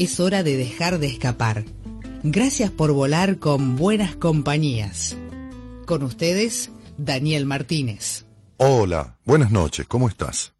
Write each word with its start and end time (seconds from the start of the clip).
es 0.00 0.18
hora 0.18 0.42
de 0.42 0.56
dejar 0.56 0.98
de 0.98 1.08
escapar. 1.08 1.62
Gracias 2.22 2.70
por 2.70 2.90
volar 2.92 3.38
con 3.38 3.76
buenas 3.76 4.16
compañías. 4.16 5.14
Con 5.84 6.02
ustedes, 6.02 6.70
Daniel 6.96 7.44
Martínez. 7.44 8.24
Hola, 8.56 9.18
buenas 9.26 9.50
noches, 9.50 9.86
¿cómo 9.86 10.08
estás? 10.08 10.54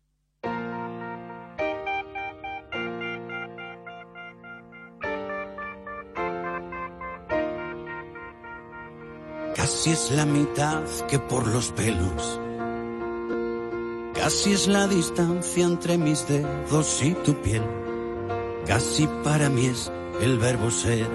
Casi 9.56 9.90
es 9.90 10.10
la 10.10 10.26
mitad 10.26 10.84
que 11.08 11.18
por 11.18 11.46
los 11.46 11.72
pelos. 11.72 12.38
Casi 14.12 14.52
es 14.52 14.68
la 14.68 14.86
distancia 14.86 15.64
entre 15.64 15.96
mis 15.96 16.28
dedos 16.28 17.02
y 17.02 17.14
tu 17.14 17.40
piel 17.40 17.62
Casi 18.66 19.08
para 19.24 19.48
mí 19.48 19.66
es 19.66 19.90
el 20.20 20.38
verbo 20.38 20.70
ser. 20.70 21.08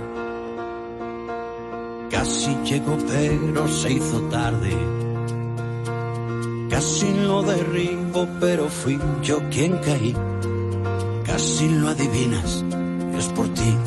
Casi 2.10 2.56
llegó 2.66 2.98
pero 3.08 3.68
se 3.68 3.94
hizo 3.94 4.20
tarde. 4.30 4.76
Casi 6.70 7.14
lo 7.14 7.44
derribo 7.44 8.28
pero 8.40 8.68
fui 8.68 9.00
yo 9.22 9.40
quien 9.50 9.78
caí. 9.78 10.16
Casi 11.26 11.70
lo 11.70 11.90
adivinas, 11.90 12.64
es 13.18 13.26
por 13.28 13.48
ti. 13.50 13.78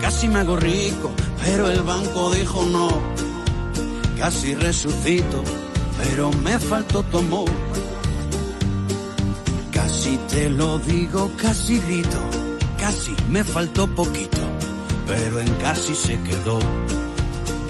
Casi 0.00 0.28
me 0.28 0.40
hago 0.40 0.56
rico, 0.56 1.10
pero 1.44 1.70
el 1.70 1.82
banco 1.82 2.30
dijo 2.30 2.62
no. 2.64 2.88
Casi 4.18 4.54
resucito, 4.54 5.42
pero 6.02 6.30
me 6.44 6.58
faltó 6.58 7.02
tu 7.04 7.18
amor 7.18 7.50
te 10.30 10.48
lo 10.48 10.78
digo, 10.78 11.30
casi 11.36 11.78
grito, 11.80 12.20
casi 12.78 13.14
me 13.28 13.42
faltó 13.42 13.86
poquito, 13.88 14.38
pero 15.06 15.40
en 15.40 15.52
casi 15.54 15.94
se 15.94 16.20
quedó. 16.22 16.58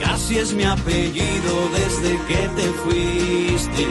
Casi 0.02 0.38
es 0.38 0.52
mi 0.54 0.64
apellido 0.64 1.54
desde 1.72 2.18
que 2.26 2.48
te 2.56 2.66
fuiste. 2.82 3.86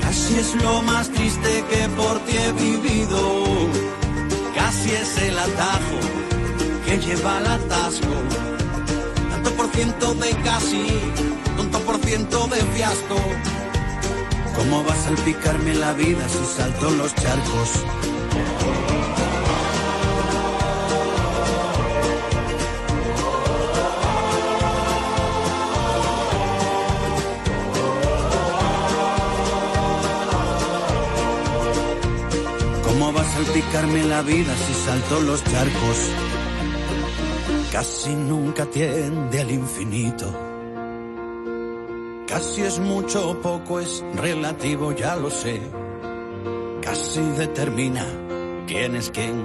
Casi 0.00 0.34
es 0.34 0.54
lo 0.62 0.82
más 0.82 1.10
triste 1.10 1.64
que 1.70 1.88
por 1.90 2.18
ti 2.20 2.36
he 2.36 2.52
vivido. 2.52 3.68
Casi 4.54 4.90
es 4.90 5.18
el 5.18 5.38
atajo 5.38 5.98
que 6.86 6.98
lleva 6.98 7.38
al 7.38 7.46
atasco. 7.46 8.14
Tanto 9.30 9.50
por 9.52 9.66
ciento 9.72 10.14
de 10.14 10.30
casi, 10.42 10.86
tanto 11.56 11.80
por 11.80 11.98
ciento 11.98 12.46
de 12.48 12.60
fiasco. 12.74 13.16
¿Cómo 14.56 14.84
va 14.84 14.92
a 14.92 14.96
salpicarme 14.96 15.74
la 15.74 15.92
vida 15.94 16.28
si 16.28 16.44
salto 16.44 16.90
los 16.90 17.14
charcos? 17.14 17.70
¿Cómo 32.84 33.12
va 33.12 33.20
a 33.20 33.24
salpicarme 33.24 34.04
la 34.04 34.22
vida 34.22 34.54
si 34.56 34.74
salto 34.74 35.20
los 35.20 35.44
charcos? 35.44 35.98
Casi 37.72 38.14
nunca 38.14 38.66
tiende 38.66 39.40
al 39.40 39.50
infinito 39.50 40.49
Casi 42.30 42.62
es 42.62 42.78
mucho 42.78 43.30
o 43.30 43.34
poco, 43.34 43.80
es 43.80 44.04
relativo, 44.14 44.92
ya 44.92 45.16
lo 45.16 45.30
sé. 45.30 45.60
Casi 46.80 47.20
determina 47.36 48.06
quién 48.68 48.94
es 48.94 49.10
quién. 49.10 49.44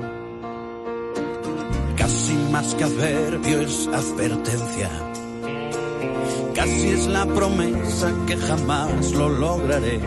Casi 1.98 2.34
más 2.52 2.76
que 2.76 2.84
adverbio 2.84 3.62
es 3.62 3.88
advertencia. 3.88 4.92
Casi 6.54 6.90
es 6.90 7.08
la 7.08 7.26
promesa 7.26 8.14
que 8.28 8.38
jamás 8.38 9.12
lo 9.14 9.30
lograré. 9.30 10.00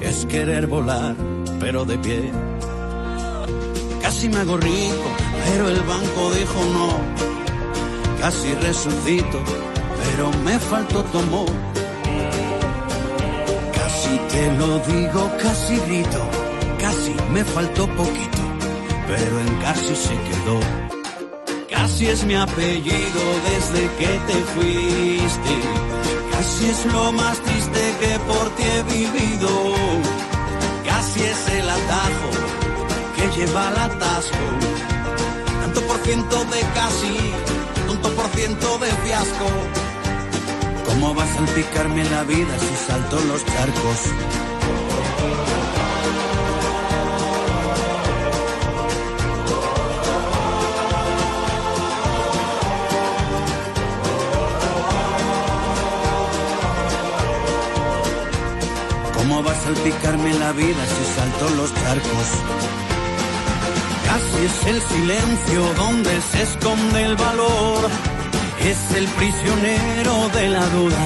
Es 0.00 0.26
querer 0.26 0.68
volar, 0.68 1.16
pero 1.58 1.84
de 1.84 1.98
pie. 1.98 2.30
Casi 4.00 4.28
me 4.28 4.36
hago 4.36 4.58
rico, 4.58 5.08
pero 5.44 5.68
el 5.68 5.80
banco 5.80 6.30
dijo 6.38 6.60
no. 6.72 8.20
Casi 8.20 8.54
resucito 8.54 9.42
pero 10.04 10.30
me 10.44 10.58
faltó 10.58 11.02
tu. 11.04 11.18
Casi 13.72 14.18
te 14.30 14.52
lo 14.58 14.78
digo, 14.80 15.30
casi 15.42 15.76
grito, 15.86 16.22
casi 16.78 17.14
me 17.32 17.44
faltó 17.44 17.86
poquito, 17.88 18.42
pero 19.08 19.40
en 19.40 19.54
casi 19.60 19.94
se 19.96 20.14
quedó. 20.28 20.60
Casi 21.70 22.06
es 22.06 22.24
mi 22.24 22.34
apellido 22.34 23.22
desde 23.50 23.82
que 23.98 24.10
te 24.28 24.36
fuiste. 24.54 25.54
Casi 26.32 26.66
es 26.66 26.86
lo 26.92 27.12
más 27.12 27.38
triste 27.38 27.82
que 28.00 28.18
por 28.30 28.46
ti 28.56 28.62
he 28.62 28.82
vivido. 28.82 29.50
Casi 30.84 31.22
es 31.22 31.48
el 31.48 31.68
atajo 31.68 32.30
que 33.16 33.24
lleva 33.36 33.68
al 33.68 33.78
atasco. 33.90 34.46
Tanto 35.62 35.80
por 35.82 35.98
ciento 35.98 36.44
de 36.44 36.60
casi, 36.74 37.16
tanto 37.88 38.08
por 38.14 38.26
ciento 38.36 38.78
de 38.78 38.90
fiasco 39.04 39.83
¿Cómo 40.94 41.12
va 41.12 41.24
a 41.24 41.26
salpicarme 41.26 42.04
la 42.04 42.22
vida 42.22 42.56
si 42.56 42.86
salto 42.86 43.20
los 43.22 43.44
charcos? 43.44 43.98
¿Cómo 59.16 59.42
va 59.42 59.50
a 59.50 59.54
salpicarme 59.54 60.34
la 60.34 60.52
vida 60.52 60.86
si 60.86 61.14
salto 61.16 61.50
los 61.56 61.74
charcos? 61.74 62.28
Casi 64.06 64.44
es 64.46 64.66
el 64.68 64.80
silencio 64.80 65.74
donde 65.74 66.20
se 66.20 66.42
esconde 66.44 67.04
el 67.04 67.16
valor 67.16 68.13
es 68.70 68.96
el 68.96 69.06
prisionero 69.08 70.28
de 70.30 70.48
la 70.48 70.66
duda. 70.68 71.02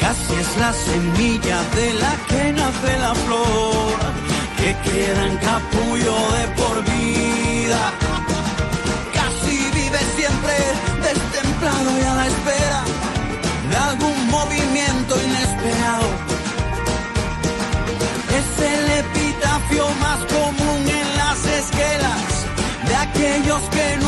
Casi 0.00 0.34
es 0.34 0.56
la 0.58 0.72
semilla 0.72 1.58
de 1.76 1.94
la 1.94 2.12
que 2.28 2.52
nace 2.52 2.98
la 2.98 3.14
flor, 3.14 3.98
que 4.58 4.70
queda 4.86 5.26
en 5.26 5.36
capullo 5.36 6.14
de 6.36 6.44
por 6.58 6.76
vida. 6.84 7.92
Casi 9.18 9.56
vive 9.78 10.00
siempre 10.16 10.56
destemplado 11.08 11.90
y 12.00 12.04
a 12.04 12.14
la 12.14 12.26
espera 12.26 12.82
de 13.70 13.76
algún 13.76 14.30
movimiento 14.30 15.14
inesperado. 15.22 16.08
Es 18.38 18.48
el 18.74 18.84
epitafio 19.04 19.84
más 20.00 20.18
común 20.36 20.80
en 21.00 21.08
las 21.22 21.38
esquelas 21.60 22.22
de 22.88 22.94
aquellos 22.96 23.60
que 23.70 23.96
nunca 23.96 24.05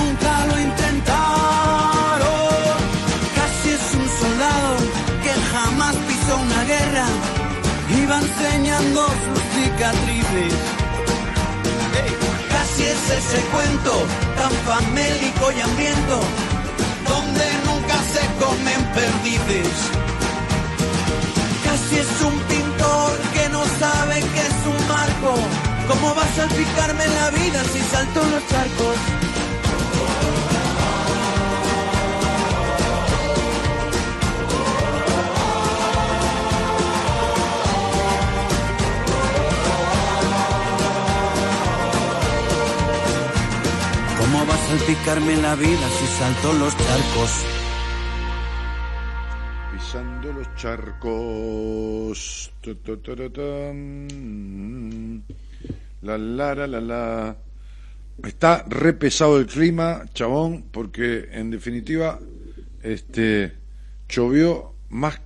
enseñando 8.41 9.07
sus 9.07 9.43
cicatrices. 9.55 10.55
Casi 12.51 12.83
es 12.85 13.11
ese 13.11 13.41
cuento 13.51 14.07
tan 14.37 14.53
famélico 14.67 15.53
y 15.53 15.61
hambriento, 15.61 16.21
donde 17.09 17.45
nunca 17.67 17.97
se 18.13 18.23
comen 18.43 18.81
perdices. 18.95 19.75
Casi 21.65 21.99
es 21.99 22.23
un 22.23 22.39
pintor 22.41 23.19
que 23.35 23.49
no 23.49 23.65
sabe 23.81 24.21
que 24.21 24.41
es 24.41 24.59
un 24.67 24.89
marco. 24.89 25.35
¿Cómo 25.89 26.15
va 26.15 26.23
a 26.23 26.37
salpicarme 26.37 27.07
la 27.09 27.31
vida 27.31 27.65
si 27.73 27.81
salto 27.81 28.23
los 28.25 28.47
charcos? 28.49 29.28
Salpicarme 44.69 45.35
la 45.37 45.55
vida 45.55 45.89
si 45.99 46.07
salto 46.19 46.53
los 46.53 46.77
charcos. 46.77 47.31
Pisando 49.73 50.33
los 50.33 50.55
charcos. 50.57 52.53
La 56.03 56.19
la 56.19 56.55
la 56.55 56.67
la 56.67 56.81
la. 56.81 57.37
Está 58.23 58.65
re 58.69 58.93
pesado 58.93 59.39
el 59.39 59.47
clima, 59.47 60.05
chabón, 60.13 60.65
porque 60.71 61.29
en 61.33 61.51
definitiva 61.51 62.19
este 62.83 63.55
llovió 64.07 64.75
más 64.91 65.19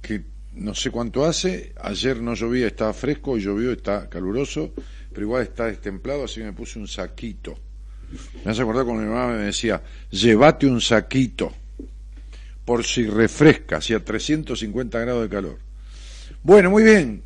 que 0.00 0.24
no 0.54 0.74
sé 0.74 0.90
cuánto 0.90 1.26
hace. 1.26 1.74
Ayer 1.78 2.22
no 2.22 2.32
llovía, 2.32 2.68
estaba 2.68 2.94
fresco, 2.94 3.36
y 3.36 3.42
llovió, 3.42 3.72
está 3.72 4.08
caluroso, 4.08 4.72
pero 5.10 5.26
igual 5.26 5.42
está 5.42 5.66
destemplado, 5.66 6.24
así 6.24 6.40
que 6.40 6.46
me 6.46 6.52
puse 6.54 6.78
un 6.78 6.88
saquito. 6.88 7.65
Me 8.44 8.50
hace 8.50 8.62
acordar 8.62 8.84
cuando 8.84 9.02
mi 9.02 9.08
mamá 9.08 9.32
me 9.32 9.44
decía, 9.44 9.82
llévate 10.10 10.66
un 10.66 10.80
saquito, 10.80 11.52
por 12.64 12.84
si 12.84 13.06
refresca, 13.06 13.78
hacía 13.78 14.04
350 14.04 14.98
grados 15.00 15.22
de 15.22 15.28
calor. 15.28 15.58
Bueno, 16.42 16.70
muy 16.70 16.84
bien. 16.84 17.22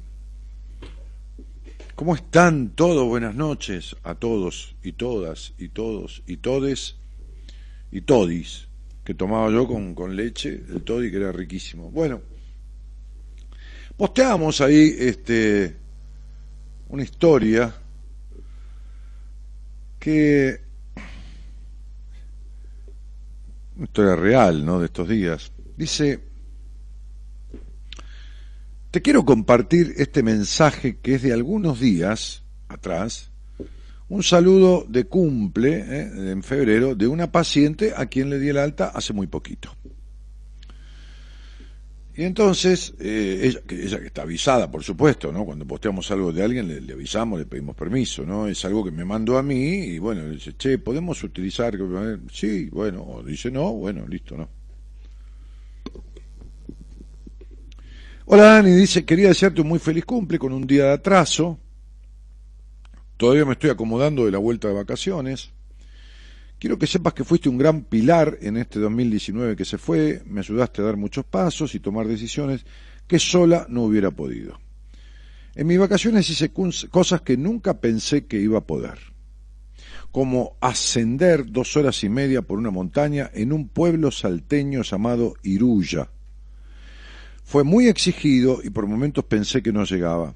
¿Cómo 1.94 2.14
están 2.14 2.70
todos? 2.70 3.06
Buenas 3.06 3.34
noches 3.34 3.94
a 4.02 4.14
todos 4.14 4.74
y 4.82 4.92
todas 4.92 5.52
y 5.58 5.68
todos 5.68 6.22
y 6.26 6.38
todes 6.38 6.96
y 7.92 8.00
todis, 8.02 8.68
que 9.04 9.14
tomaba 9.14 9.50
yo 9.50 9.66
con, 9.66 9.94
con 9.94 10.16
leche, 10.16 10.62
el 10.70 10.82
toddy 10.82 11.10
que 11.10 11.18
era 11.18 11.32
riquísimo. 11.32 11.90
Bueno, 11.90 12.22
posteamos 13.96 14.60
ahí 14.62 14.96
este, 14.98 15.76
una 16.88 17.02
historia 17.02 17.74
que 19.98 20.69
historia 23.84 24.16
real, 24.16 24.64
¿no? 24.64 24.80
De 24.80 24.86
estos 24.86 25.08
días. 25.08 25.52
Dice, 25.76 26.20
te 28.90 29.02
quiero 29.02 29.24
compartir 29.24 29.94
este 29.96 30.22
mensaje 30.22 30.98
que 30.98 31.14
es 31.14 31.22
de 31.22 31.32
algunos 31.32 31.80
días 31.80 32.42
atrás, 32.68 33.30
un 34.08 34.24
saludo 34.24 34.84
de 34.88 35.04
cumple 35.04 35.84
¿eh? 35.86 36.32
en 36.32 36.42
febrero 36.42 36.96
de 36.96 37.06
una 37.06 37.30
paciente 37.30 37.92
a 37.96 38.06
quien 38.06 38.28
le 38.28 38.40
di 38.40 38.48
el 38.48 38.58
alta 38.58 38.88
hace 38.88 39.12
muy 39.12 39.28
poquito. 39.28 39.76
Y 42.16 42.24
entonces, 42.24 42.92
eh, 42.98 43.40
ella, 43.44 43.60
que 43.66 43.82
ella 43.82 44.00
que 44.00 44.06
está 44.06 44.22
avisada, 44.22 44.70
por 44.70 44.82
supuesto, 44.82 45.32
¿no? 45.32 45.44
Cuando 45.44 45.64
posteamos 45.64 46.10
algo 46.10 46.32
de 46.32 46.42
alguien, 46.42 46.86
le, 46.86 46.92
avisamos, 46.92 47.38
le 47.38 47.46
pedimos 47.46 47.76
permiso, 47.76 48.24
¿no? 48.26 48.48
Es 48.48 48.64
algo 48.64 48.84
que 48.84 48.90
me 48.90 49.04
mandó 49.04 49.38
a 49.38 49.42
mí 49.42 49.74
y 49.76 49.98
bueno, 49.98 50.28
dice, 50.28 50.56
che, 50.56 50.78
¿podemos 50.78 51.22
utilizar? 51.22 51.78
Sí, 52.32 52.68
bueno, 52.70 53.04
o 53.04 53.22
dice 53.22 53.50
no, 53.50 53.72
bueno, 53.72 54.06
listo, 54.08 54.36
¿no? 54.36 54.48
Hola 58.26 58.44
Dani, 58.44 58.70
dice, 58.72 59.04
quería 59.04 59.28
desearte 59.28 59.60
un 59.60 59.68
muy 59.68 59.78
feliz 59.78 60.04
cumple 60.04 60.38
con 60.38 60.52
un 60.52 60.66
día 60.66 60.84
de 60.86 60.92
atraso. 60.92 61.58
Todavía 63.16 63.44
me 63.44 63.52
estoy 63.52 63.70
acomodando 63.70 64.24
de 64.24 64.32
la 64.32 64.38
vuelta 64.38 64.68
de 64.68 64.74
vacaciones. 64.74 65.50
Quiero 66.60 66.78
que 66.78 66.86
sepas 66.86 67.14
que 67.14 67.24
fuiste 67.24 67.48
un 67.48 67.56
gran 67.56 67.84
pilar 67.84 68.36
en 68.42 68.58
este 68.58 68.80
2019 68.80 69.56
que 69.56 69.64
se 69.64 69.78
fue, 69.78 70.22
me 70.26 70.40
ayudaste 70.40 70.82
a 70.82 70.84
dar 70.84 70.98
muchos 70.98 71.24
pasos 71.24 71.74
y 71.74 71.80
tomar 71.80 72.06
decisiones 72.06 72.66
que 73.06 73.18
sola 73.18 73.64
no 73.70 73.84
hubiera 73.84 74.10
podido. 74.10 74.60
En 75.54 75.66
mis 75.66 75.78
vacaciones 75.78 76.28
hice 76.28 76.52
cosas 76.52 77.22
que 77.22 77.38
nunca 77.38 77.80
pensé 77.80 78.26
que 78.26 78.38
iba 78.38 78.58
a 78.58 78.66
poder, 78.66 78.98
como 80.10 80.58
ascender 80.60 81.50
dos 81.50 81.78
horas 81.78 82.04
y 82.04 82.10
media 82.10 82.42
por 82.42 82.58
una 82.58 82.70
montaña 82.70 83.30
en 83.32 83.54
un 83.54 83.66
pueblo 83.66 84.10
salteño 84.10 84.82
llamado 84.82 85.36
Iruya. 85.42 86.10
Fue 87.42 87.64
muy 87.64 87.88
exigido 87.88 88.60
y 88.62 88.68
por 88.68 88.86
momentos 88.86 89.24
pensé 89.24 89.62
que 89.62 89.72
no 89.72 89.84
llegaba. 89.84 90.34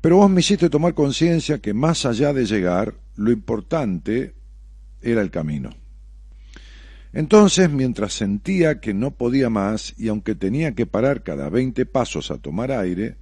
Pero 0.00 0.18
vos 0.18 0.30
me 0.30 0.42
hiciste 0.42 0.70
tomar 0.70 0.94
conciencia 0.94 1.58
que 1.58 1.74
más 1.74 2.06
allá 2.06 2.32
de 2.32 2.46
llegar, 2.46 2.94
lo 3.16 3.32
importante 3.32 4.34
era 5.04 5.20
el 5.20 5.30
camino. 5.30 5.70
Entonces, 7.12 7.70
mientras 7.70 8.12
sentía 8.12 8.80
que 8.80 8.92
no 8.92 9.12
podía 9.12 9.48
más 9.48 9.94
y 9.96 10.08
aunque 10.08 10.34
tenía 10.34 10.74
que 10.74 10.86
parar 10.86 11.22
cada 11.22 11.48
veinte 11.48 11.86
pasos 11.86 12.32
a 12.32 12.38
tomar 12.38 12.72
aire, 12.72 13.16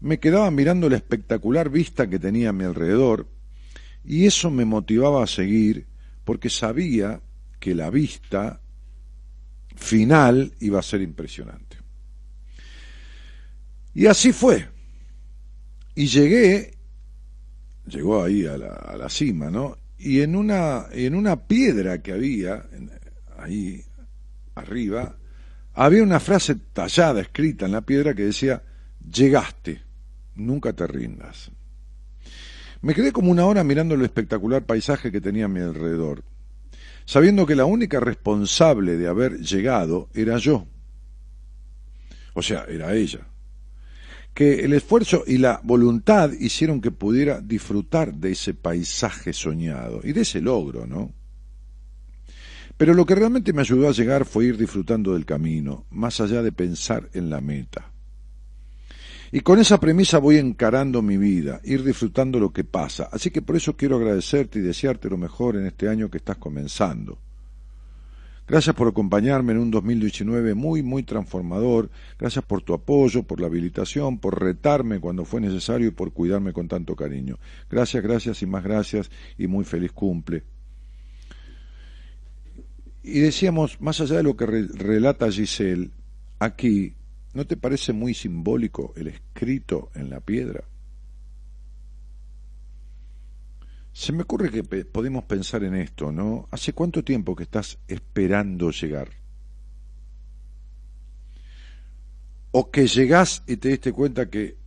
me 0.00 0.20
quedaba 0.20 0.50
mirando 0.50 0.90
la 0.90 0.96
espectacular 0.96 1.70
vista 1.70 2.10
que 2.10 2.18
tenía 2.18 2.50
a 2.50 2.52
mi 2.52 2.64
alrededor 2.64 3.26
y 4.04 4.26
eso 4.26 4.50
me 4.50 4.66
motivaba 4.66 5.24
a 5.24 5.26
seguir 5.26 5.86
porque 6.24 6.50
sabía 6.50 7.22
que 7.58 7.74
la 7.74 7.88
vista 7.88 8.60
final 9.76 10.52
iba 10.60 10.78
a 10.78 10.82
ser 10.82 11.00
impresionante. 11.00 11.78
Y 13.94 14.06
así 14.06 14.32
fue. 14.32 14.68
Y 15.94 16.06
llegué, 16.06 16.74
llegó 17.86 18.22
ahí 18.22 18.44
a 18.44 18.58
la, 18.58 18.74
a 18.74 18.96
la 18.98 19.08
cima, 19.08 19.50
¿no? 19.50 19.78
Y 19.98 20.20
en 20.20 20.36
una, 20.36 20.86
en 20.92 21.14
una 21.14 21.46
piedra 21.46 22.02
que 22.02 22.12
había 22.12 22.64
ahí 23.38 23.82
arriba, 24.54 25.16
había 25.74 26.02
una 26.02 26.20
frase 26.20 26.56
tallada, 26.72 27.20
escrita 27.20 27.66
en 27.66 27.72
la 27.72 27.82
piedra 27.82 28.14
que 28.14 28.24
decía, 28.24 28.62
llegaste, 29.10 29.82
nunca 30.34 30.72
te 30.72 30.86
rindas. 30.86 31.50
Me 32.82 32.94
quedé 32.94 33.12
como 33.12 33.30
una 33.30 33.46
hora 33.46 33.64
mirando 33.64 33.94
el 33.94 34.02
espectacular 34.02 34.64
paisaje 34.64 35.10
que 35.10 35.20
tenía 35.20 35.46
a 35.46 35.48
mi 35.48 35.60
alrededor, 35.60 36.24
sabiendo 37.04 37.46
que 37.46 37.56
la 37.56 37.64
única 37.64 38.00
responsable 38.00 38.96
de 38.96 39.08
haber 39.08 39.38
llegado 39.40 40.08
era 40.14 40.38
yo. 40.38 40.66
O 42.34 42.42
sea, 42.42 42.64
era 42.68 42.94
ella 42.94 43.26
que 44.36 44.66
el 44.66 44.74
esfuerzo 44.74 45.24
y 45.26 45.38
la 45.38 45.62
voluntad 45.64 46.30
hicieron 46.30 46.82
que 46.82 46.90
pudiera 46.90 47.40
disfrutar 47.40 48.12
de 48.12 48.32
ese 48.32 48.52
paisaje 48.52 49.32
soñado 49.32 50.02
y 50.04 50.12
de 50.12 50.20
ese 50.20 50.42
logro, 50.42 50.86
¿no? 50.86 51.10
Pero 52.76 52.92
lo 52.92 53.06
que 53.06 53.14
realmente 53.14 53.54
me 53.54 53.62
ayudó 53.62 53.88
a 53.88 53.92
llegar 53.92 54.26
fue 54.26 54.44
ir 54.44 54.58
disfrutando 54.58 55.14
del 55.14 55.24
camino, 55.24 55.86
más 55.88 56.20
allá 56.20 56.42
de 56.42 56.52
pensar 56.52 57.08
en 57.14 57.30
la 57.30 57.40
meta. 57.40 57.90
Y 59.32 59.40
con 59.40 59.58
esa 59.58 59.80
premisa 59.80 60.18
voy 60.18 60.36
encarando 60.36 61.00
mi 61.00 61.16
vida, 61.16 61.62
ir 61.64 61.82
disfrutando 61.82 62.38
lo 62.38 62.52
que 62.52 62.64
pasa. 62.64 63.08
Así 63.10 63.30
que 63.30 63.40
por 63.40 63.56
eso 63.56 63.74
quiero 63.74 63.96
agradecerte 63.96 64.58
y 64.58 64.62
desearte 64.62 65.08
lo 65.08 65.16
mejor 65.16 65.56
en 65.56 65.64
este 65.64 65.88
año 65.88 66.10
que 66.10 66.18
estás 66.18 66.36
comenzando. 66.36 67.18
Gracias 68.48 68.76
por 68.76 68.86
acompañarme 68.86 69.52
en 69.52 69.58
un 69.58 69.70
2019 69.72 70.54
muy, 70.54 70.82
muy 70.82 71.02
transformador. 71.02 71.90
Gracias 72.18 72.44
por 72.44 72.62
tu 72.62 72.74
apoyo, 72.74 73.24
por 73.24 73.40
la 73.40 73.48
habilitación, 73.48 74.18
por 74.18 74.40
retarme 74.40 75.00
cuando 75.00 75.24
fue 75.24 75.40
necesario 75.40 75.88
y 75.88 75.90
por 75.90 76.12
cuidarme 76.12 76.52
con 76.52 76.68
tanto 76.68 76.94
cariño. 76.94 77.38
Gracias, 77.68 78.02
gracias 78.04 78.42
y 78.42 78.46
más 78.46 78.62
gracias 78.62 79.10
y 79.36 79.48
muy 79.48 79.64
feliz 79.64 79.90
cumple. 79.90 80.44
Y 83.02 83.20
decíamos, 83.20 83.80
más 83.80 84.00
allá 84.00 84.16
de 84.16 84.22
lo 84.22 84.36
que 84.36 84.46
relata 84.46 85.30
Giselle, 85.30 85.90
aquí, 86.38 86.94
¿no 87.34 87.46
te 87.46 87.56
parece 87.56 87.92
muy 87.92 88.14
simbólico 88.14 88.92
el 88.96 89.08
escrito 89.08 89.90
en 89.94 90.10
la 90.10 90.20
piedra? 90.20 90.64
Se 93.96 94.12
me 94.12 94.24
ocurre 94.24 94.50
que 94.50 94.62
podemos 94.62 95.24
pensar 95.24 95.64
en 95.64 95.74
esto, 95.74 96.12
¿no? 96.12 96.48
¿Hace 96.50 96.74
cuánto 96.74 97.02
tiempo 97.02 97.34
que 97.34 97.44
estás 97.44 97.78
esperando 97.88 98.70
llegar? 98.70 99.08
O 102.50 102.70
que 102.70 102.86
llegás 102.86 103.42
y 103.46 103.56
te 103.56 103.70
diste 103.70 103.94
cuenta 103.94 104.28
que 104.28 104.58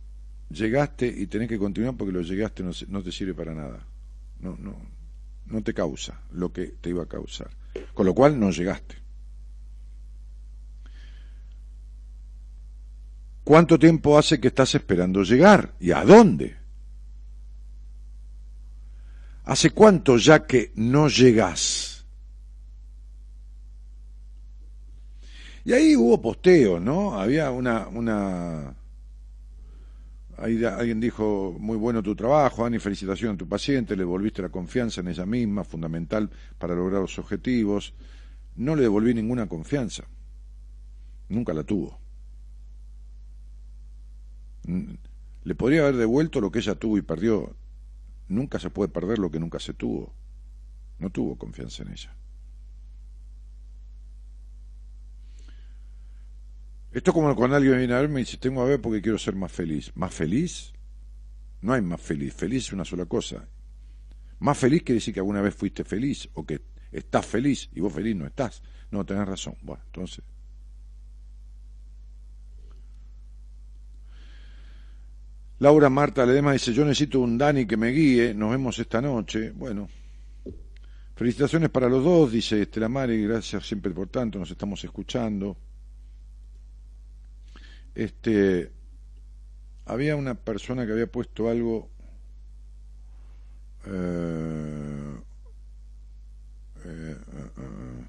llegaste 0.48 1.06
y 1.06 1.28
tenés 1.28 1.48
que 1.48 1.60
continuar 1.60 1.96
porque 1.96 2.12
lo 2.12 2.22
llegaste 2.22 2.64
no, 2.64 2.72
no 2.88 3.02
te 3.04 3.12
sirve 3.12 3.32
para 3.32 3.54
nada. 3.54 3.86
No, 4.40 4.56
no, 4.58 4.76
no 5.46 5.62
te 5.62 5.72
causa 5.72 6.20
lo 6.32 6.52
que 6.52 6.66
te 6.80 6.90
iba 6.90 7.04
a 7.04 7.06
causar. 7.06 7.50
Con 7.94 8.06
lo 8.06 8.14
cual 8.16 8.38
no 8.38 8.50
llegaste. 8.50 8.96
¿Cuánto 13.44 13.78
tiempo 13.78 14.18
hace 14.18 14.40
que 14.40 14.48
estás 14.48 14.74
esperando 14.74 15.22
llegar? 15.22 15.72
¿Y 15.78 15.92
a 15.92 16.04
dónde? 16.04 16.59
¿Hace 19.44 19.70
cuánto 19.70 20.16
ya 20.16 20.46
que 20.46 20.72
no 20.76 21.08
llegás? 21.08 22.04
Y 25.64 25.72
ahí 25.72 25.96
hubo 25.96 26.20
posteo, 26.20 26.80
¿no? 26.80 27.18
Había 27.18 27.50
una, 27.50 27.88
una, 27.88 28.74
Ahí 30.40 30.64
alguien 30.64 31.00
dijo, 31.00 31.54
muy 31.58 31.76
bueno 31.76 32.02
tu 32.02 32.16
trabajo, 32.16 32.64
Ani, 32.64 32.78
felicitación 32.78 33.34
a 33.34 33.36
tu 33.36 33.46
paciente, 33.46 33.94
le 33.94 34.04
devolviste 34.04 34.40
la 34.40 34.48
confianza 34.48 35.02
en 35.02 35.08
ella 35.08 35.26
misma, 35.26 35.64
fundamental 35.64 36.30
para 36.58 36.74
lograr 36.74 37.02
los 37.02 37.18
objetivos. 37.18 37.92
No 38.56 38.74
le 38.74 38.82
devolví 38.82 39.12
ninguna 39.12 39.46
confianza, 39.46 40.04
nunca 41.28 41.52
la 41.52 41.62
tuvo. 41.62 41.98
Le 45.44 45.54
podría 45.54 45.82
haber 45.82 45.96
devuelto 45.96 46.40
lo 46.40 46.50
que 46.50 46.60
ella 46.60 46.74
tuvo 46.74 46.96
y 46.96 47.02
perdió, 47.02 47.54
Nunca 48.30 48.60
se 48.60 48.70
puede 48.70 48.88
perder 48.88 49.18
lo 49.18 49.28
que 49.28 49.40
nunca 49.40 49.58
se 49.58 49.74
tuvo. 49.74 50.14
no 51.00 51.10
tuvo 51.10 51.36
confianza 51.36 51.82
en 51.82 51.90
ella. 51.90 52.14
Esto 56.92 57.10
es 57.10 57.14
como 57.14 57.34
cuando 57.34 57.56
alguien 57.56 57.76
viene 57.78 57.92
a 57.94 58.00
verme 58.00 58.20
y 58.20 58.24
dice, 58.24 58.36
tengo 58.36 58.62
a 58.62 58.66
ver 58.66 58.80
porque 58.80 59.02
quiero 59.02 59.18
ser 59.18 59.34
más 59.34 59.50
feliz. 59.50 59.90
¿Más 59.96 60.14
feliz? 60.14 60.72
No 61.60 61.72
hay 61.72 61.82
más 61.82 62.00
feliz. 62.00 62.32
Feliz 62.32 62.66
es 62.66 62.72
una 62.72 62.84
sola 62.84 63.06
cosa. 63.06 63.48
Más 64.38 64.56
feliz 64.56 64.84
quiere 64.84 64.98
decir 64.98 65.12
que 65.12 65.20
alguna 65.20 65.40
vez 65.40 65.56
fuiste 65.56 65.82
feliz 65.82 66.28
o 66.34 66.46
que 66.46 66.62
estás 66.92 67.26
feliz 67.26 67.68
y 67.74 67.80
vos 67.80 67.92
feliz 67.92 68.14
no 68.14 68.26
estás. 68.26 68.62
No, 68.92 69.04
tenés 69.04 69.26
razón. 69.26 69.56
Bueno, 69.62 69.82
entonces... 69.86 70.24
Laura 75.60 75.90
Marta 75.90 76.24
Ledema 76.24 76.54
dice, 76.54 76.72
yo 76.72 76.84
necesito 76.84 77.20
un 77.20 77.36
Dani 77.36 77.66
que 77.66 77.76
me 77.76 77.88
guíe, 77.88 78.32
nos 78.32 78.50
vemos 78.50 78.78
esta 78.78 79.02
noche. 79.02 79.50
Bueno, 79.50 79.90
felicitaciones 81.14 81.68
para 81.68 81.86
los 81.86 82.02
dos, 82.02 82.32
dice 82.32 82.62
Estela 82.62 82.88
Mari, 82.88 83.22
gracias 83.24 83.66
siempre 83.66 83.92
por 83.92 84.08
tanto, 84.08 84.38
nos 84.38 84.50
estamos 84.50 84.82
escuchando. 84.82 85.58
Este, 87.94 88.72
había 89.84 90.16
una 90.16 90.34
persona 90.34 90.86
que 90.86 90.92
había 90.92 91.12
puesto 91.12 91.50
algo 91.50 91.90
eh, 93.86 95.14
eh, 96.84 97.16
eh, 97.16 98.06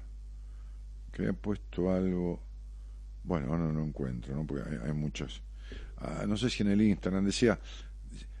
que 1.12 1.22
había 1.22 1.32
puesto 1.34 1.90
algo 1.90 2.40
bueno 3.24 3.58
no 3.58 3.72
lo 3.72 3.84
encuentro 3.84 4.34
¿no? 4.34 4.46
porque 4.46 4.62
hay, 4.84 4.92
muchas 4.92 5.40
no 6.26 6.36
sé 6.36 6.50
si 6.50 6.62
en 6.62 6.70
el 6.70 6.82
Instagram 6.82 7.24
decía 7.24 7.58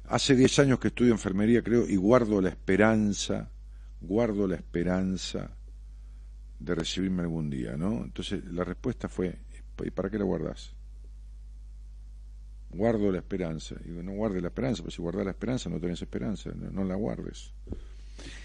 hace 0.08 0.34
10 0.34 0.58
años 0.60 0.78
que 0.78 0.88
estudio 0.88 1.12
enfermería 1.12 1.62
creo 1.62 1.86
y 1.88 1.96
guardo 1.96 2.40
la 2.40 2.48
esperanza 2.48 3.50
guardo 4.00 4.46
la 4.46 4.56
esperanza 4.56 5.50
de 6.58 6.74
recibirme 6.74 7.22
algún 7.22 7.50
día 7.50 7.76
¿no? 7.76 8.02
entonces 8.04 8.44
la 8.46 8.64
respuesta 8.64 9.08
fue 9.08 9.38
¿y 9.84 9.90
para 9.90 10.10
qué 10.10 10.18
la 10.18 10.24
guardas? 10.24 10.74
guardo 12.72 13.12
la 13.12 13.18
esperanza. 13.18 13.76
Digo, 13.84 14.02
no 14.02 14.12
guarde 14.12 14.40
la 14.40 14.48
esperanza, 14.48 14.82
porque 14.82 14.96
si 14.96 15.02
guardas 15.02 15.24
la 15.24 15.30
esperanza 15.30 15.70
no 15.70 15.78
tenés 15.78 16.02
esperanza, 16.02 16.50
no, 16.54 16.84
la 16.84 16.94
guardes. 16.94 17.52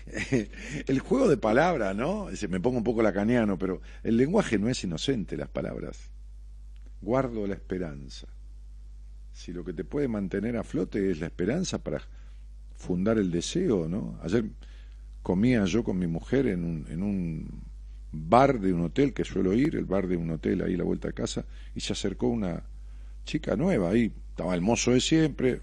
el 0.88 1.00
juego 1.00 1.28
de 1.28 1.38
palabras, 1.38 1.96
¿no? 1.96 2.28
Me 2.50 2.60
pongo 2.60 2.78
un 2.78 2.84
poco 2.84 3.02
lacaniano, 3.02 3.58
pero 3.58 3.82
el 4.04 4.18
lenguaje 4.18 4.58
no 4.58 4.70
es 4.70 4.84
inocente, 4.84 5.38
las 5.38 5.50
palabras. 5.50 6.10
Guardo 7.02 7.48
la 7.48 7.54
esperanza. 7.54 8.28
Si 9.38 9.54
lo 9.54 9.64
que 9.64 9.72
te 9.72 9.84
puede 9.84 10.08
mantener 10.08 10.58
a 10.58 10.64
flote 10.64 11.12
es 11.12 11.20
la 11.20 11.28
esperanza 11.28 11.78
para 11.78 12.02
fundar 12.76 13.20
el 13.20 13.30
deseo, 13.30 13.88
¿no? 13.88 14.20
Ayer 14.24 14.46
comía 15.22 15.64
yo 15.66 15.84
con 15.84 16.00
mi 16.00 16.08
mujer 16.08 16.48
en 16.48 16.66
un, 16.66 16.88
en 16.90 17.04
un 17.04 17.62
bar 18.12 18.60
de 18.60 18.74
un 18.74 18.82
hotel 18.82 19.14
que 19.14 19.24
suelo 19.24 19.54
ir, 19.54 19.76
el 19.76 19.86
bar 19.86 20.08
de 20.08 20.18
un 20.18 20.32
hotel 20.32 20.64
ahí 20.64 20.74
a 20.74 20.78
la 20.80 20.84
vuelta 20.84 21.10
a 21.10 21.12
casa, 21.12 21.46
y 21.76 21.82
se 21.82 21.94
acercó 21.94 22.30
una, 22.30 22.64
chica 23.26 23.56
nueva 23.56 23.92
ahí, 23.92 24.12
estaba 24.30 24.56
el 24.56 24.62
mozo 24.62 24.94
de 24.94 25.02
siempre. 25.02 25.62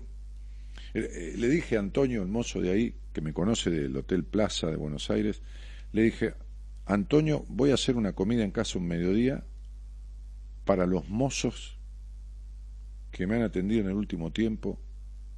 Eh, 0.94 1.10
eh, 1.10 1.34
le 1.36 1.48
dije 1.48 1.76
a 1.76 1.80
Antonio, 1.80 2.22
el 2.22 2.28
mozo 2.28 2.60
de 2.60 2.70
ahí, 2.70 2.94
que 3.12 3.22
me 3.22 3.32
conoce 3.32 3.70
del 3.70 3.96
Hotel 3.96 4.22
Plaza 4.22 4.68
de 4.68 4.76
Buenos 4.76 5.10
Aires, 5.10 5.42
le 5.92 6.02
dije, 6.02 6.34
Antonio, 6.86 7.44
voy 7.48 7.72
a 7.72 7.74
hacer 7.74 7.96
una 7.96 8.12
comida 8.12 8.44
en 8.44 8.52
casa 8.52 8.78
un 8.78 8.86
mediodía 8.86 9.42
para 10.64 10.86
los 10.86 11.08
mozos 11.08 11.76
que 13.16 13.26
me 13.26 13.36
han 13.36 13.42
atendido 13.42 13.82
en 13.82 13.88
el 13.88 13.94
último 13.94 14.32
tiempo 14.32 14.78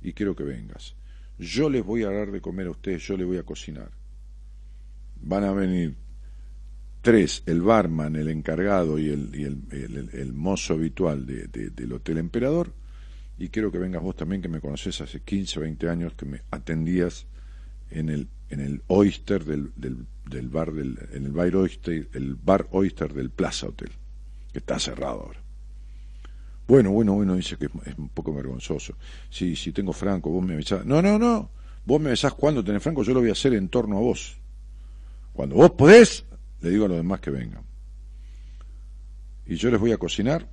y 0.00 0.12
quiero 0.12 0.34
que 0.34 0.44
vengas. 0.44 0.96
Yo 1.38 1.68
les 1.68 1.84
voy 1.84 2.02
a 2.02 2.10
dar 2.10 2.30
de 2.30 2.40
comer 2.40 2.66
a 2.66 2.70
ustedes, 2.70 3.02
yo 3.02 3.16
les 3.16 3.26
voy 3.26 3.36
a 3.36 3.42
cocinar. 3.42 3.90
Van 5.20 5.44
a 5.44 5.52
venir 5.52 5.96
Tres, 7.06 7.44
el 7.46 7.62
barman, 7.62 8.16
el 8.16 8.26
encargado 8.26 8.98
y 8.98 9.10
el, 9.10 10.32
mozo 10.34 10.74
habitual 10.74 11.24
de, 11.24 11.46
del 11.46 11.92
Hotel 11.92 12.18
Emperador. 12.18 12.72
Y 13.38 13.50
quiero 13.50 13.70
que 13.70 13.78
vengas 13.78 14.02
vos 14.02 14.16
también, 14.16 14.42
que 14.42 14.48
me 14.48 14.60
conoces 14.60 15.00
hace 15.00 15.20
15 15.20 15.60
o 15.60 15.62
20 15.62 15.88
años, 15.88 16.14
que 16.14 16.26
me 16.26 16.42
atendías 16.50 17.28
en 17.90 18.08
el, 18.08 18.82
Oyster 18.88 19.44
del, 19.44 19.70
del, 19.76 20.48
bar 20.48 20.72
del, 20.72 20.98
en 21.12 21.26
el 21.26 21.30
bar 21.30 21.54
Oyster, 21.54 22.08
el 22.12 22.34
bar 22.34 22.66
Oyster 22.72 23.14
del 23.14 23.30
Plaza 23.30 23.68
Hotel, 23.68 23.92
que 24.52 24.58
está 24.58 24.80
cerrado 24.80 25.26
ahora. 25.26 25.45
Bueno, 26.66 26.90
bueno, 26.90 27.14
bueno, 27.14 27.36
dice 27.36 27.56
que 27.56 27.66
es 27.66 27.98
un 27.98 28.08
poco 28.08 28.34
vergonzoso. 28.34 28.94
Si, 29.30 29.54
si 29.54 29.72
tengo 29.72 29.92
franco, 29.92 30.30
vos 30.30 30.44
me 30.44 30.54
avisás. 30.54 30.84
No, 30.84 31.00
no, 31.00 31.18
no. 31.18 31.50
Vos 31.84 32.00
me 32.00 32.08
avisás 32.08 32.34
cuando 32.34 32.64
tenés 32.64 32.82
franco, 32.82 33.04
yo 33.04 33.14
lo 33.14 33.20
voy 33.20 33.28
a 33.28 33.32
hacer 33.32 33.54
en 33.54 33.68
torno 33.68 33.98
a 33.98 34.00
vos. 34.00 34.36
Cuando 35.32 35.54
vos 35.54 35.70
podés, 35.72 36.24
le 36.60 36.70
digo 36.70 36.86
a 36.86 36.88
los 36.88 36.96
demás 36.96 37.20
que 37.20 37.30
vengan. 37.30 37.62
Y 39.46 39.54
yo 39.54 39.70
les 39.70 39.78
voy 39.78 39.92
a 39.92 39.98
cocinar 39.98 40.48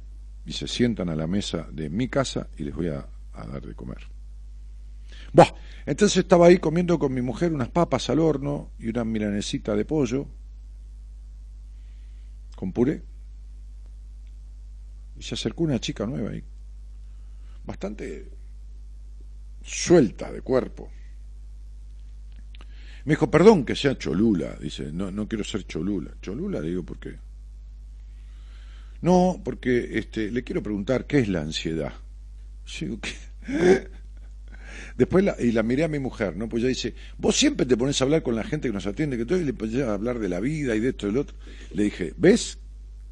y 0.45 0.51
se 0.51 0.67
sientan 0.67 1.09
a 1.09 1.15
la 1.15 1.25
mesa 1.25 1.67
de 1.71 1.89
mi 1.89 2.07
casa 2.07 2.47
y 2.57 2.63
les 2.63 2.75
voy 2.75 2.89
a, 2.89 3.07
dar 3.33 3.65
de 3.65 3.73
comer. 3.73 3.97
Buah, 5.31 5.47
entonces 5.87 6.17
estaba 6.17 6.47
ahí 6.47 6.59
comiendo 6.59 6.99
con 6.99 7.13
mi 7.13 7.21
mujer 7.21 7.51
unas 7.51 7.69
papas 7.69 8.09
al 8.11 8.19
horno 8.19 8.71
y 8.77 8.89
una 8.89 9.03
milanesita 9.03 9.75
de 9.75 9.85
pollo 9.85 10.27
con 12.55 12.71
puré. 12.71 13.01
Y 15.23 15.25
se 15.25 15.35
acercó 15.35 15.63
una 15.63 15.79
chica 15.79 16.05
nueva 16.05 16.31
ahí, 16.31 16.43
bastante 17.63 18.27
suelta 19.63 20.29
de 20.29 20.41
cuerpo. 20.41 20.91
Me 23.05 23.13
dijo, 23.13 23.31
perdón 23.31 23.63
que 23.63 23.73
sea 23.73 23.97
Cholula. 23.97 24.57
Dice, 24.59 24.91
no, 24.91 25.11
no 25.11 25.25
quiero 25.29 25.45
ser 25.45 25.65
Cholula. 25.65 26.11
Cholula, 26.21 26.59
le 26.59 26.67
digo, 26.67 26.83
¿por 26.83 26.99
qué? 26.99 27.15
No, 29.01 29.41
porque 29.41 29.97
este, 29.97 30.29
le 30.29 30.43
quiero 30.43 30.61
preguntar, 30.61 31.07
¿qué 31.07 31.19
es 31.19 31.29
la 31.29 31.39
ansiedad? 31.39 31.93
Yo 32.65 32.99
Después 34.97 35.23
la, 35.23 35.37
y 35.39 35.53
la 35.53 35.63
miré 35.63 35.85
a 35.85 35.87
mi 35.87 35.99
mujer, 35.99 36.35
¿no? 36.35 36.49
Pues 36.49 36.63
ella 36.63 36.69
dice, 36.69 36.95
vos 37.17 37.37
siempre 37.37 37.65
te 37.65 37.77
pones 37.77 37.99
a 38.01 38.03
hablar 38.03 38.23
con 38.23 38.35
la 38.35 38.43
gente 38.43 38.67
que 38.67 38.73
nos 38.73 38.87
atiende, 38.87 39.17
que 39.17 39.25
todo, 39.25 39.39
y 39.39 39.45
le 39.45 39.53
pones 39.53 39.81
a 39.83 39.93
hablar 39.93 40.19
de 40.19 40.27
la 40.27 40.41
vida 40.41 40.75
y 40.75 40.81
de 40.81 40.89
esto 40.89 41.07
y 41.07 41.11
de 41.11 41.15
lo 41.15 41.21
otro. 41.21 41.37
Le 41.71 41.83
dije, 41.83 42.13
¿ves 42.17 42.59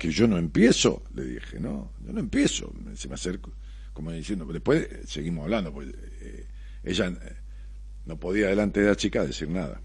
que 0.02 0.10
yo 0.10 0.28
no 0.28 0.40
empiezo? 0.40 1.04
Le 1.14 1.24
dije, 1.26 1.60
no, 1.60 1.92
yo 2.04 2.12
no 2.12 2.20
empiezo. 2.20 2.74
Se 2.96 3.08
me 3.08 3.14
acerco, 3.14 3.52
como 3.94 4.12
diciendo, 4.12 4.46
después 4.46 4.88
seguimos 5.06 5.44
hablando, 5.44 5.72
pues 5.72 5.90
eh, 6.22 6.48
ella 6.84 7.10
eh, 7.10 7.36
no 8.08 8.20
podía 8.20 8.48
delante 8.48 8.80
de 8.80 8.88
la 8.88 8.96
chica 8.96 9.24
decir 9.24 9.48
nada. 9.50 9.80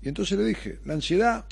Y 0.00 0.08
entonces 0.08 0.38
le 0.38 0.44
dije, 0.46 0.80
la 0.86 0.94
ansiedad, 0.94 1.44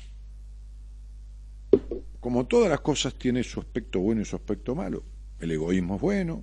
como 2.20 2.46
todas 2.46 2.70
las 2.70 2.80
cosas, 2.80 3.14
tiene 3.16 3.44
su 3.44 3.60
aspecto 3.60 4.00
bueno 4.00 4.22
y 4.22 4.24
su 4.24 4.36
aspecto 4.36 4.74
malo. 4.74 5.04
El 5.38 5.50
egoísmo 5.50 5.96
es 5.96 6.00
bueno, 6.00 6.42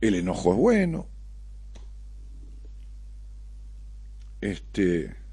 el 0.00 0.14
enojo 0.14 0.52
es 0.52 0.58
bueno, 0.58 1.06
este, 4.40 5.23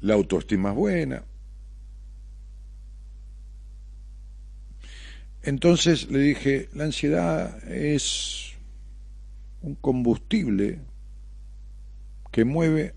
la 0.00 0.14
autoestima 0.14 0.70
es 0.70 0.76
buena, 0.76 1.24
Entonces 5.42 6.10
le 6.10 6.18
dije, 6.18 6.68
la 6.74 6.84
ansiedad 6.84 7.66
es 7.70 8.52
un 9.62 9.74
combustible 9.74 10.80
que 12.30 12.44
mueve 12.44 12.94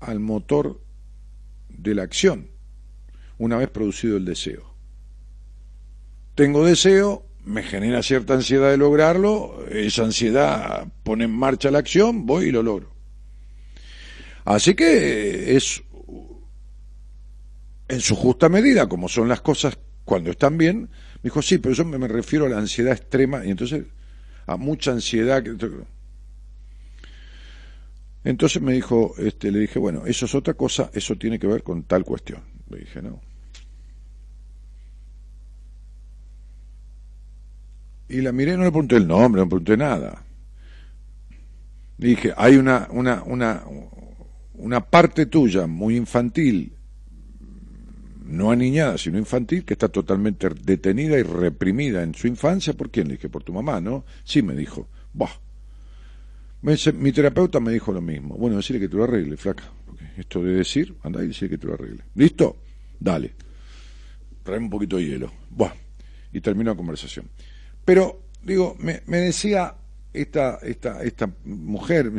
al 0.00 0.20
motor 0.20 0.80
de 1.68 1.94
la 1.94 2.02
acción 2.02 2.48
una 3.38 3.56
vez 3.58 3.68
producido 3.68 4.16
el 4.16 4.24
deseo. 4.24 4.74
Tengo 6.34 6.64
deseo, 6.64 7.26
me 7.44 7.62
genera 7.62 8.02
cierta 8.02 8.34
ansiedad 8.34 8.70
de 8.70 8.78
lograrlo, 8.78 9.66
esa 9.70 10.04
ansiedad 10.04 10.88
pone 11.02 11.24
en 11.24 11.30
marcha 11.30 11.70
la 11.70 11.78
acción, 11.78 12.24
voy 12.24 12.46
y 12.46 12.52
lo 12.52 12.62
logro. 12.62 12.90
Así 14.46 14.74
que 14.74 15.56
es 15.56 15.82
en 17.88 18.00
su 18.00 18.16
justa 18.16 18.48
medida, 18.48 18.88
como 18.88 19.08
son 19.08 19.28
las 19.28 19.40
cosas 19.40 19.78
cuando 20.04 20.30
están 20.30 20.58
bien, 20.58 20.82
me 20.82 21.22
dijo, 21.24 21.42
sí, 21.42 21.58
pero 21.58 21.74
yo 21.74 21.84
me 21.84 22.08
refiero 22.08 22.46
a 22.46 22.48
la 22.48 22.58
ansiedad 22.58 22.92
extrema 22.92 23.44
y 23.44 23.50
entonces 23.50 23.84
a 24.46 24.56
mucha 24.56 24.92
ansiedad. 24.92 25.42
Entonces 28.24 28.62
me 28.62 28.72
dijo, 28.72 29.14
este, 29.18 29.50
le 29.50 29.60
dije, 29.60 29.78
bueno, 29.78 30.04
eso 30.06 30.26
es 30.26 30.34
otra 30.34 30.54
cosa, 30.54 30.90
eso 30.94 31.16
tiene 31.16 31.38
que 31.38 31.46
ver 31.46 31.62
con 31.62 31.84
tal 31.84 32.04
cuestión. 32.04 32.42
Le 32.70 32.78
dije, 32.78 33.02
no. 33.02 33.20
Y 38.08 38.20
la 38.20 38.30
miré, 38.30 38.56
no 38.56 38.62
le 38.62 38.70
pregunté 38.70 38.96
el 38.96 39.06
nombre, 39.06 39.40
no 39.40 39.46
le 39.46 39.50
pregunté 39.50 39.76
nada. 39.76 40.24
Le 41.98 42.08
dije, 42.08 42.32
hay 42.36 42.56
una, 42.56 42.88
una, 42.90 43.22
una, 43.24 43.64
una 44.54 44.80
parte 44.80 45.26
tuya 45.26 45.66
muy 45.66 45.96
infantil 45.96 46.75
no 48.26 48.50
aniñada, 48.50 48.98
sino 48.98 49.18
infantil, 49.18 49.64
que 49.64 49.74
está 49.74 49.88
totalmente 49.88 50.48
detenida 50.48 51.18
y 51.18 51.22
reprimida 51.22 52.02
en 52.02 52.14
su 52.14 52.26
infancia. 52.26 52.72
¿Por 52.72 52.90
quién? 52.90 53.08
Le 53.08 53.14
dije, 53.14 53.28
por 53.28 53.42
tu 53.42 53.52
mamá, 53.52 53.80
¿no? 53.80 54.04
Sí, 54.24 54.42
me 54.42 54.54
dijo. 54.54 54.88
Bah, 55.12 55.30
mi 56.62 57.12
terapeuta 57.12 57.60
me 57.60 57.72
dijo 57.72 57.92
lo 57.92 58.00
mismo. 58.00 58.36
Bueno, 58.36 58.56
decirle 58.56 58.80
que 58.80 58.88
tú 58.88 58.98
lo 58.98 59.04
arregle, 59.04 59.36
flaca. 59.36 59.64
esto 60.16 60.42
de 60.42 60.54
decir, 60.54 60.94
anda 61.02 61.22
y 61.22 61.28
decirle 61.28 61.50
que 61.50 61.58
tú 61.58 61.68
lo 61.68 61.74
arregle. 61.74 62.02
¿Listo? 62.14 62.56
Dale. 62.98 63.34
Trae 64.42 64.58
un 64.58 64.70
poquito 64.70 64.96
de 64.96 65.06
hielo. 65.06 65.32
Buah. 65.50 65.72
Y 66.32 66.40
terminó 66.40 66.70
la 66.70 66.76
conversación. 66.76 67.28
Pero, 67.84 68.22
digo, 68.42 68.76
me, 68.80 69.00
decía 69.18 69.74
esta, 70.12 70.56
esta, 70.56 71.02
esta 71.02 71.30
mujer, 71.44 72.10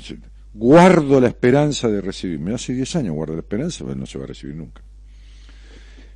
guardo 0.53 1.19
la 1.19 1.27
esperanza 1.27 1.89
de 1.89 2.01
recibirme. 2.01 2.53
Hace 2.53 2.73
10 2.73 2.95
años 2.95 3.15
guardo 3.15 3.33
la 3.33 3.41
esperanza, 3.41 3.83
pero 3.83 3.95
no 3.95 4.05
se 4.05 4.17
va 4.17 4.23
a 4.23 4.27
recibir 4.27 4.55
nunca. 4.55 4.81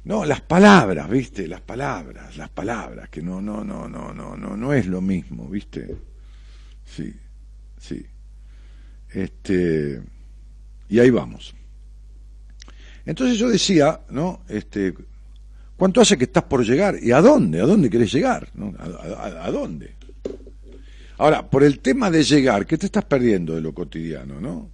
No, 0.03 0.25
las 0.25 0.41
palabras, 0.41 1.09
¿viste? 1.09 1.47
Las 1.47 1.61
palabras, 1.61 2.35
las 2.35 2.49
palabras, 2.49 3.09
que 3.09 3.21
no, 3.21 3.39
no, 3.39 3.63
no, 3.63 3.87
no, 3.87 4.13
no, 4.13 4.35
no, 4.35 4.57
no 4.57 4.73
es 4.73 4.87
lo 4.87 4.99
mismo, 4.99 5.47
¿viste? 5.47 5.95
Sí, 6.85 7.13
sí. 7.77 8.03
Este, 9.13 10.01
y 10.89 10.99
ahí 10.99 11.09
vamos. 11.09 11.53
Entonces 13.05 13.37
yo 13.37 13.49
decía, 13.49 14.01
¿no? 14.09 14.41
Este, 14.47 14.93
¿cuánto 15.77 16.01
hace 16.01 16.17
que 16.17 16.25
estás 16.25 16.43
por 16.43 16.65
llegar? 16.65 16.97
¿Y 17.01 17.11
a 17.11 17.21
dónde? 17.21 17.61
¿A 17.61 17.65
dónde 17.65 17.89
querés 17.89 18.11
llegar? 18.11 18.49
¿A, 18.79 19.51
dónde? 19.51 19.95
Ahora, 21.17 21.47
por 21.47 21.63
el 21.63 21.79
tema 21.79 22.09
de 22.09 22.23
llegar, 22.23 22.65
¿qué 22.65 22.77
te 22.77 22.87
estás 22.87 23.05
perdiendo 23.05 23.53
de 23.53 23.61
lo 23.61 23.73
cotidiano, 23.73 24.39
no? 24.41 24.69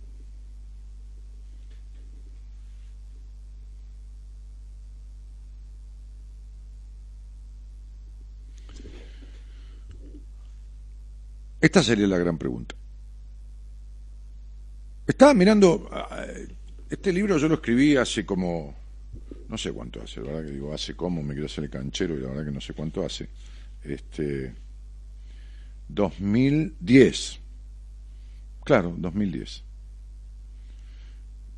Esta 11.60 11.82
sería 11.82 12.08
la 12.08 12.18
gran 12.18 12.38
pregunta. 12.38 12.76
Estaba 15.08 15.34
mirando, 15.34 15.90
ah, 15.92 16.26
este 16.90 17.12
libro 17.14 17.38
yo 17.38 17.48
lo 17.48 17.56
escribí 17.56 17.96
hace 17.96 18.26
como, 18.26 18.76
no 19.48 19.58
sé 19.58 19.72
cuánto 19.72 20.02
hace, 20.02 20.22
la 20.22 20.32
verdad 20.32 20.46
que 20.46 20.52
digo, 20.52 20.74
hace 20.74 20.96
como, 20.96 21.24
me 21.24 21.34
quiero 21.34 21.48
hacer 21.48 21.64
el 21.64 21.70
canchero 21.70 22.16
y 22.18 22.22
la 22.22 22.30
verdad 22.30 22.46
que 22.46 22.52
no 22.52 22.62
sé 22.62 22.74
cuánto 22.74 23.06
hace. 23.06 23.30
Este, 23.84 24.54
2010. 25.88 27.40
Claro, 28.64 28.96
2010. 28.98 29.64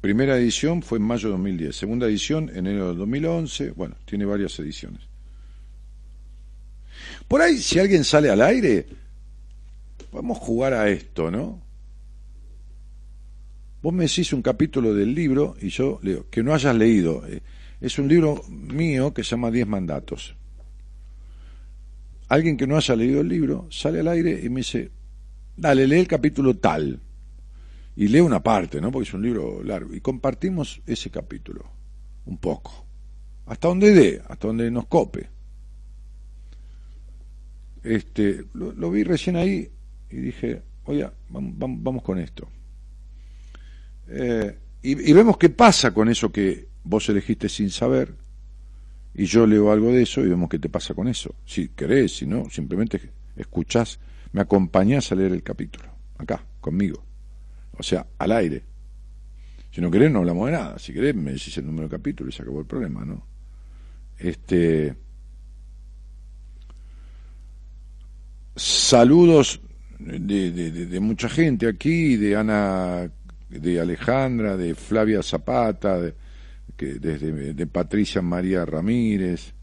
Primera 0.01 0.37
edición 0.37 0.81
fue 0.81 0.97
en 0.99 1.03
mayo 1.03 1.27
de 1.27 1.31
2010, 1.33 1.75
segunda 1.75 2.07
edición 2.07 2.49
enero 2.55 2.93
de 2.93 2.99
2011, 2.99 3.71
bueno, 3.71 3.95
tiene 4.05 4.25
varias 4.25 4.57
ediciones. 4.59 5.01
Por 7.27 7.41
ahí, 7.41 7.57
si 7.57 7.79
alguien 7.79 8.05
sale 8.05 8.29
al 8.29 8.41
aire, 8.41 8.85
Podemos 10.11 10.37
jugar 10.39 10.73
a 10.73 10.89
esto, 10.89 11.29
¿no? 11.29 11.61
Vos 13.81 13.93
me 13.93 14.05
decís 14.05 14.33
un 14.33 14.41
capítulo 14.41 14.93
del 14.93 15.13
libro 15.13 15.55
y 15.61 15.69
yo 15.69 15.99
leo, 16.01 16.29
que 16.29 16.43
no 16.43 16.53
hayas 16.53 16.75
leído. 16.75 17.25
Eh, 17.27 17.41
es 17.79 17.97
un 17.97 18.07
libro 18.07 18.43
mío 18.49 19.13
que 19.13 19.23
se 19.23 19.31
llama 19.31 19.51
Diez 19.51 19.67
Mandatos. 19.67 20.35
Alguien 22.27 22.57
que 22.57 22.67
no 22.67 22.75
haya 22.75 22.95
leído 22.95 23.21
el 23.21 23.29
libro 23.29 23.67
sale 23.71 24.01
al 24.01 24.09
aire 24.09 24.41
y 24.43 24.49
me 24.49 24.61
dice, 24.61 24.91
dale, 25.55 25.87
lee 25.87 25.99
el 25.99 26.07
capítulo 26.07 26.57
tal. 26.57 26.99
Y 27.95 28.07
lee 28.07 28.19
una 28.19 28.41
parte, 28.41 28.81
¿no? 28.81 28.91
Porque 28.91 29.07
es 29.07 29.13
un 29.13 29.21
libro 29.21 29.63
largo. 29.63 29.93
Y 29.93 30.01
compartimos 30.01 30.81
ese 30.85 31.09
capítulo, 31.09 31.65
un 32.25 32.37
poco. 32.37 32.85
Hasta 33.45 33.67
donde 33.67 33.93
dé, 33.93 34.21
hasta 34.27 34.47
donde 34.47 34.69
nos 34.71 34.87
cope. 34.87 35.29
Este, 37.83 38.45
lo 38.53 38.91
vi 38.91 39.03
recién 39.03 39.35
ahí 39.37 39.69
y 40.09 40.17
dije, 40.17 40.61
oye, 40.85 41.07
vamos, 41.29 42.03
con 42.03 42.19
esto. 42.19 42.47
Eh, 44.07 44.57
y, 44.81 45.13
vemos 45.13 45.37
qué 45.37 45.49
pasa 45.49 45.93
con 45.93 46.09
eso 46.09 46.31
que 46.31 46.67
vos 46.83 47.07
elegiste 47.09 47.49
sin 47.49 47.69
saber, 47.69 48.15
y 49.13 49.25
yo 49.25 49.45
leo 49.45 49.71
algo 49.71 49.91
de 49.91 50.03
eso 50.03 50.21
y 50.21 50.29
vemos 50.29 50.49
qué 50.49 50.59
te 50.59 50.69
pasa 50.69 50.93
con 50.93 51.07
eso. 51.07 51.35
Si 51.45 51.69
querés, 51.69 52.17
si 52.17 52.25
no, 52.25 52.49
simplemente 52.49 53.01
escuchás, 53.35 53.99
me 54.31 54.41
acompañás 54.41 55.11
a 55.11 55.15
leer 55.15 55.33
el 55.33 55.43
capítulo, 55.43 55.89
acá, 56.17 56.43
conmigo. 56.61 57.03
O 57.77 57.83
sea, 57.83 58.07
al 58.17 58.31
aire. 58.31 58.63
Si 59.71 59.81
no 59.81 59.91
querés, 59.91 60.11
no 60.11 60.19
hablamos 60.19 60.47
de 60.47 60.53
nada. 60.53 60.79
Si 60.79 60.93
querés, 60.93 61.15
me 61.15 61.31
decís 61.31 61.57
el 61.57 61.65
número 61.65 61.87
de 61.87 61.95
capítulo 61.95 62.29
y 62.29 62.33
se 62.33 62.41
acabó 62.41 62.59
el 62.59 62.65
problema, 62.65 63.05
¿no? 63.05 63.25
Este. 64.17 64.95
Saludos 68.55 69.61
de, 69.99 70.99
mucha 71.01 71.29
gente 71.29 71.67
aquí, 71.67 72.15
de 72.15 72.35
Ana, 72.35 73.11
de 73.49 73.79
Alejandra, 73.79 74.55
de 74.55 74.75
Flavia 74.75 75.21
Zapata, 75.21 75.99
de, 75.99 76.15
que, 76.75 76.95
de, 76.95 77.67
Patricia 77.67 78.21
María 78.21 78.65
Ramírez. 78.65 79.53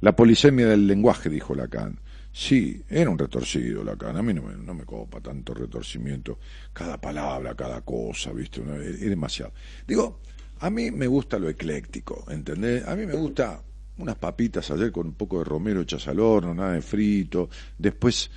La 0.00 0.16
polisemia 0.16 0.66
del 0.66 0.86
lenguaje, 0.86 1.28
dijo 1.30 1.54
Lacan. 1.54 2.00
Sí, 2.32 2.82
era 2.88 3.10
un 3.10 3.18
retorcido 3.18 3.84
Lacan. 3.84 4.16
A 4.16 4.22
mí 4.22 4.34
no 4.34 4.42
me, 4.42 4.56
no 4.56 4.74
me 4.74 4.84
copa 4.84 5.20
tanto 5.20 5.54
retorcimiento. 5.54 6.38
Cada 6.72 7.00
palabra, 7.00 7.54
cada 7.54 7.82
cosa, 7.82 8.32
¿viste? 8.32 8.62
es, 8.84 9.00
demasiado. 9.00 9.52
Digo, 9.86 10.20
a 10.58 10.70
mí 10.70 10.90
me 10.90 11.06
gusta 11.06 11.38
lo 11.38 11.48
ecléctico, 11.48 12.24
¿entendés? 12.28 12.86
A 12.86 12.96
mí 12.96 13.06
me 13.06 13.14
gusta 13.14 13.62
unas 13.98 14.16
papitas 14.16 14.70
ayer 14.70 14.90
con 14.90 15.08
un 15.08 15.14
poco 15.14 15.38
de 15.38 15.44
romero 15.44 15.82
hechas 15.82 16.08
al 16.08 16.18
horno, 16.18 16.54
nada 16.54 16.72
de 16.72 16.82
frito. 16.82 17.48
Después 17.78 18.30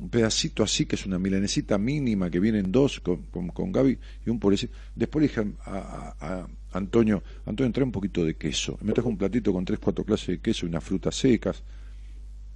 un 0.00 0.08
pedacito 0.08 0.62
así, 0.62 0.86
que 0.86 0.96
es 0.96 1.06
una 1.06 1.18
milanesita 1.18 1.78
mínima, 1.78 2.30
que 2.30 2.40
vienen 2.40 2.72
dos 2.72 3.00
con, 3.00 3.22
con, 3.48 3.72
Gaby 3.72 3.98
y 4.26 4.30
un 4.30 4.38
pobrecito. 4.38 4.74
Después 4.94 5.22
le 5.22 5.28
dije 5.28 5.54
a, 5.64 6.46
Antonio, 6.72 7.22
Antonio, 7.44 7.72
trae 7.72 7.84
un 7.84 7.92
poquito 7.92 8.24
de 8.24 8.34
queso. 8.34 8.78
Me 8.82 8.92
trajo 8.92 9.08
un 9.08 9.18
platito 9.18 9.52
con 9.52 9.64
tres, 9.64 9.78
cuatro 9.78 10.04
clases 10.04 10.28
de 10.28 10.38
queso 10.38 10.66
y 10.66 10.70
unas 10.70 10.82
frutas 10.82 11.14
secas. 11.14 11.62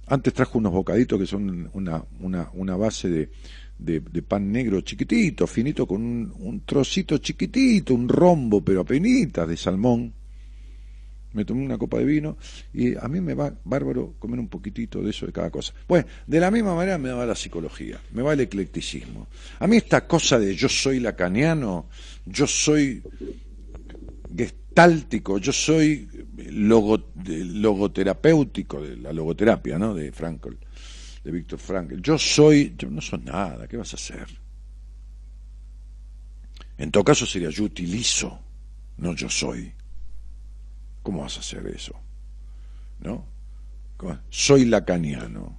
Antes 0.07 0.33
trajo 0.33 0.57
unos 0.57 0.71
bocaditos 0.71 1.19
que 1.19 1.25
son 1.25 1.69
una, 1.73 2.03
una, 2.19 2.49
una 2.53 2.75
base 2.75 3.09
de, 3.09 3.29
de, 3.77 4.21
pan 4.21 4.51
negro 4.51 4.81
chiquitito, 4.81 5.45
finito, 5.45 5.85
con 5.85 6.01
un, 6.01 6.61
trocito 6.65 7.17
chiquitito, 7.17 7.93
un 7.93 8.09
rombo, 8.09 8.61
pero 8.61 8.81
apenitas 8.81 9.47
de 9.47 9.57
salmón 9.57 10.13
me 11.33 11.45
tomé 11.45 11.63
una 11.63 11.77
copa 11.77 11.97
de 11.97 12.05
vino 12.05 12.37
y 12.73 12.95
a 12.95 13.07
mí 13.07 13.21
me 13.21 13.33
va 13.33 13.53
bárbaro 13.63 14.15
comer 14.19 14.39
un 14.39 14.47
poquitito 14.47 15.01
de 15.01 15.11
eso 15.11 15.25
de 15.25 15.31
cada 15.31 15.49
cosa. 15.49 15.73
Bueno, 15.87 16.07
de 16.25 16.39
la 16.39 16.51
misma 16.51 16.75
manera 16.75 16.97
me 16.97 17.11
va 17.11 17.25
la 17.25 17.35
psicología, 17.35 17.99
me 18.13 18.21
va 18.21 18.33
el 18.33 18.39
eclecticismo. 18.39 19.27
A 19.59 19.67
mí 19.67 19.77
esta 19.77 20.07
cosa 20.07 20.39
de 20.39 20.55
yo 20.55 20.69
soy 20.69 20.99
lacaniano, 20.99 21.87
yo 22.25 22.47
soy 22.47 23.03
gestáltico, 24.35 25.37
yo 25.37 25.51
soy 25.51 26.07
logoterapéutico, 26.37 28.81
de 28.81 28.97
la 28.97 29.13
logoterapia, 29.13 29.79
¿no? 29.79 29.93
De 29.93 30.11
Frankl, 30.11 30.55
de 31.23 31.31
Víctor 31.31 31.59
Frankl. 31.59 32.01
Yo 32.01 32.17
soy, 32.17 32.75
yo 32.77 32.89
no 32.89 33.01
soy 33.01 33.19
nada, 33.19 33.67
¿qué 33.67 33.77
vas 33.77 33.93
a 33.93 33.97
hacer? 33.97 34.27
En 36.77 36.91
todo 36.91 37.03
caso 37.03 37.25
sería 37.25 37.49
yo 37.49 37.63
utilizo, 37.63 38.39
no 38.97 39.15
yo 39.15 39.29
soy. 39.29 39.73
¿Cómo 41.07 41.21
vas 41.21 41.37
a 41.37 41.39
hacer 41.39 41.65
eso? 41.67 41.95
¿No? 42.99 43.25
Soy 44.29 44.65
lacaniano. 44.65 45.57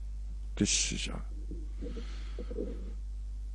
¿Qué 0.55 0.67
sé 0.67 0.99
yo? 0.99 1.15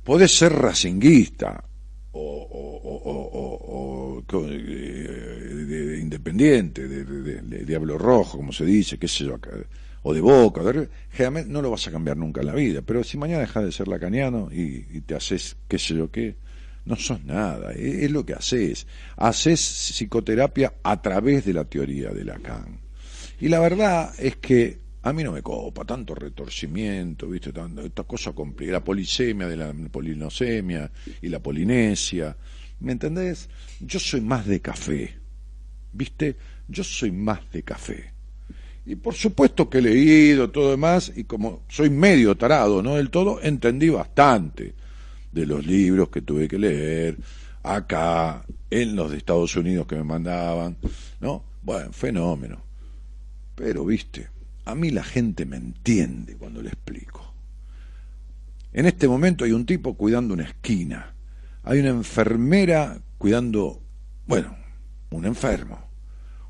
Podés 0.02 0.36
ser 0.36 0.54
racinguista 0.54 1.62
o, 2.10 4.24
de, 4.28 5.98
independiente, 6.00 6.88
de, 6.88 7.64
diablo 7.64 7.96
rojo, 7.96 8.38
como 8.38 8.50
se 8.50 8.64
dice, 8.64 8.98
qué 8.98 9.06
sé 9.06 9.26
yo, 9.26 9.38
o 10.02 10.12
de 10.12 10.20
boca. 10.20 10.62
Generalmente 11.10 11.52
no 11.52 11.62
lo 11.62 11.70
vas 11.70 11.86
a 11.86 11.92
cambiar 11.92 12.16
nunca 12.16 12.40
en 12.40 12.48
la 12.48 12.54
vida, 12.54 12.82
pero 12.82 13.04
si 13.04 13.16
mañana 13.16 13.42
dejas 13.42 13.62
de 13.62 13.70
ser 13.70 13.86
lacaniano 13.86 14.48
y, 14.50 14.84
y 14.90 15.00
te 15.02 15.14
haces 15.14 15.56
qué 15.68 15.78
sé 15.78 15.94
yo 15.94 16.10
qué, 16.10 16.34
no 16.84 16.96
sos 16.96 17.24
nada, 17.24 17.72
es, 17.72 18.10
lo 18.10 18.24
que 18.24 18.34
haces. 18.34 18.86
Haces 19.16 19.60
psicoterapia 19.60 20.74
a 20.82 21.00
través 21.00 21.44
de 21.44 21.54
la 21.54 21.64
teoría 21.64 22.10
de 22.10 22.24
Lacan. 22.24 22.80
Y 23.40 23.48
la 23.48 23.60
verdad 23.60 24.12
es 24.18 24.36
que 24.36 24.78
a 25.02 25.12
mí 25.12 25.22
no 25.22 25.32
me 25.32 25.42
copa 25.42 25.84
tanto 25.84 26.14
retorcimiento, 26.14 27.28
¿viste? 27.28 27.52
esta 27.84 28.04
cosa 28.04 28.32
complicada, 28.32 28.78
la 28.78 28.84
polisemia 28.84 29.46
de 29.46 29.56
la 29.56 29.72
polinosemia 29.90 30.90
y 31.20 31.28
la 31.28 31.40
polinesia. 31.40 32.36
¿Me 32.80 32.92
entendés? 32.92 33.48
Yo 33.80 33.98
soy 33.98 34.20
más 34.20 34.46
de 34.46 34.60
café, 34.60 35.14
¿viste? 35.92 36.36
Yo 36.68 36.84
soy 36.84 37.12
más 37.12 37.40
de 37.50 37.62
café. 37.62 38.12
Y 38.86 38.96
por 38.96 39.14
supuesto 39.14 39.70
que 39.70 39.78
he 39.78 39.82
leído 39.82 40.50
todo 40.50 40.70
demás, 40.70 41.12
y 41.16 41.24
como 41.24 41.62
soy 41.68 41.88
medio 41.88 42.36
tarado, 42.36 42.82
no 42.82 42.96
del 42.96 43.08
todo, 43.08 43.40
entendí 43.42 43.88
bastante 43.88 44.74
de 45.34 45.46
los 45.46 45.66
libros 45.66 46.08
que 46.10 46.22
tuve 46.22 46.46
que 46.46 46.58
leer, 46.58 47.18
acá, 47.64 48.44
en 48.70 48.94
los 48.94 49.10
de 49.10 49.16
Estados 49.16 49.56
Unidos 49.56 49.86
que 49.86 49.96
me 49.96 50.04
mandaban, 50.04 50.76
¿no? 51.20 51.44
Bueno, 51.62 51.92
fenómeno. 51.92 52.62
Pero, 53.56 53.84
viste, 53.84 54.28
a 54.64 54.74
mí 54.74 54.90
la 54.90 55.02
gente 55.02 55.44
me 55.44 55.56
entiende 55.56 56.36
cuando 56.36 56.62
le 56.62 56.68
explico. 56.68 57.34
En 58.72 58.86
este 58.86 59.08
momento 59.08 59.44
hay 59.44 59.52
un 59.52 59.66
tipo 59.66 59.94
cuidando 59.94 60.34
una 60.34 60.44
esquina. 60.44 61.14
Hay 61.64 61.80
una 61.80 61.90
enfermera 61.90 63.00
cuidando, 63.18 63.80
bueno, 64.26 64.56
un 65.10 65.24
enfermo. 65.24 65.80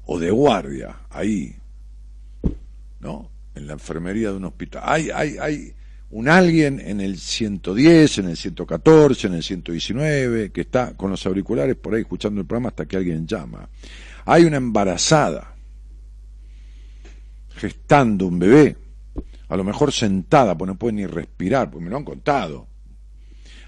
O 0.07 0.19
de 0.19 0.31
guardia, 0.31 1.01
ahí. 1.09 1.57
¿No? 3.01 3.31
En 3.55 3.67
la 3.67 3.75
enfermería 3.75 4.31
de 4.31 4.37
un 4.37 4.45
hospital. 4.45 4.83
Hay, 4.85 5.11
hay, 5.11 5.39
hay 5.39 5.75
un 6.15 6.29
alguien 6.29 6.79
en 6.79 7.01
el 7.01 7.19
110, 7.19 8.19
en 8.19 8.29
el 8.29 8.37
114, 8.37 9.27
en 9.27 9.35
el 9.35 9.43
119, 9.43 10.53
que 10.53 10.61
está 10.61 10.97
con 10.97 11.11
los 11.11 11.27
auriculares 11.27 11.75
por 11.75 11.93
ahí 11.93 12.03
escuchando 12.03 12.41
el 12.41 12.47
programa 12.47 12.69
hasta 12.69 12.87
que 12.87 12.97
alguien 12.97 13.27
llama. 13.27 13.69
Hay 14.25 14.45
una 14.45 14.59
embarazada 14.59 15.57
gestando 17.57 18.29
un 18.29 18.39
bebé, 18.39 18.77
a 19.49 19.57
lo 19.57 19.65
mejor 19.65 19.91
sentada, 19.91 20.57
pues 20.57 20.69
no 20.69 20.79
puede 20.79 20.93
ni 20.93 21.07
respirar, 21.07 21.69
porque 21.69 21.85
me 21.85 21.91
lo 21.91 21.97
han 21.97 22.05
contado. 22.05 22.69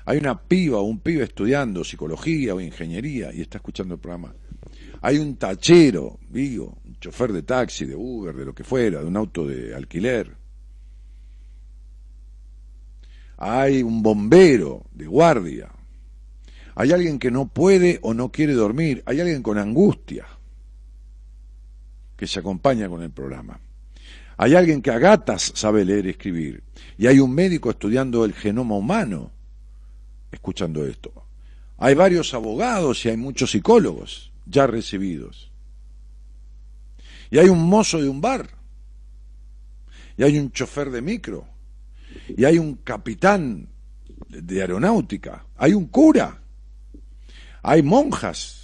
Hay 0.04 0.18
una 0.18 0.40
piba 0.40 0.78
o 0.78 0.82
un 0.82 1.00
pibe 1.00 1.24
estudiando 1.24 1.82
psicología 1.82 2.54
o 2.54 2.60
ingeniería 2.60 3.34
y 3.34 3.40
está 3.40 3.58
escuchando 3.58 3.94
el 3.94 4.00
programa. 4.00 4.32
Hay 5.00 5.18
un 5.18 5.34
tachero, 5.34 6.20
digo, 6.30 6.78
un 6.84 6.96
chofer 7.00 7.32
de 7.32 7.42
taxi, 7.42 7.86
de 7.86 7.96
Uber, 7.96 8.36
de 8.36 8.44
lo 8.44 8.54
que 8.54 8.62
fuera, 8.62 9.00
de 9.00 9.06
un 9.06 9.16
auto 9.16 9.44
de 9.44 9.74
alquiler, 9.74 10.45
hay 13.36 13.82
un 13.82 14.02
bombero 14.02 14.84
de 14.92 15.06
guardia, 15.06 15.70
hay 16.74 16.92
alguien 16.92 17.18
que 17.18 17.30
no 17.30 17.48
puede 17.48 17.98
o 18.02 18.14
no 18.14 18.30
quiere 18.30 18.52
dormir, 18.52 19.02
hay 19.06 19.20
alguien 19.20 19.42
con 19.42 19.58
angustia 19.58 20.26
que 22.16 22.26
se 22.26 22.40
acompaña 22.40 22.88
con 22.88 23.02
el 23.02 23.10
programa. 23.10 23.60
Hay 24.38 24.54
alguien 24.54 24.82
que 24.82 24.90
a 24.90 24.98
gatas 24.98 25.52
sabe 25.54 25.84
leer 25.84 26.06
y 26.06 26.10
escribir. 26.10 26.62
Y 26.98 27.06
hay 27.06 27.18
un 27.20 27.34
médico 27.34 27.70
estudiando 27.70 28.24
el 28.24 28.34
genoma 28.34 28.76
humano 28.76 29.30
escuchando 30.30 30.84
esto. 30.84 31.12
Hay 31.78 31.94
varios 31.94 32.34
abogados 32.34 33.04
y 33.04 33.08
hay 33.08 33.16
muchos 33.16 33.52
psicólogos 33.52 34.32
ya 34.44 34.66
recibidos. 34.66 35.50
Y 37.30 37.38
hay 37.38 37.48
un 37.48 37.66
mozo 37.66 38.00
de 38.00 38.08
un 38.08 38.20
bar. 38.20 38.50
Y 40.18 40.24
hay 40.24 40.38
un 40.38 40.50
chofer 40.52 40.90
de 40.90 41.02
micro 41.02 41.46
y 42.36 42.44
hay 42.44 42.58
un 42.58 42.76
capitán 42.76 43.68
de 44.28 44.60
aeronáutica, 44.60 45.46
hay 45.56 45.72
un 45.72 45.86
cura, 45.86 46.40
hay 47.62 47.82
monjas. 47.82 48.62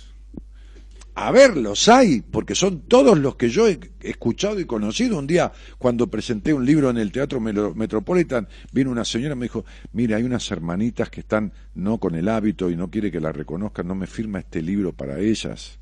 A 1.15 1.31
ver, 1.31 1.59
los 1.59 1.89
hay, 1.89 2.23
porque 2.23 2.55
son 2.55 2.89
todos 2.89 3.19
los 3.19 3.37
que 3.37 3.51
yo 3.51 3.69
he 3.69 3.79
escuchado 4.01 4.59
y 4.61 4.65
conocido. 4.65 5.19
Un 5.19 5.27
día, 5.27 5.53
cuando 5.77 6.07
presenté 6.07 6.55
un 6.55 6.65
libro 6.65 6.89
en 6.89 6.97
el 6.97 7.13
Teatro 7.13 7.39
Metropolitan, 7.39 8.49
vino 8.73 8.91
una 8.91 9.05
señora 9.05 9.35
y 9.35 9.39
me 9.39 9.45
dijo, 9.45 9.67
mire, 9.93 10.15
hay 10.15 10.23
unas 10.23 10.51
hermanitas 10.51 11.11
que 11.11 11.21
están 11.21 11.53
no 11.75 11.99
con 11.99 12.15
el 12.15 12.31
hábito 12.31 12.71
y 12.71 12.77
no 12.77 12.91
quiere 12.91 13.11
que 13.11 13.21
la 13.21 13.31
reconozcan, 13.31 13.89
no 13.89 13.95
me 13.95 14.07
firma 14.07 14.39
este 14.39 14.63
libro 14.63 14.95
para 14.95 15.19
ellas. 15.19 15.79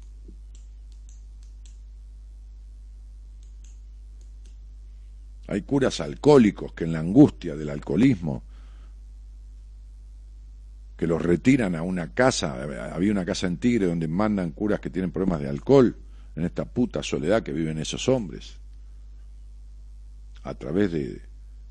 Hay 5.50 5.62
curas 5.62 6.00
alcohólicos 6.00 6.72
que 6.74 6.84
en 6.84 6.92
la 6.92 7.00
angustia 7.00 7.56
del 7.56 7.70
alcoholismo, 7.70 8.44
que 10.96 11.08
los 11.08 11.20
retiran 11.20 11.74
a 11.74 11.82
una 11.82 12.14
casa, 12.14 12.62
había 12.94 13.10
una 13.10 13.24
casa 13.24 13.48
en 13.48 13.56
Tigre 13.56 13.86
donde 13.86 14.06
mandan 14.06 14.52
curas 14.52 14.78
que 14.78 14.90
tienen 14.90 15.10
problemas 15.10 15.40
de 15.40 15.48
alcohol, 15.48 15.96
en 16.36 16.44
esta 16.44 16.66
puta 16.66 17.02
soledad 17.02 17.42
que 17.42 17.52
viven 17.52 17.78
esos 17.78 18.08
hombres, 18.08 18.60
a 20.44 20.54
través 20.54 20.92
de 20.92 21.20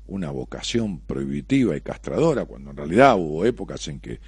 una 0.08 0.30
vocación 0.30 1.00
prohibitiva 1.00 1.74
y 1.74 1.80
castradora, 1.80 2.44
cuando 2.44 2.72
en 2.72 2.76
realidad 2.76 3.16
hubo 3.16 3.46
épocas 3.46 3.88
en 3.88 3.98
que 3.98 4.20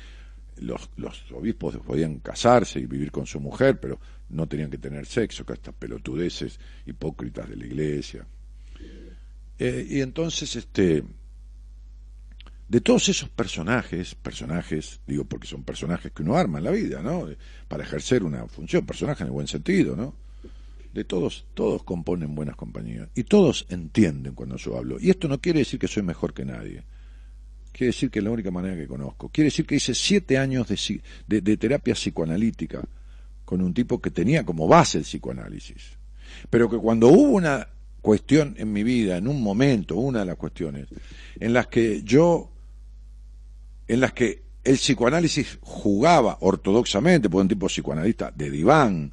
los, 0.56 0.88
obispos 1.30 1.76
podían 1.76 2.20
casarse 2.20 2.80
y 2.80 2.86
vivir 2.86 3.10
con 3.10 3.26
su 3.26 3.38
mujer, 3.38 3.78
pero 3.78 4.00
no 4.30 4.46
tenían 4.48 4.70
que 4.70 4.78
tener 4.78 5.04
sexo, 5.04 5.44
que 5.44 5.52
estas 5.52 5.74
pelotudeces 5.74 6.58
hipócritas 6.86 7.50
de 7.50 7.56
la 7.56 7.66
iglesia. 7.66 8.26
Eh, 9.58 9.86
y 9.88 10.00
entonces, 10.00 10.56
este, 10.56 11.04
de 12.72 12.80
todos 12.80 13.06
esos 13.10 13.28
personajes, 13.28 14.14
personajes, 14.14 15.00
digo 15.06 15.24
porque 15.24 15.46
son 15.46 15.62
personajes 15.62 16.10
que 16.10 16.22
uno 16.22 16.36
arma 16.36 16.56
en 16.56 16.64
la 16.64 16.70
vida, 16.70 17.02
¿no? 17.02 17.28
Para 17.68 17.84
ejercer 17.84 18.24
una 18.24 18.46
función, 18.46 18.86
personajes 18.86 19.20
en 19.20 19.26
el 19.26 19.32
buen 19.34 19.46
sentido, 19.46 19.94
¿no? 19.94 20.14
De 20.94 21.04
todos, 21.04 21.44
todos 21.52 21.82
componen 21.82 22.34
buenas 22.34 22.56
compañías 22.56 23.10
y 23.14 23.24
todos 23.24 23.66
entienden 23.68 24.34
cuando 24.34 24.56
yo 24.56 24.78
hablo. 24.78 24.96
Y 24.98 25.10
esto 25.10 25.28
no 25.28 25.38
quiere 25.38 25.58
decir 25.58 25.78
que 25.78 25.86
soy 25.86 26.02
mejor 26.02 26.32
que 26.32 26.46
nadie. 26.46 26.82
Quiere 27.72 27.88
decir 27.88 28.10
que 28.10 28.20
es 28.20 28.24
la 28.24 28.30
única 28.30 28.50
manera 28.50 28.74
que 28.74 28.86
conozco. 28.86 29.28
Quiere 29.28 29.48
decir 29.48 29.66
que 29.66 29.74
hice 29.74 29.94
siete 29.94 30.38
años 30.38 30.66
de, 30.68 31.40
de 31.42 31.56
terapia 31.58 31.92
psicoanalítica 31.92 32.82
con 33.44 33.60
un 33.60 33.74
tipo 33.74 34.00
que 34.00 34.10
tenía 34.10 34.46
como 34.46 34.66
base 34.66 34.96
el 34.96 35.04
psicoanálisis. 35.04 35.98
Pero 36.48 36.70
que 36.70 36.78
cuando 36.78 37.08
hubo 37.08 37.32
una 37.32 37.68
cuestión 38.02 38.54
en 38.58 38.72
mi 38.72 38.82
vida, 38.82 39.16
en 39.16 39.28
un 39.28 39.40
momento, 39.40 39.96
una 39.96 40.18
de 40.20 40.26
las 40.26 40.36
cuestiones, 40.36 40.88
en 41.38 41.52
las 41.52 41.68
que 41.68 42.02
yo, 42.02 42.50
en 43.86 44.00
las 44.00 44.12
que 44.12 44.42
el 44.64 44.76
psicoanálisis 44.76 45.58
jugaba 45.62 46.36
ortodoxamente, 46.40 47.30
por 47.30 47.40
un 47.40 47.48
tipo 47.48 47.66
psicoanalista 47.68 48.32
de 48.34 48.50
diván, 48.50 49.12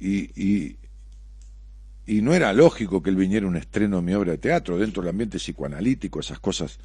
y, 0.00 0.76
y, 2.06 2.20
no 2.20 2.34
era 2.34 2.52
lógico 2.52 3.02
que 3.02 3.08
él 3.08 3.16
viniera 3.16 3.46
un 3.46 3.56
estreno 3.56 3.96
de 3.96 4.02
mi 4.02 4.12
obra 4.12 4.32
de 4.32 4.38
teatro 4.38 4.76
dentro 4.76 5.02
del 5.02 5.10
ambiente 5.10 5.38
psicoanalítico, 5.38 6.20
esas 6.20 6.38
cosas, 6.38 6.78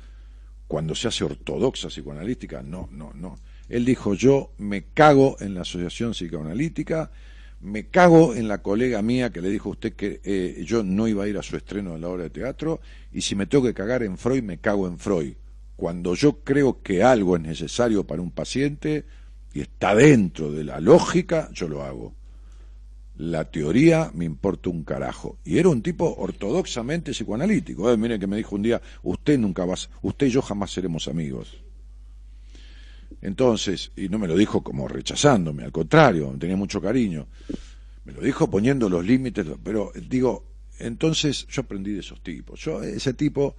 cuando 0.68 0.96
se 0.96 1.10
hace 1.10 1.26
ortodoxa 1.26 1.90
psicoanalística, 1.90 2.64
no, 2.64 2.88
no, 2.92 3.12
no. 3.14 3.38
Él 3.68 3.84
dijo, 3.84 4.14
yo 4.14 4.54
me 4.58 4.86
cago 4.86 5.36
en 5.42 5.54
la 5.54 5.62
asociación 5.62 6.12
psicoanalítica, 6.12 7.12
me 7.62 7.88
cago 7.88 8.34
en 8.34 8.48
la 8.48 8.62
colega 8.62 9.02
mía 9.02 9.32
que 9.32 9.42
le 9.42 9.50
dijo 9.50 9.70
a 9.70 9.72
usted 9.74 9.94
que 9.94 10.22
eh, 10.24 10.64
yo 10.66 10.84
no 10.84 11.08
iba 11.08 11.24
a 11.24 11.28
ir 11.28 11.38
a 11.38 11.44
su 11.44 11.58
estreno 11.58 11.94
de 11.94 12.00
la 12.00 12.08
obra 12.08 12.24
de 12.24 12.30
teatro 12.30 12.80
y 13.12 13.22
si 13.22 13.36
me 13.36 13.48
tengo 13.48 13.66
que 13.66 13.74
cagar 13.74 14.04
en 14.04 14.18
Freud, 14.18 14.44
me 14.44 14.60
cago 14.60 14.88
en 14.88 14.98
Freud. 14.98 15.34
Cuando 15.76 16.16
yo 16.16 16.44
creo 16.44 16.82
que 16.82 17.04
algo 17.04 17.36
es 17.36 17.42
necesario 17.42 18.06
para 18.06 18.22
un 18.22 18.32
paciente 18.32 19.06
y 19.54 19.62
está 19.62 19.96
dentro 19.96 20.52
de 20.52 20.64
la 20.64 20.80
lógica, 20.80 21.50
yo 21.54 21.68
lo 21.68 21.84
hago. 21.84 22.14
La 23.16 23.52
teoría 23.52 24.12
me 24.14 24.26
importa 24.26 24.70
un 24.70 24.84
carajo. 24.84 25.38
Y 25.44 25.58
era 25.58 25.70
un 25.70 25.82
tipo 25.82 26.16
ortodoxamente 26.18 27.12
psicoanalítico. 27.12 27.92
Eh, 27.92 27.98
mire 27.98 28.20
que 28.20 28.28
me 28.28 28.38
dijo 28.38 28.56
un 28.56 28.62
día, 28.62 28.82
usted 29.04 29.38
nunca 29.38 29.66
va, 29.66 29.76
usted 30.02 30.28
y 30.28 30.30
yo 30.30 30.42
jamás 30.42 30.72
seremos 30.72 31.08
amigos. 31.08 31.62
Entonces, 33.22 33.92
y 33.96 34.08
no 34.08 34.18
me 34.18 34.28
lo 34.28 34.36
dijo 34.36 34.64
como 34.64 34.88
rechazándome, 34.88 35.64
al 35.64 35.72
contrario, 35.72 36.34
tenía 36.40 36.56
mucho 36.56 36.82
cariño. 36.82 37.28
Me 38.06 38.14
lo 38.14 38.22
dijo 38.22 38.50
poniendo 38.50 38.90
los 38.90 39.06
límites, 39.06 39.46
pero 39.64 39.92
digo, 40.08 40.46
entonces 40.80 41.46
yo 41.48 41.62
aprendí 41.62 41.92
de 41.92 42.00
esos 42.00 42.22
tipos. 42.22 42.60
Yo, 42.62 42.82
ese 42.82 43.14
tipo 43.14 43.56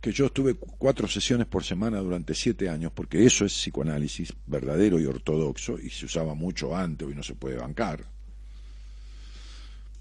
que 0.00 0.10
yo 0.10 0.26
estuve 0.26 0.54
cuatro 0.54 1.06
sesiones 1.06 1.46
por 1.46 1.62
semana 1.62 2.00
durante 2.00 2.34
siete 2.34 2.68
años, 2.68 2.90
porque 2.92 3.24
eso 3.24 3.44
es 3.44 3.52
psicoanálisis 3.52 4.32
verdadero 4.46 4.98
y 4.98 5.06
ortodoxo, 5.06 5.78
y 5.78 5.90
se 5.90 6.06
usaba 6.06 6.34
mucho 6.34 6.76
antes, 6.76 7.08
y 7.08 7.14
no 7.14 7.22
se 7.22 7.36
puede 7.36 7.56
bancar. 7.56 8.04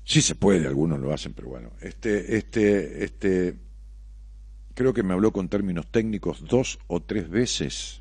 Sí 0.04 0.24
se 0.24 0.34
puede, 0.34 0.66
algunos 0.66 1.00
lo 1.00 1.14
hacen, 1.14 1.34
pero 1.34 1.50
bueno, 1.50 1.70
este, 1.82 2.36
este, 2.36 3.04
este, 3.04 3.56
creo 4.74 4.92
que 4.92 5.04
me 5.04 5.14
habló 5.14 5.32
con 5.32 5.48
términos 5.50 5.86
técnicos 5.92 6.44
dos 6.48 6.80
o 6.88 7.00
tres 7.00 7.30
veces 7.30 8.01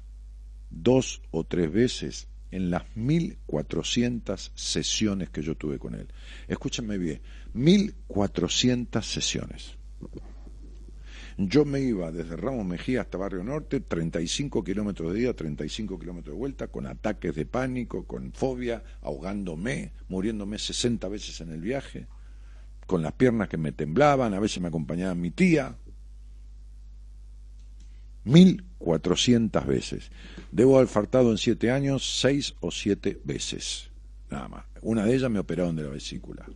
dos 0.70 1.22
o 1.30 1.44
tres 1.44 1.70
veces 1.72 2.28
en 2.50 2.70
las 2.70 2.84
1400 2.96 4.52
sesiones 4.54 5.30
que 5.30 5.42
yo 5.42 5.56
tuve 5.56 5.78
con 5.78 5.94
él. 5.94 6.08
Escúchame 6.48 6.98
bien, 6.98 7.20
1400 7.54 9.06
sesiones. 9.06 9.76
Yo 11.36 11.64
me 11.64 11.80
iba 11.80 12.12
desde 12.12 12.36
Ramos 12.36 12.66
Mejía 12.66 13.00
hasta 13.00 13.16
Barrio 13.16 13.42
Norte, 13.42 13.80
35 13.80 14.62
kilómetros 14.62 15.14
de 15.14 15.20
ida, 15.20 15.32
35 15.32 15.98
kilómetros 15.98 16.34
de 16.34 16.38
vuelta, 16.38 16.66
con 16.66 16.86
ataques 16.86 17.34
de 17.34 17.46
pánico, 17.46 18.04
con 18.04 18.32
fobia, 18.32 18.82
ahogándome, 19.00 19.92
muriéndome 20.08 20.58
60 20.58 21.08
veces 21.08 21.40
en 21.40 21.50
el 21.50 21.62
viaje, 21.62 22.08
con 22.86 23.02
las 23.02 23.12
piernas 23.12 23.48
que 23.48 23.56
me 23.56 23.72
temblaban, 23.72 24.34
a 24.34 24.40
veces 24.40 24.60
me 24.60 24.68
acompañaba 24.68 25.14
mi 25.14 25.30
tía, 25.30 25.76
1400 28.24 29.66
veces. 29.66 30.10
Debo 30.52 30.76
haber 30.76 30.88
faltado 30.88 31.30
en 31.30 31.38
siete 31.38 31.70
años 31.70 32.20
seis 32.20 32.54
o 32.60 32.70
siete 32.70 33.20
veces, 33.24 33.90
nada 34.30 34.48
más. 34.48 34.64
Una 34.82 35.04
de 35.04 35.14
ellas 35.14 35.30
me 35.30 35.38
operaron 35.38 35.76
de 35.76 35.82
la 35.82 35.90
vesícula. 35.90 36.46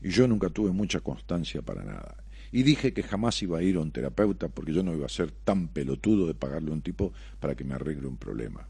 Y 0.00 0.10
yo 0.10 0.28
nunca 0.28 0.48
tuve 0.48 0.70
mucha 0.70 1.00
constancia 1.00 1.62
para 1.62 1.82
nada. 1.82 2.16
Y 2.50 2.62
dije 2.62 2.92
que 2.92 3.02
jamás 3.02 3.42
iba 3.42 3.58
a 3.58 3.62
ir 3.62 3.76
a 3.76 3.80
un 3.80 3.90
terapeuta 3.90 4.48
porque 4.48 4.72
yo 4.72 4.82
no 4.82 4.94
iba 4.94 5.06
a 5.06 5.10
ser 5.10 5.30
tan 5.30 5.68
pelotudo 5.68 6.26
de 6.26 6.34
pagarle 6.34 6.70
a 6.70 6.74
un 6.74 6.82
tipo 6.82 7.12
para 7.40 7.54
que 7.54 7.64
me 7.64 7.74
arregle 7.74 8.06
un 8.06 8.16
problema. 8.16 8.68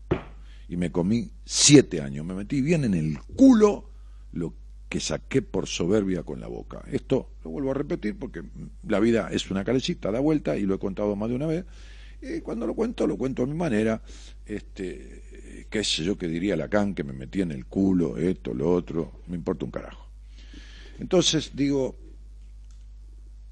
Y 0.68 0.76
me 0.76 0.90
comí 0.90 1.30
siete 1.44 2.00
años, 2.00 2.26
me 2.26 2.34
metí 2.34 2.60
bien 2.60 2.84
en 2.84 2.94
el 2.94 3.18
culo 3.36 3.90
lo 4.32 4.54
que 4.88 5.00
saqué 5.00 5.42
por 5.42 5.66
soberbia 5.66 6.22
con 6.22 6.40
la 6.40 6.46
boca. 6.46 6.82
Esto 6.90 7.30
lo 7.44 7.50
vuelvo 7.50 7.70
a 7.72 7.74
repetir 7.74 8.18
porque 8.18 8.42
la 8.86 9.00
vida 9.00 9.28
es 9.30 9.50
una 9.50 9.64
calecita, 9.64 10.10
da 10.10 10.20
vuelta 10.20 10.56
y 10.56 10.62
lo 10.62 10.74
he 10.74 10.78
contado 10.78 11.14
más 11.14 11.28
de 11.28 11.36
una 11.36 11.46
vez. 11.46 11.64
Y 12.22 12.40
cuando 12.40 12.66
lo 12.66 12.74
cuento, 12.74 13.06
lo 13.06 13.16
cuento 13.16 13.42
a 13.42 13.46
mi 13.46 13.54
manera. 13.54 14.02
Este, 14.46 15.66
qué 15.68 15.84
sé 15.84 16.04
yo 16.04 16.16
que 16.16 16.26
diría 16.26 16.56
Lacan, 16.56 16.94
que 16.94 17.04
me 17.04 17.12
metía 17.12 17.42
en 17.42 17.52
el 17.52 17.66
culo, 17.66 18.16
esto, 18.16 18.54
lo 18.54 18.72
otro, 18.72 19.20
me 19.26 19.36
importa 19.36 19.64
un 19.64 19.70
carajo. 19.70 20.06
Entonces 20.98 21.52
digo, 21.54 21.96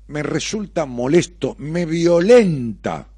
me 0.09 0.23
resulta 0.23 0.87
molesto, 0.87 1.55
me 1.59 1.85
violenta, 1.85 3.09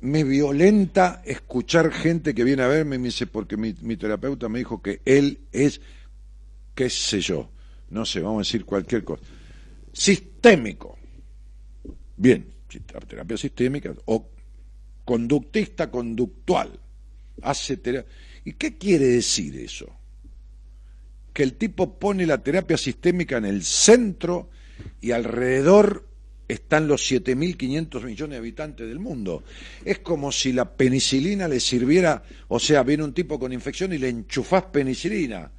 me 0.00 0.24
violenta 0.24 1.22
escuchar 1.24 1.92
gente 1.92 2.34
que 2.34 2.42
viene 2.42 2.62
a 2.62 2.68
verme 2.68 2.96
y 2.96 2.98
me 2.98 3.04
dice, 3.06 3.26
porque 3.26 3.56
mi, 3.56 3.74
mi 3.82 3.96
terapeuta 3.96 4.48
me 4.48 4.58
dijo 4.58 4.82
que 4.82 5.00
él 5.04 5.40
es 5.52 5.80
qué 6.74 6.88
sé 6.90 7.20
yo, 7.20 7.50
no 7.90 8.04
sé, 8.04 8.20
vamos 8.20 8.38
a 8.38 8.48
decir 8.48 8.64
cualquier 8.64 9.04
cosa, 9.04 9.22
sistémico. 9.92 10.98
Bien, 12.16 12.46
terapia 13.08 13.36
sistémica 13.36 13.92
o 14.06 14.30
conductista 15.04 15.90
conductual. 15.90 16.78
Hace 17.42 17.80
¿Y 18.44 18.52
qué 18.52 18.76
quiere 18.76 19.06
decir 19.06 19.56
eso? 19.56 19.86
Que 21.32 21.42
el 21.42 21.54
tipo 21.54 21.98
pone 21.98 22.26
la 22.26 22.42
terapia 22.42 22.76
sistémica 22.76 23.38
en 23.38 23.46
el 23.46 23.62
centro 23.64 24.50
y 25.00 25.12
alrededor 25.12 26.08
están 26.48 26.86
los 26.86 27.10
7.500 27.10 28.04
millones 28.04 28.30
de 28.30 28.36
habitantes 28.36 28.88
del 28.88 28.98
mundo. 28.98 29.42
Es 29.84 30.00
como 30.00 30.30
si 30.30 30.52
la 30.52 30.76
penicilina 30.76 31.48
le 31.48 31.60
sirviera, 31.60 32.22
o 32.48 32.58
sea, 32.58 32.82
viene 32.82 33.04
un 33.04 33.14
tipo 33.14 33.38
con 33.38 33.52
infección 33.52 33.92
y 33.92 33.98
le 33.98 34.08
enchufás 34.08 34.64
penicilina 34.64 35.50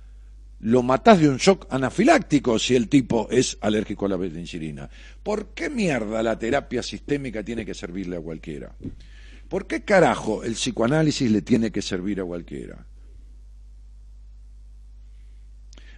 lo 0.63 0.81
matás 0.81 1.19
de 1.19 1.27
un 1.27 1.37
shock 1.37 1.67
anafiláctico 1.69 2.57
si 2.57 2.73
el 2.75 2.87
tipo 2.87 3.27
es 3.29 3.57
alérgico 3.59 4.05
a 4.05 4.09
la 4.09 4.17
penicilina. 4.17 4.89
¿Por 5.21 5.47
qué 5.47 5.69
mierda 5.69 6.23
la 6.23 6.39
terapia 6.39 6.81
sistémica 6.81 7.43
tiene 7.43 7.65
que 7.65 7.73
servirle 7.73 8.15
a 8.15 8.21
cualquiera? 8.21 8.73
¿Por 9.49 9.67
qué 9.67 9.83
carajo 9.83 10.41
el 10.43 10.53
psicoanálisis 10.53 11.29
le 11.29 11.41
tiene 11.41 11.69
que 11.69 11.81
servir 11.81 12.21
a 12.21 12.25
cualquiera? 12.25 12.85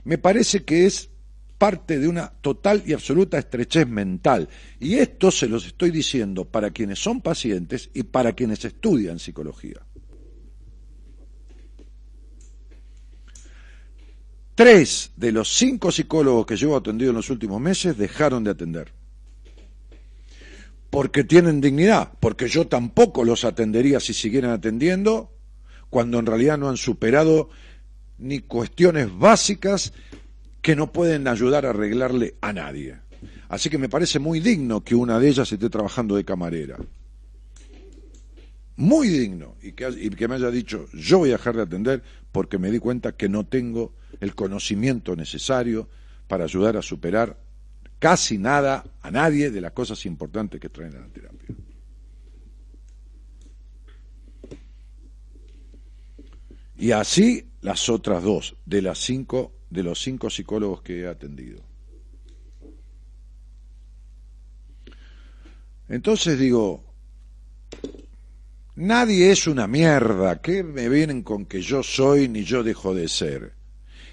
Me 0.03 0.17
parece 0.17 0.63
que 0.63 0.87
es 0.87 1.09
parte 1.59 1.99
de 1.99 2.07
una 2.07 2.29
total 2.41 2.81
y 2.87 2.93
absoluta 2.93 3.37
estrechez 3.37 3.87
mental. 3.87 4.49
Y 4.79 4.95
esto 4.95 5.29
se 5.29 5.47
los 5.47 5.67
estoy 5.67 5.91
diciendo 5.91 6.43
para 6.43 6.71
quienes 6.71 6.97
son 6.97 7.21
pacientes 7.21 7.91
y 7.93 8.01
para 8.01 8.33
quienes 8.33 8.65
estudian 8.65 9.19
psicología. 9.19 9.84
Tres 14.55 15.11
de 15.17 15.33
los 15.33 15.53
cinco 15.53 15.91
psicólogos 15.91 16.45
que 16.45 16.55
llevo 16.55 16.77
atendido 16.77 17.11
en 17.11 17.17
los 17.17 17.29
últimos 17.29 17.59
meses 17.59 17.97
dejaron 17.97 18.45
de 18.45 18.51
atender. 18.51 18.93
Porque 20.89 21.25
tienen 21.25 21.59
dignidad, 21.59 22.13
porque 22.21 22.47
yo 22.47 22.65
tampoco 22.67 23.25
los 23.25 23.43
atendería 23.43 23.99
si 23.99 24.13
siguieran 24.13 24.51
atendiendo, 24.51 25.29
cuando 25.89 26.19
en 26.19 26.25
realidad 26.25 26.57
no 26.57 26.69
han 26.69 26.77
superado 26.77 27.49
ni 28.17 28.39
cuestiones 28.39 29.09
básicas 29.17 29.91
que 30.61 30.77
no 30.77 30.93
pueden 30.93 31.27
ayudar 31.27 31.65
a 31.65 31.71
arreglarle 31.71 32.35
a 32.39 32.53
nadie. 32.53 32.97
Así 33.49 33.69
que 33.69 33.77
me 33.77 33.89
parece 33.89 34.19
muy 34.19 34.39
digno 34.39 34.85
que 34.85 34.95
una 34.95 35.19
de 35.19 35.27
ellas 35.27 35.51
esté 35.51 35.69
trabajando 35.69 36.15
de 36.15 36.23
camarera. 36.23 36.77
Muy 38.77 39.09
digno. 39.09 39.55
Y 39.61 39.73
que, 39.73 39.89
y 39.89 40.09
que 40.11 40.27
me 40.29 40.35
haya 40.35 40.49
dicho, 40.49 40.85
yo 40.93 41.19
voy 41.19 41.29
a 41.29 41.33
dejar 41.33 41.57
de 41.57 41.63
atender 41.63 42.03
porque 42.31 42.57
me 42.57 42.71
di 42.71 42.79
cuenta 42.79 43.11
que 43.11 43.27
no 43.27 43.45
tengo 43.45 43.93
el 44.19 44.35
conocimiento 44.35 45.15
necesario 45.15 45.89
para 46.27 46.45
ayudar 46.45 46.77
a 46.77 46.81
superar 46.81 47.37
casi 47.99 48.37
nada 48.37 48.83
a 49.01 49.11
nadie 49.11 49.51
de 49.51 49.61
las 49.61 49.71
cosas 49.71 50.05
importantes 50.05 50.59
que 50.59 50.69
traen 50.69 50.95
a 50.95 50.99
la 50.99 51.07
terapia. 51.07 51.55
Y 56.77 56.91
así 56.91 57.47
las 57.61 57.89
otras 57.89 58.21
dos 58.21 58.55
de 58.65 58.81
las 58.81 58.99
cinco 58.99 59.53
de 59.69 59.83
los 59.83 59.99
cinco 59.99 60.29
psicólogos 60.29 60.81
que 60.81 61.01
he 61.01 61.07
atendido. 61.07 61.63
Entonces 65.87 66.37
digo, 66.39 66.83
nadie 68.75 69.31
es 69.31 69.47
una 69.47 69.67
mierda, 69.67 70.41
¿qué 70.41 70.63
me 70.63 70.89
vienen 70.89 71.23
con 71.23 71.45
que 71.45 71.61
yo 71.61 71.83
soy 71.83 72.27
ni 72.27 72.43
yo 72.43 72.63
dejo 72.63 72.93
de 72.93 73.07
ser? 73.07 73.54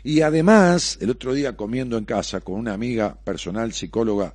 Y 0.04 0.20
además, 0.20 0.98
el 1.00 1.10
otro 1.10 1.32
día 1.32 1.56
comiendo 1.56 1.96
en 1.96 2.04
casa 2.04 2.40
con 2.40 2.56
una 2.56 2.74
amiga 2.74 3.14
personal 3.14 3.72
psicóloga 3.72 4.34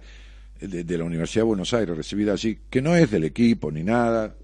de, 0.59 0.97
la 0.97 1.03
Universidad 1.03 1.41
de 1.41 1.47
Buenos 1.47 1.73
Aires, 1.73 1.95
recibida 1.95 2.33
allí, 2.33 2.59
que 2.69 2.81
no 2.81 2.95
es 2.95 3.11
del 3.11 3.25
equipo 3.25 3.71
ni 3.71 3.83
nada, 3.83 4.35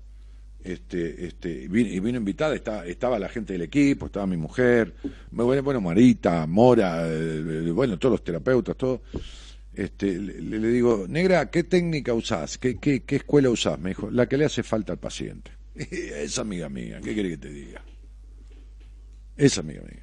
este, 0.64 1.26
este, 1.26 1.50
y 1.50 1.68
vino, 1.68 2.18
invitada, 2.18 2.56
estaba, 2.56 2.86
estaba, 2.86 3.20
la 3.20 3.30
gente 3.30 3.54
del 3.54 3.64
equipo, 3.64 4.08
estaba 4.08 4.28
mi 4.28 4.38
mujer, 4.38 4.94
bueno, 5.32 5.82
Marita, 5.82 6.46
Mora, 6.46 7.06
eh, 7.08 7.72
bueno, 7.74 7.98
todos 7.98 8.14
los 8.14 8.24
terapeutas, 8.24 8.76
todo. 8.76 9.02
Este, 9.74 10.20
le, 10.20 10.60
le, 10.60 10.68
digo, 10.68 11.06
negra, 11.10 11.50
¿qué 11.50 11.64
técnica 11.64 12.14
usás? 12.14 12.60
¿Qué, 12.60 12.78
qué, 12.78 13.04
qué 13.04 13.16
escuela 13.16 13.50
usás? 13.50 13.80
Me 13.80 13.90
dijo, 13.90 14.12
la 14.12 14.28
que 14.28 14.38
le 14.38 14.46
hace 14.46 14.62
falta 14.62 14.94
al 14.94 15.00
paciente. 15.00 15.52
es 15.76 16.38
amiga 16.38 16.70
mía, 16.70 17.00
¿qué 17.04 17.14
quiere 17.14 17.30
que 17.30 17.38
te 17.38 17.50
diga? 17.50 17.82
Es 19.36 19.58
amiga 19.58 19.82
mía. 19.82 20.03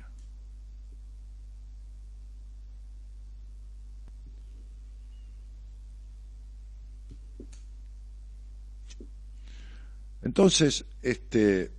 Entonces, 10.23 10.85
este, 11.03 11.71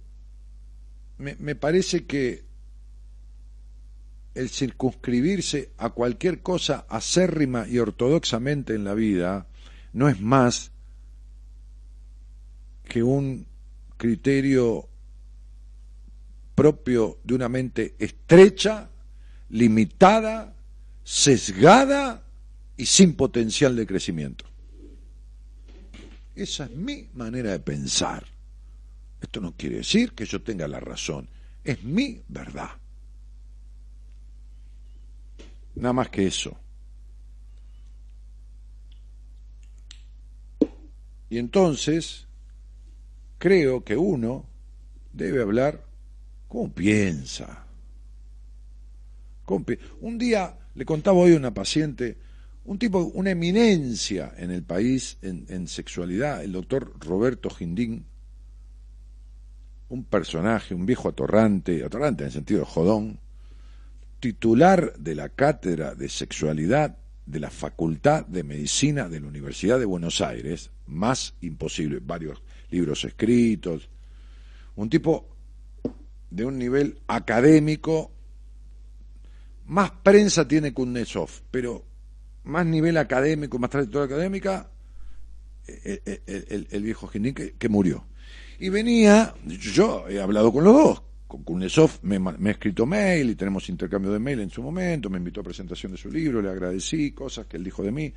me, 1.18 1.56
parece 1.56 2.06
que 2.06 2.44
el 4.34 4.50
circunscribirse 4.50 5.72
a 5.78 5.92
cualquier 5.92 6.42
cosa 6.42 6.86
acérrima 6.90 7.68
y 7.68 7.78
ortodoxamente 7.80 8.74
en 8.74 8.84
la 8.84 8.94
vida 8.94 9.48
no 9.94 10.10
es 10.10 10.20
más 10.22 10.72
que 12.86 13.04
un 13.04 13.46
criterio 13.98 14.90
propio 16.56 17.20
de 17.24 17.36
una 17.36 17.50
mente 17.50 17.96
estrecha, 18.00 18.90
limitada, 19.50 20.56
sesgada 21.04 22.24
y 22.78 22.86
sin 22.86 23.16
potencial 23.16 23.76
de 23.76 23.86
crecimiento. 23.86 24.46
Esa 26.36 26.66
es 26.66 26.72
mi 26.72 27.08
manera 27.14 27.52
de 27.52 27.60
pensar. 27.60 28.31
Esto 29.22 29.40
no 29.40 29.56
quiere 29.56 29.78
decir 29.78 30.14
que 30.14 30.26
yo 30.26 30.42
tenga 30.42 30.68
la 30.68 30.80
razón, 30.80 31.30
es 31.64 31.84
mi 31.84 32.22
verdad. 32.28 32.72
Nada 35.76 35.94
más 35.94 36.10
que 36.10 36.28
eso. 36.28 36.58
Y 41.30 41.38
entonces, 41.38 42.28
creo 43.38 43.86
que 43.86 43.96
uno 43.96 44.46
debe 45.14 45.42
hablar 45.42 45.86
como 46.48 46.74
piensa. 46.74 47.66
Un 50.02 50.18
día 50.18 50.58
le 50.76 50.86
contaba 50.86 51.18
hoy 51.18 51.34
a 51.34 51.38
una 51.38 51.54
paciente, 51.54 52.18
un 52.66 52.78
tipo, 52.78 53.00
una 53.14 53.32
eminencia 53.32 54.34
en 54.38 54.52
el 54.52 54.64
país 54.64 55.18
en, 55.22 55.68
sexualidad, 55.68 56.44
el 56.44 56.54
doctor 56.54 56.94
Roberto 57.00 57.50
Gindín, 57.50 58.06
un 59.92 60.06
personaje, 60.06 60.74
un 60.74 60.86
viejo 60.86 61.10
atorrante, 61.10 61.84
atorrante 61.84 62.24
en 62.24 62.28
el 62.28 62.34
sentido 62.34 62.62
de 62.62 62.66
jodón, 62.66 63.20
titular 64.22 64.94
de 64.98 65.16
la 65.16 65.28
cátedra 65.28 65.96
de 65.96 66.08
sexualidad 66.08 66.98
de 67.26 67.40
la 67.42 67.50
Facultad 67.50 68.26
de 68.26 68.44
Medicina 68.44 69.10
de 69.10 69.20
la 69.20 69.28
Universidad 69.28 69.80
de 69.80 69.86
Buenos 69.86 70.22
Aires, 70.22 70.72
más 70.88 71.36
imposible, 71.42 72.00
varios 72.02 72.42
libros 72.70 73.04
escritos, 73.04 73.90
un 74.78 74.90
tipo 74.90 75.28
de 76.30 76.46
un 76.46 76.58
nivel 76.58 77.00
académico, 77.08 78.14
más 79.66 79.92
prensa 79.92 80.48
tiene 80.48 80.74
Kuznetsov, 80.74 81.30
pero 81.52 81.84
más 82.46 82.66
nivel 82.66 82.96
académico, 82.96 83.60
más 83.60 83.70
trayectoria 83.70 84.06
académica, 84.06 84.72
eh, 85.68 86.02
eh, 86.06 86.66
el, 86.72 86.82
viejo 86.82 87.10
Gindín 87.10 87.34
que 87.34 87.70
murió. 87.70 88.06
Y 88.62 88.70
venía, 88.70 89.34
yo 89.44 90.08
he 90.08 90.22
hablado 90.22 90.54
con 90.54 90.64
los 90.64 90.74
dos, 90.76 91.02
con 91.26 91.42
Kunesov 91.42 91.94
me, 92.04 92.20
me, 92.20 92.50
ha 92.50 92.52
escrito 92.52 92.86
mail 92.86 93.32
y 93.32 93.36
tenemos 93.36 93.68
intercambio 93.70 94.12
de 94.12 94.20
mail 94.20 94.40
en 94.40 94.52
su 94.52 94.62
momento, 94.62 95.10
me 95.10 95.18
invitó 95.18 95.42
a 95.42 95.44
presentación 95.44 95.94
de 95.94 95.98
su 95.98 96.12
libro, 96.12 96.44
le 96.44 96.50
agradecí 96.52 97.12
cosas 97.12 97.48
que 97.48 97.58
él 97.58 97.64
dijo 97.64 97.82
de 97.82 97.92
mí. 97.92 98.14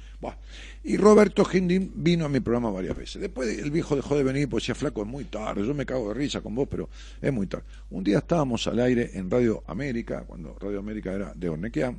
Y 0.82 0.98
Roberto 0.98 1.46
Gindin 1.46 1.92
vino 1.94 2.26
a 2.26 2.28
mi 2.28 2.40
programa 2.40 2.70
varias 2.70 2.94
veces. 2.94 3.22
Después 3.22 3.58
el 3.58 3.70
viejo 3.70 3.96
dejó 3.96 4.18
de 4.18 4.22
venir 4.22 4.46
porque 4.46 4.64
decía, 4.64 4.74
flaco, 4.74 5.00
es 5.00 5.08
muy 5.08 5.24
tarde, 5.24 5.66
yo 5.66 5.72
me 5.72 5.86
cago 5.86 6.08
de 6.08 6.14
risa 6.14 6.42
con 6.42 6.54
vos, 6.54 6.68
pero 6.70 6.90
es 7.22 7.32
muy 7.32 7.46
tarde. 7.46 7.64
Un 7.88 8.04
día 8.04 8.18
estábamos 8.18 8.66
al 8.66 8.80
aire 8.80 9.12
en 9.14 9.30
Radio 9.30 9.64
América, 9.66 10.24
cuando 10.26 10.58
Radio 10.60 10.78
América 10.78 11.10
era 11.14 11.32
de 11.34 11.48
Ornequia, 11.48 11.96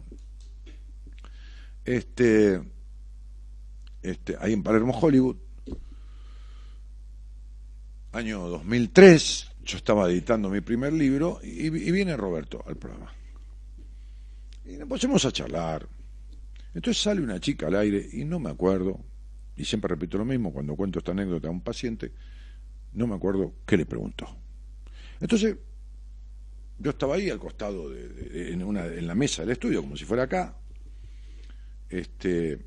este, 1.84 2.62
este, 4.04 4.36
ahí 4.40 4.54
en 4.54 4.62
Palermo, 4.62 4.96
Hollywood, 4.96 5.38
año 8.16 8.48
2003, 8.48 9.52
yo 9.66 9.78
estaba 9.78 10.10
editando 10.10 10.50
mi 10.50 10.62
primer 10.62 10.94
libro 10.94 11.40
y, 11.44 11.70
viene 11.70 12.16
Roberto 12.16 12.64
al 12.66 12.78
programa. 12.78 13.14
Y 14.66 14.78
nos 14.78 14.88
pusimos 14.88 15.26
a 15.26 15.32
charlar. 15.32 15.88
Entonces 16.74 17.04
sale 17.04 17.22
una 17.22 17.40
chica 17.40 17.68
al 17.68 17.76
aire 17.76 18.08
y 18.14 18.24
no 18.24 18.40
me 18.40 18.50
acuerdo, 18.50 19.00
y 19.56 19.66
siempre 19.66 19.90
repito 19.90 20.18
lo 20.18 20.26
mismo 20.26 20.54
cuando 20.54 20.76
cuento 20.76 21.00
esta 21.00 21.12
anécdota 21.12 21.50
a 21.50 21.52
un 21.52 21.62
paciente, 21.62 22.14
no 22.94 23.06
me 23.06 23.16
acuerdo 23.16 23.54
qué 23.66 23.78
le 23.78 23.86
preguntó. 23.86 24.28
Entonces, 25.20 25.58
yo 26.80 26.92
estaba 26.92 27.16
ahí 27.16 27.30
al 27.30 27.40
costado, 27.40 27.90
de, 27.90 28.52
en, 28.52 28.64
una, 28.64 28.86
en 28.86 29.08
la 29.08 29.16
mesa 29.16 29.42
del 29.42 29.52
estudio, 29.52 29.82
como 29.82 29.96
si 29.98 30.06
fuera 30.06 30.24
acá, 30.24 30.58
este, 31.90 32.60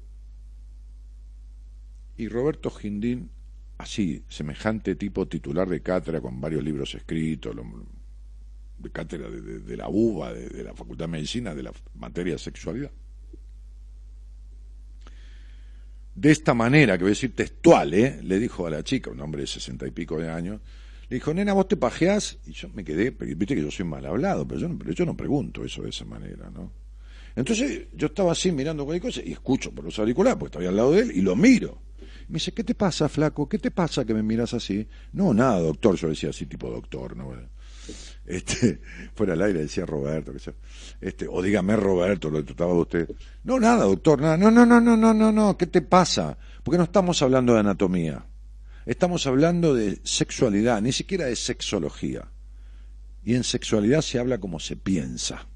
y 2.17 2.29
Roberto 2.29 2.71
Gindín 2.71 3.31
así, 3.79 4.23
semejante 4.29 4.97
tipo 4.97 5.27
titular 5.27 5.69
de 5.69 5.81
cátedra 5.81 6.21
con 6.21 6.41
varios 6.41 6.63
libros 6.63 6.95
escritos, 6.95 7.57
de 8.79 8.91
cátedra 8.91 9.31
de, 9.31 9.77
la 9.77 9.89
UBA, 9.89 10.33
de, 10.35 10.65
la 10.65 10.75
Facultad 10.75 11.05
de 11.05 11.13
Medicina, 11.13 11.55
de 11.55 11.63
la 11.63 11.73
materia 11.95 12.35
de 12.35 12.39
sexualidad. 12.39 12.91
De 16.15 16.33
esta 16.33 16.53
manera, 16.53 16.99
que 16.99 17.05
voy 17.05 17.11
a 17.11 17.15
decir 17.15 17.35
textual, 17.35 17.95
¿eh? 17.95 18.21
le 18.23 18.41
dijo 18.41 18.67
a 18.67 18.71
la 18.71 18.83
chica, 18.83 19.11
un 19.11 19.21
hombre 19.21 19.43
de 19.43 19.47
sesenta 19.47 19.87
y 19.87 19.93
pico 19.93 20.19
de 20.19 20.29
años, 20.29 20.61
le 21.09 21.15
dijo, 21.17 21.33
nena, 21.33 21.53
vos 21.53 21.69
te 21.69 21.77
pajeás, 21.77 22.39
y 22.47 22.53
yo 22.53 22.69
me 22.71 22.85
quedé, 22.85 23.11
viste 23.11 23.55
que 23.55 23.63
yo 23.63 23.71
soy 23.71 23.87
mal 23.87 24.05
hablado, 24.05 24.47
pero 24.47 24.61
yo, 24.61 24.69
no, 24.69 24.77
pero 24.77 24.93
yo 24.93 25.07
no 25.07 25.17
pregunto 25.17 25.65
eso 25.65 25.83
de 25.83 25.91
esa 25.91 26.05
manera, 26.05 26.51
¿no? 26.51 26.73
Entonces 27.37 27.87
yo 27.95 28.09
estaba 28.09 28.33
así 28.33 28.51
mirando 28.51 28.85
cualquier 28.85 29.13
cosa 29.13 29.23
y 29.25 29.31
escucho 29.31 29.71
por 29.73 29.85
los 29.85 29.97
auriculares, 30.01 30.37
porque 30.37 30.59
estaba 30.59 30.69
al 30.69 30.77
lado 30.77 30.93
de 30.93 31.03
él, 31.03 31.13
y 31.15 31.21
lo 31.21 31.37
miro. 31.37 31.81
Me 32.29 32.35
dice, 32.35 32.53
¿qué 32.53 32.65
te 32.65 32.75
pasa, 32.75 33.09
flaco? 33.09 33.49
¿Qué 33.49 33.59
te 33.59 33.71
pasa 33.71 34.05
que 34.05 34.15
me 34.15 34.23
miras 34.23 34.55
así? 34.55 34.87
No, 35.13 35.33
nada, 35.33 35.61
doctor. 35.61 35.97
Yo 35.97 36.09
decía 36.09 36.31
así, 36.31 36.47
tipo 36.47 36.71
doctor, 36.71 37.17
¿no? 37.17 37.33
Este, 38.27 38.83
fuera 39.15 39.33
al 39.33 39.41
aire 39.41 39.61
decía 39.61 39.87
Roberto, 39.87 40.35
que 40.35 40.39
sea. 40.39 40.53
Este, 41.01 41.27
o 41.27 41.41
dígame 41.41 41.75
Roberto, 41.77 42.29
lo 42.29 42.45
trataba 42.45 42.75
de 42.75 42.79
usted. 42.79 43.11
No, 43.45 43.59
nada, 43.59 43.85
doctor, 43.85 44.21
nada. 44.21 44.37
No, 44.37 44.51
no, 44.51 44.67
no, 44.67 44.79
no, 44.83 44.99
no, 44.99 45.15
no, 45.15 45.33
no. 45.33 45.57
¿Qué 45.57 45.67
te 45.67 45.81
pasa? 45.81 46.37
Porque 46.63 46.77
no 46.77 46.85
estamos 46.85 47.23
hablando 47.23 47.55
de 47.55 47.61
anatomía. 47.61 48.27
Estamos 48.85 49.27
hablando 49.27 49.73
de 49.73 49.99
sexualidad, 50.03 50.83
ni 50.83 50.93
siquiera 50.93 51.25
de 51.25 51.37
sexología. 51.37 52.31
Y 53.25 53.35
en 53.35 53.45
sexualidad 53.45 54.03
se 54.03 54.19
habla 54.19 54.37
como 54.37 54.61
se 54.61 54.77
piensa 54.77 55.49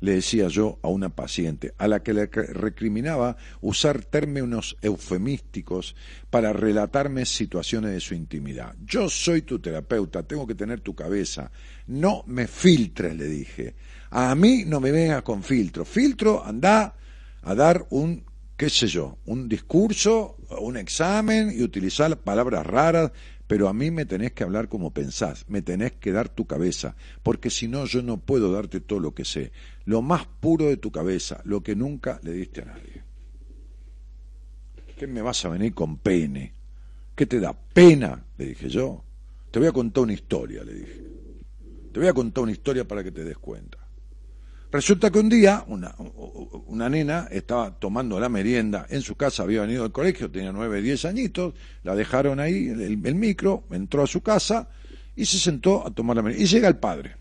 le 0.00 0.12
decía 0.12 0.48
yo 0.48 0.78
a 0.82 0.88
una 0.88 1.10
paciente, 1.10 1.74
a 1.78 1.86
la 1.86 2.02
que 2.02 2.14
le 2.14 2.26
recriminaba 2.26 3.36
usar 3.60 4.02
términos 4.04 4.76
eufemísticos 4.82 5.94
para 6.30 6.52
relatarme 6.52 7.26
situaciones 7.26 7.92
de 7.92 8.00
su 8.00 8.14
intimidad. 8.14 8.74
Yo 8.84 9.08
soy 9.08 9.42
tu 9.42 9.58
terapeuta, 9.58 10.22
tengo 10.22 10.46
que 10.46 10.54
tener 10.54 10.80
tu 10.80 10.94
cabeza. 10.94 11.50
No 11.86 12.24
me 12.26 12.46
filtres, 12.46 13.14
le 13.16 13.26
dije. 13.26 13.74
A 14.10 14.34
mí 14.34 14.64
no 14.66 14.80
me 14.80 14.90
vengas 14.90 15.22
con 15.22 15.42
filtro. 15.42 15.84
Filtro, 15.84 16.44
anda 16.44 16.94
a 17.42 17.54
dar 17.54 17.86
un, 17.90 18.24
qué 18.60 18.68
sé 18.68 18.88
yo, 18.88 19.16
un 19.24 19.48
discurso, 19.48 20.36
un 20.60 20.76
examen 20.76 21.50
y 21.50 21.62
utilizar 21.62 22.14
palabras 22.18 22.66
raras 22.66 23.10
pero 23.46 23.68
a 23.68 23.72
mí 23.72 23.90
me 23.90 24.04
tenés 24.04 24.32
que 24.32 24.44
hablar 24.44 24.68
como 24.68 24.92
pensás, 24.92 25.46
me 25.48 25.62
tenés 25.62 25.92
que 25.92 26.12
dar 26.12 26.28
tu 26.28 26.46
cabeza, 26.46 26.94
porque 27.22 27.48
si 27.48 27.68
no 27.68 27.86
yo 27.86 28.02
no 28.02 28.18
puedo 28.18 28.52
darte 28.52 28.80
todo 28.80 29.00
lo 29.00 29.14
que 29.14 29.24
sé, 29.24 29.50
lo 29.86 30.02
más 30.02 30.26
puro 30.26 30.66
de 30.66 30.76
tu 30.76 30.92
cabeza, 30.92 31.40
lo 31.44 31.62
que 31.62 31.74
nunca 31.74 32.20
le 32.22 32.32
diste 32.32 32.60
a 32.60 32.66
nadie. 32.66 33.02
¿Qué 34.98 35.06
me 35.06 35.22
vas 35.22 35.42
a 35.46 35.48
venir 35.48 35.72
con 35.72 35.96
pene? 35.96 36.52
¿Qué 37.16 37.24
te 37.24 37.40
da 37.40 37.54
pena? 37.54 38.22
Le 38.36 38.44
dije 38.44 38.68
yo. 38.68 39.02
Te 39.50 39.58
voy 39.58 39.68
a 39.68 39.72
contar 39.72 40.04
una 40.04 40.12
historia, 40.12 40.62
le 40.62 40.74
dije. 40.74 41.02
Te 41.92 41.98
voy 41.98 42.08
a 42.08 42.12
contar 42.12 42.44
una 42.44 42.52
historia 42.52 42.86
para 42.86 43.02
que 43.02 43.10
te 43.10 43.24
des 43.24 43.38
cuenta. 43.38 43.79
Resulta 44.72 45.10
que 45.10 45.18
un 45.18 45.28
día 45.28 45.64
una, 45.66 45.92
una, 46.66 46.88
nena 46.88 47.26
estaba 47.30 47.76
tomando 47.76 48.20
la 48.20 48.28
merienda 48.28 48.86
en 48.88 49.02
su 49.02 49.16
casa, 49.16 49.42
había 49.42 49.62
venido 49.62 49.82
al 49.82 49.90
colegio, 49.90 50.30
tenía 50.30 50.52
nueve, 50.52 50.80
diez 50.80 51.04
añitos, 51.04 51.54
la 51.82 51.96
dejaron 51.96 52.38
ahí, 52.38 52.68
el, 52.68 53.14
micro, 53.16 53.64
entró 53.72 54.04
a 54.04 54.06
su 54.06 54.20
casa 54.20 54.68
y 55.16 55.26
se 55.26 55.38
sentó 55.38 55.84
a 55.84 55.90
tomar 55.90 56.16
la 56.16 56.22
merienda. 56.22 56.44
Y 56.44 56.46
llega 56.46 56.68
el 56.68 56.76
padre. 56.76 57.16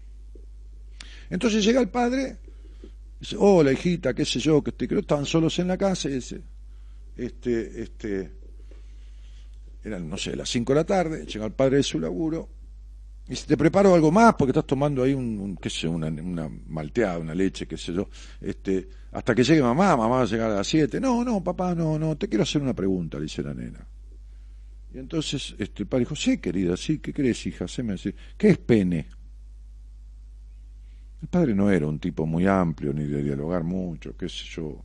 Entonces 1.32 1.66
llega 1.66 1.82
el 1.82 1.90
padre, 1.90 2.38
dice, 3.20 3.36
hola 3.40 3.72
hijita, 3.72 4.14
qué 4.14 4.26
sé 4.26 4.40
yo, 4.40 4.64
que 4.64 4.72
creo 4.72 4.90
que 4.90 5.00
estaban 5.00 5.26
solos 5.26 5.58
en 5.58 5.70
la 5.70 5.78
casa, 5.78 6.08
y 6.08 6.18
este, 7.18 7.82
este, 7.82 8.32
eran, 9.84 10.08
no 10.08 10.18
sé, 10.18 10.36
las 10.36 10.50
cinco 10.50 10.74
de 10.74 10.80
la 10.82 10.86
tarde, 10.86 11.26
llega 11.26 11.48
el 11.48 11.54
padre 11.54 11.78
de 11.78 11.84
su 11.84 12.00
laburo, 12.00 12.48
y 13.30 13.36
te 13.36 13.56
preparo 13.56 13.94
algo 13.94 14.12
más 14.12 14.34
porque 14.34 14.50
estás 14.50 14.66
tomando 14.66 15.04
ahí 15.04 15.14
un, 15.14 15.56
qué 15.62 15.70
sé, 15.70 15.88
una, 15.88 16.08
una, 16.08 16.50
malteada, 16.68 17.20
una 17.20 17.36
leche, 17.36 17.68
qué 17.68 17.78
sé 17.78 17.94
yo, 17.94 18.10
este, 18.42 18.90
hasta 19.12 19.36
que 19.36 19.44
llegue 19.44 19.62
mamá, 19.62 19.96
mamá 19.96 20.18
va 20.18 20.22
a 20.24 20.26
llegar 20.26 20.50
a 20.50 20.56
las 20.56 20.68
siete. 20.68 21.00
No, 21.00 21.24
no, 21.24 21.44
papá, 21.44 21.76
no, 21.76 22.00
no, 22.00 22.18
te 22.18 22.28
quiero 22.28 22.42
hacer 22.42 22.60
una 22.60 22.74
pregunta, 22.74 23.18
le 23.18 23.24
dice 23.24 23.44
la 23.44 23.54
nena. 23.54 23.86
Y 24.92 24.98
entonces 24.98 25.56
este, 25.60 25.84
el 25.84 25.88
padre 25.88 26.06
dijo, 26.06 26.16
sí, 26.16 26.40
querida, 26.40 26.76
sí, 26.76 26.98
¿qué 26.98 27.14
crees, 27.14 27.46
hija? 27.46 27.66
me 27.84 27.94
decir, 27.94 28.16
¿qué 28.36 28.50
es 28.50 28.58
pene? 28.58 29.08
El 31.22 31.28
padre 31.28 31.54
no 31.54 31.70
era 31.70 31.86
un 31.86 32.00
tipo 32.00 32.26
muy 32.26 32.48
amplio, 32.48 32.94
ni 32.94 33.04
de 33.04 33.22
dialogar 33.22 33.64
mucho, 33.64 34.18
qué 34.18 34.28
sé 34.28 34.46
yo. 34.46 34.84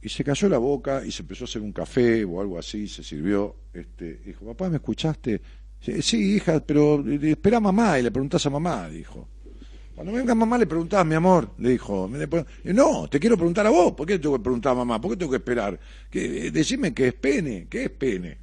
Y 0.00 0.08
se 0.08 0.24
cayó 0.24 0.48
la 0.48 0.56
boca 0.56 1.04
y 1.04 1.10
se 1.10 1.20
empezó 1.20 1.44
a 1.44 1.48
hacer 1.48 1.60
un 1.60 1.72
café 1.72 2.24
o 2.24 2.40
algo 2.40 2.58
así, 2.58 2.88
se 2.88 3.04
sirvió. 3.04 3.56
Este, 3.74 4.14
dijo, 4.24 4.46
papá, 4.46 4.70
¿me 4.70 4.76
escuchaste? 4.76 5.42
Sí, 5.80 6.34
hija, 6.34 6.60
pero 6.60 7.02
eh, 7.08 7.30
espera 7.30 7.56
a 7.56 7.60
mamá 7.60 7.98
y 7.98 8.02
le 8.02 8.10
preguntás 8.10 8.44
a 8.46 8.50
mamá, 8.50 8.88
dijo. 8.88 9.26
Cuando 9.94 10.12
venga 10.12 10.34
mamá 10.34 10.58
le 10.58 10.66
preguntás, 10.66 11.04
mi 11.06 11.14
amor, 11.14 11.50
le 11.58 11.70
dijo. 11.70 12.10
No, 12.64 13.08
te 13.08 13.18
quiero 13.18 13.36
preguntar 13.36 13.66
a 13.66 13.70
vos, 13.70 13.92
¿por 13.92 14.06
qué 14.06 14.18
tengo 14.18 14.36
que 14.36 14.42
preguntar 14.42 14.72
a 14.72 14.76
mamá? 14.76 15.00
¿Por 15.00 15.10
qué 15.10 15.16
tengo 15.16 15.30
que 15.30 15.38
esperar? 15.38 15.78
Que, 16.10 16.46
eh, 16.46 16.50
decime 16.50 16.92
qué 16.92 17.08
es 17.08 17.14
pene, 17.14 17.66
qué 17.68 17.84
es 17.84 17.90
pene. 17.90 18.38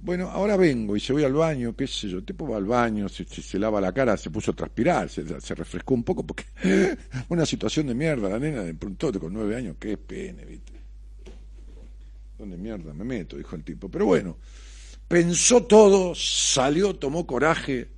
Bueno, 0.00 0.30
ahora 0.30 0.56
vengo 0.56 0.96
y 0.96 1.00
se 1.00 1.12
voy 1.12 1.24
al 1.24 1.32
baño, 1.32 1.74
qué 1.74 1.86
sé 1.86 2.08
yo, 2.08 2.18
el 2.18 2.24
tipo 2.24 2.46
va 2.48 2.56
al 2.56 2.66
baño, 2.66 3.08
se, 3.08 3.24
se, 3.24 3.58
lava 3.58 3.80
la 3.80 3.92
cara, 3.92 4.16
se 4.16 4.30
puso 4.30 4.52
a 4.52 4.54
transpirar, 4.54 5.08
se, 5.08 5.22
refrescó 5.54 5.92
un 5.94 6.04
poco 6.04 6.24
porque 6.24 6.44
una 7.28 7.44
situación 7.44 7.88
de 7.88 7.94
mierda, 7.94 8.28
la 8.28 8.38
nena 8.38 8.62
le 8.62 8.74
preguntó 8.74 9.12
con 9.18 9.32
nueve 9.32 9.56
años, 9.56 9.76
¿qué 9.78 9.92
es 9.92 9.98
pene, 9.98 10.44
viste? 10.44 10.72
¿Dónde 12.38 12.56
mierda 12.56 12.92
me 12.92 13.04
meto? 13.04 13.36
dijo 13.36 13.56
el 13.56 13.64
tipo. 13.64 13.88
Pero 13.88 14.06
bueno, 14.06 14.36
pensó 15.08 15.64
todo, 15.64 16.14
salió, 16.14 16.94
tomó 16.94 17.26
coraje, 17.26 17.88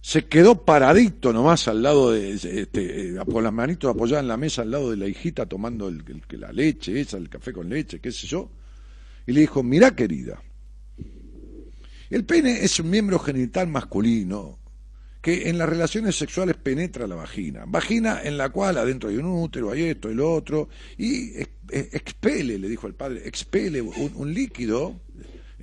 se 0.00 0.26
quedó 0.26 0.64
paradito 0.64 1.32
nomás 1.32 1.68
al 1.68 1.82
lado 1.82 2.10
de, 2.10 2.32
este, 2.32 3.14
con 3.30 3.44
las 3.44 3.52
manitos 3.52 3.88
apoyadas 3.88 4.22
en 4.22 4.28
la 4.28 4.36
mesa 4.36 4.62
al 4.62 4.72
lado 4.72 4.90
de 4.90 4.96
la 4.96 5.06
hijita 5.06 5.46
tomando 5.46 5.88
el, 5.88 6.02
la 6.30 6.52
leche, 6.52 7.00
esa, 7.00 7.16
el 7.16 7.28
café 7.28 7.52
con 7.52 7.68
leche, 7.68 8.00
qué 8.00 8.10
sé 8.10 8.26
yo, 8.26 8.50
y 9.26 9.32
le 9.32 9.42
dijo, 9.42 9.62
mirá 9.62 9.94
querida, 9.94 10.42
el 12.10 12.24
pene 12.24 12.64
es 12.64 12.78
un 12.80 12.90
miembro 12.90 13.20
genital 13.20 13.68
masculino 13.68 14.58
que 15.22 15.48
en 15.48 15.56
las 15.56 15.68
relaciones 15.68 16.16
sexuales 16.16 16.56
penetra 16.56 17.06
la 17.06 17.14
vagina. 17.14 17.64
Vagina 17.64 18.20
en 18.24 18.36
la 18.36 18.48
cual 18.48 18.76
adentro 18.76 19.08
hay 19.08 19.16
un 19.16 19.26
útero, 19.26 19.70
hay 19.70 19.84
esto 19.84 20.08
lo 20.08 20.34
otro, 20.34 20.68
y 20.98 21.40
expele, 21.70 22.58
le 22.58 22.68
dijo 22.68 22.88
el 22.88 22.94
padre, 22.94 23.22
expele 23.24 23.80
un 23.80 24.34
líquido 24.34 25.00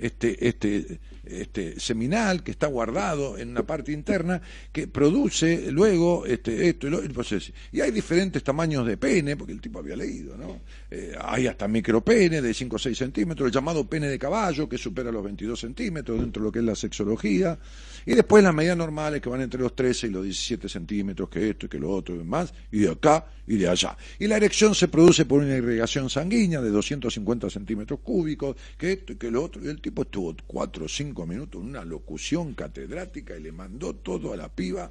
este, 0.00 0.48
este, 0.48 0.98
este 1.24 1.78
seminal 1.78 2.42
que 2.42 2.50
está 2.50 2.66
guardado 2.66 3.38
en 3.38 3.50
una 3.50 3.62
parte 3.64 3.92
interna 3.92 4.40
que 4.72 4.88
produce 4.88 5.70
luego 5.70 6.26
este, 6.26 6.68
esto 6.68 6.86
y 6.86 6.90
lo 6.90 7.02
pues 7.12 7.52
Y 7.72 7.80
hay 7.80 7.90
diferentes 7.90 8.42
tamaños 8.42 8.86
de 8.86 8.96
pene, 8.96 9.36
porque 9.36 9.52
el 9.52 9.60
tipo 9.60 9.78
había 9.78 9.96
leído, 9.96 10.36
¿no? 10.36 10.60
Eh, 10.90 11.14
hay 11.20 11.46
hasta 11.46 11.68
micropene 11.68 12.40
de 12.40 12.54
5 12.54 12.76
o 12.76 12.78
6 12.78 12.96
centímetros, 12.96 13.46
el 13.46 13.52
llamado 13.52 13.88
pene 13.88 14.08
de 14.08 14.18
caballo 14.18 14.68
que 14.68 14.78
supera 14.78 15.12
los 15.12 15.22
22 15.22 15.58
centímetros 15.58 16.20
dentro 16.20 16.42
de 16.42 16.48
lo 16.48 16.52
que 16.52 16.58
es 16.60 16.64
la 16.64 16.74
sexología. 16.74 17.58
Y 18.06 18.14
después 18.14 18.42
las 18.42 18.54
medidas 18.54 18.76
normales 18.76 19.20
que 19.20 19.28
van 19.28 19.42
entre 19.42 19.60
los 19.60 19.76
13 19.76 20.06
y 20.06 20.10
los 20.10 20.24
17 20.24 20.68
centímetros, 20.68 21.28
que 21.28 21.50
esto 21.50 21.66
y 21.66 21.68
que 21.68 21.78
lo 21.78 21.90
otro 21.90 22.14
y 22.14 22.18
demás, 22.18 22.54
y 22.72 22.78
de 22.78 22.90
acá 22.90 23.26
y 23.46 23.56
de 23.56 23.68
allá. 23.68 23.96
Y 24.18 24.26
la 24.26 24.36
erección 24.36 24.74
se 24.74 24.88
produce 24.88 25.26
por 25.26 25.42
una 25.42 25.56
irrigación 25.56 26.08
sanguínea 26.08 26.60
de 26.60 26.70
250 26.70 27.50
centímetros 27.50 28.00
cúbicos, 28.00 28.56
que 28.78 28.92
esto 28.92 29.12
y 29.12 29.16
que 29.16 29.30
lo 29.30 29.44
otro. 29.44 29.62
Y 29.62 29.68
el 29.68 29.80
tipo 29.80 30.02
estuvo 30.02 30.34
4 30.46 30.84
o 30.84 30.88
5 30.88 31.10
cinco 31.10 31.26
minutos, 31.26 31.60
una 31.60 31.84
locución 31.84 32.54
catedrática 32.54 33.36
y 33.36 33.42
le 33.42 33.52
mandó 33.52 33.94
todo 33.94 34.32
a 34.32 34.36
la 34.36 34.48
piba 34.48 34.90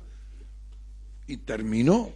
y 1.27 1.37
terminó 1.37 2.11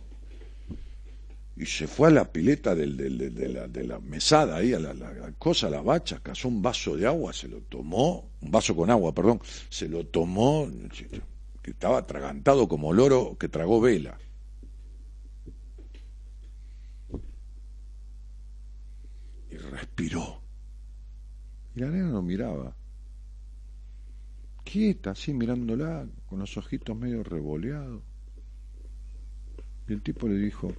y 1.55 1.65
se 1.65 1.87
fue 1.87 2.07
a 2.07 2.11
la 2.11 2.31
pileta 2.31 2.73
del, 2.73 2.97
de, 2.97 3.49
la, 3.49 3.67
de, 3.67 3.83
la, 3.83 3.99
mesada 3.99 4.57
ahí, 4.57 4.73
a 4.73 4.79
la, 4.79 4.93
cosa, 5.37 5.67
a 5.67 5.69
la 5.69 5.81
bacha, 5.81 6.19
cazó 6.19 6.47
un 6.47 6.61
vaso 6.61 6.97
de 6.97 7.05
agua, 7.05 7.31
se 7.31 7.47
lo 7.47 7.61
tomó, 7.61 8.31
un 8.41 8.51
vaso 8.51 8.75
con 8.75 8.89
agua, 8.89 9.13
perdón, 9.13 9.39
se 9.69 9.87
lo 9.87 10.05
tomó, 10.07 10.67
que 11.61 11.71
estaba 11.71 11.99
atragantado 11.99 12.67
como 12.67 12.91
loro 12.91 13.37
que 13.37 13.49
tragó 13.49 13.79
vela. 13.79 14.17
Y 19.51 19.57
respiró. 19.57 20.41
Y 21.75 21.81
la 21.81 21.87
nena 21.89 22.09
lo 22.09 22.23
miraba. 22.23 22.75
Quieta, 24.63 25.11
así 25.11 25.33
mirándola, 25.33 26.07
con 26.25 26.39
los 26.39 26.57
ojitos 26.57 26.97
medio 26.97 27.23
revoleados. 27.23 28.01
Y 29.87 29.93
el 29.93 30.01
tipo 30.01 30.27
le 30.27 30.35
dijo, 30.35 30.73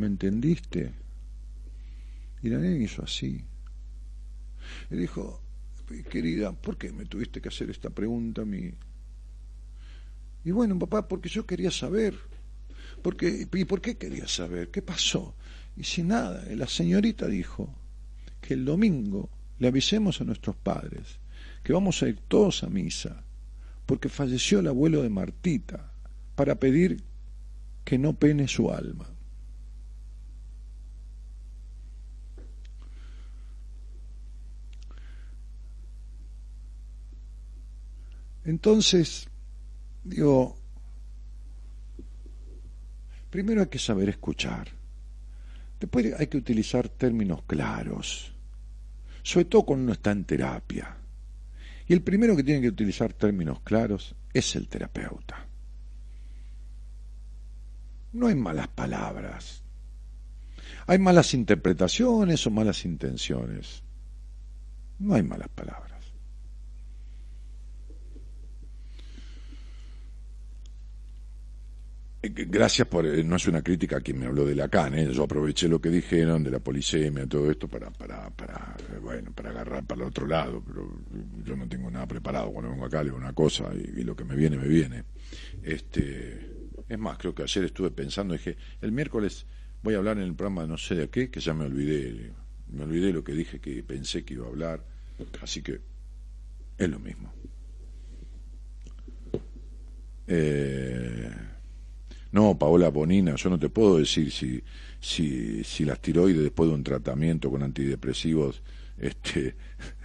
¿me 0.00 0.06
entendiste? 0.06 0.94
Y 2.42 2.48
la 2.48 2.58
nena 2.58 2.82
hizo 2.82 3.04
así. 3.04 3.44
Y 4.90 4.96
dijo, 4.96 5.42
querida, 6.08 6.52
¿por 6.52 6.78
qué 6.78 6.90
me 6.90 7.04
tuviste 7.04 7.42
que 7.42 7.48
hacer 7.48 7.68
esta 7.68 7.90
pregunta 7.90 8.42
a 8.42 8.46
mí? 8.46 8.72
Y 10.42 10.50
bueno, 10.52 10.78
papá, 10.78 11.06
porque 11.06 11.28
yo 11.28 11.44
quería 11.44 11.70
saber. 11.70 12.14
Porque, 13.02 13.46
¿Y 13.52 13.64
por 13.66 13.82
qué 13.82 13.98
quería 13.98 14.26
saber? 14.26 14.70
¿Qué 14.70 14.80
pasó? 14.80 15.34
Y 15.76 15.84
si 15.84 16.02
nada, 16.02 16.44
la 16.54 16.66
señorita 16.66 17.26
dijo 17.26 17.74
que 18.40 18.54
el 18.54 18.64
domingo 18.64 19.28
le 19.58 19.68
avisemos 19.68 20.20
a 20.22 20.24
nuestros 20.24 20.56
padres 20.56 21.20
que 21.62 21.74
vamos 21.74 22.02
a 22.02 22.08
ir 22.08 22.18
todos 22.26 22.64
a 22.64 22.70
misa, 22.70 23.22
porque 23.84 24.08
falleció 24.08 24.60
el 24.60 24.68
abuelo 24.68 25.02
de 25.02 25.10
Martita, 25.10 25.92
para 26.34 26.54
pedir 26.54 27.02
que 27.84 27.98
no 27.98 28.14
pene 28.14 28.48
su 28.48 28.72
alma. 28.72 29.19
Entonces, 38.50 39.28
digo, 40.02 40.56
primero 43.30 43.60
hay 43.60 43.68
que 43.68 43.78
saber 43.78 44.08
escuchar, 44.08 44.66
después 45.78 46.12
hay 46.18 46.26
que 46.26 46.38
utilizar 46.38 46.88
términos 46.88 47.44
claros, 47.46 48.32
sobre 49.22 49.44
todo 49.44 49.62
cuando 49.62 49.84
uno 49.84 49.92
está 49.92 50.10
en 50.10 50.24
terapia. 50.24 50.96
Y 51.86 51.92
el 51.92 52.02
primero 52.02 52.34
que 52.34 52.42
tiene 52.42 52.60
que 52.60 52.66
utilizar 52.66 53.12
términos 53.12 53.60
claros 53.60 54.16
es 54.34 54.56
el 54.56 54.66
terapeuta. 54.66 55.46
No 58.12 58.26
hay 58.26 58.34
malas 58.34 58.66
palabras. 58.66 59.62
Hay 60.88 60.98
malas 60.98 61.34
interpretaciones 61.34 62.44
o 62.48 62.50
malas 62.50 62.84
intenciones. 62.84 63.84
No 64.98 65.14
hay 65.14 65.22
malas 65.22 65.50
palabras. 65.50 65.88
Eh, 65.88 65.90
gracias 72.22 72.86
por, 72.86 73.06
eh, 73.06 73.24
no 73.24 73.36
es 73.36 73.46
una 73.46 73.62
crítica 73.62 73.96
a 73.96 74.00
quien 74.00 74.18
me 74.18 74.26
habló 74.26 74.44
de 74.44 74.54
Lacan, 74.54 74.94
¿eh? 74.98 75.10
yo 75.10 75.24
aproveché 75.24 75.68
lo 75.68 75.80
que 75.80 75.88
dijeron 75.88 76.44
de 76.44 76.50
la 76.50 76.58
polisemia, 76.58 77.26
todo 77.26 77.50
esto 77.50 77.66
para, 77.66 77.90
para, 77.90 78.28
para, 78.30 78.76
bueno, 79.00 79.32
para 79.32 79.50
agarrar 79.50 79.86
para 79.86 80.02
el 80.02 80.08
otro 80.08 80.26
lado, 80.26 80.62
pero 80.66 80.98
yo 81.42 81.56
no 81.56 81.66
tengo 81.66 81.90
nada 81.90 82.06
preparado, 82.06 82.52
cuando 82.52 82.70
vengo 82.72 82.84
acá 82.84 83.02
leo 83.02 83.16
una 83.16 83.32
cosa 83.32 83.70
y, 83.74 84.02
lo 84.02 84.14
que 84.14 84.24
me 84.24 84.36
viene, 84.36 84.58
me 84.58 84.68
viene. 84.68 85.04
Este, 85.62 86.68
es 86.88 86.98
más, 86.98 87.16
creo 87.16 87.34
que 87.34 87.42
ayer 87.42 87.64
estuve 87.64 87.90
pensando, 87.90 88.34
dije, 88.34 88.56
el 88.82 88.92
miércoles 88.92 89.46
voy 89.82 89.94
a 89.94 89.98
hablar 89.98 90.18
en 90.18 90.24
el 90.24 90.34
programa 90.34 90.66
no 90.66 90.76
sé 90.76 90.94
de 90.94 91.08
qué, 91.08 91.30
que 91.30 91.40
ya 91.40 91.54
me 91.54 91.64
olvidé, 91.64 92.32
me 92.68 92.82
olvidé 92.82 93.12
lo 93.12 93.24
que 93.24 93.32
dije 93.32 93.60
que 93.60 93.82
pensé 93.82 94.24
que 94.24 94.34
iba 94.34 94.44
a 94.44 94.50
hablar, 94.50 94.84
así 95.40 95.62
que 95.62 95.80
es 96.76 96.88
lo 96.88 96.98
mismo. 96.98 97.32
Eh, 100.26 101.30
no, 102.32 102.58
Paola 102.58 102.90
Bonina, 102.90 103.34
yo 103.34 103.50
no 103.50 103.58
te 103.58 103.68
puedo 103.68 103.98
decir 103.98 104.30
si, 104.30 104.62
si, 105.00 105.64
si 105.64 105.84
las 105.84 106.00
tiroides 106.00 106.42
después 106.42 106.68
de 106.68 106.74
un 106.74 106.84
tratamiento 106.84 107.50
con 107.50 107.62
antidepresivos, 107.62 108.62
este, 108.98 109.56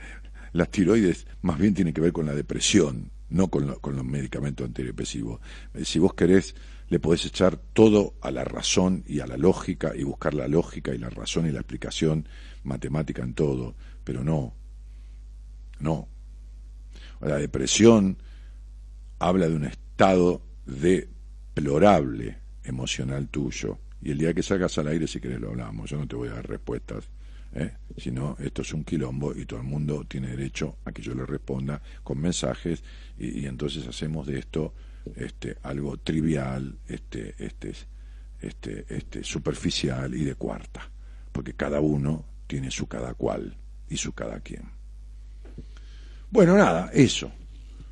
las 0.53 0.69
tiroides 0.69 1.27
más 1.41 1.59
bien 1.59 1.73
tienen 1.73 1.93
que 1.93 2.01
ver 2.01 2.13
con 2.13 2.25
la 2.25 2.33
depresión, 2.33 3.11
no 3.29 3.49
con, 3.49 3.75
con 3.75 3.95
los 3.95 4.05
medicamentos 4.05 4.65
antidepresivos. 4.65 5.39
Eh, 5.73 5.85
si 5.85 5.99
vos 5.99 6.13
querés, 6.15 6.55
le 6.89 6.99
podés 6.99 7.25
echar 7.25 7.57
todo 7.57 8.15
a 8.21 8.31
la 8.31 8.43
razón 8.43 9.03
y 9.07 9.19
a 9.19 9.27
la 9.27 9.37
lógica 9.37 9.93
y 9.95 10.03
buscar 10.03 10.33
la 10.33 10.47
lógica 10.47 10.93
y 10.93 10.97
la 10.97 11.09
razón 11.09 11.47
y 11.47 11.51
la 11.51 11.59
explicación 11.59 12.27
matemática 12.63 13.21
en 13.21 13.33
todo, 13.33 13.75
pero 14.03 14.23
no, 14.23 14.53
no. 15.79 16.07
La 17.21 17.37
depresión 17.37 18.17
habla 19.19 19.47
de 19.47 19.55
un 19.55 19.65
estado 19.65 20.41
de 20.65 21.09
emocional 22.63 23.27
tuyo. 23.29 23.77
Y 24.01 24.11
el 24.11 24.17
día 24.17 24.33
que 24.33 24.43
salgas 24.43 24.77
al 24.77 24.87
aire, 24.87 25.07
si 25.07 25.19
querés, 25.19 25.39
lo 25.39 25.49
hablamos. 25.49 25.89
Yo 25.89 25.97
no 25.97 26.07
te 26.07 26.15
voy 26.15 26.29
a 26.29 26.33
dar 26.33 26.47
respuestas. 26.47 27.09
¿eh? 27.55 27.71
sino 27.97 28.35
esto 28.39 28.61
es 28.61 28.73
un 28.73 28.83
quilombo 28.83 29.33
y 29.35 29.45
todo 29.45 29.59
el 29.61 29.65
mundo 29.65 30.05
tiene 30.07 30.27
derecho 30.27 30.77
a 30.85 30.91
que 30.91 31.01
yo 31.01 31.15
le 31.15 31.25
responda 31.25 31.81
con 32.03 32.19
mensajes 32.19 32.83
y, 33.17 33.45
entonces 33.45 33.87
hacemos 33.87 34.27
de 34.27 34.39
esto 34.39 34.73
este 35.15 35.57
algo 35.63 35.97
trivial 35.97 36.77
este 36.87 37.35
este 37.37 37.73
este 38.41 38.85
este 38.89 39.23
superficial 39.23 40.13
y 40.13 40.25
de 40.25 40.35
cuarta 40.35 40.89
porque 41.31 41.53
cada 41.53 41.79
uno 41.79 42.25
tiene 42.47 42.69
su 42.71 42.87
cada 42.87 43.13
cual 43.13 43.55
y 43.87 43.97
su 43.97 44.13
cada 44.13 44.39
quien 44.41 44.63
bueno 46.29 46.57
nada 46.57 46.89
eso 46.93 47.31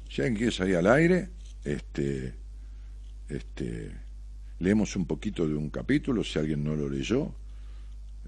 si 0.10 0.22
alguien 0.22 0.38
quiere 0.38 0.52
salir 0.52 0.76
al 0.76 0.88
aire 0.88 1.30
este 1.64 2.34
este, 3.30 3.92
leemos 4.60 4.96
un 4.96 5.06
poquito 5.06 5.48
de 5.48 5.56
un 5.56 5.70
capítulo, 5.70 6.24
si 6.24 6.40
alguien 6.40 6.64
no 6.64 6.76
lo 6.76 6.90
leyó, 6.90 7.34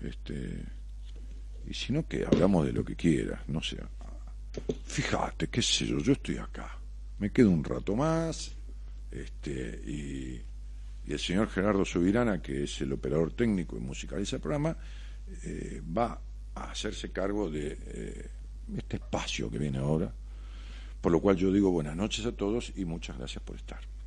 este, 0.01 0.63
y 1.67 1.73
si 1.73 1.93
no, 1.93 2.07
que 2.07 2.25
hablamos 2.25 2.65
de 2.65 2.73
lo 2.73 2.83
que 2.83 2.95
quieras, 2.95 3.41
no 3.47 3.61
sé. 3.61 3.77
Fíjate, 4.85 5.47
qué 5.47 5.61
sé 5.61 5.85
yo, 5.85 5.99
yo 5.99 6.13
estoy 6.13 6.37
acá, 6.37 6.77
me 7.19 7.31
quedo 7.31 7.49
un 7.49 7.63
rato 7.63 7.95
más, 7.95 8.53
este, 9.11 9.81
y, 9.85 10.41
el 11.07 11.19
señor 11.19 11.49
Gerardo 11.49 11.85
Subirana, 11.85 12.41
que 12.41 12.63
es 12.63 12.81
el 12.81 12.91
operador 12.91 13.31
técnico 13.31 13.77
y 13.77 13.79
musicaliza 13.79 14.37
el 14.37 14.41
programa, 14.41 14.75
eh, 15.43 15.79
va 15.95 16.19
a 16.55 16.71
hacerse 16.71 17.11
cargo 17.11 17.47
de 17.47 17.77
eh, 17.79 18.29
este 18.75 18.95
espacio 18.95 19.51
que 19.51 19.59
viene 19.59 19.77
ahora. 19.77 20.11
Por 21.01 21.11
lo 21.11 21.21
cual 21.21 21.35
yo 21.35 21.51
digo 21.51 21.69
buenas 21.69 21.95
noches 21.95 22.25
a 22.25 22.31
todos 22.31 22.73
y 22.75 22.85
muchas 22.85 23.19
gracias 23.19 23.43
por 23.43 23.55
estar 23.55 23.94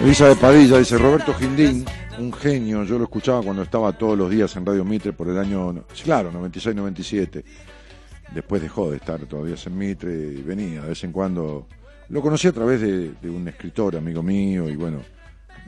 Elisa 0.00 0.28
de 0.28 0.36
Padilla 0.36 0.78
dice 0.78 0.96
Roberto 0.96 1.34
Gindín, 1.34 1.84
un 2.18 2.32
genio, 2.32 2.84
yo 2.84 2.98
lo 2.98 3.04
escuchaba 3.04 3.42
cuando 3.42 3.62
estaba 3.62 3.92
todos 3.92 4.16
los 4.16 4.30
días 4.30 4.54
en 4.54 4.64
Radio 4.64 4.84
Mitre 4.84 5.12
por 5.12 5.28
el 5.28 5.36
año, 5.36 5.84
claro, 6.04 6.30
96-97. 6.32 7.42
Después 8.32 8.62
dejó 8.62 8.92
de 8.92 8.98
estar 8.98 9.18
todavía 9.26 9.56
en 9.66 9.76
Mitre 9.76 10.12
y 10.12 10.42
venía 10.42 10.82
de 10.82 10.90
vez 10.90 11.02
en 11.02 11.10
cuando. 11.10 11.66
Lo 12.10 12.22
conocí 12.22 12.46
a 12.46 12.52
través 12.52 12.80
de, 12.80 13.28
un 13.28 13.48
escritor, 13.48 13.96
amigo 13.96 14.22
mío, 14.22 14.68
y 14.68 14.76
bueno, 14.76 15.02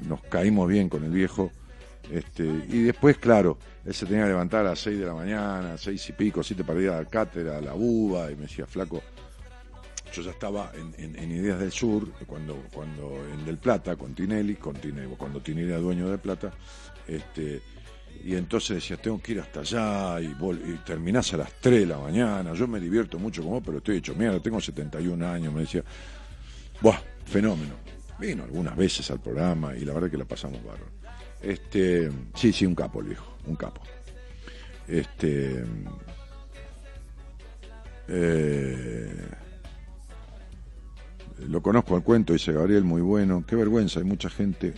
nos 0.07 0.23
caímos 0.23 0.69
bien 0.69 0.89
con 0.89 1.05
el 1.05 1.11
viejo. 1.11 1.51
Este, 2.11 2.45
y 2.45 2.83
después, 2.83 3.19
claro, 3.19 3.59
él 3.85 3.95
se 3.95 4.07
tenía 4.07 4.23
que 4.23 4.31
levantar 4.31 4.61
a 4.61 4.71
las 4.71 4.79
6 4.79 4.99
de 4.99 5.07
la 5.07 5.15
mañana, 5.15 5.77
seis 5.77 6.09
y 6.09 6.13
pico, 6.13 6.43
siete 6.43 6.63
para 6.63 6.81
ir 6.81 6.91
a 6.91 6.99
la 6.99 7.05
cátedra, 7.05 7.59
a 7.59 7.61
la 7.61 7.75
uva, 7.75 8.31
y 8.31 8.37
me 8.37 8.43
decía, 8.43 8.65
flaco, 8.67 9.03
yo 10.13 10.23
ya 10.23 10.31
estaba 10.31 10.73
en, 10.75 11.31
Ideas 11.31 11.59
del 11.59 11.73
Sur, 11.73 12.11
cuando, 12.27 12.65
cuando 12.73 13.25
en 13.33 13.45
Del 13.45 13.59
Plata, 13.59 13.97
con 13.97 14.15
Tinelli, 14.15 14.57
con 14.57 14.77
Tinelli, 14.77 15.15
cuando 15.17 15.41
Tinelli 15.41 15.69
era 15.69 15.79
dueño 15.79 16.09
de 16.11 16.19
Plata, 16.19 16.53
este, 17.07 17.63
y 18.25 18.35
entonces 18.35 18.77
decía, 18.77 18.97
tengo 18.97 19.21
que 19.21 19.33
ir 19.33 19.41
hasta 19.41 19.61
allá, 19.61 20.21
y, 20.21 20.27
y 20.27 20.79
terminás 20.85 21.33
a 21.35 21.39
las 21.39 21.53
3 21.61 21.81
de 21.81 21.87
la 21.87 21.99
mañana, 21.99 22.53
yo 22.53 22.67
me 22.67 22.81
divierto 22.81 23.19
mucho 23.19 23.43
como 23.43 23.63
pero 23.63 23.79
estoy 23.79 23.99
hecho 23.99 24.15
mierda, 24.15 24.41
tengo 24.41 24.61
71 24.61 25.27
años, 25.27 25.53
me 25.53 25.61
decía, 25.61 25.83
¡buah! 26.81 26.99
Fenómeno. 27.31 27.75
Vino 28.19 28.43
algunas 28.43 28.77
veces 28.77 29.11
al 29.11 29.21
programa 29.21 29.77
y 29.77 29.85
la 29.85 29.95
verdad 29.95 30.11
que 30.11 30.19
la 30.19 30.25
pasamos 30.25 30.63
bárbaro. 30.65 30.91
Este, 31.41 32.11
sí, 32.35 32.53
sí, 32.53 32.67
un 32.67 32.75
capo 32.75 33.01
el 33.01 33.07
viejo, 33.07 33.37
un 33.47 33.57
capo. 33.57 33.81
Este, 34.87 35.65
eh, 38.09 39.29
lo 41.49 41.63
conozco 41.63 41.97
al 41.97 42.03
cuento, 42.03 42.33
dice 42.33 42.53
Gabriel, 42.53 42.85
muy 42.85 43.03
bueno. 43.03 43.45
Qué 43.47 43.57
vergüenza, 43.57 44.01
hay 44.01 44.07
mucha 44.07 44.31
gente. 44.31 44.75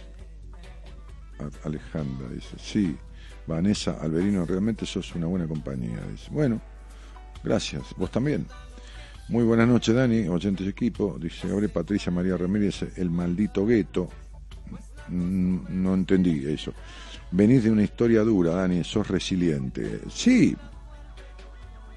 Alejandra 1.64 2.28
dice, 2.28 2.56
sí, 2.56 2.96
Vanessa 3.46 3.98
Alberino, 4.00 4.44
realmente 4.44 4.86
sos 4.86 5.14
una 5.14 5.26
buena 5.26 5.46
compañía. 5.46 6.00
Dice, 6.10 6.28
bueno, 6.30 6.60
gracias, 7.42 7.94
vos 7.96 8.10
también. 8.10 8.46
Muy 9.28 9.44
buenas 9.44 9.68
noches, 9.68 9.94
Dani, 9.94 10.28
oyentes 10.28 10.66
de 10.66 10.70
equipo. 10.70 11.18
Dice 11.18 11.48
Gabriel 11.48 11.70
Patricia 11.70 12.12
María 12.12 12.36
Ramírez, 12.36 12.82
el 12.96 13.10
maldito 13.10 13.66
gueto. 13.66 14.08
Mm, 15.08 15.82
no 15.82 15.94
entendí 15.94 16.44
eso. 16.46 16.72
Venís 17.30 17.64
de 17.64 17.70
una 17.70 17.82
historia 17.82 18.22
dura, 18.22 18.52
Dani, 18.52 18.84
sos 18.84 19.08
resiliente. 19.08 20.00
Sí, 20.10 20.56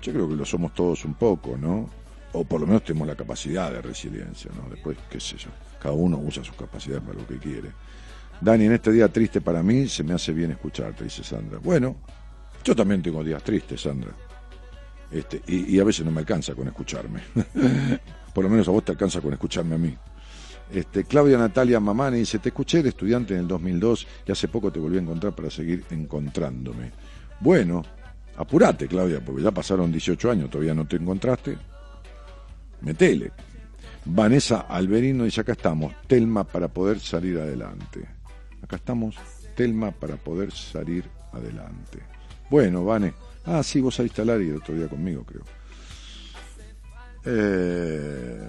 yo 0.02 0.14
creo 0.14 0.30
que 0.30 0.36
lo 0.36 0.46
somos 0.46 0.74
todos 0.74 1.04
un 1.06 1.16
poco, 1.16 1.58
¿no? 1.58 1.90
O 2.36 2.44
por 2.44 2.60
lo 2.60 2.68
menos 2.68 2.84
tenemos 2.84 3.08
la 3.08 3.16
capacidad 3.16 3.72
de 3.72 3.82
resiliencia, 3.82 4.52
¿no? 4.56 4.70
Después, 4.70 4.98
qué 5.10 5.20
sé 5.20 5.38
yo, 5.38 5.50
cada 5.82 5.96
uno 5.96 6.18
usa 6.18 6.44
sus 6.44 6.56
capacidades 6.56 7.04
para 7.04 7.18
lo 7.18 7.26
que 7.26 7.38
quiere. 7.38 7.72
Dani, 8.42 8.66
en 8.66 8.74
este 8.74 8.92
día 8.92 9.08
triste 9.08 9.40
para 9.40 9.64
mí, 9.64 9.88
se 9.88 10.04
me 10.04 10.14
hace 10.14 10.34
bien 10.34 10.52
escucharte, 10.52 11.06
dice 11.06 11.24
Sandra. 11.24 11.60
Bueno, 11.60 11.96
yo 12.64 12.76
también 12.76 13.02
tengo 13.02 13.24
días 13.24 13.42
tristes, 13.42 13.82
Sandra. 13.82 14.12
Este, 15.10 15.42
y, 15.48 15.80
a 15.80 15.86
veces 15.86 16.06
no 16.06 16.12
me 16.12 16.20
alcanza 16.20 16.54
con 16.54 16.68
escucharme. 16.68 17.22
por 18.34 18.44
lo 18.44 18.50
menos 18.50 18.68
a 18.68 18.72
vos 18.72 18.84
te 18.84 18.92
alcanza 18.92 19.22
con 19.22 19.32
escucharme 19.32 19.76
a 19.76 19.78
mí. 19.78 19.96
Este, 20.74 21.06
Claudia 21.06 21.38
Natalia 21.38 21.80
Mamani 21.80 22.18
dice, 22.18 22.40
te 22.40 22.50
escuché 22.50 22.84
de 22.84 22.90
estudiante 22.90 23.34
en 23.34 23.42
el 23.42 23.48
2002 23.48 24.08
y 24.28 24.32
hace 24.32 24.50
poco 24.50 24.72
te 24.72 24.80
volví 24.80 24.98
a 24.98 25.02
encontrar 25.02 25.34
para 25.34 25.50
seguir 25.50 25.86
encontrándome. 25.92 26.92
Bueno, 27.40 27.84
apurate, 28.36 28.88
Claudia, 28.88 29.24
porque 29.24 29.44
ya 29.44 29.52
pasaron 29.52 29.90
18 29.92 30.32
años, 30.32 30.50
todavía 30.50 30.74
no 30.74 30.86
te 30.86 30.98
encontraste 30.98 31.58
metele. 32.82 33.32
Vanessa 34.06 34.62
Alberino 34.62 35.24
dice, 35.24 35.42
acá 35.42 35.54
estamos, 35.54 35.94
Telma 36.08 36.44
para 36.44 36.68
poder 36.68 37.00
salir 37.00 37.40
adelante. 37.40 38.08
Acá 38.62 38.76
estamos, 38.76 39.16
Telma 39.56 39.92
para 39.92 40.16
poder 40.16 40.52
salir 40.52 41.06
adelante. 41.32 42.00
Bueno, 42.50 42.86
Vane. 42.86 43.14
Ah, 43.46 43.64
sí, 43.64 43.82
vos 43.82 43.96
saliste 43.96 44.22
al 44.22 44.30
área 44.30 44.48
el 44.48 44.58
otro 44.58 44.76
día 44.76 44.88
conmigo, 44.88 45.24
creo. 45.24 45.44
Eh, 47.26 48.48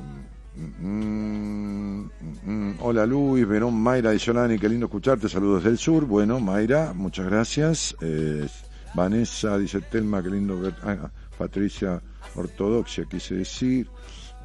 mm, 0.57 0.87
mm, 0.87 2.11
mm, 2.45 2.75
hola 2.81 3.07
Luis, 3.07 3.47
Verón, 3.47 3.75
Mayra 3.75 4.15
y 4.15 4.19
Solani, 4.19 4.59
qué 4.59 4.69
lindo 4.69 4.87
escucharte, 4.87 5.29
saludos 5.29 5.65
del 5.65 5.79
sur. 5.79 6.05
Bueno, 6.05 6.41
Mayra, 6.41 6.93
muchas 6.95 7.27
gracias. 7.27 7.97
Eh, 8.01 8.47
Vanessa 8.95 9.59
dice 9.59 9.81
Telma, 9.81 10.23
qué 10.23 10.31
lindo 10.31 10.61
ver. 10.61 10.75
Ah, 10.83 11.11
Patricia, 11.39 12.03
ortodoxia, 12.35 13.05
quise 13.05 13.37
decir. 13.37 13.89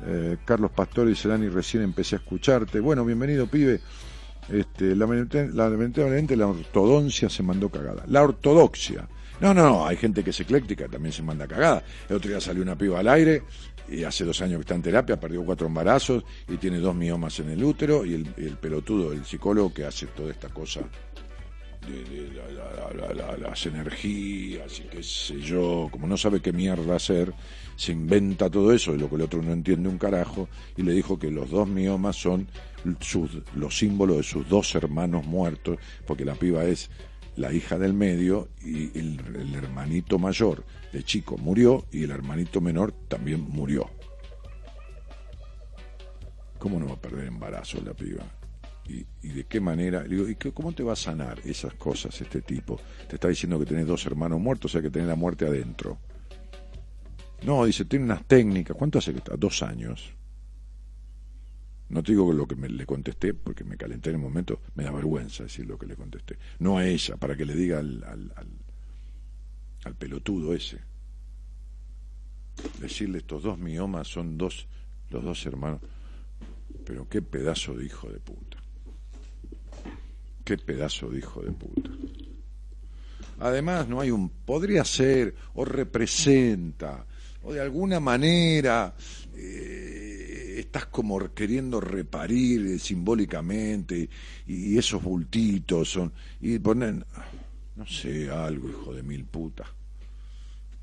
Eh, 0.06 0.38
Carlos 0.46 0.72
Pastor 0.72 1.08
dice, 1.08 1.28
Dani, 1.28 1.48
recién 1.50 1.84
empecé 1.84 2.16
a 2.16 2.20
escucharte. 2.20 2.80
Bueno, 2.80 3.06
bienvenido, 3.06 3.48
pibe. 3.48 3.82
Este, 4.50 4.96
lamentablemente 4.96 6.36
la 6.36 6.48
ortodoncia 6.48 7.30
se 7.30 7.44
mandó 7.44 7.70
cagada. 7.70 8.04
La 8.08 8.24
ortodoxia. 8.24 9.08
No, 9.40 9.54
no, 9.54 9.64
no, 9.64 9.88
hay 9.88 9.98
gente 9.98 10.24
que 10.24 10.30
es 10.30 10.40
ecléctica, 10.40 10.88
también 10.88 11.14
se 11.14 11.24
manda 11.24 11.48
cagada. 11.48 11.84
El 12.10 12.18
otro 12.18 12.30
día 12.30 12.40
salió 12.40 12.62
una 12.62 12.78
piba 12.78 13.00
al 13.00 13.08
aire 13.08 13.44
y 13.90 14.04
hace 14.04 14.24
dos 14.24 14.40
años 14.42 14.58
que 14.58 14.62
está 14.62 14.76
en 14.76 14.84
terapia, 14.84 15.20
perdió 15.20 15.44
cuatro 15.44 15.68
embarazos 15.68 16.24
y 16.48 16.58
tiene 16.58 16.80
dos 16.80 16.96
miomas 16.96 17.40
en 17.40 17.50
el 17.50 17.64
útero 17.64 18.06
y 18.06 18.14
el, 18.14 18.34
el 18.38 18.58
pelotudo, 18.58 19.12
el 19.12 19.26
psicólogo 19.26 19.74
que 19.74 19.86
hace 19.86 20.08
toda 20.08 20.32
esta 20.32 20.50
cosa 20.50 20.82
de, 21.88 23.40
las 23.40 23.66
energías 23.66 24.80
y 24.80 24.84
qué 24.84 25.04
sé 25.04 25.40
yo, 25.40 25.90
como 25.92 26.08
no 26.08 26.18
sabe 26.18 26.42
qué 26.42 26.54
mierda 26.54 26.96
hacer, 26.96 27.34
se 27.82 27.94
inventa 27.94 28.48
todo 28.48 28.74
eso, 28.74 28.92
de 28.92 29.00
lo 29.00 29.10
que 29.10 29.16
el 29.16 29.22
otro 29.24 29.42
no 29.42 29.52
entiende 29.52 29.90
un 29.90 29.98
carajo, 29.98 30.48
y 30.78 30.84
le 30.84 30.94
dijo 30.94 31.18
que 31.18 31.32
los 31.32 31.50
dos 31.50 31.68
miomas 31.68 32.16
son 32.16 32.48
los 33.56 33.76
símbolos 33.76 34.18
de 34.18 34.24
sus 34.24 34.48
dos 34.48 34.76
hermanos 34.76 35.26
muertos, 35.26 35.80
porque 36.06 36.24
la 36.24 36.36
piba 36.36 36.64
es 36.66 36.92
la 37.36 37.52
hija 37.52 37.80
del 37.80 37.96
medio 37.96 38.50
y 38.64 38.96
el, 39.00 39.20
el 39.36 39.56
hermanito 39.56 40.20
mayor 40.20 40.64
de 40.94 41.02
chico 41.02 41.38
murió 41.38 41.86
y 41.92 42.04
el 42.04 42.12
hermanito 42.12 42.62
menor 42.62 42.92
también 43.08 43.42
murió. 43.42 43.90
¿Cómo 46.60 46.80
no 46.80 46.86
va 46.86 46.94
a 46.94 47.02
perder 47.02 47.26
embarazo 47.26 47.82
la 47.84 47.96
piba? 47.96 48.24
y, 49.24 49.30
de 49.30 49.46
qué 49.46 49.60
manera, 49.60 50.04
digo, 50.04 50.28
¿y 50.28 50.36
cómo 50.36 50.74
te 50.74 50.84
va 50.84 50.94
a 50.94 50.98
sanar 50.98 51.40
esas 51.46 51.74
cosas 51.76 52.20
este 52.22 52.42
tipo? 52.42 52.80
Te 53.08 53.16
está 53.16 53.28
diciendo 53.28 53.58
que 53.58 53.66
tenés 53.66 53.88
dos 53.88 54.06
hermanos 54.06 54.40
muertos, 54.40 54.72
o 54.72 54.74
sea 54.74 54.82
que 54.82 54.92
tenés 54.92 55.08
la 55.08 55.16
muerte 55.16 55.46
adentro. 55.46 55.98
No, 57.44 57.66
dice, 57.66 57.86
tiene 57.86 58.06
unas 58.06 58.26
técnicas. 58.26 58.78
¿Cuánto 58.78 59.00
hace 59.00 59.12
que 59.12 59.20
está? 59.20 59.36
Dos 59.36 59.64
años. 59.64 60.14
No 61.90 62.02
te 62.02 62.14
digo 62.14 62.32
lo 62.32 62.48
que 62.48 62.56
le 62.56 62.86
contesté, 62.86 63.34
porque 63.34 63.64
me 63.64 63.76
calenté 63.76 64.12
en 64.12 64.16
el 64.16 64.22
momento, 64.22 64.62
me 64.76 64.84
da 64.84 64.92
vergüenza 64.92 65.44
decir 65.44 65.66
lo 65.66 65.78
que 65.78 65.86
le 65.86 65.96
contesté. 65.96 66.38
No 66.60 66.78
a 66.78 66.86
ella, 66.86 67.18
para 67.18 67.36
que 67.36 67.46
le 67.46 67.54
diga 67.54 67.80
al, 67.80 68.04
al, 68.06 68.32
al, 68.38 68.48
al 69.84 69.96
pelotudo 69.96 70.54
ese. 70.54 70.80
Decirle 72.80 73.18
estos 73.18 73.44
dos 73.44 73.58
miomas 73.58 74.08
son 74.08 74.38
dos, 74.38 74.68
los 75.10 75.24
dos 75.24 75.46
hermanos. 75.46 75.82
Pero 76.86 77.10
qué 77.10 77.22
pedazo 77.22 77.74
de 77.74 77.86
hijo 77.86 78.10
de 78.10 78.20
puta. 78.20 78.58
Qué 80.46 80.58
pedazo 80.58 81.10
de 81.10 81.20
hijo 81.20 81.42
de 81.42 81.52
puta. 81.52 81.90
Además, 83.40 83.88
no 83.88 84.00
hay 84.00 84.12
un. 84.12 84.30
Podría 84.30 84.86
ser, 84.86 85.36
o 85.56 85.66
representa, 85.66 87.06
o 87.44 87.54
de 87.54 87.62
alguna 87.62 88.00
manera 88.00 88.94
eh, 89.36 90.56
estás 90.60 90.86
como 90.88 91.34
queriendo 91.34 91.82
reparir 91.82 92.80
simbólicamente, 92.80 94.10
y, 94.48 94.78
esos 94.78 95.02
bultitos 95.02 95.90
son. 95.90 96.14
Y 96.40 96.60
ponen. 96.60 97.04
No 97.76 97.88
sé, 97.88 98.30
algo, 98.30 98.70
hijo 98.70 98.94
de 98.94 99.04
mil 99.04 99.26
puta. 99.26 99.66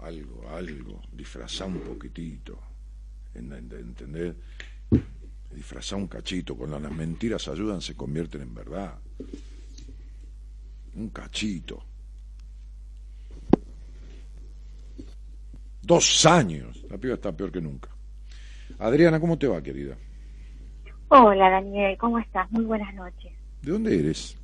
Algo, 0.00 0.48
algo. 0.50 1.02
Disfrazar 1.12 1.68
un 1.68 1.80
poquitito. 1.80 2.58
¿Entender? 3.34 4.36
Disfrazar 5.54 5.98
un 5.98 6.08
cachito. 6.08 6.56
Cuando 6.56 6.78
las 6.80 6.92
mentiras 6.92 7.46
ayudan, 7.48 7.80
se 7.80 7.94
convierten 7.94 8.42
en 8.42 8.54
verdad 8.54 8.98
un 10.94 11.10
cachito. 11.10 11.84
Dos 15.88 16.26
años. 16.26 16.84
La 16.90 16.98
piba 16.98 17.14
está 17.14 17.34
peor 17.34 17.50
que 17.50 17.62
nunca. 17.62 17.88
Adriana, 18.78 19.18
¿cómo 19.18 19.38
te 19.38 19.46
va, 19.46 19.62
querida? 19.62 19.96
Hola, 21.08 21.48
Daniel, 21.48 21.96
¿cómo 21.96 22.18
estás? 22.18 22.50
Muy 22.50 22.66
buenas 22.66 22.94
noches. 22.94 23.32
¿De 23.62 23.72
dónde 23.72 23.98
eres? 23.98 24.36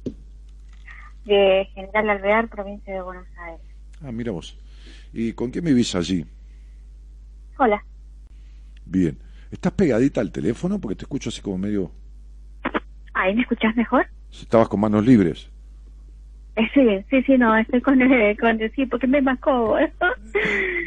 De 1.27 1.69
General 1.75 2.09
Alvear, 2.09 2.49
provincia 2.49 2.95
de 2.95 3.03
Buenos 3.03 3.27
Aires. 3.37 3.67
Ah, 4.03 4.11
mira 4.11 4.33
vos. 4.33 4.59
¿Y 5.13 5.35
con 5.35 5.51
quién 5.51 5.67
vivís 5.67 5.95
allí? 5.95 6.25
Hola. 7.59 7.85
Bien. 8.87 9.19
¿Estás 9.51 9.73
pegadita 9.73 10.23
al 10.23 10.33
teléfono? 10.33 10.81
Porque 10.81 10.97
te 10.97 11.05
escucho 11.05 11.29
así 11.29 11.43
como 11.43 11.59
medio... 11.59 11.91
¿Ahí 13.13 13.35
me 13.35 13.43
escuchás 13.43 13.77
mejor? 13.77 14.07
Estabas 14.33 14.69
con 14.69 14.81
manos 14.81 15.05
libres. 15.05 15.51
Sí, 16.73 17.05
sí, 17.11 17.23
sí, 17.25 17.37
no, 17.37 17.57
estoy 17.57 17.81
con, 17.81 18.01
eh, 18.01 18.37
con 18.41 18.59
sí, 18.77 18.87
porque 18.87 19.09
me 19.09 19.21
mascó. 19.21 19.77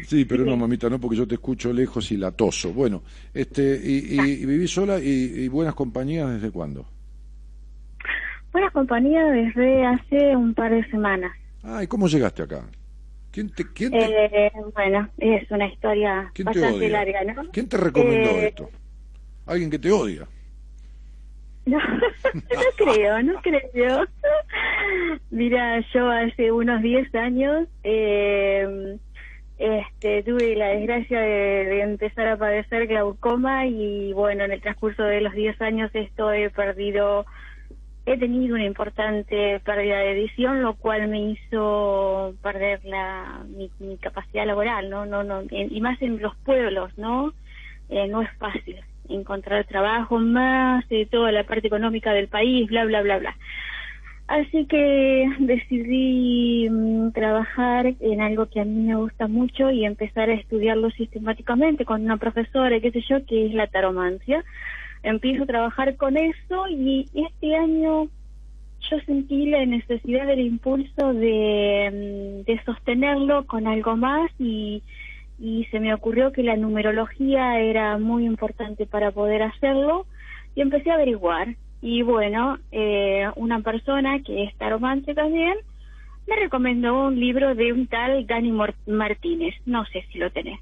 sí, 0.07 0.23
pero 0.23 0.45
no, 0.45 0.55
mamita, 0.55 0.89
no, 0.89 0.99
porque 0.99 1.17
yo 1.17 1.27
te 1.27 1.35
escucho 1.35 1.73
lejos 1.73 2.09
y 2.11 2.17
latoso. 2.17 2.71
Bueno, 2.71 3.01
este, 3.33 3.77
y, 3.83 4.41
y, 4.41 4.45
vivís 4.45 4.71
sola 4.71 4.97
y, 4.99 5.47
buenas 5.49 5.75
compañías 5.75 6.29
desde 6.31 6.51
cuándo? 6.51 6.85
Buena 8.53 8.69
compañía 8.71 9.25
desde 9.25 9.85
hace 9.85 10.35
un 10.37 10.53
par 10.53 10.71
de 10.71 10.89
semanas. 10.89 11.33
Ah, 11.63 11.83
¿y 11.83 11.87
cómo 11.87 12.07
llegaste 12.07 12.43
acá? 12.43 12.63
¿Quién 13.31 13.49
te, 13.49 13.65
quién 13.73 13.91
te, 13.91 14.05
Eh, 14.05 14.51
bueno, 14.73 15.09
es 15.17 15.51
una 15.51 15.67
historia 15.67 16.31
bastante 16.45 16.89
larga, 16.89 17.23
¿no? 17.25 17.43
¿Quién 17.51 17.67
te 17.67 17.75
recomendó 17.75 18.29
Eh, 18.29 18.47
esto? 18.47 18.69
Alguien 19.45 19.69
que 19.69 19.79
te 19.79 19.91
odia. 19.91 20.27
No, 21.73 21.79
no 21.79 22.61
creo, 22.77 23.21
no 23.23 23.41
creo. 23.41 24.07
Mira, 25.29 25.83
yo 25.93 26.09
hace 26.09 26.51
unos 26.51 26.81
10 26.81 27.13
años 27.13 27.67
eh, 27.83 28.97
este, 29.57 30.23
tuve 30.23 30.55
la 30.55 30.67
desgracia 30.69 31.19
de, 31.19 31.81
empezar 31.81 32.27
a 32.29 32.37
padecer 32.37 32.87
glaucoma 32.87 33.65
y 33.65 34.13
bueno, 34.13 34.45
en 34.45 34.51
el 34.53 34.61
transcurso 34.61 35.03
de 35.03 35.19
los 35.21 35.33
10 35.33 35.59
años 35.61 35.91
esto 35.93 36.31
he 36.31 36.49
perdido, 36.51 37.25
he 38.05 38.17
tenido 38.17 38.55
una 38.55 38.65
importante 38.65 39.59
pérdida 39.65 39.97
de 39.99 40.13
visión, 40.13 40.61
lo 40.61 40.75
cual 40.75 41.07
me 41.09 41.31
hizo 41.31 42.33
perder 42.41 42.79
la, 42.85 43.43
mi, 43.49 43.71
mi 43.79 43.97
capacidad 43.97 44.45
laboral, 44.45 44.89
¿no? 44.89 45.05
no, 45.05 45.23
no 45.23 45.41
en- 45.49 45.75
Y 45.75 45.81
más 45.81 46.01
en 46.01 46.21
los 46.21 46.35
pueblos, 46.37 46.97
¿no? 46.97 47.33
Eh, 47.89 48.07
no 48.07 48.21
es 48.21 48.29
fácil 48.37 48.79
encontrar 49.09 49.65
trabajo 49.65 50.19
más 50.19 50.87
de 50.89 51.05
toda 51.05 51.31
la 51.31 51.43
parte 51.43 51.67
económica 51.67 52.13
del 52.13 52.27
país, 52.27 52.67
bla, 52.67 52.85
bla, 52.85 53.01
bla, 53.01 53.19
bla. 53.19 53.35
Así 54.27 54.65
que 54.65 55.25
decidí 55.39 56.69
mm, 56.69 57.11
trabajar 57.11 57.93
en 57.99 58.21
algo 58.21 58.47
que 58.47 58.59
a 58.59 58.65
mí 58.65 58.83
me 58.83 58.95
gusta 58.95 59.27
mucho 59.27 59.71
y 59.71 59.85
empezar 59.85 60.29
a 60.29 60.33
estudiarlo 60.33 60.91
sistemáticamente 60.91 61.85
con 61.85 62.03
una 62.03 62.17
profesora, 62.17 62.79
qué 62.81 62.91
sé 62.91 63.01
yo, 63.09 63.25
que 63.25 63.45
es 63.45 63.53
la 63.53 63.67
taromancia. 63.67 64.43
Empiezo 65.03 65.43
a 65.43 65.47
trabajar 65.47 65.95
con 65.95 66.17
eso 66.17 66.67
y 66.67 67.05
este 67.13 67.55
año 67.55 68.09
yo 68.89 68.99
sentí 69.05 69.47
la 69.47 69.65
necesidad 69.65 70.27
del 70.27 70.41
impulso 70.41 71.13
de, 71.13 72.43
mm, 72.43 72.45
de 72.45 72.61
sostenerlo 72.65 73.45
con 73.47 73.65
algo 73.65 73.95
más 73.95 74.29
y, 74.39 74.83
y 75.39 75.65
se 75.65 75.79
me 75.79 75.93
ocurrió 75.93 76.31
que 76.31 76.43
la 76.43 76.55
numerología 76.55 77.59
era 77.59 77.97
muy 77.97 78.25
importante 78.25 78.85
para 78.85 79.11
poder 79.11 79.43
hacerlo 79.43 80.05
y 80.55 80.61
empecé 80.61 80.91
a 80.91 80.95
averiguar. 80.95 81.55
Y 81.81 82.01
bueno, 82.01 82.57
eh, 82.71 83.27
una 83.35 83.61
persona 83.61 84.19
que 84.23 84.43
es 84.43 84.55
taromante 84.57 85.13
también 85.13 85.55
me 86.27 86.35
recomendó 86.35 87.07
un 87.07 87.19
libro 87.19 87.55
de 87.55 87.71
un 87.71 87.87
tal 87.87 88.25
Dani 88.27 88.51
Martínez, 88.87 89.55
no 89.65 89.85
sé 89.85 90.03
si 90.11 90.17
lo 90.17 90.29
tenés. 90.31 90.59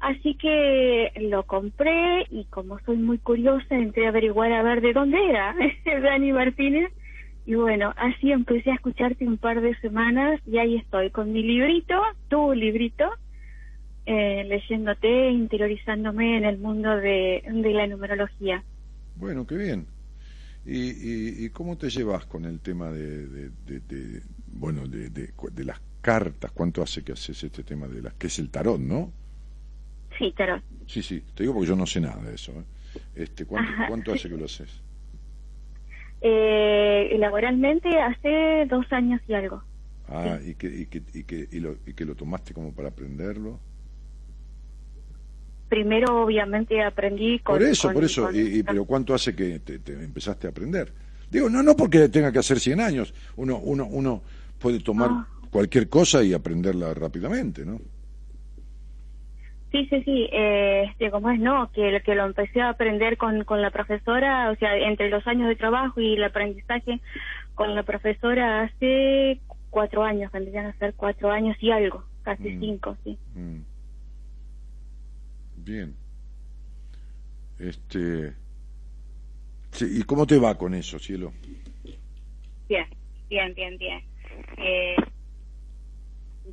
Así 0.00 0.34
que 0.34 1.12
lo 1.30 1.44
compré 1.44 2.26
y 2.30 2.44
como 2.46 2.78
soy 2.80 2.96
muy 2.96 3.18
curiosa 3.18 3.76
entré 3.76 4.06
a 4.06 4.08
averiguar 4.08 4.52
a 4.52 4.62
ver 4.62 4.80
de 4.80 4.92
dónde 4.92 5.18
era 5.24 5.54
Dani 6.02 6.32
Martínez 6.32 6.90
y 7.46 7.54
bueno, 7.54 7.92
así 7.96 8.32
empecé 8.32 8.70
a 8.70 8.74
escucharte 8.74 9.26
un 9.26 9.36
par 9.36 9.60
de 9.60 9.76
semanas 9.80 10.40
y 10.46 10.58
ahí 10.58 10.76
estoy 10.76 11.10
con 11.10 11.32
mi 11.32 11.42
librito, 11.42 12.00
tu 12.28 12.54
librito, 12.54 13.10
eh, 14.06 14.44
leyéndote, 14.44 15.30
interiorizándome 15.30 16.38
en 16.38 16.44
el 16.44 16.58
mundo 16.58 16.96
de, 16.96 17.42
de 17.46 17.70
la 17.72 17.86
numerología. 17.86 18.64
Bueno, 19.14 19.46
qué 19.46 19.56
bien. 19.56 19.86
¿Y, 20.64 20.90
y, 20.90 21.46
y 21.46 21.50
cómo 21.50 21.76
te 21.78 21.90
llevas 21.90 22.26
con 22.26 22.44
el 22.46 22.60
tema 22.60 22.90
de, 22.90 23.26
de, 23.28 23.50
de- 23.66 23.80
de- 23.80 24.22
bueno, 24.46 24.86
de, 24.88 25.64
las 25.64 25.80
cartas? 26.02 26.52
¿Cuánto 26.52 26.82
hace 26.82 27.04
que 27.04 27.12
haces 27.12 27.42
este 27.44 27.64
tema 27.64 27.88
de 27.88 28.02
las 28.02 28.14
que 28.14 28.28
es 28.28 28.38
el 28.38 28.50
tarot, 28.50 28.80
no? 28.80 29.12
Sí, 30.18 30.32
tarot. 30.32 30.62
Sí, 30.86 31.02
sí, 31.02 31.20
te 31.34 31.42
digo 31.42 31.54
porque 31.54 31.68
yo 31.68 31.76
no 31.76 31.86
sé 31.86 32.00
nada 32.00 32.22
de 32.22 32.34
eso. 32.34 32.52
¿eh? 32.52 32.64
Este, 33.14 33.44
¿cuánto. 33.46 33.74
¿Cuánto 33.84 34.12
hace 34.12 34.28
que 34.28 34.36
lo 34.36 34.44
haces? 34.46 34.70
Eh, 36.20 37.16
laboralmente 37.18 38.00
hace 38.00 38.66
dos 38.68 38.86
años 38.92 39.20
y 39.28 39.34
algo. 39.34 39.62
Ah, 40.08 40.38
y 40.44 40.54
que, 40.54 40.66
y 40.68 40.86
que, 40.86 41.02
y 41.14 41.24
que, 41.24 41.48
y 41.50 41.60
lo, 41.60 41.76
y 41.86 41.94
que 41.94 42.04
lo 42.04 42.14
tomaste 42.14 42.52
como 42.54 42.74
para 42.74 42.88
aprenderlo. 42.88 43.60
Primero, 45.74 46.22
obviamente, 46.22 46.80
aprendí 46.82 47.40
con... 47.40 47.56
Por 47.58 47.62
eso, 47.66 47.88
con- 47.88 47.94
por 47.94 48.04
eso. 48.04 48.26
con- 48.26 48.36
Y, 48.36 48.58
y- 48.58 48.62
pero 48.62 48.84
¿cuánto 48.84 49.12
hace 49.12 49.34
que 49.34 49.58
te, 49.58 49.80
te 49.80 49.92
empezaste 49.92 50.46
a 50.46 50.50
aprender? 50.50 50.92
Digo, 51.28 51.50
no, 51.50 51.64
no 51.64 51.74
porque 51.74 52.08
tenga 52.08 52.30
que 52.30 52.38
hacer 52.38 52.60
100 52.60 52.80
años. 52.80 53.12
Uno, 53.36 53.58
uno, 53.58 53.86
uno 53.90 54.22
puede 54.60 54.78
tomar 54.78 55.08
Ah. 55.10 55.26
cualquier 55.50 55.88
cosa 55.88 56.22
y 56.22 56.32
aprenderla 56.32 56.94
rápidamente, 56.94 57.64
¿no? 57.66 57.80
Sí, 59.72 59.86
sí, 59.90 60.02
sí. 60.04 60.28
Eh, 60.32 60.84
este, 60.90 61.10
como 61.10 61.30
es, 61.30 61.40
no, 61.40 61.68
que, 61.72 62.00
que 62.04 62.14
lo 62.14 62.24
empecé 62.26 62.60
a 62.60 62.68
aprender 62.68 63.16
con, 63.16 63.42
con 63.42 63.60
la 63.60 63.70
profesora, 63.72 64.50
o 64.52 64.56
sea, 64.56 64.76
entre 64.76 65.10
los 65.10 65.26
años 65.26 65.48
de 65.48 65.56
trabajo 65.56 66.00
y 66.00 66.14
el 66.14 66.22
aprendizaje 66.22 67.00
con 67.56 67.74
la 67.74 67.82
profesora 67.82 68.62
hace 68.62 69.40
cuatro 69.70 70.04
años, 70.04 70.30
vendrían 70.30 70.66
a 70.66 70.78
ser 70.78 70.94
cuatro 70.94 71.32
años 71.32 71.56
y 71.60 71.72
algo, 71.72 72.04
casi 72.22 72.50
Mm. 72.50 72.60
cinco, 72.60 72.96
sí. 73.02 73.18
Mm. 73.34 73.73
Bien. 75.64 75.94
Este. 77.58 78.34
Sí, 79.72 79.86
¿Y 79.98 80.02
cómo 80.02 80.26
te 80.26 80.38
va 80.38 80.56
con 80.56 80.74
eso, 80.74 80.98
cielo? 80.98 81.32
Bien, 82.68 82.86
bien, 83.28 83.54
bien, 83.54 83.76
bien. 83.78 84.02
Eh, 84.58 84.96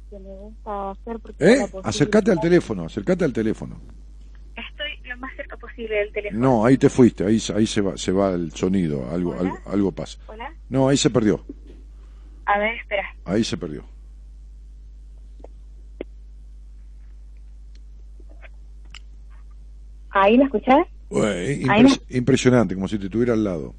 que 0.09 0.20
me 0.20 0.30
gusta 0.30 0.91
hacer 0.91 1.20
¿Eh? 1.39 1.68
Acércate 1.84 2.32
al 2.32 2.39
teléfono, 2.39 2.86
acércate 2.86 3.26
al 3.26 3.34
teléfono. 3.34 3.80
Estoy 4.55 5.09
lo 5.09 5.18
más 5.18 5.36
cerca 5.36 5.57
posible 5.57 5.95
del 5.97 6.12
teléfono. 6.12 6.39
No, 6.41 6.66
ahí 6.66 6.78
te 6.78 6.89
fuiste, 6.89 7.26
ahí, 7.26 7.38
ahí 7.55 7.68
se 7.68 7.82
va, 7.82 7.97
se 7.97 8.12
va 8.12 8.32
el 8.32 8.51
sonido, 8.51 9.09
algo, 9.12 9.32
¿Hola? 9.32 9.41
algo, 9.41 9.59
algo 9.66 9.91
pasa. 9.91 10.18
Hola. 10.28 10.53
No, 10.70 10.88
ahí 10.88 10.97
se 10.97 11.09
perdió, 11.09 11.45
A 12.45 12.57
ver, 12.57 12.76
espera. 12.76 13.03
ahí 13.26 13.43
se 13.43 13.57
perdió. 13.57 13.84
¿Ahí 20.12 20.38
me 20.38 20.45
escuchás? 20.45 20.88
Impresionante, 22.09 22.76
como 22.76 22.88
si 22.88 22.97
te 22.97 23.09
tuviera 23.09 23.34
al 23.34 23.43
lado. 23.43 23.74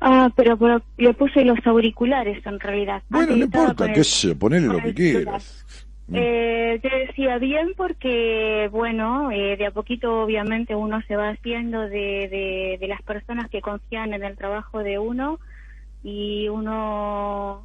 Ah, 0.00 0.30
pero, 0.36 0.58
pero 0.58 0.82
le 0.98 1.14
puse 1.14 1.44
los 1.44 1.58
auriculares 1.66 2.44
en 2.46 2.60
realidad. 2.60 3.02
Bueno, 3.08 3.36
no 3.36 3.44
importa, 3.44 3.92
qué 3.92 4.04
sé 4.04 4.34
ponele 4.34 4.66
lo 4.66 4.80
que 4.82 4.94
quieras. 4.94 5.64
Eh, 6.12 6.78
te 6.82 6.88
decía 7.06 7.38
bien 7.38 7.72
porque, 7.76 8.68
bueno, 8.70 9.30
eh, 9.30 9.56
de 9.56 9.66
a 9.66 9.70
poquito 9.70 10.22
obviamente 10.22 10.74
uno 10.74 11.00
se 11.08 11.16
va 11.16 11.30
haciendo 11.30 11.80
de, 11.80 12.28
de, 12.28 12.76
de 12.78 12.88
las 12.88 13.00
personas 13.02 13.48
que 13.48 13.62
confían 13.62 14.12
en 14.12 14.22
el 14.22 14.36
trabajo 14.36 14.80
de 14.80 14.98
uno 14.98 15.40
y 16.02 16.48
uno 16.50 17.64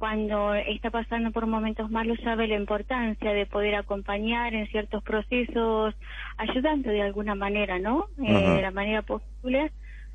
cuando 0.00 0.54
está 0.54 0.90
pasando 0.90 1.30
por 1.30 1.46
momentos 1.46 1.90
malos 1.90 2.18
sabe 2.24 2.48
la 2.48 2.56
importancia 2.56 3.34
de 3.34 3.44
poder 3.44 3.74
acompañar 3.74 4.54
en 4.54 4.66
ciertos 4.68 5.02
procesos, 5.02 5.94
ayudando 6.38 6.88
de 6.88 7.02
alguna 7.02 7.34
manera, 7.34 7.78
¿no? 7.78 8.06
Eh, 8.18 8.32
de 8.32 8.62
la 8.62 8.70
manera 8.70 9.02
posible 9.02 9.70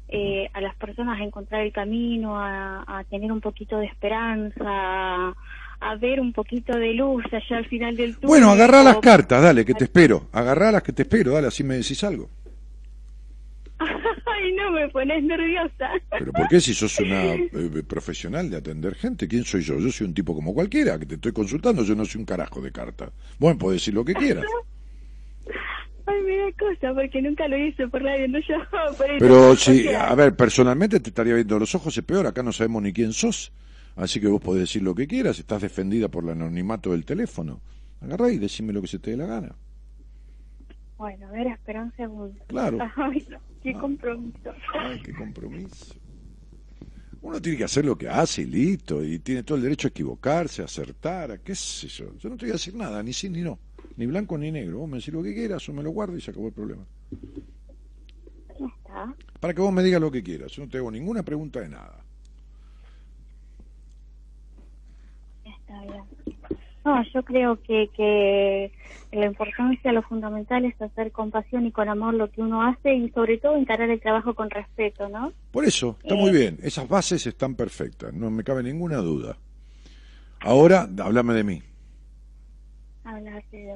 eh, 0.07 0.49
a 0.53 0.59
las 0.61 0.75
personas 0.77 1.21
a 1.21 1.23
encontrar 1.23 1.61
el 1.61 1.71
camino, 1.71 2.36
a, 2.36 2.83
a 2.88 3.03
tener 3.03 3.31
un 3.31 3.41
poquito 3.41 3.77
de 3.77 3.86
esperanza, 3.86 4.63
a, 4.65 5.33
a 5.81 5.95
ver 5.97 6.19
un 6.19 6.33
poquito 6.33 6.75
de 6.75 6.95
luz 6.95 7.23
allá 7.31 7.57
al 7.57 7.67
final 7.67 7.95
del 7.95 8.15
túnel. 8.15 8.27
Bueno, 8.27 8.49
agarrá 8.49 8.81
las 8.81 8.97
cartas, 8.97 9.39
dale, 9.43 9.63
que 9.63 9.75
te 9.75 9.83
espero. 9.83 10.29
Agarrá 10.31 10.71
las 10.71 10.81
que 10.81 10.93
te 10.93 11.03
espero, 11.03 11.33
dale, 11.33 11.49
así 11.49 11.63
me 11.63 11.75
decís 11.75 12.03
algo. 12.03 12.27
Ay, 14.26 14.53
no, 14.53 14.71
me 14.71 14.89
pones 14.89 15.23
nerviosa. 15.23 15.89
Pero 16.09 16.32
¿por 16.32 16.47
qué 16.47 16.59
si 16.59 16.73
sos 16.73 16.99
una 16.99 17.34
eh, 17.34 17.84
profesional 17.88 18.49
de 18.49 18.57
atender 18.57 18.95
gente? 18.95 19.28
¿Quién 19.28 19.43
soy 19.43 19.61
yo? 19.61 19.80
Yo 19.80 19.91
soy 19.91 20.07
un 20.07 20.13
tipo 20.13 20.34
como 20.34 20.53
cualquiera, 20.53 20.97
que 20.97 21.05
te 21.05 21.15
estoy 21.15 21.32
consultando, 21.32 21.84
yo 21.84 21.95
no 21.95 22.05
soy 22.05 22.19
un 22.19 22.26
carajo 22.26 22.61
de 22.61 22.71
cartas. 22.71 23.11
Bueno, 23.39 23.57
podés 23.57 23.82
decir 23.82 23.93
lo 23.93 24.03
que 24.03 24.13
quieras. 24.13 24.45
Ay, 26.07 26.21
me 26.21 26.38
da 26.38 26.51
cosa, 26.59 26.93
porque 26.93 27.21
nunca 27.21 27.47
lo 27.47 27.57
hice 27.57 27.88
por 27.88 28.03
radio, 28.03 28.28
no 28.28 28.39
yo. 28.39 28.55
Pero 29.17 29.55
sea, 29.55 30.09
a 30.09 30.15
ver, 30.15 30.36
personalmente 30.36 30.99
te 30.99 31.09
estaría 31.09 31.34
viendo 31.34 31.57
los 31.57 31.73
ojos, 31.73 31.97
es 31.97 32.03
peor, 32.03 32.28
acá 32.28 32.43
no 32.43 32.51
sabemos 32.51 32.84
ni 32.84 32.93
quién 32.93 33.11
sos. 33.11 33.51
Así 33.95 34.19
que 34.19 34.28
vos 34.28 34.41
podés 34.41 34.61
decir 34.61 34.84
lo 34.84 34.93
que 34.93 35.07
quieras, 35.07 35.39
estás 35.39 35.61
defendida 35.61 36.09
por 36.09 36.23
el 36.23 36.32
anonimato 36.32 36.91
del 36.91 37.05
teléfono. 37.05 37.61
Agarrá 38.01 38.30
y 38.32 38.38
decime 38.38 38.73
lo 38.73 38.82
que 38.82 38.88
se 38.88 38.99
te 38.99 39.11
dé 39.11 39.17
la 39.17 39.26
gana. 39.26 39.55
Bueno, 40.97 41.28
a 41.28 41.32
ver, 41.32 41.47
espera 41.47 41.82
un 41.82 41.93
segundo. 41.95 42.39
Claro. 42.47 42.78
Ay, 42.95 43.26
qué 43.66 43.74
Ah. 43.76 43.80
compromiso. 43.80 44.53
Ay, 44.74 45.01
qué 45.01 45.13
compromiso. 45.13 45.95
Uno 47.22 47.41
tiene 47.41 47.57
que 47.57 47.63
hacer 47.63 47.84
lo 47.86 47.97
que 47.97 48.07
hace 48.07 48.43
y 48.43 48.45
listo, 48.45 49.03
y 49.03 49.18
tiene 49.20 49.41
todo 49.41 49.57
el 49.57 49.63
derecho 49.63 49.88
a 49.88 49.89
equivocarse, 49.89 50.61
a 50.61 50.66
acertar, 50.66 51.32
a 51.32 51.38
qué 51.39 51.55
sé 51.55 51.88
yo. 51.88 52.16
Yo 52.20 52.30
no 52.30 52.38
te 52.38 52.45
voy 52.45 52.51
a 52.51 52.53
decir 52.53 52.76
nada, 52.76 53.01
ni 53.01 53.13
sí 53.13 53.28
ni 53.30 53.41
no, 53.41 53.57
ni 53.97 54.05
blanco 54.05 54.38
ni 54.38 54.51
negro. 54.51 54.80
Vos 54.80 54.89
me 54.89 54.97
decís 54.97 55.11
lo 55.13 55.24
que 55.24 55.34
quieras, 55.34 55.63
yo 55.63 55.74
me 55.74 55.82
lo 55.82 55.89
guardo 55.89 56.16
y 56.16 56.22
se 56.22 56.30
acabó 56.30 56.47
el 56.47 56.53
problema. 56.53 56.86
Está. 58.49 59.16
Para 59.39 59.53
que 59.55 59.61
vos 59.61 59.74
me 59.74 59.82
digas 59.84 59.99
lo 59.99 60.11
que 60.11 60.22
quieras, 60.22 60.51
yo 60.51 60.63
no 60.63 60.70
te 60.70 60.78
hago 60.78 60.91
ninguna 60.91 61.24
pregunta 61.24 61.59
de 61.61 61.70
nada. 61.70 62.05
Está 65.43 65.82
bien. 65.82 66.03
No, 66.86 67.03
yo 67.13 67.23
creo 67.23 67.59
que, 67.63 67.89
que 67.97 68.71
la 69.11 69.25
importancia, 69.25 69.91
lo 69.91 70.03
fundamental 70.03 70.65
es 70.65 70.79
hacer 70.79 71.11
con 71.11 71.31
pasión 71.31 71.65
y 71.65 71.71
con 71.71 71.89
amor 71.89 72.13
lo 72.13 72.29
que 72.29 72.41
uno 72.41 72.61
hace 72.61 72.93
y 72.93 73.09
sobre 73.09 73.39
todo 73.39 73.55
encarar 73.57 73.89
el 73.89 73.99
trabajo 73.99 74.36
con 74.36 74.51
respeto, 74.51 75.09
¿no? 75.09 75.33
Por 75.51 75.65
eso, 75.65 75.97
está 76.03 76.13
muy 76.13 76.29
Eh. 76.29 76.33
bien, 76.33 76.59
esas 76.61 76.88
bases 76.88 77.25
están 77.25 77.55
perfectas, 77.55 78.13
no 78.13 78.29
me 78.29 78.43
cabe 78.43 78.61
ninguna 78.61 78.97
duda. 78.97 79.36
Ahora, 80.41 80.88
háblame 81.03 81.33
de 81.33 81.43
mí. 81.43 81.63
Hablar 83.03 83.43
de 83.51 83.73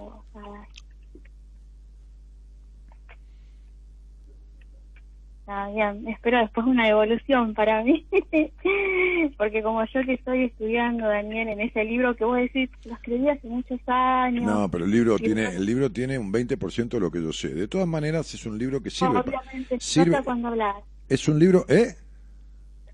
ver. 5.49 5.57
Ah, 5.57 5.91
bien, 5.93 6.07
espero 6.07 6.39
después 6.39 6.65
una 6.67 6.87
evolución 6.87 7.53
para 7.53 7.83
mí, 7.83 8.05
porque 9.37 9.61
como 9.63 9.83
yo 9.85 10.01
que 10.05 10.13
estoy 10.13 10.45
estudiando, 10.45 11.07
Daniel, 11.07 11.49
en 11.49 11.61
ese 11.61 11.83
libro 11.83 12.15
que 12.15 12.23
vos 12.23 12.37
decís, 12.37 12.69
lo 12.85 12.93
escribí 12.93 13.29
hace 13.29 13.47
muchos 13.47 13.79
años. 13.87 14.45
No, 14.45 14.69
pero 14.69 14.85
el 14.85 14.91
libro 14.91 15.17
tiene 15.17 15.45
el 15.55 15.65
libro 15.65 15.91
tiene 15.91 16.17
un 16.17 16.31
20% 16.31 16.89
de 16.89 16.99
lo 16.99 17.11
que 17.11 17.21
yo 17.21 17.33
sé. 17.33 17.49
De 17.49 17.67
todas 17.67 17.87
maneras, 17.87 18.33
es 18.33 18.45
un 18.45 18.57
libro 18.57 18.81
que 18.81 18.89
sirve. 18.89 19.19
Obviamente 19.19 19.79
se 19.79 20.01
sirve 20.01 20.11
nota 20.11 20.23
cuando 20.23 20.47
hablas, 20.49 20.75
es 21.09 21.27
un 21.27 21.39
libro, 21.39 21.65
¿eh? 21.67 21.95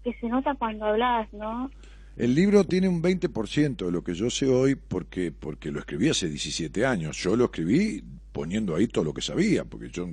que 0.04 0.14
se 0.14 0.30
nota 0.30 0.56
cuando 0.56 0.86
hablas, 0.86 1.32
¿no? 1.34 1.70
El 2.16 2.34
libro 2.34 2.64
tiene 2.64 2.88
un 2.88 3.02
20% 3.02 3.86
de 3.86 3.92
lo 3.92 4.04
que 4.04 4.14
yo 4.14 4.30
sé 4.30 4.48
hoy 4.48 4.76
porque 4.76 5.34
porque 5.34 5.72
lo 5.72 5.80
escribí 5.80 6.08
hace 6.08 6.30
17 6.30 6.86
años. 6.86 7.18
Yo 7.18 7.36
lo 7.36 7.46
escribí 7.46 8.02
poniendo 8.32 8.76
ahí 8.76 8.88
todo 8.88 9.04
lo 9.04 9.14
que 9.14 9.22
sabía, 9.22 9.66
porque 9.66 9.90
yo 9.90 10.10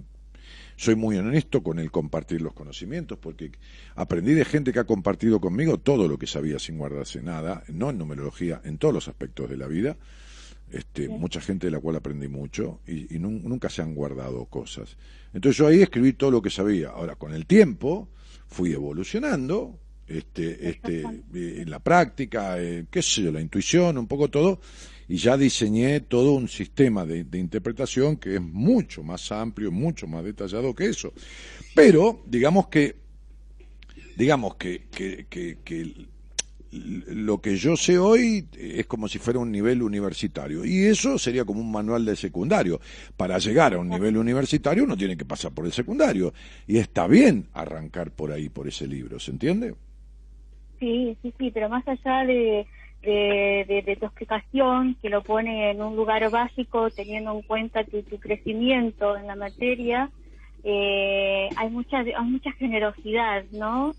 soy 0.83 0.97
muy 0.97 1.17
honesto 1.17 1.63
con 1.63 1.79
el 1.79 1.93
compartir 1.93 2.43
los 2.43 2.55
conocimientos, 2.55 3.17
porque 3.17 3.53
aprendí 3.95 4.35
de 4.35 4.45
gente 4.45 4.73
que 4.73 4.81
ha 4.81 4.85
compartido 4.85 5.41
conmigo 5.41 5.79
todo 5.79 6.09
lo 6.09 6.19
que 6.19 6.27
sabía 6.27 6.59
sin 6.59 6.77
guardarse 6.77 7.23
nada, 7.23 7.63
no 7.69 7.91
en 7.91 7.99
numerología, 7.99 8.61
en 8.65 8.79
todos 8.79 8.93
los 8.93 9.07
aspectos 9.07 9.49
de 9.49 9.57
la 9.57 9.69
vida. 9.69 9.97
Este, 10.73 11.09
mucha 11.09 11.41
gente 11.41 11.69
de 11.69 11.71
la 11.71 11.79
cual 11.79 11.97
aprendí 11.97 12.27
mucho 12.27 12.81
y, 12.85 13.15
y 13.15 13.21
nun- 13.21 13.43
nunca 13.45 13.69
se 13.69 13.83
han 13.83 13.95
guardado 13.95 14.47
cosas. 14.47 14.97
Entonces 15.33 15.57
yo 15.59 15.69
ahí 15.69 15.83
escribí 15.83 16.15
todo 16.15 16.33
lo 16.33 16.43
que 16.43 16.51
sabía. 16.51 16.89
Ahora, 16.89 17.15
con 17.15 17.33
el 17.33 17.47
tiempo, 17.47 18.09
fui 18.49 18.73
evolucionando, 18.73 19.79
este, 20.09 20.69
este, 20.69 21.03
eh, 21.03 21.59
en 21.61 21.71
la 21.71 21.79
práctica, 21.79 22.61
eh, 22.61 22.87
qué 22.91 23.03
sé 23.03 23.23
yo, 23.23 23.31
la 23.31 23.41
intuición, 23.41 23.99
un 23.99 24.09
poco 24.09 24.31
todo, 24.31 24.61
y 25.13 25.19
ya 25.19 25.37
diseñé 25.37 26.01
todo 26.01 26.33
un 26.33 26.49
sistema 26.49 27.05
de, 27.05 27.39
interpretación 27.39 28.17
que 28.17 28.37
es 28.37 28.41
mucho 28.41 29.03
más 29.03 29.31
amplio, 29.31 29.71
mucho 29.71 30.07
más 30.07 30.25
detallado 30.25 30.75
que 30.75 30.87
eso. 30.87 31.13
Pero, 31.75 32.23
digamos 32.25 32.69
que, 32.69 32.97
digamos 34.17 34.55
que, 34.55 34.87
que, 34.91 35.27
que, 35.29 35.59
que 35.63 36.07
lo 36.71 37.43
que 37.43 37.57
yo 37.57 37.77
sé 37.77 37.99
hoy 37.99 38.49
es 38.57 38.87
como 38.87 39.07
si 39.07 39.19
fuera 39.19 39.39
un 39.39 39.53
nivel 39.53 39.83
universitario 39.83 40.65
y 40.65 40.85
eso 40.85 41.19
sería 41.19 41.45
como 41.45 41.61
un 41.61 41.71
manual 41.71 42.07
de 42.07 42.17
secundario. 42.17 42.81
Para 43.15 43.37
llegar 43.37 43.75
a 43.75 43.81
un 43.81 43.91
nivel 43.91 44.17
universitario 44.17 44.85
uno 44.85 44.97
tiene 44.97 45.19
que 45.19 45.27
pasar 45.27 45.53
por 45.53 45.67
el 45.67 45.73
secundario 45.73 46.33
y 46.67 46.79
está 46.79 47.07
bien 47.07 47.49
arrancar 47.53 48.13
por 48.13 48.33
ahí, 48.33 48.49
por 48.49 48.67
ese 48.67 48.87
libro, 48.87 49.21
¿se 49.21 49.33
entiende? 49.33 49.75
Sí, 50.81 51.19
sí, 51.21 51.35
sí, 51.39 51.51
pero 51.53 51.69
más 51.69 51.87
allá 51.87 52.25
de, 52.25 52.67
de, 53.03 53.65
de- 53.69 53.83
de 53.85 53.97
tu 53.97 54.07
explicación, 54.07 54.97
que 55.03 55.09
lo 55.11 55.23
pone 55.23 55.71
en 55.71 55.83
un 55.83 55.97
lugar 55.97 56.29
básico, 56.31 56.91
teniendo 56.91 57.33
en 57.33 57.43
cuenta 57.43 57.85
tu, 57.85 58.03
tu 58.03 58.19
crecimiento 58.19 59.17
en 59.17 59.27
la 59.27 59.35
materia, 59.37 60.11
eh, 60.65 61.49
hay 61.57 61.71
mucha 61.71 61.99
hay 61.99 62.25
mucha 62.25 62.53
generosidad, 62.53 63.45
¿no? 63.51 63.95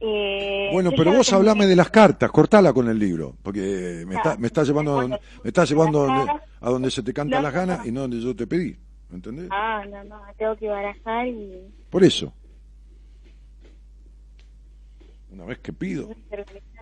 Eh, 0.00 0.70
Bueno, 0.72 0.90
pero 0.96 1.12
vos 1.12 1.32
hablame 1.32 1.66
de 1.66 1.76
las 1.76 1.90
cartas, 1.90 2.30
cortala 2.30 2.72
con 2.72 2.88
el 2.88 2.98
libro, 2.98 3.34
porque 3.42 4.04
me 4.06 4.14
está, 4.16 4.36
me 4.36 4.46
está 4.46 4.62
llevando, 4.62 4.98
a 4.98 5.02
donde, 5.02 5.18
me 5.42 5.48
está 5.48 5.64
llevando 5.64 6.02
a 6.02 6.06
donde, 6.06 6.32
a 6.60 6.70
donde 6.70 6.90
se 6.90 7.02
te 7.02 7.12
canta 7.12 7.40
las 7.40 7.52
ganas 7.52 7.86
y 7.86 7.92
no 7.92 8.00
donde 8.02 8.20
yo 8.20 8.34
te 8.36 8.46
pedí, 8.46 8.76
¿entendés? 9.12 9.48
Ah, 9.50 9.84
no, 9.88 10.04
no, 10.04 10.20
tengo 10.38 10.56
que 10.56 10.68
barajar 10.68 11.26
y 11.28 11.62
Por 11.90 12.04
eso. 12.04 12.32
Una 15.36 15.44
vez 15.44 15.58
que 15.58 15.70
pido. 15.70 16.08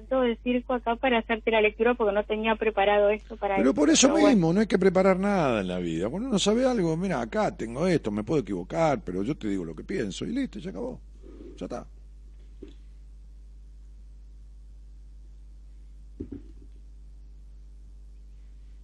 todo 0.09 0.23
el 0.23 0.39
circo 0.45 0.75
acá 0.75 0.95
para 0.95 1.19
hacerte 1.19 1.51
la 1.51 1.61
lectura 1.61 1.95
porque 1.95 2.15
no 2.15 2.23
tenía 2.23 2.55
preparado 2.55 3.11
esto 3.11 3.37
para 3.37 3.57
Pero 3.57 3.75
por 3.75 3.91
eso 3.91 4.09
bueno. 4.11 4.29
mismo, 4.29 4.53
no 4.53 4.61
hay 4.61 4.69
que 4.69 4.79
preparar 4.79 5.19
nada 5.19 5.61
en 5.61 5.67
la 5.67 5.79
vida. 5.81 6.09
Cuando 6.09 6.29
uno 6.29 6.39
sabe 6.39 6.65
algo, 6.65 6.97
mira, 6.97 7.21
acá 7.21 7.57
tengo 7.57 7.85
esto, 7.89 8.13
me 8.13 8.23
puedo 8.23 8.43
equivocar, 8.43 9.03
pero 9.03 9.25
yo 9.25 9.37
te 9.37 9.49
digo 9.49 9.65
lo 9.65 9.75
que 9.75 9.83
pienso 9.83 10.25
y 10.25 10.29
listo, 10.29 10.61
ya 10.61 10.71
acabó. 10.71 11.01
Ya 11.57 11.67
está. 11.67 11.85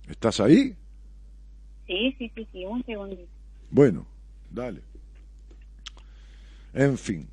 ¿Estás 0.08 0.40
ahí? 0.40 0.74
Sí, 1.86 2.16
sí, 2.18 2.32
sí, 2.34 2.48
sí, 2.50 2.64
un 2.66 2.84
segundito. 2.84 3.30
Bueno, 3.70 4.04
dale. 4.50 4.80
En 6.74 6.98
fin. 6.98 7.28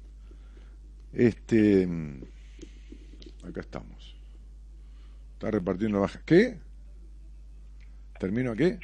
Este. 1.13 1.87
mm, 1.87 2.21
Acá 3.47 3.61
estamos. 3.61 4.15
Está 5.33 5.51
repartiendo 5.51 5.97
la 5.97 6.01
baja. 6.01 6.19
¿Qué? 6.25 6.57
¿Termino 8.19 8.51
a 8.51 8.55
qué? 8.55 8.79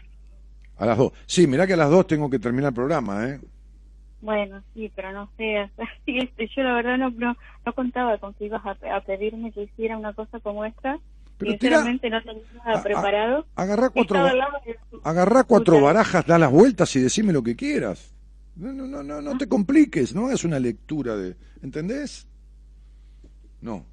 A 0.78 0.86
las 0.86 0.97
dos. 0.97 1.11
Sí, 1.26 1.47
mirá 1.47 1.65
que 1.67 1.74
a 1.74 1.78
las 1.78 1.89
dos 1.89 2.07
tengo 2.07 2.30
que 2.30 2.39
terminar 2.39 2.69
el 2.69 2.76
programa, 2.76 3.28
¿eh? 3.28 3.39
Bueno, 4.21 4.63
sí, 4.74 4.89
pero 4.95 5.11
no 5.11 5.30
sé, 5.36 5.57
así 5.78 6.17
este, 6.19 6.47
yo 6.55 6.63
la 6.63 6.74
verdad 6.76 6.97
no, 6.97 7.09
no, 7.09 7.36
no 7.65 7.74
contaba 7.74 8.17
con 8.19 8.34
que 8.36 8.45
ibas 8.45 8.61
a, 8.65 8.78
a 8.95 9.01
pedirme 9.01 9.51
que 9.51 9.63
hiciera 9.63 9.97
una 9.97 10.13
cosa 10.13 10.39
como 10.39 10.63
esta. 10.63 10.97
Pero 11.38 11.51
tira- 11.57 11.78
Sinceramente 11.84 12.09
no 12.09 12.21
tenía 12.24 12.43
nada 12.63 12.80
a- 12.80 12.84
preparado. 12.84 13.47
Agarrá 13.55 13.89
cuatro, 13.89 14.24
de 14.24 14.41
agarrá 15.03 15.43
cuatro 15.43 15.82
barajas, 15.82 16.26
da 16.26 16.38
las 16.39 16.51
vueltas 16.51 16.95
y 16.95 17.01
decime 17.01 17.34
lo 17.34 17.43
que 17.43 17.55
quieras. 17.55 18.13
No, 18.56 18.72
no, 18.72 18.86
no, 18.86 19.01
no, 19.01 19.22
no 19.22 19.38
te 19.38 19.47
compliques, 19.47 20.14
no 20.14 20.28
hagas 20.28 20.43
una 20.43 20.60
lectura 20.60 21.16
de. 21.16 21.36
¿Entendés? 21.62 22.28
No, 23.62 23.86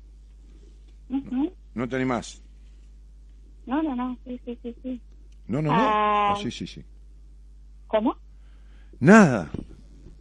no 1.75 1.89
te 1.89 1.97
animás. 1.97 2.43
No, 3.67 3.83
no, 3.83 3.95
no, 3.95 4.19
sí, 4.25 4.41
sí, 4.45 4.59
sí, 4.63 4.77
sí. 4.83 5.01
No, 5.47 5.63
no, 5.63 5.71
no. 5.71 5.77
Ah. 5.77 6.33
Ah, 6.33 6.37
sí, 6.37 6.51
sí, 6.51 6.67
sí. 6.67 6.85
¿Cómo? 7.87 8.17
Nada. 9.01 9.51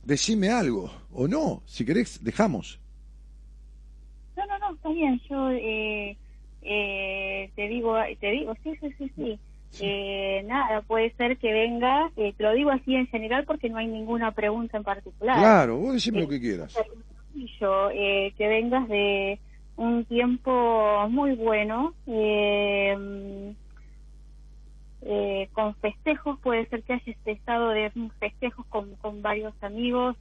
Decime 0.03 0.49
algo. 0.49 0.91
O 1.11 1.27
no. 1.27 1.61
Si 1.65 1.85
querés, 1.85 2.23
dejamos. 2.23 2.79
No, 4.37 4.45
no, 4.47 4.59
no, 4.59 4.75
está 4.75 4.89
bien. 4.89 5.21
Yo 5.29 5.51
eh, 5.51 6.17
eh, 6.61 7.51
te 7.55 7.67
digo, 7.67 7.95
te 8.19 8.31
digo, 8.31 8.53
sí, 8.63 8.73
sí, 8.79 8.93
sí, 8.97 9.11
sí. 9.15 9.39
Eh, 9.79 10.43
nada, 10.47 10.81
puede 10.81 11.11
ser 11.13 11.37
que 11.37 11.53
venga, 11.53 12.09
eh, 12.17 12.33
te 12.35 12.43
lo 12.43 12.53
digo 12.53 12.71
así 12.71 12.95
en 12.95 13.07
general 13.07 13.45
porque 13.45 13.69
no 13.69 13.77
hay 13.77 13.87
ninguna 13.87 14.31
pregunta 14.31 14.77
en 14.77 14.83
particular. 14.83 15.37
Claro, 15.37 15.77
vos 15.77 15.93
decime 15.93 16.19
Eh, 16.19 16.21
lo 16.23 16.27
que 16.27 16.39
quieras. 16.39 16.75
yo 17.59 17.89
eh, 17.91 18.33
que 18.37 18.47
vengas 18.47 18.87
de 18.89 19.39
un 19.77 20.03
tiempo 20.05 21.07
muy 21.09 21.35
bueno 21.35 21.93
con 25.53 25.75
festejos 25.75 26.39
puede 26.39 26.65
ser 26.67 26.83
que 26.83 26.93
hayas 26.93 27.17
estado 27.25 27.69
de 27.69 27.91
festejos 28.19 28.65
con, 28.67 28.95
con 28.97 29.21
varios 29.21 29.53
amigos 29.61 30.15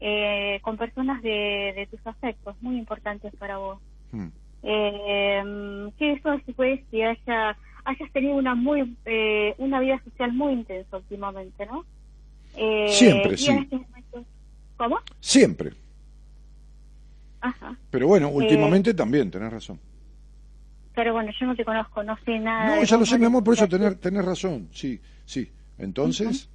eh, 0.00 0.58
con 0.62 0.76
personas 0.76 1.22
de, 1.22 1.72
de 1.76 1.88
tus 1.90 2.04
afectos 2.06 2.54
muy 2.60 2.76
importantes 2.78 3.34
para 3.36 3.58
vos 3.58 3.78
Hmm. 4.12 4.28
eh, 4.62 5.90
que 5.98 6.12
eso 6.12 6.30
después 6.46 6.80
que 6.90 7.04
haya 7.04 7.56
hayas 7.84 8.10
tenido 8.12 8.34
una 8.36 8.54
muy 8.54 8.96
eh, 9.04 9.54
una 9.58 9.80
vida 9.80 10.00
social 10.04 10.32
muy 10.32 10.52
intensa 10.54 10.96
últimamente 10.96 11.66
no 11.66 11.84
Eh, 12.56 12.86
Siempre, 12.90 13.36
sí. 13.36 13.68
cómo 14.76 14.98
Siempre. 15.20 15.72
ajá 17.40 17.76
Pero 17.90 18.08
bueno, 18.08 18.28
Eh, 18.28 18.34
últimamente 18.34 18.94
también, 18.94 19.30
tenés 19.30 19.52
razón. 19.52 19.78
Pero 20.94 21.12
bueno, 21.12 21.32
yo 21.38 21.46
no 21.46 21.56
te 21.56 21.64
conozco, 21.64 22.02
no 22.04 22.16
sé 22.24 22.38
nada. 22.38 22.76
No, 22.76 22.84
ya 22.84 22.96
lo 22.96 23.04
sé, 23.06 23.18
mi 23.18 23.24
amor, 23.26 23.42
por 23.42 23.54
eso 23.54 23.68
tenés, 23.68 24.00
tenés 24.00 24.24
razón. 24.24 24.68
Sí, 24.72 25.00
sí. 25.24 25.50
Entonces, 25.78 26.48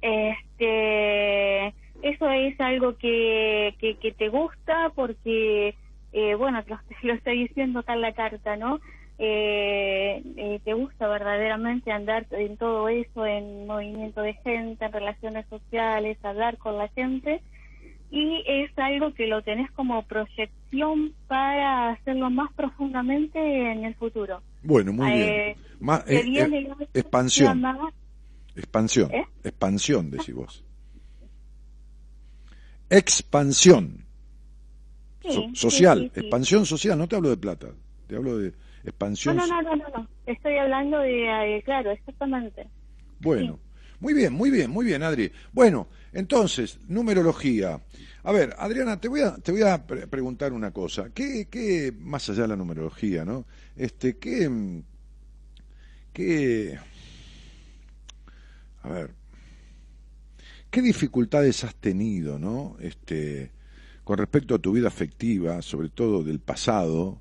Este, 0.00 1.68
eso 2.02 2.28
es 2.30 2.60
algo 2.60 2.96
que, 2.96 3.74
que, 3.78 3.96
que 3.98 4.12
te 4.12 4.28
gusta 4.28 4.90
porque, 4.96 5.76
eh, 6.12 6.34
bueno, 6.34 6.62
te 6.64 6.70
lo, 6.70 6.80
te 6.88 6.96
lo 7.06 7.14
estoy 7.14 7.44
diciendo 7.48 7.80
acá 7.80 7.94
en 7.94 8.00
la 8.00 8.12
carta, 8.12 8.56
¿no? 8.56 8.80
Eh, 9.24 10.20
eh, 10.36 10.60
te 10.64 10.72
gusta 10.74 11.06
verdaderamente 11.06 11.92
andar 11.92 12.26
en 12.32 12.56
todo 12.56 12.88
eso, 12.88 13.24
en 13.24 13.68
movimiento 13.68 14.20
de 14.20 14.34
gente, 14.42 14.84
en 14.84 14.92
relaciones 14.92 15.46
sociales, 15.48 16.18
hablar 16.24 16.58
con 16.58 16.76
la 16.76 16.88
gente. 16.88 17.40
Y 18.10 18.42
es 18.46 18.76
algo 18.76 19.14
que 19.14 19.28
lo 19.28 19.40
tenés 19.42 19.70
como 19.70 20.02
proyección 20.02 21.14
para 21.28 21.90
hacerlo 21.92 22.30
más 22.30 22.52
profundamente 22.54 23.38
en 23.38 23.84
el 23.84 23.94
futuro. 23.94 24.42
bueno, 24.64 24.92
muy 24.92 25.08
Eh, 25.12 25.14
bien. 25.14 25.56
Más, 25.78 26.00
eh, 26.10 26.24
eh, 26.26 26.76
expansión. 26.92 27.60
más- 27.60 27.94
Expansión. 28.56 29.08
¿Eh? 29.12 29.24
Expansión, 29.44 30.10
decís 30.10 30.34
vos. 30.34 30.64
Expansión. 32.90 34.04
Sí, 35.22 35.28
So- 35.30 35.42
sí, 35.42 35.50
social. 35.54 35.98
sí, 36.00 36.10
sí. 36.14 36.20
Expansión 36.20 36.66
social. 36.66 36.98
No 36.98 37.06
te 37.08 37.14
hablo 37.16 37.30
de 37.30 37.36
plata. 37.36 37.68
Te 38.08 38.16
hablo 38.16 38.36
de 38.36 38.52
expansión. 38.84 39.36
No, 39.36 39.46
no, 39.46 39.62
no, 39.62 39.76
no, 39.76 39.84
no. 39.96 40.08
Estoy 40.26 40.56
hablando 40.56 40.98
de, 40.98 41.56
eh, 41.56 41.62
claro, 41.64 41.90
exactamente. 41.90 42.68
Bueno, 43.20 43.58
muy 44.00 44.14
bien, 44.14 44.32
muy 44.32 44.50
bien, 44.50 44.70
muy 44.70 44.84
bien, 44.84 45.02
Adri. 45.02 45.30
Bueno, 45.52 45.88
entonces, 46.12 46.78
numerología. 46.88 47.80
A 48.24 48.32
ver, 48.32 48.54
Adriana, 48.58 49.00
te 49.00 49.08
voy 49.08 49.20
a, 49.20 49.36
te 49.36 49.52
voy 49.52 49.62
a 49.62 49.84
preguntar 49.86 50.52
una 50.52 50.72
cosa. 50.72 51.10
¿Qué, 51.14 51.48
qué, 51.50 51.92
más 51.96 52.28
allá 52.28 52.42
de 52.42 52.48
la 52.48 52.56
numerología, 52.56 53.24
¿no? 53.24 53.46
Este, 53.76 54.16
¿qué, 54.18 54.82
qué, 56.12 56.78
a 58.82 58.88
ver, 58.88 59.10
qué 60.70 60.82
dificultades 60.82 61.64
has 61.64 61.74
tenido, 61.76 62.38
¿no? 62.38 62.76
Este, 62.80 63.50
con 64.04 64.18
respecto 64.18 64.54
a 64.54 64.58
tu 64.58 64.72
vida 64.72 64.88
afectiva, 64.88 65.62
sobre 65.62 65.88
todo 65.88 66.24
del 66.24 66.40
pasado, 66.40 67.20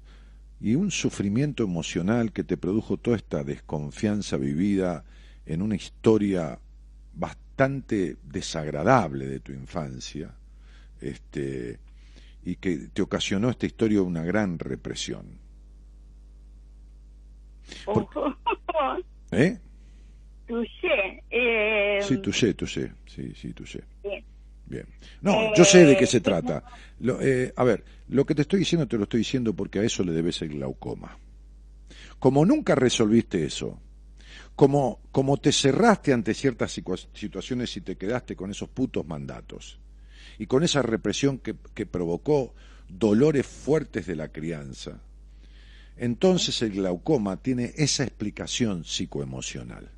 y 0.61 0.75
un 0.75 0.91
sufrimiento 0.91 1.63
emocional 1.63 2.31
que 2.31 2.43
te 2.43 2.55
produjo 2.55 2.97
toda 2.97 3.17
esta 3.17 3.43
desconfianza 3.43 4.37
vivida 4.37 5.03
en 5.45 5.63
una 5.63 5.75
historia 5.75 6.59
bastante 7.13 8.17
desagradable 8.23 9.25
de 9.27 9.39
tu 9.39 9.51
infancia, 9.53 10.35
este, 11.01 11.79
y 12.43 12.55
que 12.57 12.89
te 12.93 13.01
ocasionó 13.01 13.49
esta 13.49 13.65
historia 13.65 14.03
una 14.03 14.23
gran 14.23 14.59
represión. 14.59 15.39
¿Eh? 19.31 19.57
Touché. 20.47 21.23
Eh... 21.29 21.99
Sí, 22.01 22.17
touché, 22.17 22.53
touché. 22.53 22.91
Sí, 23.07 23.33
sí, 23.35 23.53
touché. 23.53 23.83
Bien. 24.03 24.23
No, 25.21 25.53
yo 25.55 25.65
sé 25.65 25.85
de 25.85 25.97
qué 25.97 26.07
se 26.07 26.21
trata. 26.21 26.63
Eh, 27.21 27.53
a 27.55 27.63
ver, 27.63 27.83
lo 28.09 28.25
que 28.25 28.35
te 28.35 28.43
estoy 28.43 28.59
diciendo 28.59 28.87
te 28.87 28.97
lo 28.97 29.03
estoy 29.03 29.19
diciendo 29.19 29.53
porque 29.53 29.79
a 29.79 29.83
eso 29.83 30.03
le 30.03 30.11
debes 30.11 30.41
el 30.41 30.49
glaucoma. 30.49 31.17
Como 32.19 32.45
nunca 32.45 32.75
resolviste 32.75 33.43
eso, 33.43 33.79
como, 34.55 34.99
como 35.11 35.37
te 35.37 35.51
cerraste 35.51 36.13
ante 36.13 36.33
ciertas 36.33 36.79
situaciones 37.13 37.75
y 37.77 37.81
te 37.81 37.97
quedaste 37.97 38.35
con 38.35 38.51
esos 38.51 38.69
putos 38.69 39.05
mandatos, 39.07 39.79
y 40.37 40.45
con 40.45 40.63
esa 40.63 40.81
represión 40.81 41.39
que, 41.39 41.55
que 41.73 41.85
provocó 41.85 42.53
dolores 42.87 43.45
fuertes 43.45 44.05
de 44.05 44.15
la 44.15 44.29
crianza, 44.29 45.01
entonces 45.97 46.61
el 46.61 46.71
glaucoma 46.71 47.37
tiene 47.37 47.73
esa 47.75 48.03
explicación 48.03 48.85
psicoemocional 48.85 49.89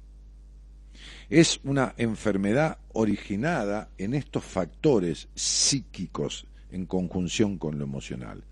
es 1.34 1.60
una 1.64 1.96
enfermedad 1.98 2.78
originada 2.94 3.90
en 3.98 4.14
estos 4.14 4.44
factores 4.44 5.30
psíquicos 5.34 6.46
en 6.70 6.86
conjunción 6.86 7.58
con 7.58 7.80
lo 7.80 7.86
emocional. 7.86 8.44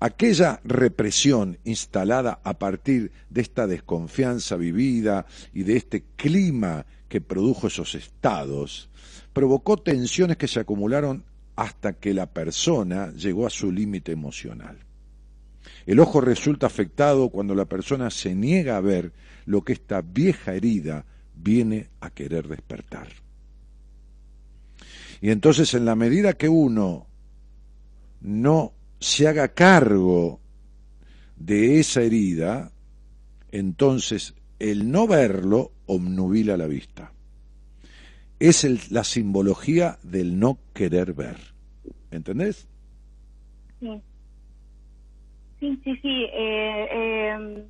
Aquella 0.00 0.60
represión 0.64 1.58
instalada 1.62 2.40
a 2.42 2.58
partir 2.58 3.12
de 3.30 3.40
esta 3.40 3.68
desconfianza 3.68 4.56
vivida 4.56 5.26
y 5.54 5.62
de 5.62 5.76
este 5.76 6.02
clima 6.16 6.86
que 7.08 7.20
produjo 7.20 7.68
esos 7.68 7.94
estados, 7.94 8.90
provocó 9.32 9.76
tensiones 9.76 10.38
que 10.38 10.48
se 10.48 10.58
acumularon 10.58 11.22
hasta 11.54 11.92
que 11.92 12.14
la 12.14 12.26
persona 12.26 13.12
llegó 13.12 13.46
a 13.46 13.50
su 13.50 13.70
límite 13.70 14.10
emocional. 14.10 14.76
El 15.86 16.00
ojo 16.00 16.20
resulta 16.20 16.66
afectado 16.66 17.28
cuando 17.28 17.54
la 17.54 17.66
persona 17.66 18.10
se 18.10 18.34
niega 18.34 18.76
a 18.76 18.80
ver 18.80 19.12
lo 19.46 19.62
que 19.62 19.72
esta 19.72 20.02
vieja 20.02 20.54
herida 20.54 21.06
viene 21.42 21.88
a 22.00 22.10
querer 22.10 22.48
despertar. 22.48 23.08
Y 25.20 25.30
entonces 25.30 25.74
en 25.74 25.84
la 25.84 25.94
medida 25.94 26.34
que 26.34 26.48
uno 26.48 27.06
no 28.20 28.72
se 29.00 29.28
haga 29.28 29.48
cargo 29.48 30.40
de 31.36 31.80
esa 31.80 32.02
herida, 32.02 32.72
entonces 33.50 34.34
el 34.58 34.90
no 34.90 35.06
verlo 35.06 35.72
obnubila 35.86 36.56
la 36.56 36.66
vista. 36.66 37.12
Es 38.40 38.90
la 38.90 39.02
simbología 39.04 39.98
del 40.02 40.38
no 40.38 40.58
querer 40.72 41.12
ver. 41.12 41.36
¿Entendés? 42.10 42.68
Sí. 43.80 44.00
Sí, 45.58 45.80
sí, 45.82 45.96
sí. 46.02 46.24
Eh, 46.32 46.88
eh 46.92 47.68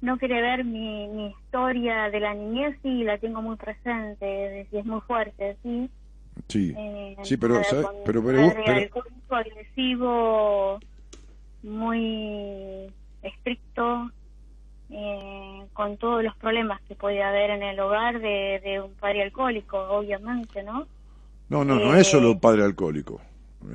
no 0.00 0.18
quiere 0.18 0.40
ver 0.40 0.64
mi, 0.64 1.08
mi 1.08 1.26
historia 1.28 2.10
de 2.10 2.20
la 2.20 2.34
niñez 2.34 2.76
y 2.84 3.04
la 3.04 3.18
tengo 3.18 3.42
muy 3.42 3.56
presente 3.56 4.66
y 4.70 4.76
es 4.76 4.84
muy 4.84 5.00
fuerte, 5.02 5.56
¿sí? 5.62 5.90
Sí, 6.46 6.72
eh, 6.76 7.16
sí, 7.24 7.36
pero, 7.36 7.60
pero, 8.04 8.24
pero, 8.24 8.52
agresivo, 9.30 10.78
muy 11.62 12.92
estricto, 13.22 14.10
eh, 14.90 15.66
con 15.72 15.96
todos 15.96 16.22
los 16.22 16.34
problemas 16.36 16.80
que 16.82 16.94
puede 16.94 17.22
haber 17.22 17.50
en 17.50 17.62
el 17.62 17.78
hogar 17.80 18.20
de, 18.20 18.60
de 18.64 18.80
un 18.80 18.92
padre 18.94 19.24
alcohólico, 19.24 19.78
obviamente, 19.78 20.62
¿no? 20.62 20.86
No, 21.48 21.64
no, 21.64 21.76
no 21.76 21.94
es 21.94 22.06
solo 22.06 22.30
un 22.30 22.36
eh, 22.36 22.40
padre 22.40 22.62
alcohólico. 22.62 23.20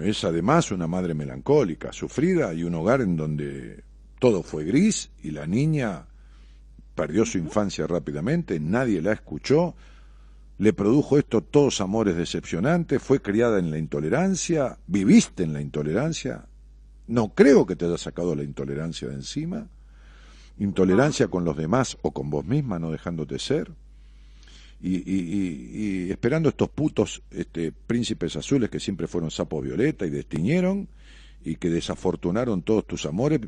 Es 0.02 0.24
además 0.24 0.72
una 0.72 0.88
madre 0.88 1.14
melancólica, 1.14 1.92
sufrida 1.92 2.54
y 2.54 2.64
un 2.64 2.76
hogar 2.76 3.02
en 3.02 3.18
donde 3.18 3.84
todo 4.20 4.42
fue 4.42 4.64
gris 4.64 5.12
y 5.22 5.32
la 5.32 5.46
niña 5.46 6.06
perdió 6.96 7.26
su 7.26 7.38
infancia 7.38 7.88
rápidamente, 7.88 8.60
nadie 8.60 9.02
la 9.02 9.14
escuchó, 9.14 9.76
le 10.58 10.74
produjo 10.74 11.18
esto 11.18 11.42
todos 11.42 11.82
amores 11.82 12.16
decepcionantes, 12.16 13.02
fue 13.02 13.22
criada 13.22 13.60
en 13.60 13.72
la 13.72 13.78
intolerancia, 13.78 14.78
viviste 14.88 15.44
en 15.44 15.54
la 15.54 15.62
intolerancia, 15.62 16.46
no 17.08 17.34
creo 17.34 17.66
que 17.66 17.76
te 17.76 17.86
haya 17.86 17.98
sacado 17.98 18.36
la 18.36 18.44
intolerancia 18.44 19.08
de 19.08 19.16
encima, 19.16 19.68
intolerancia 20.60 21.28
con 21.28 21.44
los 21.44 21.58
demás 21.58 21.98
o 22.02 22.12
con 22.12 22.30
vos 22.30 22.46
misma, 22.46 22.80
no 22.80 22.92
dejándote 22.92 23.40
ser, 23.40 23.72
y, 24.86 26.12
esperando 26.12 26.50
estos 26.50 26.70
putos 26.70 27.24
este, 27.32 27.72
príncipes 27.72 28.36
azules 28.36 28.70
que 28.70 28.82
siempre 28.82 29.08
fueron 29.08 29.32
sapos 29.32 29.64
violeta 29.64 30.06
y 30.06 30.10
destiñeron 30.10 30.90
y 31.44 31.56
que 31.56 31.70
desafortunaron 31.70 32.64
todos 32.64 32.86
tus 32.86 33.06
amores, 33.06 33.40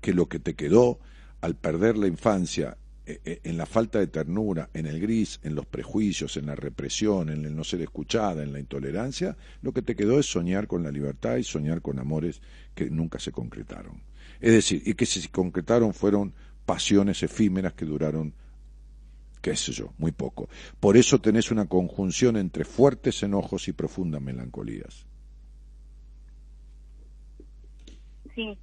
que 0.00 0.14
lo 0.14 0.26
que 0.26 0.38
te 0.38 0.54
quedó 0.54 1.00
al 1.40 1.56
perder 1.56 1.96
la 1.96 2.06
infancia 2.06 2.76
eh, 3.08 3.20
eh, 3.24 3.40
en 3.44 3.56
la 3.56 3.66
falta 3.66 4.00
de 4.00 4.08
ternura, 4.08 4.68
en 4.74 4.86
el 4.86 4.98
gris, 4.98 5.38
en 5.44 5.54
los 5.54 5.64
prejuicios, 5.64 6.36
en 6.36 6.46
la 6.46 6.56
represión, 6.56 7.28
en 7.28 7.44
el 7.44 7.54
no 7.54 7.62
ser 7.62 7.80
escuchada, 7.82 8.42
en 8.42 8.52
la 8.52 8.58
intolerancia, 8.58 9.36
lo 9.62 9.72
que 9.72 9.82
te 9.82 9.94
quedó 9.94 10.18
es 10.18 10.26
soñar 10.26 10.66
con 10.66 10.82
la 10.82 10.90
libertad 10.90 11.36
y 11.36 11.44
soñar 11.44 11.82
con 11.82 12.00
amores 12.00 12.42
que 12.74 12.90
nunca 12.90 13.20
se 13.20 13.30
concretaron. 13.30 14.02
Es 14.40 14.52
decir, 14.52 14.82
y 14.84 14.94
que 14.94 15.06
si 15.06 15.20
se 15.20 15.28
concretaron 15.28 15.94
fueron 15.94 16.34
pasiones 16.64 17.22
efímeras 17.22 17.74
que 17.74 17.84
duraron, 17.84 18.34
qué 19.40 19.54
sé 19.54 19.70
yo, 19.70 19.92
muy 19.98 20.10
poco. 20.10 20.48
Por 20.80 20.96
eso 20.96 21.20
tenés 21.20 21.52
una 21.52 21.66
conjunción 21.66 22.36
entre 22.36 22.64
fuertes 22.64 23.22
enojos 23.22 23.68
y 23.68 23.72
profundas 23.72 24.20
melancolías. 24.20 25.06
Sí, 28.34 28.58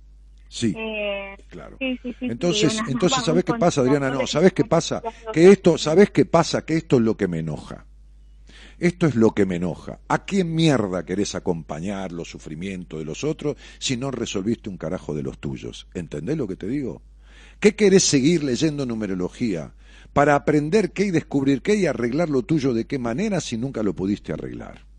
Sí, 0.53 0.71
eh, 0.77 1.35
claro. 1.49 1.77
entonces, 1.79 2.79
entonces 2.87 3.23
¿sabes 3.23 3.43
qué 3.43 3.55
pasa, 3.55 3.81
Adriana? 3.81 4.11
No, 4.11 4.27
¿sabes 4.27 4.53
qué 4.53 4.63
pasa? 4.63 5.01
Que 5.33 5.49
esto, 5.49 5.79
¿sabes 5.79 6.11
qué 6.11 6.25
pasa? 6.25 6.63
Que 6.63 6.77
esto 6.77 6.97
es 6.97 7.01
lo 7.01 7.17
que 7.17 7.27
me 7.27 7.39
enoja. 7.39 7.87
Esto 8.77 9.07
es 9.07 9.15
lo 9.15 9.31
que 9.31 9.47
me 9.47 9.55
enoja. 9.55 9.99
¿A 10.07 10.25
quién 10.25 10.53
mierda 10.53 11.05
querés 11.05 11.33
acompañar 11.33 12.11
los 12.11 12.29
sufrimientos 12.29 12.99
de 12.99 13.05
los 13.05 13.23
otros 13.23 13.57
si 13.79 13.97
no 13.97 14.11
resolviste 14.11 14.69
un 14.69 14.77
carajo 14.77 15.15
de 15.15 15.23
los 15.23 15.39
tuyos? 15.39 15.87
¿Entendés 15.95 16.37
lo 16.37 16.47
que 16.47 16.55
te 16.55 16.67
digo? 16.67 17.01
¿Qué 17.59 17.75
querés 17.75 18.03
seguir 18.03 18.43
leyendo 18.43 18.85
numerología 18.85 19.73
para 20.13 20.35
aprender 20.35 20.91
qué 20.91 21.05
y 21.05 21.11
descubrir 21.11 21.63
qué 21.63 21.77
y 21.77 21.87
arreglar 21.87 22.29
lo 22.29 22.43
tuyo 22.43 22.75
de 22.75 22.85
qué 22.85 22.99
manera 22.99 23.41
si 23.41 23.57
nunca 23.57 23.81
lo 23.81 23.95
pudiste 23.95 24.33
arreglar? 24.33 24.92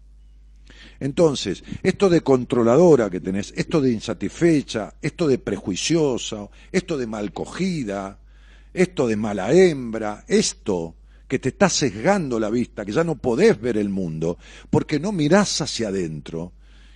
Entonces, 1.00 1.64
esto 1.82 2.08
de 2.08 2.22
controladora 2.22 3.10
que 3.10 3.20
tenés, 3.20 3.52
esto 3.56 3.80
de 3.80 3.92
insatisfecha, 3.92 4.94
esto 5.02 5.26
de 5.26 5.38
prejuiciosa, 5.38 6.48
esto 6.70 6.96
de 6.96 7.06
mal 7.06 7.32
cogida, 7.32 8.18
esto 8.72 9.06
de 9.06 9.16
mala 9.16 9.52
hembra, 9.52 10.24
esto 10.28 10.94
que 11.28 11.38
te 11.38 11.50
está 11.50 11.68
sesgando 11.68 12.38
la 12.38 12.50
vista, 12.50 12.84
que 12.84 12.92
ya 12.92 13.04
no 13.04 13.16
podés 13.16 13.60
ver 13.60 13.76
el 13.76 13.88
mundo, 13.88 14.38
porque 14.70 15.00
no 15.00 15.12
mirás 15.12 15.60
hacia 15.60 15.88
adentro 15.88 16.52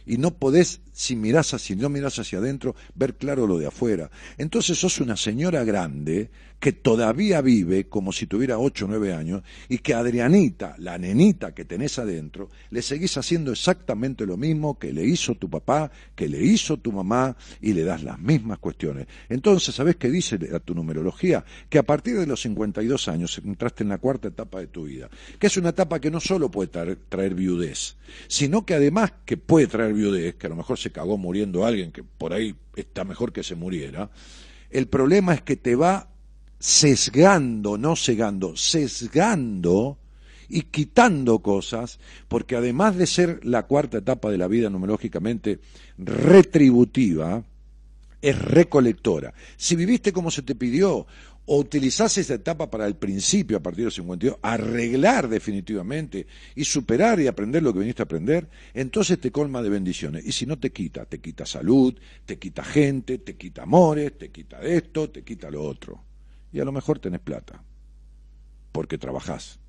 y 0.08 0.16
no 0.16 0.34
podés, 0.34 0.80
si 0.92 1.16
mirás 1.16 1.52
hacia, 1.52 1.76
no 1.76 1.90
mirás 1.90 2.18
hacia 2.18 2.38
adentro, 2.38 2.74
ver 2.94 3.16
claro 3.16 3.46
lo 3.46 3.58
de 3.58 3.66
afuera. 3.66 4.10
Entonces 4.38 4.78
sos 4.78 5.00
una 5.00 5.16
señora 5.16 5.64
grande 5.64 6.30
que 6.60 6.72
todavía 6.72 7.40
vive 7.40 7.88
como 7.88 8.12
si 8.12 8.26
tuviera 8.26 8.58
ocho 8.58 8.86
o 8.86 8.88
nueve 8.88 9.14
años 9.14 9.42
y 9.68 9.78
que 9.78 9.94
Adrianita, 9.94 10.74
la 10.78 10.98
nenita 10.98 11.54
que 11.54 11.64
tenés 11.64 11.98
adentro, 11.98 12.50
le 12.70 12.82
seguís 12.82 13.16
haciendo 13.16 13.52
exactamente 13.52 14.26
lo 14.26 14.36
mismo 14.36 14.78
que 14.78 14.92
le 14.92 15.04
hizo 15.04 15.36
tu 15.36 15.48
papá, 15.48 15.90
que 16.14 16.28
le 16.28 16.42
hizo 16.42 16.76
tu 16.78 16.90
mamá 16.92 17.36
y 17.60 17.72
le 17.72 17.84
das 17.84 18.02
las 18.02 18.18
mismas 18.18 18.58
cuestiones. 18.58 19.06
Entonces, 19.28 19.74
¿sabés 19.74 19.96
qué 19.96 20.10
dice 20.10 20.38
a 20.52 20.58
tu 20.58 20.74
numerología? 20.74 21.44
Que 21.68 21.78
a 21.78 21.84
partir 21.84 22.18
de 22.18 22.26
los 22.26 22.42
52 22.42 23.08
años 23.08 23.40
entraste 23.44 23.84
en 23.84 23.90
la 23.90 23.98
cuarta 23.98 24.28
etapa 24.28 24.60
de 24.60 24.66
tu 24.66 24.84
vida, 24.84 25.08
que 25.38 25.46
es 25.46 25.56
una 25.56 25.70
etapa 25.70 26.00
que 26.00 26.10
no 26.10 26.20
solo 26.20 26.50
puede 26.50 26.68
traer, 26.68 26.98
traer 27.08 27.34
viudez, 27.34 27.96
sino 28.26 28.66
que 28.66 28.74
además 28.74 29.12
que 29.24 29.36
puede 29.36 29.68
traer 29.68 29.92
viudez, 29.92 30.34
que 30.34 30.46
a 30.46 30.50
lo 30.50 30.56
mejor 30.56 30.78
se 30.78 30.90
cagó 30.90 31.18
muriendo 31.18 31.64
alguien 31.64 31.92
que 31.92 32.02
por 32.02 32.32
ahí 32.32 32.56
está 32.74 33.04
mejor 33.04 33.32
que 33.32 33.42
se 33.42 33.54
muriera, 33.54 34.10
El 34.70 34.86
problema 34.86 35.32
es 35.32 35.42
que 35.42 35.56
te 35.56 35.76
va 35.76 36.10
sesgando, 36.58 37.78
no 37.78 37.96
cegando, 37.96 38.56
sesgando 38.56 39.98
y 40.48 40.62
quitando 40.62 41.40
cosas, 41.40 41.98
porque 42.26 42.56
además 42.56 42.96
de 42.96 43.06
ser 43.06 43.44
la 43.44 43.64
cuarta 43.64 43.98
etapa 43.98 44.30
de 44.30 44.38
la 44.38 44.48
vida 44.48 44.70
numerológicamente 44.70 45.60
retributiva, 45.98 47.44
es 48.20 48.38
recolectora. 48.38 49.34
Si 49.56 49.76
viviste 49.76 50.12
como 50.12 50.30
se 50.30 50.42
te 50.42 50.54
pidió, 50.54 51.06
o 51.50 51.56
utilizás 51.56 52.18
esa 52.18 52.34
etapa 52.34 52.70
para 52.70 52.86
el 52.86 52.96
principio, 52.96 53.56
a 53.56 53.62
partir 53.62 53.78
de 53.78 53.84
los 53.86 53.94
52, 53.94 54.36
arreglar 54.42 55.28
definitivamente 55.28 56.26
y 56.54 56.64
superar 56.64 57.18
y 57.20 57.26
aprender 57.26 57.62
lo 57.62 57.72
que 57.72 57.78
viniste 57.78 58.02
a 58.02 58.04
aprender, 58.04 58.46
entonces 58.74 59.18
te 59.18 59.32
colma 59.32 59.62
de 59.62 59.70
bendiciones. 59.70 60.26
Y 60.26 60.32
si 60.32 60.44
no 60.44 60.58
te 60.58 60.72
quita, 60.72 61.06
te 61.06 61.20
quita 61.20 61.46
salud, 61.46 61.94
te 62.26 62.38
quita 62.38 62.62
gente, 62.62 63.18
te 63.18 63.36
quita 63.36 63.62
amores, 63.62 64.18
te 64.18 64.30
quita 64.30 64.60
esto, 64.60 65.08
te 65.08 65.22
quita 65.22 65.50
lo 65.50 65.62
otro. 65.62 66.07
Y 66.52 66.60
a 66.60 66.64
lo 66.64 66.72
mejor 66.72 66.98
tenés 66.98 67.20
plata, 67.20 67.62
porque 68.72 68.98
trabajás, 68.98 69.60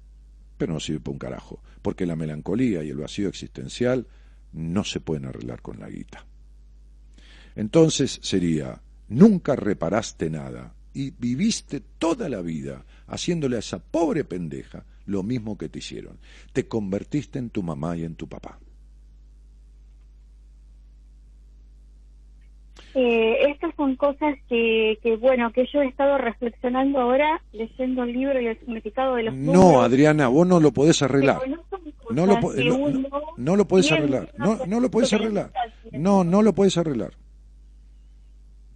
pero 0.58 0.74
no 0.74 0.80
sirve 0.80 1.00
para 1.00 1.14
un 1.14 1.20
carajo, 1.20 1.62
porque 1.82 2.06
la 2.06 2.16
melancolía 2.16 2.84
y 2.84 2.90
el 2.90 2.98
vacío 2.98 3.30
existencial 3.30 4.08
no 4.52 4.84
se 4.84 5.00
pueden 5.00 5.26
arreglar 5.26 5.62
con 5.62 5.80
la 5.80 5.90
guita. 5.90 6.26
Entonces 7.56 8.20
sería, 8.22 8.82
nunca 9.08 9.56
reparaste 9.56 10.30
nada, 10.30 10.76
y 10.94 11.12
viviste 11.12 11.82
toda 11.82 12.30
la 12.30 12.42
vida 12.42 12.86
haciéndole 13.08 13.58
a 13.58 13.60
esa 13.60 13.80
pobre 13.80 14.24
pendeja 14.24 14.86
lo 15.06 15.24
mismo 15.24 15.58
que 15.58 15.70
te 15.70 15.80
hicieron. 15.80 16.20
Te 16.54 16.68
convertiste 16.68 17.40
en 17.40 17.50
tu 17.50 17.64
mamá 17.64 17.96
y 17.98 18.04
en 18.04 18.16
tu 18.16 18.28
papá. 18.28 18.60
Eh, 22.96 23.52
estas 23.52 23.76
son 23.76 23.96
cosas 23.96 24.36
que, 24.48 24.98
que, 25.04 25.16
bueno, 25.18 25.52
que 25.52 25.66
yo 25.72 25.82
he 25.82 25.88
estado 25.88 26.18
reflexionando 26.18 27.00
ahora, 27.00 27.42
leyendo 27.52 28.04
el 28.04 28.14
libro 28.14 28.42
y 28.42 28.48
el 28.48 28.60
significado 28.60 29.16
de 29.16 29.24
los 29.24 29.36
No, 29.36 29.82
Adriana, 29.82 30.28
vos 30.28 30.48
no 30.48 30.60
lo 30.60 30.72
podés 30.72 31.02
arreglar. 31.02 31.40
No, 32.10 32.26
lo, 32.26 32.36
no, 33.38 33.56
lo 33.56 33.68
podés 33.68 33.92
arreglar. 33.92 34.34
No, 34.38 34.60
no 34.66 34.80
lo 34.80 34.90
podés 34.90 35.14
arreglar. 35.14 35.52
No, 35.92 36.24
no 36.24 36.42
lo 36.42 36.54
podés 36.54 36.78
arreglar. 36.78 37.14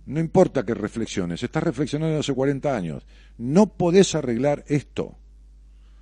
No 0.06 0.20
importa 0.20 0.66
que 0.66 0.74
reflexiones, 0.74 1.42
estás 1.42 1.64
reflexionando 1.64 2.20
hace 2.20 2.34
40 2.34 2.76
años. 2.76 3.06
No 3.38 3.68
podés 3.68 4.14
arreglar 4.16 4.64
esto. 4.68 5.16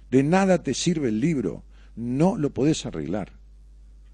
De 0.09 0.23
nada 0.23 0.63
te 0.63 0.73
sirve 0.73 1.09
el 1.09 1.21
libro. 1.21 1.63
No 1.95 2.35
lo 2.35 2.49
podés 2.49 2.85
arreglar. 2.85 3.31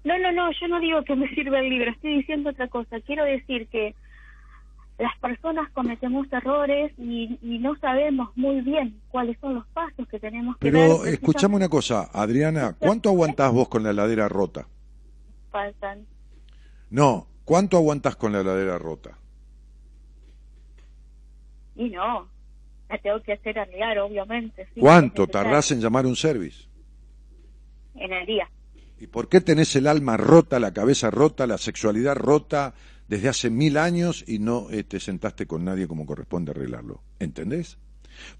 No, 0.08 0.18
no, 0.18 0.32
no, 0.32 0.50
yo 0.58 0.68
no 0.68 0.80
digo 0.80 1.04
que 1.04 1.14
me 1.14 1.28
sirva 1.34 1.60
el 1.60 1.68
libro, 1.68 1.90
estoy 1.90 2.16
diciendo 2.16 2.48
otra 2.48 2.66
cosa. 2.68 2.98
Quiero 3.00 3.24
decir 3.24 3.68
que 3.68 3.94
las 4.96 5.14
personas 5.18 5.70
cometemos 5.72 6.32
errores 6.32 6.94
y, 6.96 7.38
no 7.42 7.76
sabemos 7.76 8.34
muy 8.34 8.62
bien 8.62 8.98
cuáles 9.10 9.38
son 9.38 9.56
los 9.56 9.66
pasos 9.66 10.08
que 10.08 10.18
tenemos 10.18 10.56
que 10.56 10.70
Pero 10.72 11.04
escuchame 11.04 11.56
una 11.56 11.68
cosa, 11.68 12.08
Adriana, 12.10 12.74
¿cuánto 12.78 13.10
aguantás 13.10 13.52
vos 13.52 13.68
con 13.68 13.82
la 13.82 13.90
heladera 13.90 14.30
rota? 14.30 14.66
Faltan. 15.50 16.06
No, 16.88 17.26
¿cuánto 17.44 17.76
aguantás 17.76 18.16
con 18.16 18.32
la 18.32 18.40
heladera 18.40 18.78
rota? 18.78 19.18
Y 21.76 21.90
no, 21.90 22.30
la 22.88 22.96
tengo 22.96 23.20
que 23.20 23.34
hacer 23.34 23.58
arreglar, 23.58 23.98
obviamente. 23.98 24.66
¿Cuánto 24.80 25.26
tardás 25.26 25.70
en 25.70 25.82
llamar 25.82 26.06
un 26.06 26.16
service? 26.16 26.66
En 27.94 28.10
el 28.10 28.24
día. 28.24 28.48
¿Y 29.00 29.06
por 29.06 29.28
qué 29.28 29.40
tenés 29.40 29.74
el 29.76 29.86
alma 29.86 30.16
rota, 30.16 30.58
la 30.58 30.72
cabeza 30.72 31.10
rota, 31.10 31.46
la 31.46 31.58
sexualidad 31.58 32.16
rota 32.16 32.74
desde 33.08 33.28
hace 33.28 33.50
mil 33.50 33.76
años 33.76 34.24
y 34.26 34.38
no 34.38 34.66
te 34.66 34.80
este, 34.80 35.00
sentaste 35.00 35.46
con 35.46 35.64
nadie 35.64 35.86
como 35.86 36.06
corresponde 36.06 36.50
arreglarlo? 36.50 37.02
¿Entendés? 37.18 37.78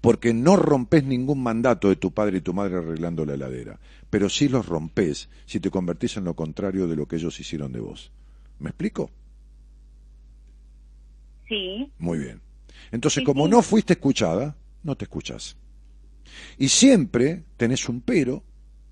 Porque 0.01 0.33
no 0.33 0.57
rompes 0.57 1.05
ningún 1.05 1.41
mandato 1.41 1.87
de 1.87 1.95
tu 1.95 2.11
padre 2.11 2.39
y 2.39 2.41
tu 2.41 2.53
madre 2.53 2.77
arreglando 2.77 3.25
la 3.25 3.35
heladera, 3.35 3.79
pero 4.09 4.29
sí 4.29 4.49
los 4.49 4.65
rompes 4.65 5.29
si 5.45 5.59
te 5.59 5.71
convertís 5.71 6.17
en 6.17 6.25
lo 6.25 6.35
contrario 6.35 6.87
de 6.87 6.97
lo 6.97 7.07
que 7.07 7.15
ellos 7.15 7.39
hicieron 7.39 7.71
de 7.71 7.79
vos. 7.79 8.11
¿Me 8.59 8.69
explico? 8.71 9.09
Sí. 11.47 11.91
Muy 11.97 12.19
bien. 12.19 12.41
Entonces, 12.91 13.23
como 13.23 13.47
no 13.47 13.61
fuiste 13.61 13.93
escuchada, 13.93 14.55
no 14.83 14.95
te 14.95 15.05
escuchas. 15.05 15.55
Y 16.57 16.69
siempre 16.69 17.43
tenés 17.57 17.87
un 17.89 18.01
pero 18.01 18.43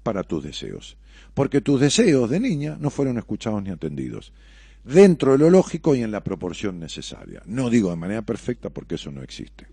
para 0.03 0.23
tus 0.23 0.43
deseos, 0.43 0.97
porque 1.37 1.61
tus 1.61 1.79
deseos 1.79 2.31
de 2.31 2.39
niña 2.39 2.77
no 2.79 2.89
fueron 2.89 3.19
escuchados 3.19 3.61
ni 3.61 3.69
atendidos, 3.69 4.33
dentro 4.83 5.33
de 5.33 5.37
lo 5.37 5.51
lógico 5.51 5.93
y 5.93 6.01
en 6.01 6.09
la 6.09 6.23
proporción 6.23 6.79
necesaria. 6.79 7.43
No 7.45 7.69
digo 7.69 7.91
de 7.91 7.95
manera 7.95 8.23
perfecta 8.23 8.71
porque 8.71 8.95
eso 8.95 9.11
no 9.11 9.21
existe. 9.21 9.67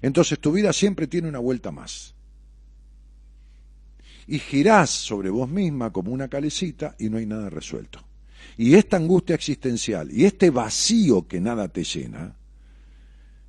Entonces 0.00 0.38
tu 0.38 0.52
vida 0.52 0.72
siempre 0.72 1.06
tiene 1.08 1.28
una 1.28 1.38
vuelta 1.38 1.70
más. 1.70 2.14
Y 4.26 4.38
girás 4.38 4.88
sobre 4.88 5.28
vos 5.28 5.50
misma 5.50 5.92
como 5.92 6.12
una 6.12 6.28
calecita 6.28 6.96
y 6.98 7.10
no 7.10 7.18
hay 7.18 7.26
nada 7.26 7.50
resuelto. 7.50 8.02
Y 8.56 8.76
esta 8.76 8.96
angustia 8.96 9.34
existencial 9.34 10.10
y 10.10 10.24
este 10.24 10.48
vacío 10.48 11.28
que 11.28 11.42
nada 11.42 11.68
te 11.68 11.84
llena, 11.84 12.36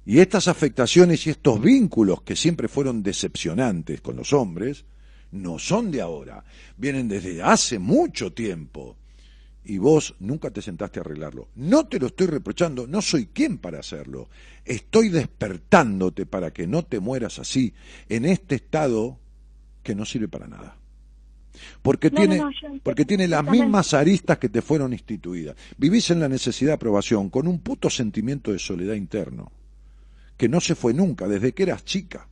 y 0.05 0.19
estas 0.19 0.49
afectaciones 0.49 1.25
y 1.27 1.29
estos 1.29 1.61
vínculos 1.61 2.23
que 2.23 2.35
siempre 2.35 2.67
fueron 2.67 3.01
decepcionantes 3.01 4.01
con 4.01 4.17
los 4.17 4.33
hombres, 4.33 4.83
no 5.33 5.59
son 5.59 5.91
de 5.91 6.01
ahora, 6.01 6.43
vienen 6.77 7.07
desde 7.07 7.41
hace 7.41 7.79
mucho 7.79 8.33
tiempo. 8.33 8.97
Y 9.65 9.77
vos 9.77 10.15
nunca 10.19 10.51
te 10.51 10.61
sentaste 10.61 10.99
a 10.99 11.01
arreglarlo. 11.01 11.47
No 11.55 11.87
te 11.87 11.97
lo 11.97 12.07
estoy 12.07 12.27
reprochando, 12.27 12.85
no 12.85 13.01
soy 13.01 13.27
quien 13.27 13.57
para 13.57 13.79
hacerlo. 13.79 14.29
Estoy 14.65 15.09
despertándote 15.09 16.25
para 16.25 16.51
que 16.51 16.67
no 16.67 16.83
te 16.83 16.99
mueras 16.99 17.39
así, 17.39 17.73
en 18.09 18.25
este 18.25 18.55
estado 18.55 19.19
que 19.81 19.95
no 19.95 20.05
sirve 20.05 20.27
para 20.27 20.47
nada. 20.47 20.77
Porque 21.81 22.09
tiene, 22.09 22.41
porque 22.81 23.05
tiene 23.05 23.27
las 23.27 23.43
mismas 23.45 23.93
aristas 23.93 24.37
que 24.37 24.49
te 24.49 24.61
fueron 24.61 24.91
instituidas. 24.91 25.55
Vivís 25.77 26.09
en 26.09 26.19
la 26.19 26.27
necesidad 26.27 26.71
de 26.71 26.75
aprobación, 26.75 27.29
con 27.29 27.47
un 27.47 27.59
puto 27.59 27.89
sentimiento 27.89 28.51
de 28.51 28.59
soledad 28.59 28.95
interno 28.95 29.51
que 30.37 30.49
no 30.49 30.59
se 30.59 30.75
fue 30.75 30.93
nunca 30.93 31.27
desde 31.27 31.53
que 31.53 31.63
eras 31.63 31.85
chica 31.85 32.27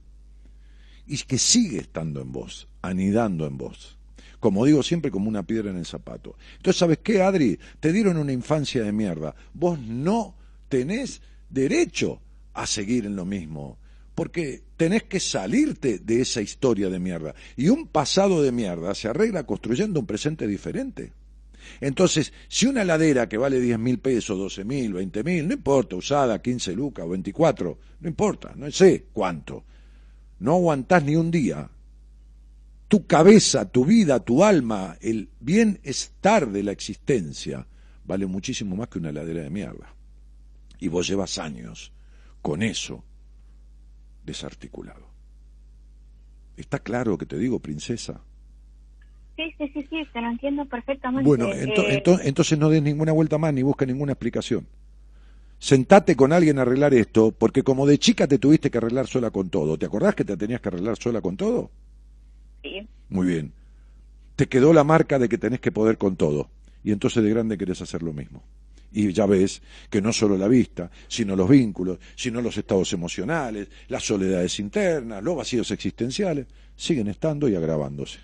y 1.06 1.18
que 1.18 1.38
sigue 1.38 1.80
estando 1.80 2.22
en 2.22 2.32
vos, 2.32 2.68
anidando 2.82 3.45
en 3.45 3.57
vos. 3.57 3.97
Como 4.39 4.65
digo 4.65 4.82
siempre, 4.82 5.11
como 5.11 5.29
una 5.29 5.43
piedra 5.43 5.69
en 5.69 5.77
el 5.77 5.86
zapato. 5.86 6.36
Entonces, 6.57 6.79
¿sabes 6.79 6.99
qué, 7.03 7.21
Adri? 7.21 7.59
Te 7.79 7.93
dieron 7.93 8.17
una 8.17 8.34
infancia 8.34 8.84
de 8.84 8.91
mierda. 8.91 9.36
Vos 9.53 9.79
no 9.79 10.36
tenés 10.67 11.21
derecho 11.49 12.19
a 12.53 12.65
seguir 12.65 13.05
en 13.05 13.15
lo 13.15 13.23
mismo. 13.23 13.77
Porque 14.15 14.63
tenés 14.77 15.03
que 15.03 15.19
salirte 15.19 15.99
de 15.99 16.21
esa 16.21 16.41
historia 16.41 16.89
de 16.89 16.99
mierda. 16.99 17.36
Y 17.55 17.69
un 17.69 17.88
pasado 17.88 18.41
de 18.41 18.51
mierda 18.51 18.95
se 18.95 19.07
arregla 19.07 19.45
construyendo 19.45 19.99
un 19.99 20.07
presente 20.07 20.47
diferente. 20.47 21.13
Entonces, 21.79 22.34
si 22.47 22.65
una 22.65 22.84
ladera 22.84 23.29
que 23.29 23.38
vale 23.38 23.59
10 23.59 23.79
mil 23.79 23.99
pesos, 23.99 24.38
12 24.38 24.65
mil, 24.65 24.93
20 24.93 25.23
mil, 25.23 25.47
no 25.47 25.53
importa, 25.53 25.95
usada 25.95 26.41
15 26.41 26.73
lucas 26.73 27.05
o 27.05 27.09
24, 27.09 27.77
no 27.99 28.09
importa, 28.09 28.53
no 28.55 28.71
sé 28.71 29.05
cuánto, 29.13 29.63
no 30.39 30.55
aguantás 30.55 31.03
ni 31.03 31.15
un 31.15 31.29
día, 31.29 31.69
tu 32.92 33.08
cabeza, 33.08 33.72
tu 33.72 33.86
vida, 33.86 34.20
tu 34.20 34.44
alma, 34.44 34.98
el 35.00 35.30
bienestar 35.39 36.50
de 36.50 36.62
la 36.62 36.74
existencia 36.74 37.66
vale 38.04 38.26
muchísimo 38.26 38.76
más 38.76 38.89
que 38.89 39.00
una 39.00 39.14
ladera 39.14 39.44
de 39.44 39.50
mierda. 39.50 39.96
Y 40.78 40.89
vos 40.89 41.08
llevas 41.08 41.38
años 41.38 41.94
con 42.42 42.62
eso 42.62 43.06
desarticulado. 44.26 45.08
¿Está 46.58 46.80
claro 46.80 47.18
que 47.18 47.26
te 47.26 47.38
digo, 47.38 47.62
princesa? 47.62 48.26
Sí, 49.38 49.44
sí, 49.58 49.72
sí, 49.74 49.88
sí, 49.89 50.06
te 50.12 50.20
lo 50.20 50.30
entiendo 50.30 50.66
perfectamente. 50.66 51.26
Bueno, 51.26 51.48
eh, 51.54 52.04
entonces 52.24 52.60
no 52.60 52.68
des 52.68 52.84
ninguna 52.84 53.14
vuelta 53.14 53.38
más 53.38 53.54
ni 53.54 53.64
busques 53.64 53.88
ninguna 53.88 54.12
explicación. 54.12 54.68
Sentate 55.60 56.18
con 56.18 56.34
alguien 56.34 56.60
a 56.60 56.64
arreglar 56.64 56.94
esto, 56.94 57.32
porque 57.32 57.64
como 57.64 57.86
de 57.86 58.00
chica 58.00 58.28
te 58.28 58.38
tuviste 58.38 58.70
que 58.70 58.80
arreglar 58.80 59.08
sola 59.08 59.32
con 59.32 59.50
todo. 59.50 59.78
¿Te 59.78 59.86
acordás 59.86 60.14
que 60.14 60.26
te 60.26 60.36
tenías 60.36 60.60
que 60.60 60.68
arreglar 60.68 60.98
sola 60.98 61.22
con 61.22 61.38
todo? 61.38 61.72
Muy 63.09 63.28
bien. 63.28 63.53
Te 64.36 64.47
quedó 64.47 64.74
la 64.74 64.84
marca 64.84 65.20
de 65.20 65.30
que 65.30 65.38
tenés 65.38 65.59
que 65.59 65.72
poder 65.72 65.97
con 65.97 66.16
todo. 66.16 66.49
Y 66.84 66.91
entonces 66.91 67.24
de 67.24 67.30
grande 67.30 67.57
querés 67.57 67.82
hacer 67.82 68.01
lo 68.01 68.14
mismo. 68.14 68.43
Y 68.91 69.14
ya 69.14 69.26
ves 69.26 69.62
que 69.89 70.01
no 70.01 70.12
solo 70.12 70.38
la 70.38 70.47
vista, 70.47 70.91
sino 71.07 71.36
los 71.36 71.49
vínculos, 71.49 71.99
sino 72.16 72.41
los 72.41 72.57
estados 72.57 72.91
emocionales, 72.91 73.70
las 73.88 74.03
soledades 74.03 74.59
internas, 74.59 75.24
los 75.24 75.38
vacíos 75.38 75.72
existenciales, 75.72 76.47
siguen 76.76 77.07
estando 77.07 77.47
y 77.47 77.55
agravándose. 77.55 78.20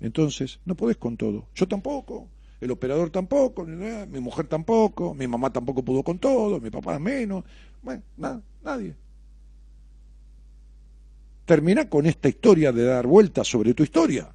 Entonces, 0.00 0.60
no 0.64 0.74
podés 0.74 0.98
con 0.98 1.16
todo. 1.16 1.48
Yo 1.54 1.66
tampoco, 1.66 2.28
el 2.60 2.70
operador 2.70 3.10
tampoco, 3.10 3.64
mi 3.64 4.20
mujer 4.20 4.46
tampoco, 4.46 5.14
mi 5.14 5.26
mamá 5.26 5.50
tampoco 5.50 5.82
pudo 5.82 6.02
con 6.02 6.18
todo, 6.18 6.60
mi 6.60 6.70
papá 6.70 6.98
menos. 6.98 7.44
Bueno, 7.82 8.02
nada, 8.16 8.42
nadie. 8.62 8.94
Termina 11.48 11.88
con 11.88 12.04
esta 12.04 12.28
historia 12.28 12.72
de 12.72 12.84
dar 12.84 13.06
vueltas 13.06 13.48
sobre 13.48 13.72
tu 13.72 13.82
historia. 13.82 14.30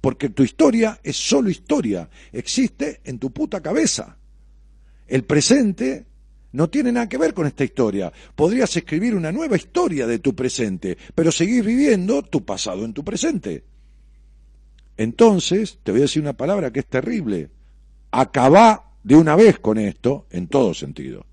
Porque 0.00 0.30
tu 0.30 0.42
historia 0.42 0.98
es 1.04 1.16
solo 1.16 1.48
historia, 1.48 2.10
existe 2.32 3.00
en 3.04 3.20
tu 3.20 3.30
puta 3.30 3.60
cabeza. 3.60 4.18
El 5.06 5.22
presente 5.22 6.04
no 6.50 6.68
tiene 6.68 6.90
nada 6.90 7.08
que 7.08 7.16
ver 7.16 7.32
con 7.32 7.46
esta 7.46 7.62
historia. 7.62 8.12
Podrías 8.34 8.76
escribir 8.76 9.14
una 9.14 9.30
nueva 9.30 9.54
historia 9.54 10.04
de 10.08 10.18
tu 10.18 10.34
presente, 10.34 10.98
pero 11.14 11.30
seguís 11.30 11.64
viviendo 11.64 12.22
tu 12.22 12.44
pasado 12.44 12.84
en 12.84 12.92
tu 12.92 13.04
presente. 13.04 13.62
Entonces, 14.96 15.78
te 15.84 15.92
voy 15.92 16.00
a 16.00 16.08
decir 16.10 16.22
una 16.22 16.36
palabra 16.36 16.72
que 16.72 16.80
es 16.80 16.86
terrible. 16.86 17.50
Acabá 18.10 18.94
de 19.04 19.14
una 19.14 19.36
vez 19.36 19.60
con 19.60 19.78
esto 19.78 20.26
en 20.30 20.48
todo 20.48 20.74
sentido. 20.74 21.24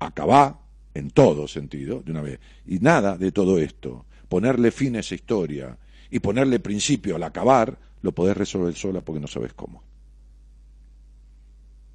Acabá 0.00 0.61
en 0.94 1.10
todo 1.10 1.48
sentido 1.48 2.02
de 2.02 2.12
una 2.12 2.22
vez. 2.22 2.40
Y 2.66 2.78
nada 2.78 3.16
de 3.16 3.32
todo 3.32 3.58
esto. 3.58 4.06
Ponerle 4.28 4.70
fin 4.70 4.96
a 4.96 5.00
esa 5.00 5.14
historia 5.14 5.76
y 6.10 6.20
ponerle 6.20 6.60
principio 6.60 7.16
al 7.16 7.22
acabar, 7.22 7.78
lo 8.02 8.12
podés 8.12 8.36
resolver 8.36 8.74
sola 8.74 9.00
porque 9.00 9.20
no 9.20 9.26
sabes 9.26 9.52
cómo. 9.54 9.82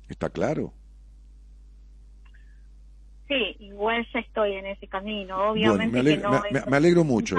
¿Está 0.10 0.30
claro? 0.30 0.74
Sí, 3.28 3.58
igual 3.60 4.08
ya 4.14 4.22
estoy 4.22 4.54
en 4.54 4.68
ese 4.68 4.88
camino, 4.88 5.52
obviamente 5.52 5.92
me, 5.92 6.78
alegro 6.78 7.04
mucho, 7.04 7.36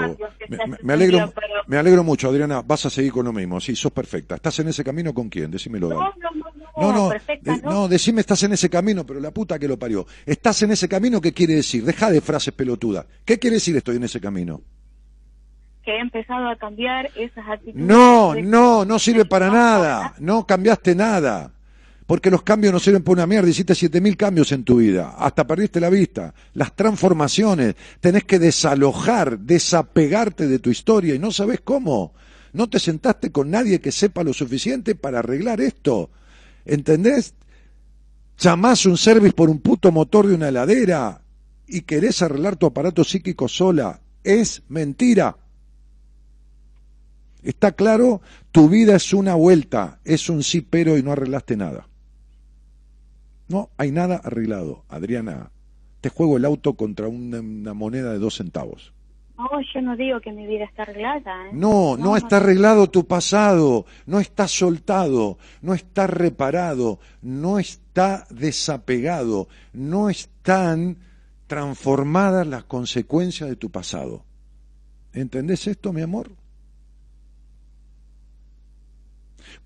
me, 0.83 0.93
alegro, 0.93 1.33
me 1.65 1.77
alegro 1.77 2.03
mucho, 2.03 2.29
Adriana, 2.29 2.61
vas 2.61 2.85
a 2.85 2.91
seguir 2.91 3.11
con 3.11 3.25
lo 3.25 3.33
mismo, 3.33 3.59
sí, 3.59 3.75
sos 3.75 3.91
perfecta. 3.91 4.35
¿Estás 4.35 4.59
en 4.59 4.67
ese 4.67 4.83
camino 4.83 5.15
con 5.15 5.29
quién? 5.29 5.49
Decímelo. 5.49 5.89
No, 5.89 5.99
no, 5.99 6.29
no, 6.79 6.93
no, 6.93 7.09
perfecta, 7.09 7.57
no. 7.57 7.71
no, 7.71 7.87
decime 7.87 8.21
estás 8.21 8.43
en 8.43 8.53
ese 8.53 8.69
camino, 8.69 9.05
pero 9.05 9.19
la 9.19 9.31
puta 9.31 9.59
que 9.59 9.67
lo 9.67 9.77
parió. 9.77 10.05
¿Estás 10.25 10.61
en 10.63 10.71
ese 10.71 10.87
camino 10.87 11.21
qué 11.21 11.33
quiere 11.33 11.55
decir? 11.55 11.83
Deja 11.83 12.11
de 12.11 12.21
frases 12.21 12.53
pelotudas. 12.53 13.05
¿Qué 13.25 13.39
quiere 13.39 13.55
decir 13.55 13.75
estoy 13.77 13.97
en 13.97 14.03
ese 14.03 14.19
camino? 14.19 14.61
Que 15.83 15.91
he 15.91 15.99
empezado 15.99 16.47
a 16.49 16.55
cambiar 16.55 17.09
esas 17.15 17.47
actitudes. 17.47 17.83
No, 17.83 18.35
no, 18.35 18.85
no 18.85 18.99
sirve 18.99 19.25
para 19.25 19.49
nada, 19.49 20.15
no 20.19 20.45
cambiaste 20.45 20.95
nada 20.95 21.53
porque 22.09 22.31
los 22.31 22.41
cambios 22.41 22.73
no 22.73 22.79
sirven 22.79 23.03
para 23.03 23.13
una 23.13 23.27
mierda. 23.27 23.47
Hiciste 23.47 23.75
siete 23.75 24.01
mil 24.01 24.17
cambios 24.17 24.51
en 24.51 24.63
tu 24.63 24.77
vida, 24.77 25.13
hasta 25.19 25.45
perdiste 25.45 25.79
la 25.79 25.91
vista. 25.91 26.33
Las 26.55 26.75
transformaciones, 26.75 27.75
tenés 27.99 28.23
que 28.23 28.39
desalojar, 28.39 29.37
desapegarte 29.37 30.47
de 30.47 30.57
tu 30.57 30.71
historia 30.71 31.13
y 31.13 31.19
no 31.19 31.29
sabes 31.29 31.61
cómo. 31.61 32.15
No 32.51 32.67
te 32.67 32.79
sentaste 32.79 33.31
con 33.31 33.51
nadie 33.51 33.79
que 33.79 33.91
sepa 33.91 34.23
lo 34.23 34.33
suficiente 34.33 34.95
para 34.95 35.19
arreglar 35.19 35.61
esto. 35.61 36.09
¿Entendés? 36.69 37.33
Llamás 38.37 38.85
un 38.85 38.95
service 38.95 39.33
por 39.33 39.49
un 39.49 39.59
puto 39.59 39.91
motor 39.91 40.27
de 40.27 40.35
una 40.35 40.49
heladera 40.49 41.23
y 41.67 41.81
querés 41.81 42.21
arreglar 42.21 42.57
tu 42.57 42.67
aparato 42.67 43.03
psíquico 43.03 43.47
sola. 43.47 44.01
Es 44.23 44.61
mentira. 44.69 45.37
Está 47.41 47.71
claro, 47.71 48.21
tu 48.51 48.69
vida 48.69 48.95
es 48.95 49.13
una 49.13 49.33
vuelta, 49.33 49.99
es 50.03 50.29
un 50.29 50.43
sí 50.43 50.61
pero 50.61 50.97
y 50.97 51.03
no 51.03 51.11
arreglaste 51.11 51.57
nada. 51.57 51.87
No 53.47 53.71
hay 53.77 53.91
nada 53.91 54.17
arreglado. 54.17 54.85
Adriana, 54.89 55.51
te 56.01 56.09
juego 56.09 56.37
el 56.37 56.45
auto 56.45 56.75
contra 56.75 57.07
una, 57.07 57.73
moneda 57.73 58.11
de 58.11 58.19
dos 58.19 58.35
centavos. 58.35 58.93
No, 59.39 59.49
yo 59.73 59.81
no 59.81 59.95
digo 59.95 60.19
que 60.19 60.33
mi 60.33 60.45
vida 60.45 60.65
está 60.65 60.83
arreglada. 60.83 61.47
¿eh? 61.47 61.51
No, 61.53 61.95
no, 61.95 62.17
está 62.17 62.37
arreglado 62.37 62.89
tu 62.89 63.07
pasado, 63.07 63.85
no 64.05 64.19
está 64.19 64.49
soltado, 64.49 65.37
no 65.61 65.73
está 65.73 66.07
reparado, 66.07 66.99
no 67.21 67.57
está 67.57 68.27
desapegado, 68.29 69.47
no 69.71 70.09
están 70.09 70.97
transformadas 71.47 72.47
las 72.47 72.65
consecuencias 72.65 73.49
de 73.49 73.55
tu 73.55 73.69
pasado. 73.69 74.25
¿Entendés 75.13 75.67
esto, 75.67 75.93
mi 75.93 76.01
amor? 76.01 76.31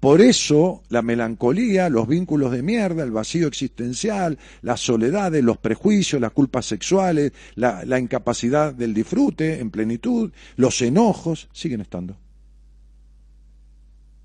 Por 0.03 0.19
eso 0.19 0.83
la 0.89 1.01
melancolía, 1.01 1.87
los 1.87 2.09
vínculos 2.09 2.51
de 2.51 2.61
mierda, 2.61 3.05
el 3.05 3.11
vacío 3.11 3.47
existencial, 3.47 4.37
las 4.61 4.81
soledades, 4.81 5.41
los 5.41 5.57
prejuicios, 5.57 6.19
las 6.19 6.33
culpas 6.33 6.65
sexuales, 6.65 7.31
la, 7.55 7.97
incapacidad 7.97 8.73
del 8.73 8.93
disfrute 8.93 9.61
en 9.61 9.71
plenitud, 9.71 10.33
los 10.57 10.81
enojos, 10.81 11.47
siguen 11.53 11.79
estando. 11.79 12.17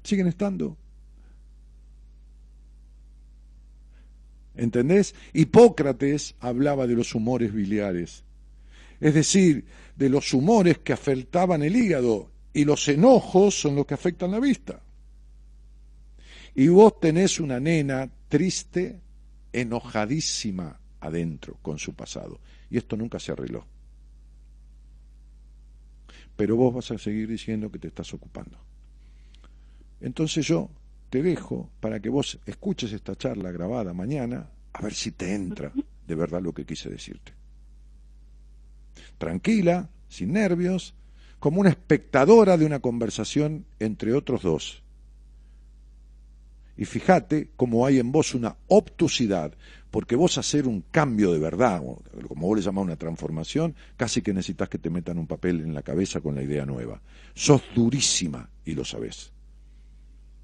Siguen 0.02 0.26
estando. 0.26 0.76
¿Entendés? 4.56 5.14
Hipócrates 5.32 6.34
hablaba 6.40 6.88
de 6.88 6.94
los 6.96 7.14
humores 7.14 7.54
biliares, 7.54 8.24
es 8.98 9.14
decir, 9.14 9.64
de 9.94 10.08
los 10.08 10.34
humores 10.34 10.78
que 10.78 10.92
afectaban 10.92 11.62
el 11.62 11.76
hígado 11.76 12.32
y 12.52 12.64
los 12.64 12.88
enojos 12.88 13.60
son 13.60 13.76
los 13.76 13.86
que 13.86 13.94
afectan 13.94 14.32
la 14.32 14.40
vista. 14.40 14.82
Y 16.58 16.66
vos 16.66 16.98
tenés 16.98 17.38
una 17.38 17.60
nena 17.60 18.10
triste, 18.26 19.00
enojadísima 19.52 20.80
adentro 20.98 21.56
con 21.62 21.78
su 21.78 21.94
pasado. 21.94 22.40
Y 22.68 22.78
esto 22.78 22.96
nunca 22.96 23.20
se 23.20 23.30
arregló. 23.30 23.64
Pero 26.34 26.56
vos 26.56 26.74
vas 26.74 26.90
a 26.90 26.98
seguir 26.98 27.28
diciendo 27.28 27.70
que 27.70 27.78
te 27.78 27.86
estás 27.86 28.12
ocupando. 28.12 28.58
Entonces 30.00 30.44
yo 30.48 30.68
te 31.10 31.22
dejo 31.22 31.70
para 31.78 32.00
que 32.00 32.08
vos 32.08 32.40
escuches 32.44 32.92
esta 32.92 33.14
charla 33.14 33.52
grabada 33.52 33.94
mañana, 33.94 34.50
a 34.72 34.82
ver 34.82 34.94
si 34.94 35.12
te 35.12 35.32
entra 35.36 35.72
de 36.08 36.14
verdad 36.16 36.42
lo 36.42 36.52
que 36.52 36.66
quise 36.66 36.90
decirte. 36.90 37.34
Tranquila, 39.16 39.90
sin 40.08 40.32
nervios, 40.32 40.96
como 41.38 41.60
una 41.60 41.70
espectadora 41.70 42.56
de 42.56 42.66
una 42.66 42.80
conversación 42.80 43.64
entre 43.78 44.12
otros 44.12 44.42
dos 44.42 44.82
y 46.78 46.84
fíjate 46.84 47.50
cómo 47.56 47.84
hay 47.84 47.98
en 47.98 48.12
vos 48.12 48.36
una 48.36 48.56
obtusidad, 48.68 49.52
porque 49.90 50.14
vos 50.14 50.38
hacer 50.38 50.68
un 50.68 50.82
cambio 50.92 51.32
de 51.32 51.40
verdad, 51.40 51.82
como 52.28 52.46
vos 52.46 52.56
le 52.56 52.62
llamás 52.62 52.84
una 52.84 52.96
transformación, 52.96 53.74
casi 53.96 54.22
que 54.22 54.32
necesitas 54.32 54.68
que 54.68 54.78
te 54.78 54.88
metan 54.88 55.18
un 55.18 55.26
papel 55.26 55.60
en 55.60 55.74
la 55.74 55.82
cabeza 55.82 56.20
con 56.20 56.36
la 56.36 56.42
idea 56.42 56.64
nueva. 56.64 57.02
Sos 57.34 57.62
durísima 57.74 58.48
y 58.64 58.76
lo 58.76 58.84
sabés. 58.84 59.32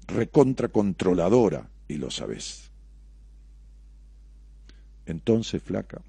Recontra 0.07 0.67
controladora 0.67 1.69
y 1.87 1.95
lo 1.95 2.11
sabés. 2.11 2.69
Entonces, 5.05 5.63
flaca, 5.63 6.01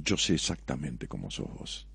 yo 0.00 0.16
sé 0.16 0.34
exactamente 0.34 1.08
cómo 1.08 1.28
sos 1.28 1.52
vos. 1.52 1.88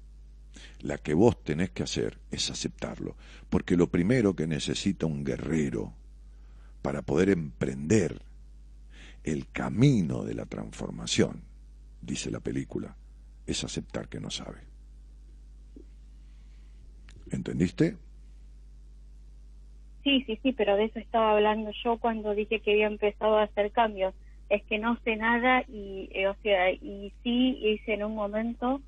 La 0.81 0.97
que 0.97 1.13
vos 1.13 1.41
tenés 1.41 1.69
que 1.69 1.83
hacer 1.83 2.19
es 2.31 2.49
aceptarlo, 2.49 3.15
porque 3.49 3.77
lo 3.77 3.89
primero 3.89 4.35
que 4.35 4.45
necesita 4.45 5.05
un 5.05 5.23
guerrero 5.23 5.93
para 6.87 7.01
poder 7.01 7.27
emprender 7.27 8.21
el 9.25 9.51
camino 9.51 10.23
de 10.23 10.33
la 10.33 10.45
transformación, 10.45 11.43
dice 12.01 12.31
la 12.31 12.39
película, 12.39 12.95
es 13.45 13.65
aceptar 13.65 14.07
que 14.07 14.21
no 14.21 14.29
sabe. 14.29 14.59
¿Entendiste? 17.29 17.97
Sí, 20.05 20.23
sí, 20.25 20.39
sí, 20.41 20.53
pero 20.53 20.77
de 20.77 20.85
eso 20.85 20.99
estaba 20.99 21.33
hablando 21.33 21.71
yo 21.83 21.97
cuando 21.97 22.33
dije 22.33 22.61
que 22.61 22.71
había 22.71 22.87
empezado 22.87 23.37
a 23.37 23.43
hacer 23.43 23.69
cambios. 23.73 24.13
Es 24.47 24.63
que 24.63 24.79
no 24.79 24.97
sé 25.03 25.17
nada 25.17 25.65
y, 25.67 26.07
eh, 26.13 26.29
o 26.29 26.35
sea, 26.41 26.71
y 26.71 27.11
sí 27.21 27.59
hice 27.63 27.95
en 27.95 28.05
un 28.05 28.15
momento 28.15 28.81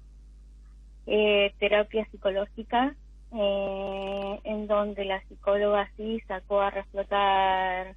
eh, 1.05 1.53
terapia 1.59 2.07
psicológica 2.11 2.95
eh, 3.31 4.39
en 4.43 4.67
donde 4.67 5.05
la 5.05 5.21
psicóloga 5.27 5.89
sí 5.97 6.21
sacó 6.27 6.61
a 6.61 6.71
reflotar 6.71 7.95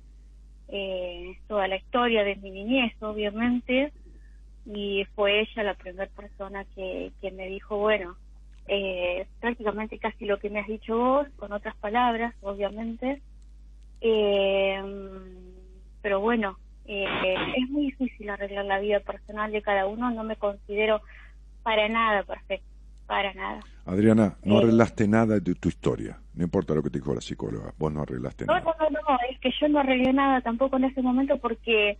eh, 0.68 1.36
toda 1.48 1.68
la 1.68 1.76
historia 1.76 2.24
de 2.24 2.36
mi 2.36 2.50
niñez, 2.50 2.94
obviamente, 3.02 3.92
y 4.66 5.04
fue 5.14 5.40
ella 5.40 5.62
la 5.62 5.74
primera 5.74 6.10
persona 6.14 6.64
que, 6.74 7.12
que 7.20 7.30
me 7.30 7.48
dijo, 7.48 7.78
bueno, 7.78 8.16
eh, 8.68 9.26
prácticamente 9.40 9.98
casi 9.98 10.24
lo 10.24 10.38
que 10.38 10.50
me 10.50 10.60
has 10.60 10.68
dicho 10.68 10.96
vos, 10.96 11.26
con 11.36 11.52
otras 11.52 11.76
palabras, 11.76 12.34
obviamente, 12.42 13.20
eh, 14.00 14.82
pero 16.00 16.20
bueno, 16.20 16.58
eh, 16.84 17.06
es 17.56 17.70
muy 17.70 17.86
difícil 17.86 18.30
arreglar 18.30 18.64
la 18.64 18.80
vida 18.80 19.00
personal 19.00 19.50
de 19.50 19.62
cada 19.62 19.86
uno, 19.86 20.10
no 20.10 20.24
me 20.24 20.36
considero 20.36 21.00
para 21.62 21.88
nada 21.88 22.22
perfecta 22.24 22.71
para 23.06 23.32
nada. 23.34 23.60
Adriana, 23.84 24.36
no 24.44 24.56
eh, 24.56 24.58
arreglaste 24.58 25.08
nada 25.08 25.40
de 25.40 25.54
tu 25.54 25.68
historia, 25.68 26.18
no 26.34 26.44
importa 26.44 26.74
lo 26.74 26.82
que 26.82 26.90
te 26.90 26.98
dijo 26.98 27.14
la 27.14 27.20
psicóloga, 27.20 27.74
vos 27.78 27.92
no 27.92 28.02
arreglaste 28.02 28.46
nada. 28.46 28.60
No, 28.60 28.74
no, 28.78 28.90
no, 28.90 29.18
es 29.30 29.38
que 29.40 29.50
yo 29.60 29.68
no 29.68 29.80
arreglé 29.80 30.12
nada 30.12 30.40
tampoco 30.40 30.76
en 30.76 30.84
ese 30.84 31.02
momento 31.02 31.38
porque... 31.38 31.98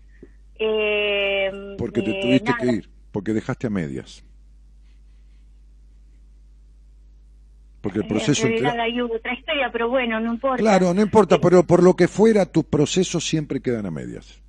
Eh, 0.59 1.75
porque 1.79 2.03
te 2.03 2.11
eh, 2.11 2.21
tuviste 2.23 2.53
que 2.61 2.67
ir, 2.77 2.91
porque 3.11 3.33
dejaste 3.33 3.67
a 3.67 3.71
medias. 3.71 4.25
Porque 7.81 7.99
el 7.99 8.07
proceso... 8.07 8.47
En 8.47 8.65
hay 8.65 9.01
otra 9.01 9.35
historia, 9.35 9.69
pero 9.73 9.89
bueno, 9.89 10.21
no 10.21 10.35
importa. 10.35 10.63
Claro, 10.63 10.95
no 10.95 11.03
importa, 11.03 11.39
pero 11.41 11.67
por 11.67 11.83
lo 11.83 11.95
que 11.97 12.07
fuera, 12.07 12.47
tus 12.47 12.65
procesos 12.65 13.27
siempre 13.27 13.61
quedan 13.61 13.87
a 13.87 13.91
medias. 13.91 14.41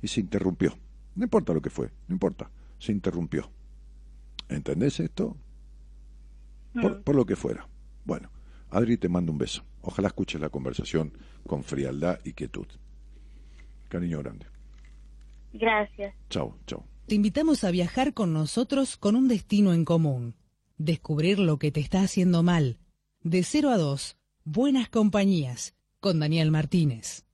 Y 0.00 0.08
se 0.08 0.20
interrumpió. 0.20 0.72
No 1.14 1.24
importa 1.24 1.52
lo 1.52 1.60
que 1.60 1.68
fue, 1.68 1.90
no 2.06 2.14
importa, 2.14 2.50
se 2.78 2.92
interrumpió. 2.92 3.50
¿Entendés 4.48 5.00
esto? 5.00 5.36
Por, 6.72 7.14
lo 7.14 7.26
que 7.26 7.36
fuera. 7.36 7.68
Bueno, 8.04 8.30
Adri 8.70 8.96
te 8.96 9.08
mando 9.08 9.32
un 9.32 9.38
beso. 9.38 9.64
Ojalá 9.80 10.08
escuches 10.08 10.40
la 10.40 10.50
conversación 10.50 11.12
con 11.46 11.64
frialdad 11.64 12.20
y 12.24 12.32
quietud. 12.32 12.66
Cariño 13.88 14.18
grande. 14.18 14.46
Gracias. 15.52 16.14
Chao, 16.28 16.58
chao. 16.66 16.84
te 17.06 17.14
invitamos 17.14 17.64
a 17.64 17.70
viajar 17.70 18.12
con 18.12 18.32
nosotros 18.32 18.96
con 18.96 19.16
un 19.16 19.28
destino 19.28 19.72
en 19.72 19.84
común. 19.84 20.34
Descubrir 20.76 21.38
lo 21.38 21.58
que 21.58 21.72
te 21.72 21.80
está 21.80 22.02
haciendo 22.02 22.42
mal. 22.42 22.78
De 23.22 23.42
0 23.42 23.70
a 23.70 23.78
2, 23.78 24.16
Buenas 24.44 24.88
Compañías, 24.88 25.74
con 26.00 26.20
Daniel 26.20 26.50
Martínez. 26.50 27.24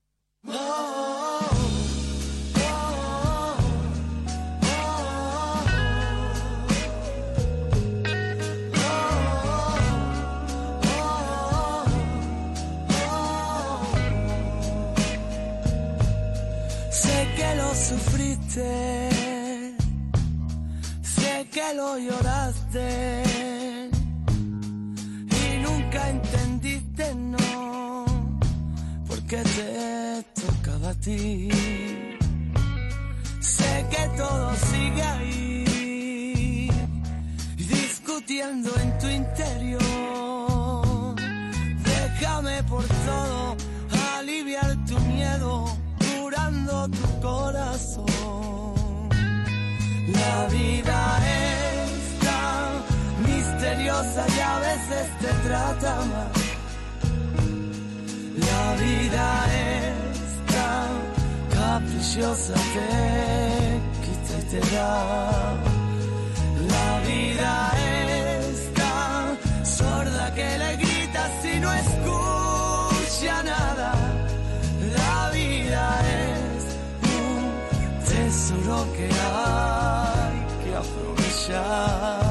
Sé 18.55 19.11
que 21.51 21.73
lo 21.75 21.97
lloraste 21.97 23.23
y 25.43 25.57
nunca 25.61 26.09
entendiste 26.09 27.15
no, 27.15 28.05
porque 29.07 29.37
te 29.37 30.23
tocaba 30.41 30.89
a 30.91 30.95
ti. 30.95 31.49
Sé 33.41 33.85
que 33.89 34.09
todo 34.17 34.55
sigue 34.55 35.03
ahí, 35.03 36.69
discutiendo 37.57 38.69
en 38.79 38.97
tu 38.99 39.07
interior. 39.07 39.85
Déjame 41.83 42.63
por 42.63 42.85
todo 42.85 43.57
aliviar 44.17 44.84
tu 44.84 44.84
miedo, 44.84 44.84
corazón. 47.21 48.05
La 50.07 50.47
vida 50.47 51.19
es 51.25 52.19
tan 52.25 52.69
misteriosa 53.27 54.25
y 54.35 54.39
a 54.39 54.59
veces 54.59 55.05
te 55.19 55.31
trata 55.47 55.95
mal. 56.11 56.31
La 58.49 58.65
vida 58.83 59.27
es 59.67 60.53
tan 60.53 60.89
caprichosa, 61.57 62.53
te 62.53 63.81
quita 64.03 64.33
y 64.39 64.43
te 64.51 64.75
da. 64.75 65.53
La 66.75 66.99
vida 67.07 67.71
es 67.93 68.73
tan 68.73 69.65
sorda 69.65 70.33
que 70.33 70.57
le 70.57 70.75
gritas 70.77 70.94
tesoro 78.65 78.91
que 78.93 79.05
hay 79.05 80.45
que 80.63 80.75
aprovechar. 80.75 82.25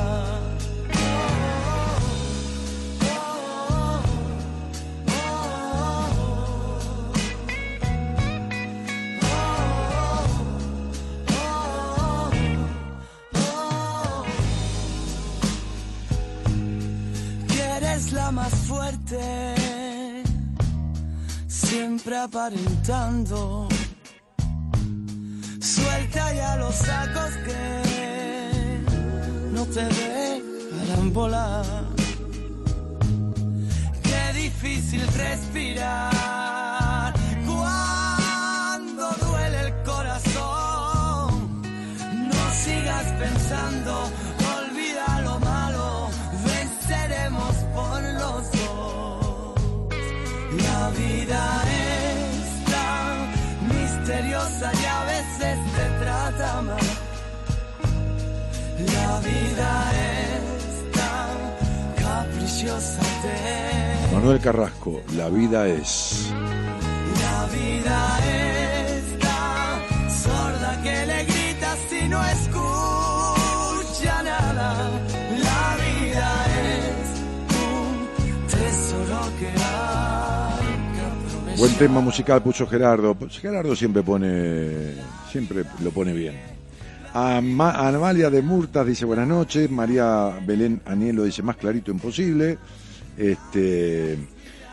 eres 17.76 18.12
la 18.12 18.30
más 18.30 18.54
fuerte, 18.54 19.54
siempre 21.46 22.16
aparentando. 22.18 23.73
Los 26.14 26.76
sacos 26.76 27.32
que 27.44 28.80
no 29.52 29.66
te 29.66 29.84
dejarán 29.84 31.12
volar. 31.12 31.64
Qué 34.00 34.32
difícil 34.38 35.02
respirar 35.08 36.12
cuando 37.44 39.10
duele 39.26 39.60
el 39.66 39.74
corazón. 39.82 41.62
No 42.28 42.50
sigas 42.64 43.06
pensando, 43.18 44.08
olvida 44.56 45.20
lo 45.22 45.40
malo, 45.40 46.10
venceremos 46.46 47.54
por 47.74 48.00
los 48.20 48.52
dos. 48.52 49.54
La 50.62 50.90
vida 50.90 51.63
La 58.78 59.20
vida 59.20 59.92
es 59.92 60.90
tan 60.92 61.36
caprichosa, 62.04 63.02
te 63.22 63.34
Manuel 64.14 64.40
Carrasco, 64.40 65.00
La 65.16 65.28
vida 65.28 65.66
es. 65.68 66.30
la 67.20 67.46
vida 67.46 68.18
es 68.26 69.18
tan 69.18 70.10
sorda 70.10 70.80
que 70.82 71.06
le 71.06 71.24
gritas 71.24 71.78
y 72.04 72.08
no 72.08 72.24
escucha 72.24 74.22
nada. 74.22 74.90
La 75.42 75.76
vida 75.84 76.28
es 76.64 77.06
un 77.66 78.08
tesoro 78.48 79.20
que 79.38 79.48
hay. 79.48 81.56
Buen 81.58 81.74
tema 81.74 82.00
musical 82.00 82.42
puso 82.42 82.66
Gerardo. 82.66 83.16
Gerardo 83.30 83.76
siempre 83.76 84.02
pone, 84.02 84.94
siempre 85.30 85.64
lo 85.82 85.90
pone 85.90 86.12
bien. 86.12 86.53
Ama- 87.14 87.70
Amalia 87.86 88.28
de 88.28 88.42
Murtas 88.42 88.84
dice 88.86 89.04
buenas 89.04 89.28
noches. 89.28 89.70
María 89.70 90.36
Belén 90.44 90.80
Anielo 90.84 91.22
dice 91.24 91.42
más 91.42 91.56
clarito 91.56 91.90
imposible. 91.92 92.58
Este, 93.16 94.18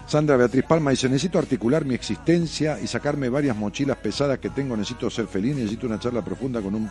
Sandra 0.08 0.38
Beatriz 0.38 0.64
Palma 0.68 0.90
dice 0.90 1.08
necesito 1.08 1.38
articular 1.38 1.86
mi 1.86 1.94
existencia 1.94 2.80
y 2.82 2.88
sacarme 2.88 3.30
varias 3.30 3.56
mochilas 3.56 3.98
pesadas 3.98 4.40
que 4.40 4.50
tengo. 4.50 4.76
Necesito 4.76 5.10
ser 5.12 5.28
feliz. 5.28 5.56
Necesito 5.56 5.86
una 5.86 6.00
charla 6.00 6.24
profunda 6.24 6.62
con 6.62 6.74
un 6.74 6.90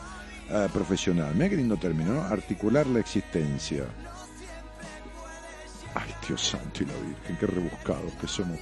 eh, 0.50 0.68
profesional. 0.72 1.34
Mira 1.34 1.48
qué 1.48 1.56
lindo 1.56 1.76
término, 1.76 2.14
¿no? 2.14 2.22
Articular 2.22 2.86
la 2.86 3.00
existencia. 3.00 3.84
Ay, 5.96 6.14
Dios 6.28 6.40
santo 6.48 6.84
y 6.84 6.86
la 6.86 6.92
Virgen, 6.94 7.36
qué 7.40 7.46
rebuscados 7.46 8.12
que 8.20 8.28
somos. 8.28 8.60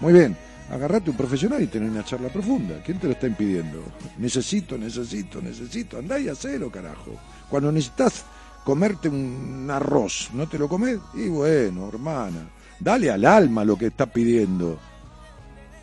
Muy 0.00 0.14
bien, 0.14 0.34
agarrate 0.70 1.10
un 1.10 1.16
profesional 1.16 1.62
y 1.62 1.66
tener 1.66 1.90
una 1.90 2.04
charla 2.04 2.28
profunda. 2.28 2.82
¿Quién 2.84 2.98
te 2.98 3.06
lo 3.06 3.12
está 3.12 3.26
impidiendo? 3.26 3.82
Necesito, 4.18 4.78
necesito, 4.78 5.42
necesito. 5.42 5.98
Andá 5.98 6.18
y 6.18 6.28
hacelo, 6.28 6.70
carajo. 6.70 7.12
Cuando 7.48 7.72
necesitas 7.72 8.24
comerte 8.64 9.08
un 9.08 9.68
arroz, 9.70 10.30
¿no 10.32 10.48
te 10.48 10.58
lo 10.58 10.68
comes? 10.68 10.98
Y 11.14 11.28
bueno, 11.28 11.88
hermana, 11.88 12.48
dale 12.78 13.10
al 13.10 13.24
alma 13.24 13.64
lo 13.64 13.76
que 13.76 13.86
está 13.86 14.06
pidiendo. 14.06 14.78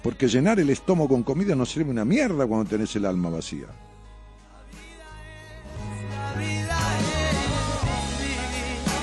Porque 0.02 0.28
llenar 0.28 0.60
el 0.60 0.70
estómago 0.70 1.10
con 1.10 1.24
comida 1.24 1.56
no 1.56 1.66
sirve 1.66 1.92
una 1.92 2.06
mierda 2.06 2.48
cuando 2.48 2.70
tenés 2.70 2.96
el 2.96 3.06
alma 3.06 3.30
vacía. 3.30 3.68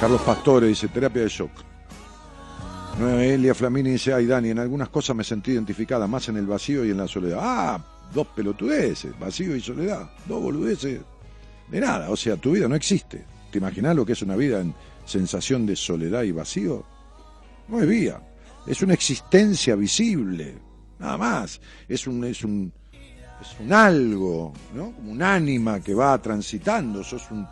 Carlos 0.01 0.23
Pastore 0.23 0.69
dice 0.69 0.89
terapia 0.89 1.23
de 1.23 1.28
shock. 1.28 1.74
Nueva 2.99 3.25
Elia 3.25 3.55
Flamini 3.55 3.91
dice, 3.91 4.15
ay 4.15 4.27
Dani, 4.27 4.51
en 4.51 4.61
algunas 4.61 4.89
cosas 4.89 5.16
me 5.16 5.25
sentí 5.25 5.51
identificada 5.51 6.07
más 6.07 6.29
en 6.29 6.37
el 6.37 6.47
vacío 6.47 6.85
y 6.85 6.91
en 6.91 6.99
la 6.99 7.09
soledad. 7.09 7.41
Ah, 7.43 7.85
dos 8.12 8.29
pelotudeces, 8.29 9.19
vacío 9.19 9.57
y 9.57 9.61
soledad, 9.61 10.09
dos 10.27 10.41
boludeces 10.41 11.01
de 11.69 11.81
nada. 11.81 12.11
O 12.11 12.16
sea, 12.16 12.37
tu 12.37 12.53
vida 12.53 12.69
no 12.69 12.77
existe. 12.77 13.25
¿Te 13.51 13.59
imaginas 13.59 13.97
lo 13.97 14.07
que 14.07 14.12
es 14.12 14.23
una 14.23 14.37
vida 14.37 14.61
en 14.61 14.73
sensación 15.05 15.66
de 15.66 15.75
soledad 15.75 16.23
y 16.23 16.31
vacío? 16.31 16.85
No 17.66 17.81
es 17.81 17.89
vida, 17.89 18.23
es 18.65 18.81
una 18.81 18.95
existencia 18.95 19.75
visible, 19.75 20.55
nada 21.01 21.19
más. 21.19 21.61
Es 21.89 22.07
un, 22.07 22.25
es 22.25 22.45
un, 22.45 22.73
es 23.41 23.59
un 23.59 23.73
algo, 23.73 24.53
¿no? 24.73 24.93
Como 24.93 25.11
un 25.11 25.23
ánima 25.23 25.81
que 25.81 25.95
va 25.95 26.16
transitando, 26.23 27.03
sos 27.03 27.29
un, 27.33 27.45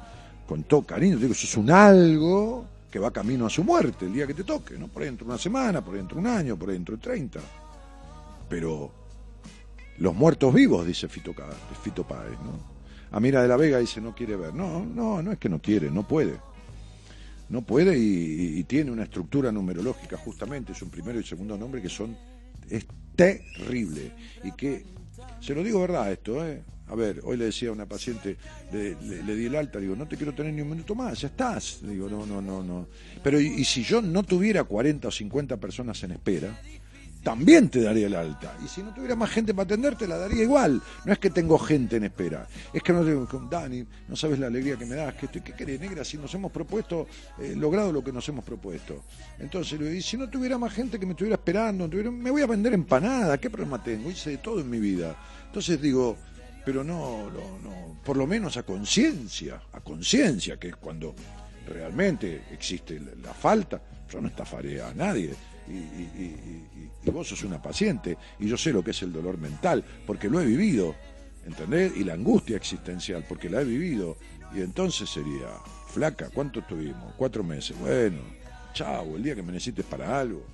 con 0.47 0.63
todo 0.63 0.83
cariño, 0.83 1.17
digo, 1.17 1.35
sos 1.35 1.57
un 1.57 1.69
algo 1.71 2.72
que 2.93 2.99
va 2.99 3.11
camino 3.11 3.47
a 3.47 3.51
su 3.51 3.65
muerte 3.65 4.05
el 4.05 4.13
día 4.13 4.27
que 4.27 4.35
te 4.35 4.45
toque, 4.45 4.77
¿no? 4.79 4.87
Por 4.87 5.01
ahí 5.03 5.09
dentro 5.09 5.25
de 5.27 5.33
una 5.33 5.39
semana, 5.39 5.83
por 5.83 5.95
ahí 5.95 6.01
dentro 6.01 6.17
de 6.17 6.21
un 6.21 6.27
año, 6.27 6.59
por 6.59 6.69
ahí 6.69 6.75
dentro 6.75 6.95
de 6.97 7.03
30. 7.03 7.41
Pero 8.51 8.93
los 9.97 10.15
muertos 10.15 10.53
vivos, 10.53 10.87
dice 10.87 11.09
Fito, 11.09 11.35
Fito 11.83 12.07
Páez, 12.07 12.39
¿no? 12.45 12.71
Amira 13.13 13.41
de 13.41 13.49
la 13.49 13.57
Vega 13.57 13.79
dice, 13.79 13.99
no 14.03 14.15
quiere 14.15 14.37
ver. 14.37 14.53
No, 14.53 14.85
no, 14.85 15.23
no 15.23 15.33
es 15.33 15.39
que 15.39 15.49
no 15.49 15.59
quiere, 15.59 15.91
no 15.91 16.07
puede. 16.07 16.39
No 17.49 17.63
puede 17.63 17.97
y 17.99 18.63
tiene 18.65 18.91
una 18.91 19.05
estructura 19.05 19.51
numerológica 19.51 20.19
justamente, 20.19 20.73
es 20.73 20.83
un 20.83 20.91
primero 20.91 21.19
y 21.19 21.25
segundo 21.25 21.57
nombre 21.57 21.81
que 21.81 21.89
son, 21.89 22.15
es 22.69 22.87
terrible. 23.17 24.13
Y 24.45 24.53
que, 24.53 24.85
se 25.41 25.55
lo 25.55 25.63
digo 25.63 25.81
verdad 25.81 26.13
esto, 26.13 26.47
¿eh? 26.47 26.63
A 26.93 26.95
ver, 26.95 27.23
hoy 27.25 27.39
le 27.39 27.47
decía 27.47 27.71
a 27.71 27.73
una 27.73 27.87
paciente, 27.87 28.37
le, 28.71 28.95
di 29.35 29.47
el 29.47 29.57
alta, 29.57 29.79
digo, 29.79 29.97
no 29.97 30.07
te 30.07 30.19
quiero 30.19 30.35
tener 30.35 30.53
ni 30.53 30.61
un 30.61 30.69
minuto 30.69 30.95
más, 30.95 31.23
ya 31.23 31.29
estás. 31.29 31.81
Le 31.81 31.95
digo, 31.95 32.07
no, 32.07 32.27
no, 32.27 32.43
no, 32.43 32.63
no. 32.63 32.87
Pero 33.23 33.41
y, 33.41 33.65
si 33.65 33.83
yo 33.83 34.03
no 34.03 34.23
tuviera 34.25 34.63
40 34.65 35.09
o 35.09 35.11
50 35.11 35.57
personas 35.57 36.03
en 36.05 36.11
espera, 36.11 36.55
también 37.23 37.71
te 37.71 37.81
daría 37.81 38.09
el 38.09 38.15
alta. 38.15 38.59
Y 38.63 38.69
si 38.69 38.83
no 38.83 38.93
tuviera 38.93 39.17
más 39.17 39.31
gente 39.31 39.55
para 39.55 39.65
atenderte, 39.65 40.07
la 40.07 40.19
daría 40.19 40.43
igual. 40.43 40.83
No 41.07 41.15
es 41.15 41.19
que 41.19 41.31
tengo 41.31 41.59
gente 41.59 41.97
en 41.97 42.05
espera. 42.05 42.47
Es 42.75 42.83
que 42.83 42.93
no 42.93 43.03
tengo, 43.03 43.27
Dani, 43.51 43.87
no 44.09 44.15
sabes 44.15 44.39
la 44.39 44.49
alegría 44.49 44.77
que 44.77 44.85
me 44.85 44.97
das, 44.97 45.15
que 45.15 45.25
estoy, 45.25 45.41
¿qué 45.41 45.55
querés, 45.55 45.81
negra? 45.81 46.05
Si 46.05 46.19
nos 46.19 46.35
hemos 46.35 46.53
propuesto, 46.53 47.07
eh, 47.41 47.55
logrado 47.57 47.91
lo 47.91 48.05
que 48.05 48.13
nos 48.13 48.29
hemos 48.29 48.45
propuesto. 48.45 49.05
Entonces, 49.39 49.81
y 49.81 50.03
si 50.03 50.19
no 50.19 50.29
tuviera 50.29 50.59
más 50.59 50.75
gente 50.75 51.01
que 51.01 51.07
me 51.07 51.13
estuviera 51.13 51.37
esperando, 51.37 51.89
me 51.89 52.31
voy 52.31 52.43
a 52.43 52.47
vender 52.47 52.75
empanada, 52.75 53.39
¿qué 53.39 53.49
problema 53.49 53.83
tengo? 53.83 54.11
Hice 54.11 54.29
de 54.29 54.37
todo 54.37 54.61
en 54.61 54.69
mi 54.69 54.79
vida. 54.79 55.17
Entonces 55.47 55.81
digo, 55.81 56.19
pero 56.65 56.85
no, 56.85 57.31
no, 57.31 57.59
no 57.63 57.83
por 58.05 58.17
lo 58.17 58.27
menos 58.27 58.57
a 58.57 58.63
conciencia, 58.63 59.63
a 59.73 59.81
conciencia, 59.81 60.59
que 60.59 60.69
es 60.69 60.77
cuando 60.77 61.15
realmente 61.67 62.45
existe 62.51 63.01
la 63.23 63.33
falta. 63.33 63.81
Yo 64.11 64.21
no 64.21 64.29
estafaré 64.29 64.83
a 64.83 64.93
nadie 64.93 65.35
y, 65.69 67.11
vos 67.11 67.29
sos 67.29 67.43
una 67.45 67.61
paciente 67.61 68.17
y 68.39 68.49
yo 68.49 68.57
sé 68.57 68.73
lo 68.73 68.83
que 68.83 68.91
es 68.91 69.03
el 69.03 69.13
dolor 69.13 69.39
mental, 69.39 69.85
porque 70.07 70.29
lo 70.29 70.41
he 70.41 70.45
vivido, 70.45 70.95
¿entendés? 71.47 71.93
Y 71.97 72.05
la 72.05 72.15
angustia 72.15 72.57
existencial, 72.57 73.25
porque 73.29 73.49
la 73.49 73.61
he 73.61 73.65
vivido. 73.65 74.17
Y 74.55 74.61
entonces 74.61 75.09
sería, 75.09 75.49
flaca, 75.89 76.29
¿cuánto 76.31 76.63
tuvimos? 76.63 77.15
Cuatro 77.17 77.43
meses. 77.43 77.79
Bueno, 77.79 78.19
chao, 78.75 79.17
el 79.17 79.23
día 79.23 79.35
que 79.35 79.43
me 79.43 79.53
necesites 79.53 79.87
para 79.87 80.19
algo, 80.19 80.45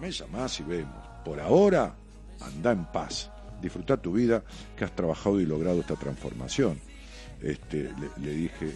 me 0.00 0.10
llamás 0.10 0.60
y 0.60 0.62
vemos. 0.62 1.04
Por 1.24 1.40
ahora, 1.40 1.94
anda 2.40 2.72
en 2.72 2.84
paz. 2.86 3.30
Disfruta 3.64 3.96
tu 3.96 4.12
vida, 4.12 4.44
que 4.76 4.84
has 4.84 4.94
trabajado 4.94 5.40
y 5.40 5.46
logrado 5.46 5.80
esta 5.80 5.96
transformación. 5.96 6.78
Este, 7.40 7.84
le, 7.84 8.24
le 8.24 8.34
dije 8.34 8.74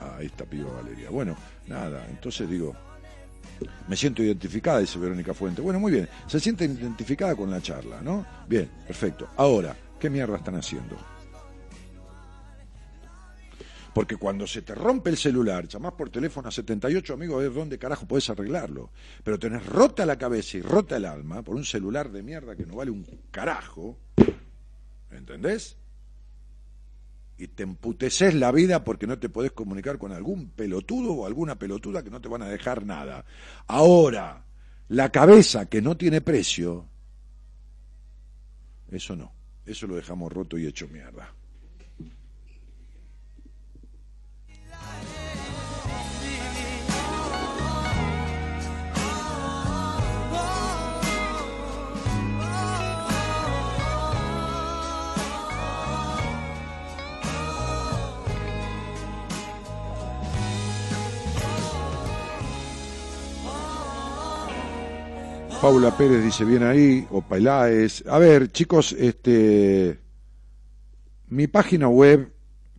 a 0.00 0.22
esta 0.22 0.44
piba 0.44 0.72
Valeria. 0.72 1.10
Bueno, 1.10 1.36
nada, 1.66 2.06
entonces 2.10 2.48
digo, 2.48 2.74
me 3.88 3.96
siento 3.96 4.22
identificada, 4.22 4.80
dice 4.80 4.98
Verónica 4.98 5.34
Fuente. 5.34 5.62
Bueno, 5.62 5.80
muy 5.80 5.92
bien. 5.92 6.08
Se 6.26 6.38
siente 6.38 6.64
identificada 6.64 7.34
con 7.34 7.50
la 7.50 7.60
charla, 7.60 8.00
¿no? 8.02 8.24
Bien, 8.46 8.70
perfecto. 8.86 9.28
Ahora, 9.36 9.74
¿qué 9.98 10.10
mierda 10.10 10.36
están 10.36 10.56
haciendo? 10.56 10.96
Porque 13.94 14.16
cuando 14.16 14.46
se 14.46 14.62
te 14.62 14.74
rompe 14.74 15.10
el 15.10 15.16
celular, 15.16 15.66
llamás 15.66 15.94
por 15.94 16.10
teléfono 16.10 16.48
a 16.48 16.52
78 16.52 17.14
amigos 17.14 17.36
a 17.36 17.42
ver 17.42 17.52
dónde 17.52 17.78
carajo 17.78 18.06
podés 18.06 18.30
arreglarlo. 18.30 18.90
Pero 19.24 19.38
tenés 19.38 19.66
rota 19.66 20.06
la 20.06 20.16
cabeza 20.16 20.58
y 20.58 20.62
rota 20.62 20.96
el 20.96 21.04
alma 21.04 21.42
por 21.42 21.56
un 21.56 21.64
celular 21.64 22.10
de 22.10 22.22
mierda 22.22 22.54
que 22.54 22.66
no 22.66 22.76
vale 22.76 22.90
un 22.92 23.04
carajo. 23.30 23.98
¿Entendés? 25.10 25.76
y 27.38 27.46
te 27.46 27.62
emputeces 27.62 28.34
la 28.34 28.50
vida 28.50 28.82
porque 28.82 29.06
no 29.06 29.18
te 29.18 29.28
podés 29.28 29.52
comunicar 29.52 29.96
con 29.96 30.12
algún 30.12 30.50
pelotudo 30.50 31.12
o 31.12 31.26
alguna 31.26 31.56
pelotuda 31.56 32.02
que 32.02 32.10
no 32.10 32.20
te 32.20 32.28
van 32.28 32.42
a 32.42 32.48
dejar 32.48 32.84
nada. 32.84 33.24
Ahora, 33.68 34.44
la 34.88 35.10
cabeza 35.10 35.66
que 35.66 35.80
no 35.80 35.96
tiene 35.96 36.20
precio, 36.20 36.86
eso 38.90 39.14
no, 39.14 39.32
eso 39.64 39.86
lo 39.86 39.94
dejamos 39.94 40.32
roto 40.32 40.58
y 40.58 40.66
hecho 40.66 40.88
mierda. 40.88 41.32
Paula 65.60 65.96
Pérez 65.96 66.22
dice 66.22 66.44
bien 66.44 66.62
ahí, 66.62 67.04
o 67.10 67.20
Peláez. 67.20 68.04
A 68.06 68.18
ver, 68.18 68.52
chicos, 68.52 68.92
este, 68.92 69.98
mi 71.30 71.48
página 71.48 71.88
web, 71.88 72.32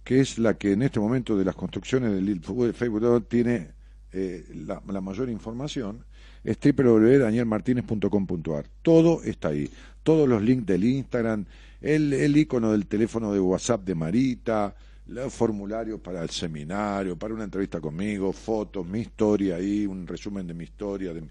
que 0.05 0.21
es 0.21 0.39
la 0.39 0.53
que 0.53 0.71
en 0.71 0.83
este 0.83 1.01
momento 1.01 1.37
de 1.37 1.43
las 1.43 1.55
construcciones 1.55 2.13
del 2.13 2.39
Facebook 2.73 3.27
tiene 3.27 3.71
eh, 4.13 4.45
la, 4.65 4.79
mayor 5.01 5.29
información, 5.29 6.05
es 6.41 6.57
www.danielmartinez.com.ar. 6.57 8.65
Todo 8.81 9.23
está 9.23 9.49
ahí. 9.49 9.69
Todos 10.01 10.29
los 10.29 10.41
links 10.41 10.65
del 10.65 10.85
Instagram, 10.85 11.43
el, 11.81 12.13
el 12.13 12.37
icono 12.37 12.71
del 12.71 12.87
teléfono 12.87 13.33
de 13.33 13.41
WhatsApp 13.41 13.83
de 13.83 13.95
Marita, 13.95 14.73
los 15.07 15.33
formularios 15.33 15.99
para 15.99 16.23
el 16.23 16.29
seminario, 16.29 17.17
para 17.17 17.33
una 17.33 17.43
entrevista 17.43 17.81
conmigo, 17.81 18.31
fotos, 18.31 18.87
mi 18.87 19.01
historia 19.01 19.57
ahí, 19.57 19.85
un 19.85 20.07
resumen 20.07 20.47
de 20.47 20.53
mi 20.53 20.63
historia, 20.63 21.13
de, 21.13 21.23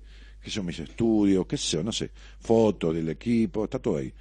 qué 0.51 0.63
mis 0.63 0.79
estudios, 0.79 1.47
qué 1.47 1.57
sé 1.57 1.77
yo, 1.77 1.85
no 1.85 1.93
sé, 1.93 2.11
fotos 2.41 2.95
del 2.95 3.09
equipo, 3.09 3.65
está 3.65 3.79
todo 3.79 3.97
ahí. 3.99 4.13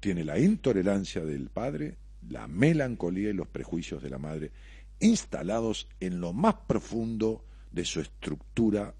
Tiene 0.00 0.24
la 0.24 0.38
intolerancia 0.38 1.24
del 1.24 1.50
padre, 1.50 1.98
la 2.28 2.48
melancolía 2.48 3.30
y 3.30 3.34
los 3.34 3.48
prejuicios 3.48 4.02
de 4.02 4.10
la 4.10 4.18
madre 4.18 4.52
instalados 5.00 5.88
en 6.00 6.20
lo 6.20 6.32
más 6.32 6.54
profundo 6.66 7.44
de 7.70 7.84
su 7.84 8.00
estructura 8.00 8.94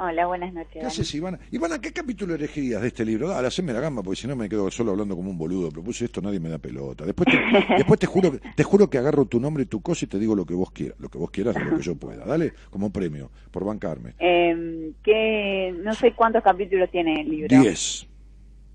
Hola, 0.00 0.26
buenas 0.26 0.54
noches. 0.54 0.74
¿Qué 0.74 0.86
haces, 0.86 1.12
Ivana? 1.16 1.40
Ivana, 1.50 1.80
¿qué 1.80 1.92
capítulo 1.92 2.32
elegirías 2.32 2.80
de 2.80 2.86
este 2.86 3.04
libro? 3.04 3.30
Dale, 3.30 3.48
haceme 3.48 3.72
la 3.72 3.80
gamba, 3.80 4.00
porque 4.00 4.20
si 4.20 4.28
no 4.28 4.36
me 4.36 4.48
quedo 4.48 4.70
solo 4.70 4.92
hablando 4.92 5.16
como 5.16 5.28
un 5.28 5.36
boludo. 5.36 5.70
Propuse 5.72 6.04
esto, 6.04 6.20
nadie 6.20 6.38
me 6.38 6.48
da 6.48 6.58
pelota. 6.58 7.04
Después 7.04 7.26
te, 7.28 7.74
después 7.74 7.98
te 7.98 8.06
juro 8.06 8.30
que, 8.30 8.38
te 8.54 8.62
juro 8.62 8.88
que 8.88 8.98
agarro 8.98 9.24
tu 9.24 9.40
nombre 9.40 9.64
y 9.64 9.66
tu 9.66 9.80
cosa 9.80 10.04
y 10.04 10.08
te 10.08 10.20
digo 10.20 10.36
lo 10.36 10.46
que 10.46 10.54
vos 10.54 10.70
quieras, 10.70 11.00
lo 11.00 11.08
que 11.08 11.18
vos 11.18 11.32
quieras 11.32 11.56
lo 11.56 11.76
que 11.76 11.82
yo 11.82 11.96
pueda. 11.96 12.24
Dale, 12.24 12.52
como 12.70 12.92
premio, 12.92 13.28
por 13.50 13.64
bancarme. 13.64 14.14
Eh, 14.20 14.92
¿qué, 15.02 15.74
no 15.82 15.92
sé 15.94 16.12
cuántos 16.12 16.44
capítulos 16.44 16.88
tiene 16.92 17.22
el 17.22 17.28
libro. 17.28 17.60
Diez. 17.60 18.06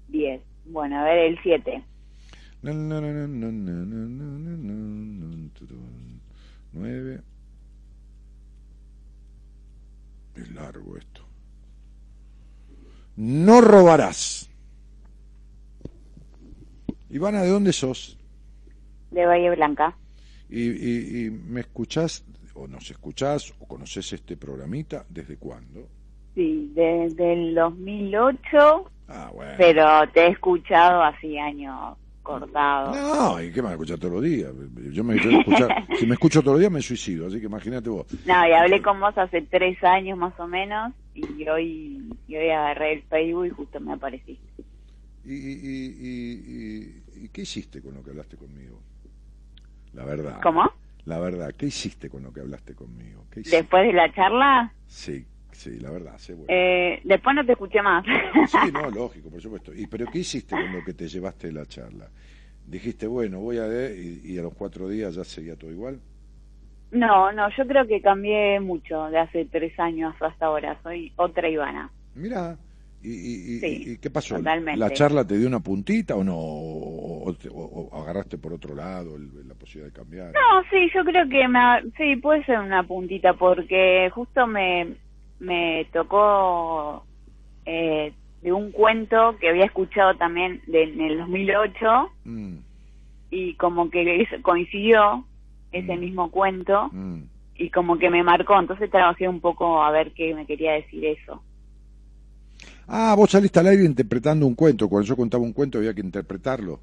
Diez. 0.09 0.41
Bueno, 0.65 0.99
a 0.99 1.03
ver, 1.05 1.19
el 1.19 1.39
siete. 1.41 1.83
Nueve. 6.73 7.21
Es 10.35 10.51
largo 10.51 10.97
esto. 10.97 11.22
No 13.15 13.61
robarás. 13.61 14.49
Ivana, 17.10 17.43
¿de 17.43 17.49
dónde 17.49 17.73
sos? 17.73 18.18
De 19.11 19.26
Valle 19.26 19.55
Blanca. 19.55 19.95
¿Y, 20.49 20.69
y, 20.72 21.26
y 21.26 21.30
me 21.30 21.61
escuchás, 21.61 22.23
o 22.55 22.68
nos 22.68 22.89
escuchás, 22.89 23.53
o 23.60 23.68
conoces 23.68 24.11
este 24.14 24.35
programita? 24.38 25.05
¿Desde 25.10 25.38
cuándo? 25.38 25.88
Sí, 26.34 26.72
desde 26.73 27.34
el 27.34 27.53
2008, 27.55 28.89
Ah, 29.07 29.30
bueno. 29.34 29.53
pero 29.57 29.85
te 30.14 30.22
he 30.26 30.30
escuchado 30.30 31.03
así 31.03 31.38
años 31.38 31.95
cortados. 32.23 32.95
No, 32.95 33.41
¿y 33.41 33.51
qué 33.51 33.57
me 33.61 33.63
vas 33.63 33.71
a 33.71 33.73
escuchar 33.73 33.99
todos 33.99 34.13
los 34.15 34.23
días? 34.23 34.51
Yo 34.91 35.03
me 35.03 35.19
que 35.19 35.37
escuchar, 35.37 35.85
si 35.99 36.05
me 36.07 36.13
escucho 36.13 36.41
todos 36.41 36.53
los 36.55 36.59
días 36.61 36.71
me 36.71 36.81
suicido, 36.81 37.27
así 37.27 37.39
que 37.39 37.45
imagínate 37.45 37.89
vos. 37.89 38.05
No, 38.25 38.47
y 38.47 38.51
hablé 38.53 38.81
con 38.81 38.99
vos 38.99 39.17
hace 39.17 39.41
tres 39.43 39.81
años 39.83 40.17
más 40.17 40.33
o 40.39 40.47
menos 40.47 40.93
y 41.13 41.47
hoy, 41.47 42.01
y 42.27 42.35
hoy 42.35 42.49
agarré 42.49 42.93
el 42.93 43.03
Facebook 43.03 43.45
y 43.45 43.49
justo 43.51 43.79
me 43.79 43.93
apareciste. 43.93 44.63
¿Y, 45.25 45.33
y, 45.33 45.93
y, 46.01 46.33
y- 47.19 47.25
y 47.25 47.29
qué 47.29 47.41
hiciste 47.43 47.81
con 47.81 47.93
lo 47.93 48.03
que 48.03 48.09
hablaste 48.09 48.35
conmigo? 48.35 48.81
La 49.93 50.03
verdad. 50.05 50.39
¿Cómo? 50.41 50.69
La 51.05 51.19
verdad, 51.19 51.53
¿qué 51.57 51.67
hiciste 51.67 52.09
con 52.09 52.23
lo 52.23 52.33
que 52.33 52.39
hablaste 52.41 52.73
conmigo? 52.75 53.25
Después 53.35 53.85
de 53.87 53.93
la 53.93 54.11
charla, 54.13 54.73
Sí, 54.87 55.25
sí, 55.53 55.80
la 55.80 55.91
verdad, 55.91 56.17
sé 56.17 56.34
bueno. 56.34 56.47
eh, 56.53 57.01
después 57.03 57.35
no 57.35 57.45
te 57.45 57.53
escuché 57.53 57.81
más. 57.81 58.05
Sí, 58.47 58.71
no, 58.71 58.89
lógico, 58.91 59.30
por 59.30 59.41
supuesto. 59.41 59.73
¿Y 59.73 59.88
pero 59.88 60.09
qué 60.09 60.19
hiciste 60.19 60.57
con 60.57 60.71
lo 60.71 60.84
que 60.84 60.93
te 60.93 61.07
llevaste 61.07 61.47
de 61.47 61.53
la 61.53 61.65
charla? 61.65 62.09
Dijiste, 62.67 63.07
bueno, 63.07 63.39
voy 63.39 63.57
a 63.57 63.65
ver, 63.67 63.97
y, 63.97 64.21
y 64.23 64.38
a 64.38 64.41
los 64.43 64.53
cuatro 64.53 64.88
días 64.88 65.15
ya 65.15 65.23
seguía 65.23 65.55
todo 65.55 65.71
igual. 65.71 65.99
No, 66.91 67.31
no, 67.31 67.49
yo 67.57 67.65
creo 67.67 67.88
que 67.88 68.01
cambié 68.01 68.59
mucho 68.59 69.05
de 69.09 69.17
hace 69.19 69.45
tres 69.45 69.77
años 69.80 70.13
hasta 70.19 70.45
ahora. 70.45 70.80
Soy 70.84 71.11
otra 71.15 71.49
Ivana. 71.49 71.91
Mira, 72.15 72.55
¿y, 73.01 73.09
y, 73.09 73.55
y- 73.55 73.59
Sí, 73.59 73.84
y 73.93 73.97
qué 73.97 74.09
pasó? 74.11 74.38
totalmente. 74.38 74.80
¿La 74.80 74.91
charla 74.93 75.25
te 75.25 75.38
dio 75.38 75.47
una 75.47 75.59
puntita 75.59 76.15
o 76.15 76.23
no? 76.23 76.35
¿O, 76.38 77.30
o 77.31 77.35
o- 77.51 78.01
agarraste 78.01 78.38
por 78.38 78.53
otro 78.53 78.75
lado 78.75 79.15
el- 79.15 79.47
la 79.47 79.55
posibilidad 79.55 79.91
de 79.91 79.99
cambiar? 79.99 80.34
No, 80.34 80.63
sí, 80.69 80.89
yo 80.93 81.03
creo 81.03 81.27
que 81.27 81.47
me, 81.47 81.59
sí, 81.97 82.15
puede 82.17 82.43
ser 82.45 82.59
una 82.59 82.84
puntita 82.84 83.34
porque 83.34 84.09
justo 84.13 84.45
me, 84.45 84.95
me 85.44 85.86
tocó 85.91 87.06
eh, 87.65 88.14
de 88.41 88.52
un 88.52 88.72
cuento 88.72 89.38
que 89.40 89.49
había 89.49 89.65
escuchado 89.65 90.15
también 90.15 90.61
de, 90.68 90.84
en 90.84 91.02
el 91.02 91.18
2008 91.20 92.10
Mm, 92.26 92.56
y 93.32 93.53
como 93.56 93.90
que 93.90 94.28
coincidió 94.41 95.26
ese 95.72 95.95
Mm. 95.95 95.99
mismo 95.99 96.32
cuento 96.32 96.90
mm. 96.91 97.22
y 97.57 97.70
como 97.70 97.98
que 97.98 98.10
me 98.10 98.24
marcó, 98.24 98.60
entonces 98.60 98.90
trabajé 98.90 99.28
un 99.28 99.40
poco 99.41 99.84
a 99.84 99.91
ver 99.91 100.11
qué 100.14 100.34
me 100.36 100.45
quería 100.45 100.74
decir 100.74 101.06
eso. 101.06 101.41
Ah, 102.88 103.15
vos 103.18 103.32
saliste 103.32 103.60
al 103.60 103.68
aire 103.68 103.86
interpretando 103.86 104.45
un 104.45 104.56
cuento. 104.56 104.90
Cuando 104.90 105.07
yo 105.07 105.15
contaba 105.15 105.44
un 105.44 105.53
cuento 105.53 105.78
había 105.78 105.94
que 105.94 106.02
interpretarlo. 106.02 106.80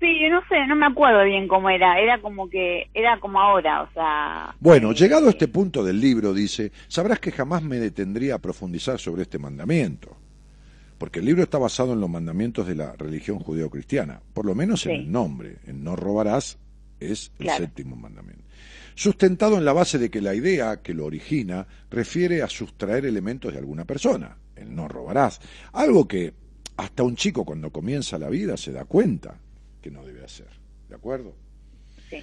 Sí, 0.00 0.28
no 0.30 0.40
sé, 0.48 0.66
no 0.66 0.76
me 0.76 0.86
acuerdo 0.86 1.22
bien 1.24 1.46
cómo 1.46 1.68
era, 1.68 2.00
era 2.00 2.20
como 2.22 2.48
que, 2.48 2.88
era 2.94 3.20
como 3.20 3.38
ahora, 3.38 3.82
o 3.82 3.92
sea... 3.92 4.56
Bueno, 4.58 4.92
eh, 4.92 4.94
llegado 4.94 5.26
a 5.26 5.30
este 5.30 5.46
punto 5.46 5.84
del 5.84 6.00
libro, 6.00 6.32
dice, 6.32 6.72
sabrás 6.88 7.18
que 7.20 7.30
jamás 7.32 7.62
me 7.62 7.78
detendría 7.78 8.36
a 8.36 8.38
profundizar 8.38 8.98
sobre 8.98 9.22
este 9.22 9.38
mandamiento. 9.38 10.16
Porque 10.96 11.18
el 11.20 11.26
libro 11.26 11.42
está 11.42 11.58
basado 11.58 11.92
en 11.92 12.00
los 12.00 12.08
mandamientos 12.08 12.66
de 12.66 12.74
la 12.76 12.94
religión 12.94 13.38
judeo-cristiana, 13.40 14.20
por 14.32 14.46
lo 14.46 14.54
menos 14.54 14.86
en 14.86 14.92
Sí. 14.92 14.98
el 15.02 15.12
nombre, 15.12 15.56
en 15.66 15.84
no 15.84 15.96
robarás 15.96 16.58
es 16.98 17.30
el 17.38 17.44
Claro. 17.46 17.64
séptimo 17.64 17.94
mandamiento. 17.96 18.44
Sustentado 18.94 19.56
en 19.58 19.64
la 19.66 19.72
base 19.74 19.98
de 19.98 20.10
que 20.10 20.20
la 20.22 20.34
idea 20.34 20.80
que 20.82 20.94
lo 20.94 21.04
origina 21.06 21.66
refiere 21.90 22.42
a 22.42 22.48
sustraer 22.48 23.04
elementos 23.04 23.52
de 23.52 23.58
alguna 23.58 23.84
persona, 23.84 24.36
el 24.56 24.74
no 24.74 24.88
robarás, 24.88 25.40
algo 25.72 26.08
que 26.08 26.32
hasta 26.78 27.02
un 27.02 27.16
chico 27.16 27.44
cuando 27.44 27.70
comienza 27.70 28.18
la 28.18 28.28
vida 28.30 28.56
se 28.56 28.72
da 28.72 28.84
cuenta 28.86 29.36
que 29.80 29.90
no 29.90 30.04
debe 30.04 30.24
hacer, 30.24 30.48
¿de 30.88 30.94
acuerdo? 30.94 31.34
Sí. 32.08 32.18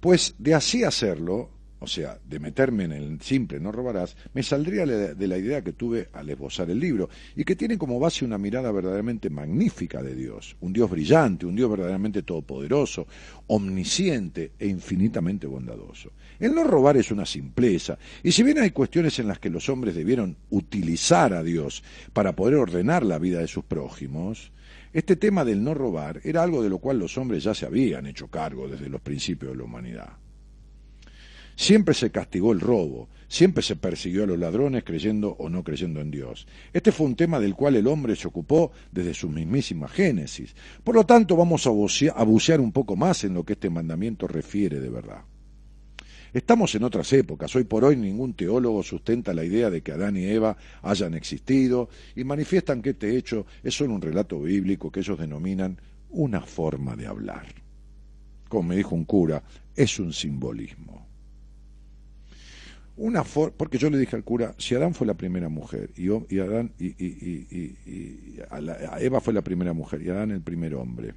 Pues 0.00 0.34
de 0.38 0.54
así 0.54 0.84
hacerlo, 0.84 1.50
o 1.82 1.86
sea, 1.86 2.18
de 2.28 2.38
meterme 2.38 2.84
en 2.84 2.92
el 2.92 3.20
simple 3.22 3.58
no 3.58 3.72
robarás, 3.72 4.14
me 4.34 4.42
saldría 4.42 4.84
de 4.84 5.26
la 5.26 5.38
idea 5.38 5.62
que 5.62 5.72
tuve 5.72 6.08
al 6.12 6.28
esbozar 6.28 6.70
el 6.70 6.78
libro 6.78 7.08
y 7.34 7.44
que 7.44 7.56
tiene 7.56 7.78
como 7.78 7.98
base 7.98 8.24
una 8.24 8.36
mirada 8.36 8.70
verdaderamente 8.70 9.30
magnífica 9.30 10.02
de 10.02 10.14
Dios, 10.14 10.56
un 10.60 10.74
Dios 10.74 10.90
brillante, 10.90 11.46
un 11.46 11.56
Dios 11.56 11.70
verdaderamente 11.70 12.22
todopoderoso, 12.22 13.06
omnisciente 13.46 14.52
e 14.58 14.68
infinitamente 14.68 15.46
bondadoso. 15.46 16.12
El 16.38 16.54
no 16.54 16.64
robar 16.64 16.98
es 16.98 17.10
una 17.10 17.24
simpleza, 17.24 17.98
y 18.22 18.32
si 18.32 18.42
bien 18.42 18.58
hay 18.58 18.72
cuestiones 18.72 19.18
en 19.18 19.28
las 19.28 19.38
que 19.38 19.48
los 19.48 19.68
hombres 19.70 19.94
debieron 19.94 20.36
utilizar 20.50 21.32
a 21.32 21.42
Dios 21.42 21.82
para 22.12 22.36
poder 22.36 22.56
ordenar 22.56 23.04
la 23.04 23.18
vida 23.18 23.40
de 23.40 23.48
sus 23.48 23.64
prójimos, 23.64 24.52
este 24.92 25.16
tema 25.16 25.44
del 25.44 25.62
no 25.62 25.74
robar 25.74 26.20
era 26.24 26.42
algo 26.42 26.62
de 26.62 26.68
lo 26.68 26.78
cual 26.78 26.98
los 26.98 27.16
hombres 27.18 27.44
ya 27.44 27.54
se 27.54 27.66
habían 27.66 28.06
hecho 28.06 28.28
cargo 28.28 28.68
desde 28.68 28.88
los 28.88 29.00
principios 29.00 29.52
de 29.52 29.58
la 29.58 29.64
humanidad. 29.64 30.08
Siempre 31.56 31.94
se 31.94 32.10
castigó 32.10 32.52
el 32.52 32.60
robo, 32.60 33.08
siempre 33.28 33.62
se 33.62 33.76
persiguió 33.76 34.24
a 34.24 34.26
los 34.26 34.38
ladrones 34.38 34.82
creyendo 34.82 35.36
o 35.38 35.50
no 35.50 35.62
creyendo 35.62 36.00
en 36.00 36.10
Dios. 36.10 36.46
Este 36.72 36.90
fue 36.90 37.06
un 37.06 37.16
tema 37.16 37.38
del 37.38 37.54
cual 37.54 37.76
el 37.76 37.86
hombre 37.86 38.16
se 38.16 38.26
ocupó 38.28 38.72
desde 38.90 39.12
su 39.12 39.28
mismísima 39.28 39.86
génesis. 39.86 40.54
Por 40.82 40.94
lo 40.94 41.04
tanto, 41.04 41.36
vamos 41.36 41.66
a 41.66 41.70
bucea- 41.70 42.14
a 42.16 42.24
bucear 42.24 42.60
un 42.60 42.72
poco 42.72 42.96
más 42.96 43.24
en 43.24 43.34
lo 43.34 43.44
que 43.44 43.52
este 43.52 43.68
mandamiento 43.68 44.26
refiere 44.26 44.80
de 44.80 44.88
verdad. 44.88 45.22
Estamos 46.32 46.74
en 46.76 46.84
otras 46.84 47.12
épocas. 47.12 47.54
Hoy 47.56 47.64
por 47.64 47.84
hoy 47.84 47.96
ningún 47.96 48.34
teólogo 48.34 48.82
sustenta 48.84 49.34
la 49.34 49.44
idea 49.44 49.68
de 49.68 49.82
que 49.82 49.92
Adán 49.92 50.16
y 50.16 50.24
Eva 50.24 50.56
hayan 50.82 51.14
existido 51.14 51.88
y 52.14 52.22
manifiestan 52.22 52.82
que 52.82 52.90
este 52.90 53.16
hecho 53.16 53.46
es 53.64 53.74
solo 53.74 53.94
un 53.94 54.02
relato 54.02 54.40
bíblico 54.40 54.92
que 54.92 55.00
ellos 55.00 55.18
denominan 55.18 55.78
una 56.10 56.40
forma 56.40 56.94
de 56.94 57.06
hablar. 57.06 57.46
Como 58.48 58.68
me 58.68 58.76
dijo 58.76 58.94
un 58.94 59.04
cura, 59.04 59.42
es 59.74 59.98
un 59.98 60.12
simbolismo. 60.12 61.08
Una 62.96 63.24
porque 63.24 63.78
yo 63.78 63.88
le 63.90 63.98
dije 63.98 64.14
al 64.14 64.24
cura, 64.24 64.54
si 64.58 64.74
Adán 64.74 64.94
fue 64.94 65.06
la 65.06 65.14
primera 65.14 65.48
mujer 65.48 65.90
y, 65.96 66.10
Adán 66.38 66.72
y, 66.78 66.94
Eva 69.00 69.20
fue 69.20 69.32
la 69.32 69.42
primera 69.42 69.72
mujer 69.72 70.02
y 70.02 70.10
Adán 70.10 70.30
el 70.32 70.42
primer 70.42 70.74
hombre, 70.74 71.14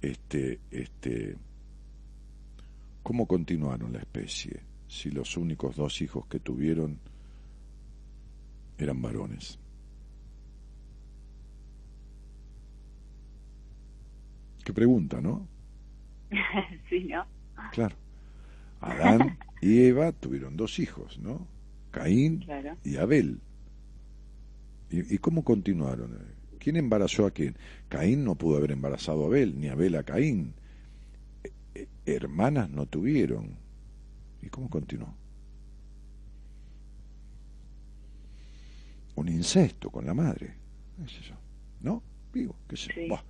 este, 0.00 0.60
este, 0.70 1.36
¿cómo 3.02 3.26
continuaron 3.26 3.92
la 3.92 3.98
especie 4.00 4.60
si 4.88 5.10
los 5.10 5.36
únicos 5.36 5.76
dos 5.76 6.00
hijos 6.02 6.26
que 6.26 6.40
tuvieron 6.40 6.98
eran 8.78 9.00
varones? 9.02 9.58
Qué 14.64 14.72
pregunta, 14.72 15.20
¿no? 15.20 15.46
sí, 16.88 17.04
¿no? 17.04 17.24
Claro. 17.72 17.96
Adán 18.80 19.38
y 19.60 19.80
Eva 19.84 20.12
tuvieron 20.12 20.56
dos 20.56 20.78
hijos, 20.78 21.18
¿no? 21.18 21.46
Caín 21.90 22.38
Claro. 22.40 22.76
y 22.84 22.96
Abel. 22.96 23.40
¿Y, 24.90 25.14
y 25.14 25.18
cómo 25.18 25.44
continuaron? 25.44 26.18
¿Quién 26.58 26.76
embarazó 26.76 27.26
a 27.26 27.30
quién? 27.30 27.56
Caín 27.88 28.24
no 28.24 28.34
pudo 28.36 28.56
haber 28.58 28.72
embarazado 28.72 29.24
a 29.24 29.26
Abel, 29.26 29.58
ni 29.58 29.68
Abel 29.68 29.96
a 29.96 30.02
Caín. 30.02 30.54
Hermanas 32.14 32.70
no 32.70 32.86
tuvieron. 32.86 33.56
¿Y 34.42 34.48
cómo 34.48 34.68
continuó? 34.68 35.14
Un 39.16 39.28
incesto 39.28 39.90
con 39.90 40.06
la 40.06 40.14
madre. 40.14 40.54
¿No? 41.80 42.02
Digo, 42.32 42.56
qué 42.68 42.76
sé 42.76 42.88
yo. 42.94 43.16
Sí. 43.16 43.22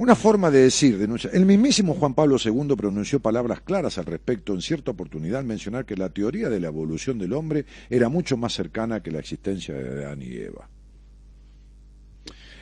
Una 0.00 0.14
forma 0.14 0.50
de 0.50 0.62
decir, 0.62 0.96
denuncia. 0.96 1.28
El 1.30 1.44
mismísimo 1.44 1.92
Juan 1.92 2.14
Pablo 2.14 2.38
II 2.42 2.74
pronunció 2.74 3.20
palabras 3.20 3.60
claras 3.60 3.98
al 3.98 4.06
respecto 4.06 4.54
en 4.54 4.62
cierta 4.62 4.92
oportunidad 4.92 5.40
al 5.40 5.44
mencionar 5.44 5.84
que 5.84 5.94
la 5.94 6.08
teoría 6.08 6.48
de 6.48 6.58
la 6.58 6.68
evolución 6.68 7.18
del 7.18 7.34
hombre 7.34 7.66
era 7.90 8.08
mucho 8.08 8.38
más 8.38 8.54
cercana 8.54 9.02
que 9.02 9.10
la 9.10 9.18
existencia 9.18 9.74
de 9.74 10.06
Adán 10.06 10.22
y 10.22 10.36
Eva. 10.36 10.69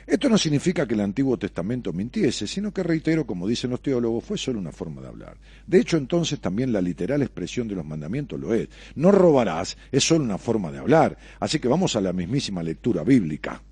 Esto 0.08 0.30
no 0.30 0.38
significa 0.38 0.86
que 0.86 0.94
el 0.94 1.02
Antiguo 1.02 1.36
Testamento 1.36 1.92
mintiese, 1.92 2.46
sino 2.46 2.72
que, 2.72 2.82
reitero, 2.82 3.26
como 3.26 3.46
dicen 3.46 3.68
los 3.68 3.82
teólogos, 3.82 4.24
fue 4.24 4.38
solo 4.38 4.58
una 4.58 4.72
forma 4.72 5.02
de 5.02 5.08
hablar. 5.08 5.36
De 5.66 5.78
hecho, 5.78 5.98
entonces 5.98 6.40
también 6.40 6.72
la 6.72 6.80
literal 6.80 7.20
expresión 7.20 7.68
de 7.68 7.74
los 7.74 7.84
mandamientos 7.84 8.40
lo 8.40 8.54
es. 8.54 8.70
No 8.94 9.12
robarás 9.12 9.76
es 9.92 10.04
solo 10.04 10.24
una 10.24 10.38
forma 10.38 10.72
de 10.72 10.78
hablar. 10.78 11.18
Así 11.40 11.58
que 11.58 11.68
vamos 11.68 11.94
a 11.94 12.00
la 12.00 12.14
mismísima 12.14 12.62
lectura 12.62 13.04
bíblica. 13.04 13.62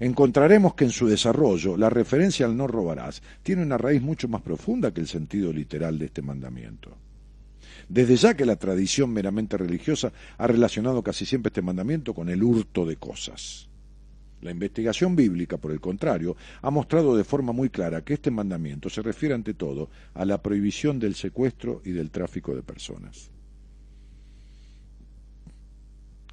Encontraremos 0.00 0.74
que 0.74 0.82
en 0.82 0.90
su 0.90 1.06
desarrollo 1.06 1.76
la 1.76 1.90
referencia 1.90 2.44
al 2.44 2.56
no 2.56 2.66
robarás 2.66 3.22
tiene 3.44 3.62
una 3.62 3.78
raíz 3.78 4.02
mucho 4.02 4.26
más 4.26 4.42
profunda 4.42 4.92
que 4.92 5.00
el 5.00 5.06
sentido 5.06 5.52
literal 5.52 5.96
de 5.96 6.06
este 6.06 6.22
mandamiento. 6.22 6.96
Desde 7.88 8.16
ya 8.16 8.34
que 8.34 8.46
la 8.46 8.56
tradición 8.56 9.12
meramente 9.12 9.56
religiosa 9.56 10.12
ha 10.38 10.46
relacionado 10.48 11.04
casi 11.04 11.24
siempre 11.24 11.50
este 11.50 11.62
mandamiento 11.62 12.14
con 12.14 12.30
el 12.30 12.42
hurto 12.42 12.84
de 12.84 12.96
cosas. 12.96 13.68
La 14.46 14.52
investigación 14.52 15.16
bíblica, 15.16 15.56
por 15.56 15.72
el 15.72 15.80
contrario, 15.80 16.36
ha 16.62 16.70
mostrado 16.70 17.16
de 17.16 17.24
forma 17.24 17.52
muy 17.52 17.68
clara 17.68 18.04
que 18.04 18.14
este 18.14 18.30
mandamiento 18.30 18.88
se 18.88 19.02
refiere 19.02 19.34
ante 19.34 19.54
todo 19.54 19.90
a 20.14 20.24
la 20.24 20.40
prohibición 20.40 21.00
del 21.00 21.16
secuestro 21.16 21.82
y 21.84 21.90
del 21.90 22.12
tráfico 22.12 22.54
de 22.54 22.62
personas. 22.62 23.28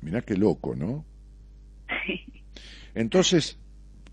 Mirá 0.02 0.22
qué 0.22 0.38
loco, 0.38 0.76
¿no? 0.76 1.06
Entonces, 2.94 3.58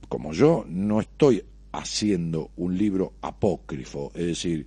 como 0.08 0.32
yo 0.32 0.64
no 0.66 1.00
estoy 1.00 1.44
haciendo 1.70 2.52
un 2.56 2.78
libro 2.78 3.12
apócrifo, 3.20 4.12
es 4.14 4.24
decir, 4.24 4.66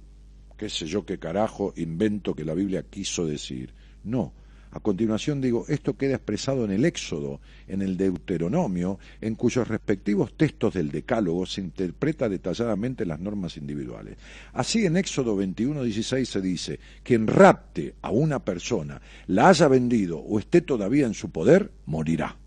qué 0.55 0.69
sé 0.69 0.85
yo 0.85 1.07
qué 1.07 1.17
carajo 1.17 1.73
invento 1.75 2.35
que 2.35 2.45
la 2.45 2.53
Biblia 2.53 2.85
quiso 2.87 3.25
decir, 3.25 3.73
no, 4.03 4.31
a 4.73 4.79
continuación 4.79 5.39
digo, 5.39 5.65
esto 5.67 5.95
queda 5.95 6.15
expresado 6.15 6.65
en 6.65 6.71
el 6.71 6.83
Éxodo, 6.83 7.39
en 7.67 7.81
el 7.81 7.95
Deuteronomio, 7.95 8.97
en 9.21 9.35
cuyos 9.35 9.67
respectivos 9.67 10.33
textos 10.35 10.73
del 10.73 10.91
Decálogo 10.91 11.45
se 11.45 11.61
interpreta 11.61 12.27
detalladamente 12.27 13.05
las 13.05 13.19
normas 13.19 13.57
individuales. 13.57 14.17
Así 14.51 14.85
en 14.85 14.97
Éxodo 14.97 15.35
21:16 15.37 16.25
se 16.25 16.41
dice, 16.41 16.79
quien 17.03 17.27
rapte 17.27 17.93
a 18.01 18.09
una 18.09 18.43
persona, 18.43 18.99
la 19.27 19.49
haya 19.49 19.67
vendido 19.67 20.17
o 20.17 20.39
esté 20.39 20.61
todavía 20.61 21.05
en 21.05 21.13
su 21.13 21.29
poder, 21.29 21.71
morirá. 21.85 22.42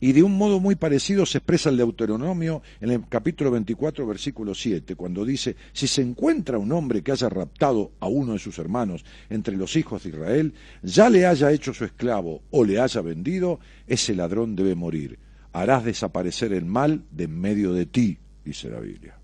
Y 0.00 0.12
de 0.12 0.22
un 0.22 0.36
modo 0.36 0.60
muy 0.60 0.76
parecido 0.76 1.26
se 1.26 1.38
expresa 1.38 1.68
el 1.68 1.76
Deuteronomio 1.76 2.62
en 2.80 2.90
el 2.90 3.06
capítulo 3.06 3.50
24, 3.50 4.06
versículo 4.06 4.54
7, 4.54 4.96
cuando 4.96 5.26
dice, 5.26 5.56
si 5.72 5.86
se 5.86 6.00
encuentra 6.00 6.58
un 6.58 6.72
hombre 6.72 7.02
que 7.02 7.12
haya 7.12 7.28
raptado 7.28 7.92
a 8.00 8.08
uno 8.08 8.32
de 8.32 8.38
sus 8.38 8.58
hermanos 8.58 9.04
entre 9.28 9.56
los 9.56 9.76
hijos 9.76 10.02
de 10.02 10.08
Israel, 10.08 10.54
ya 10.82 11.10
le 11.10 11.26
haya 11.26 11.52
hecho 11.52 11.74
su 11.74 11.84
esclavo 11.84 12.42
o 12.50 12.64
le 12.64 12.80
haya 12.80 13.02
vendido, 13.02 13.60
ese 13.86 14.14
ladrón 14.14 14.56
debe 14.56 14.74
morir. 14.74 15.18
Harás 15.52 15.84
desaparecer 15.84 16.54
el 16.54 16.64
mal 16.64 17.04
de 17.10 17.24
en 17.24 17.38
medio 17.38 17.74
de 17.74 17.84
ti, 17.84 18.18
dice 18.42 18.70
la 18.70 18.80
Biblia. 18.80 19.18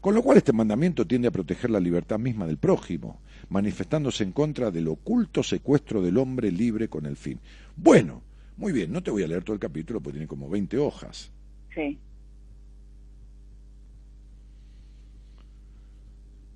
Con 0.00 0.14
lo 0.14 0.22
cual 0.22 0.38
este 0.38 0.52
mandamiento 0.52 1.06
tiende 1.06 1.28
a 1.28 1.32
proteger 1.32 1.70
la 1.70 1.80
libertad 1.80 2.18
misma 2.18 2.46
del 2.46 2.58
prójimo, 2.58 3.20
manifestándose 3.48 4.24
en 4.24 4.32
contra 4.32 4.70
del 4.70 4.88
oculto 4.88 5.42
secuestro 5.42 6.02
del 6.02 6.18
hombre 6.18 6.52
libre 6.52 6.88
con 6.88 7.06
el 7.06 7.16
fin. 7.16 7.40
Bueno, 7.76 8.22
muy 8.58 8.72
bien, 8.72 8.92
no 8.92 9.02
te 9.02 9.10
voy 9.10 9.22
a 9.22 9.28
leer 9.28 9.44
todo 9.44 9.54
el 9.54 9.60
capítulo 9.60 10.00
porque 10.00 10.18
tiene 10.18 10.26
como 10.26 10.50
20 10.50 10.76
hojas. 10.78 11.30
Sí. 11.74 11.98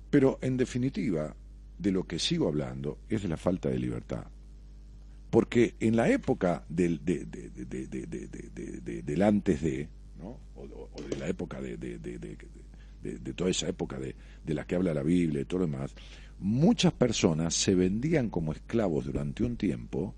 Pero 0.09 0.37
en 0.41 0.57
definitiva, 0.57 1.35
de 1.79 1.91
lo 1.91 2.05
que 2.05 2.19
sigo 2.19 2.47
hablando 2.47 2.99
es 3.09 3.23
de 3.23 3.29
la 3.29 3.37
falta 3.37 3.69
de 3.69 3.79
libertad. 3.79 4.25
Porque 5.29 5.75
en 5.79 5.95
la 5.95 6.09
época 6.09 6.65
del, 6.69 7.03
del 7.03 9.21
antes 9.21 9.61
de, 9.61 9.89
¿no? 10.19 10.37
o, 10.55 10.89
de 11.09 11.17
la 11.17 11.27
época 11.27 11.59
de, 11.59 11.77
de, 11.77 13.33
toda 13.33 13.49
esa 13.49 13.67
época 13.67 13.97
de, 13.97 14.15
la 14.45 14.67
que 14.67 14.75
habla 14.75 14.93
la 14.93 15.03
Biblia 15.03 15.41
y 15.41 15.45
todo 15.45 15.61
lo 15.61 15.67
demás, 15.67 15.95
muchas 16.37 16.93
personas 16.93 17.55
se 17.55 17.73
vendían 17.73 18.29
como 18.29 18.51
esclavos 18.51 19.05
durante 19.05 19.43
un 19.43 19.57
tiempo 19.57 20.13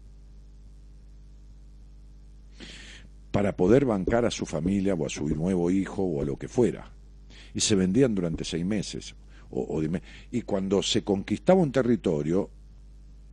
para 3.35 3.57
poder 3.57 3.83
bancar 3.83 4.23
a 4.23 4.31
su 4.31 4.45
familia 4.45 4.93
o 4.93 5.05
a 5.05 5.09
su 5.09 5.27
nuevo 5.27 5.69
hijo 5.69 6.01
o 6.03 6.21
a 6.21 6.25
lo 6.25 6.37
que 6.37 6.47
fuera. 6.47 6.89
Y 7.53 7.59
se 7.59 7.75
vendían 7.75 8.15
durante 8.15 8.45
seis 8.45 8.65
meses. 8.65 9.13
O, 9.51 9.81
y 10.31 10.41
cuando 10.43 10.81
se 10.81 11.03
conquistaba 11.03 11.59
un 11.59 11.73
territorio, 11.73 12.49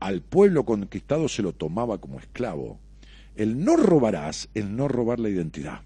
al 0.00 0.22
pueblo 0.22 0.64
conquistado 0.64 1.28
se 1.28 1.42
lo 1.42 1.52
tomaba 1.52 1.98
como 1.98 2.18
esclavo. 2.18 2.80
El 3.36 3.64
no 3.64 3.76
robarás 3.76 4.48
es 4.54 4.66
no 4.66 4.88
robar 4.88 5.20
la 5.20 5.28
identidad. 5.28 5.82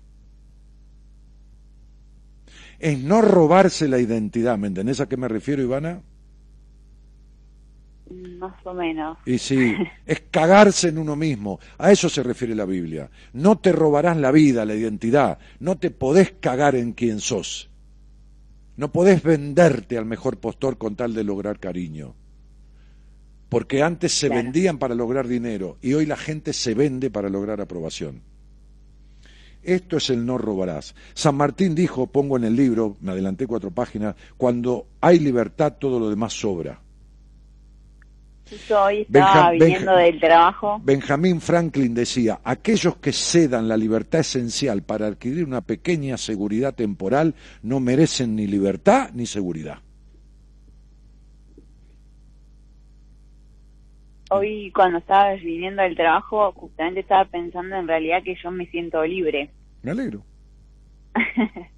Es 2.79 2.99
no 2.99 3.21
robarse 3.21 3.87
la 3.87 3.99
identidad. 3.99 4.57
¿Me 4.57 4.69
entendés 4.69 5.01
a 5.01 5.11
qué 5.11 5.19
me 5.19 5.29
refiero, 5.29 5.63
Ivana? 5.63 6.01
Más 8.09 8.55
o 8.65 8.73
menos. 8.73 9.19
Y 9.27 9.39
sí, 9.39 9.75
es 10.07 10.23
cagarse 10.31 10.89
en 10.89 10.99
uno 10.99 11.17
mismo. 11.17 11.59
A 11.79 11.91
eso 11.91 12.09
se 12.09 12.23
refiere 12.23 12.55
la 12.55 12.65
Biblia. 12.65 13.11
No 13.33 13.59
te 13.59 13.73
robarás 13.73 14.17
la 14.17 14.31
vida, 14.31 14.65
la 14.65 14.75
identidad. 14.75 15.39
No 15.59 15.77
te 15.77 15.91
podés 15.91 16.35
cagar 16.41 16.77
en 16.77 16.93
quien 16.93 17.21
sos. 17.21 17.69
No 18.77 18.93
podés 18.93 19.23
venderte 19.23 19.99
al 19.99 20.05
mejor 20.05 20.39
postor 20.39 20.79
con 20.79 20.95
tal 20.95 21.15
de 21.15 21.25
lograr 21.25 21.59
cariño. 21.59 22.15
Porque 23.49 23.83
antes 23.83 24.13
se 24.13 24.29
vendían 24.29 24.79
para 24.79 24.95
lograr 24.95 25.27
dinero 25.27 25.79
y 25.81 25.95
hoy 25.95 26.05
la 26.05 26.17
gente 26.17 26.53
se 26.53 26.75
vende 26.75 27.11
para 27.11 27.29
lograr 27.29 27.61
aprobación. 27.61 28.23
Esto 29.63 29.97
es 29.97 30.11
el 30.11 30.27
no 30.27 30.37
robarás. 30.37 30.95
San 31.15 31.37
Martín 31.37 31.75
dijo, 31.75 32.07
pongo 32.07 32.37
en 32.37 32.45
el 32.45 32.55
libro, 32.55 32.97
me 33.01 33.13
adelanté 33.13 33.47
cuatro 33.47 33.71
páginas, 33.71 34.15
cuando 34.37 34.89
hay 35.01 35.19
libertad 35.19 35.75
todo 35.79 35.99
lo 35.99 36.11
demás 36.11 36.33
sobra 36.35 36.81
hoy 38.75 39.03
estaba 39.03 39.51
viniendo 39.51 39.97
del 39.97 40.21
trabajo. 40.21 40.81
Benjamín 40.83 41.41
Franklin 41.41 41.95
decía, 41.95 42.41
aquellos 42.45 42.97
que 42.97 43.13
cedan 43.13 43.69
la 43.69 43.77
libertad 43.77 44.21
esencial 44.21 44.83
para 44.83 45.07
adquirir 45.07 45.45
una 45.45 45.61
pequeña 45.61 46.17
seguridad 46.17 46.75
temporal 46.75 47.35
no 47.63 47.81
merecen 47.81 48.37
ni 48.37 48.47
libertad 48.47 49.11
ni 49.15 49.27
seguridad. 49.27 49.79
Hoy 54.31 54.73
cuando 54.75 54.99
estaba 54.99 55.35
viniendo 55.35 55.83
del 55.83 55.97
trabajo, 55.97 56.53
justamente 56.53 57.01
estaba 57.01 57.25
pensando 57.27 57.77
en 57.77 57.87
realidad 57.87 58.23
que 58.25 58.37
yo 58.43 58.51
me 58.51 58.67
siento 58.67 59.05
libre. 59.05 59.51
Me 59.83 59.93
alegro. 59.93 60.23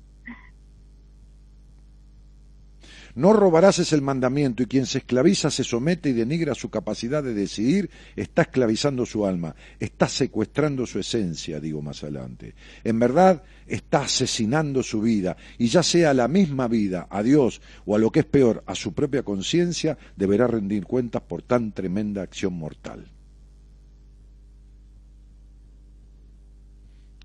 No 3.19 3.33
robarás 3.33 3.81
es 3.81 3.93
el 3.93 4.01
mandamiento 4.01 4.63
y 4.63 4.67
quien 4.67 4.87
se 4.87 4.99
esclaviza 4.99 5.51
se 5.51 5.65
somete 5.65 6.11
y 6.11 6.13
denigra 6.13 6.55
su 6.55 6.71
capacidad 6.71 7.21
de 7.21 7.35
decidir, 7.35 7.91
está 8.15 8.43
esclavizando 8.43 9.05
su 9.05 9.27
alma, 9.27 9.57
está 9.81 10.07
secuestrando 10.07 10.87
su 10.87 11.01
esencia, 11.01 11.59
digo 11.59 11.83
más 11.83 12.05
adelante. 12.05 12.55
En 12.85 13.01
verdad, 13.01 13.43
está 13.67 14.03
asesinando 14.03 14.85
su 14.85 15.01
vida 15.01 15.37
y 15.59 15.67
ya 15.67 15.83
sea 15.83 16.15
la 16.15 16.29
misma 16.29 16.69
vida 16.69 17.09
a 17.11 17.25
Dios 17.25 17.61
o 17.87 17.97
a 17.97 17.99
lo 17.99 18.13
que 18.13 18.21
es 18.21 18.25
peor, 18.25 18.63
a 18.67 18.77
su 18.77 18.93
propia 18.93 19.25
conciencia, 19.25 19.99
deberá 20.15 20.47
rendir 20.47 20.85
cuentas 20.85 21.23
por 21.23 21.43
tan 21.43 21.73
tremenda 21.73 22.23
acción 22.23 22.53
mortal. 22.53 23.05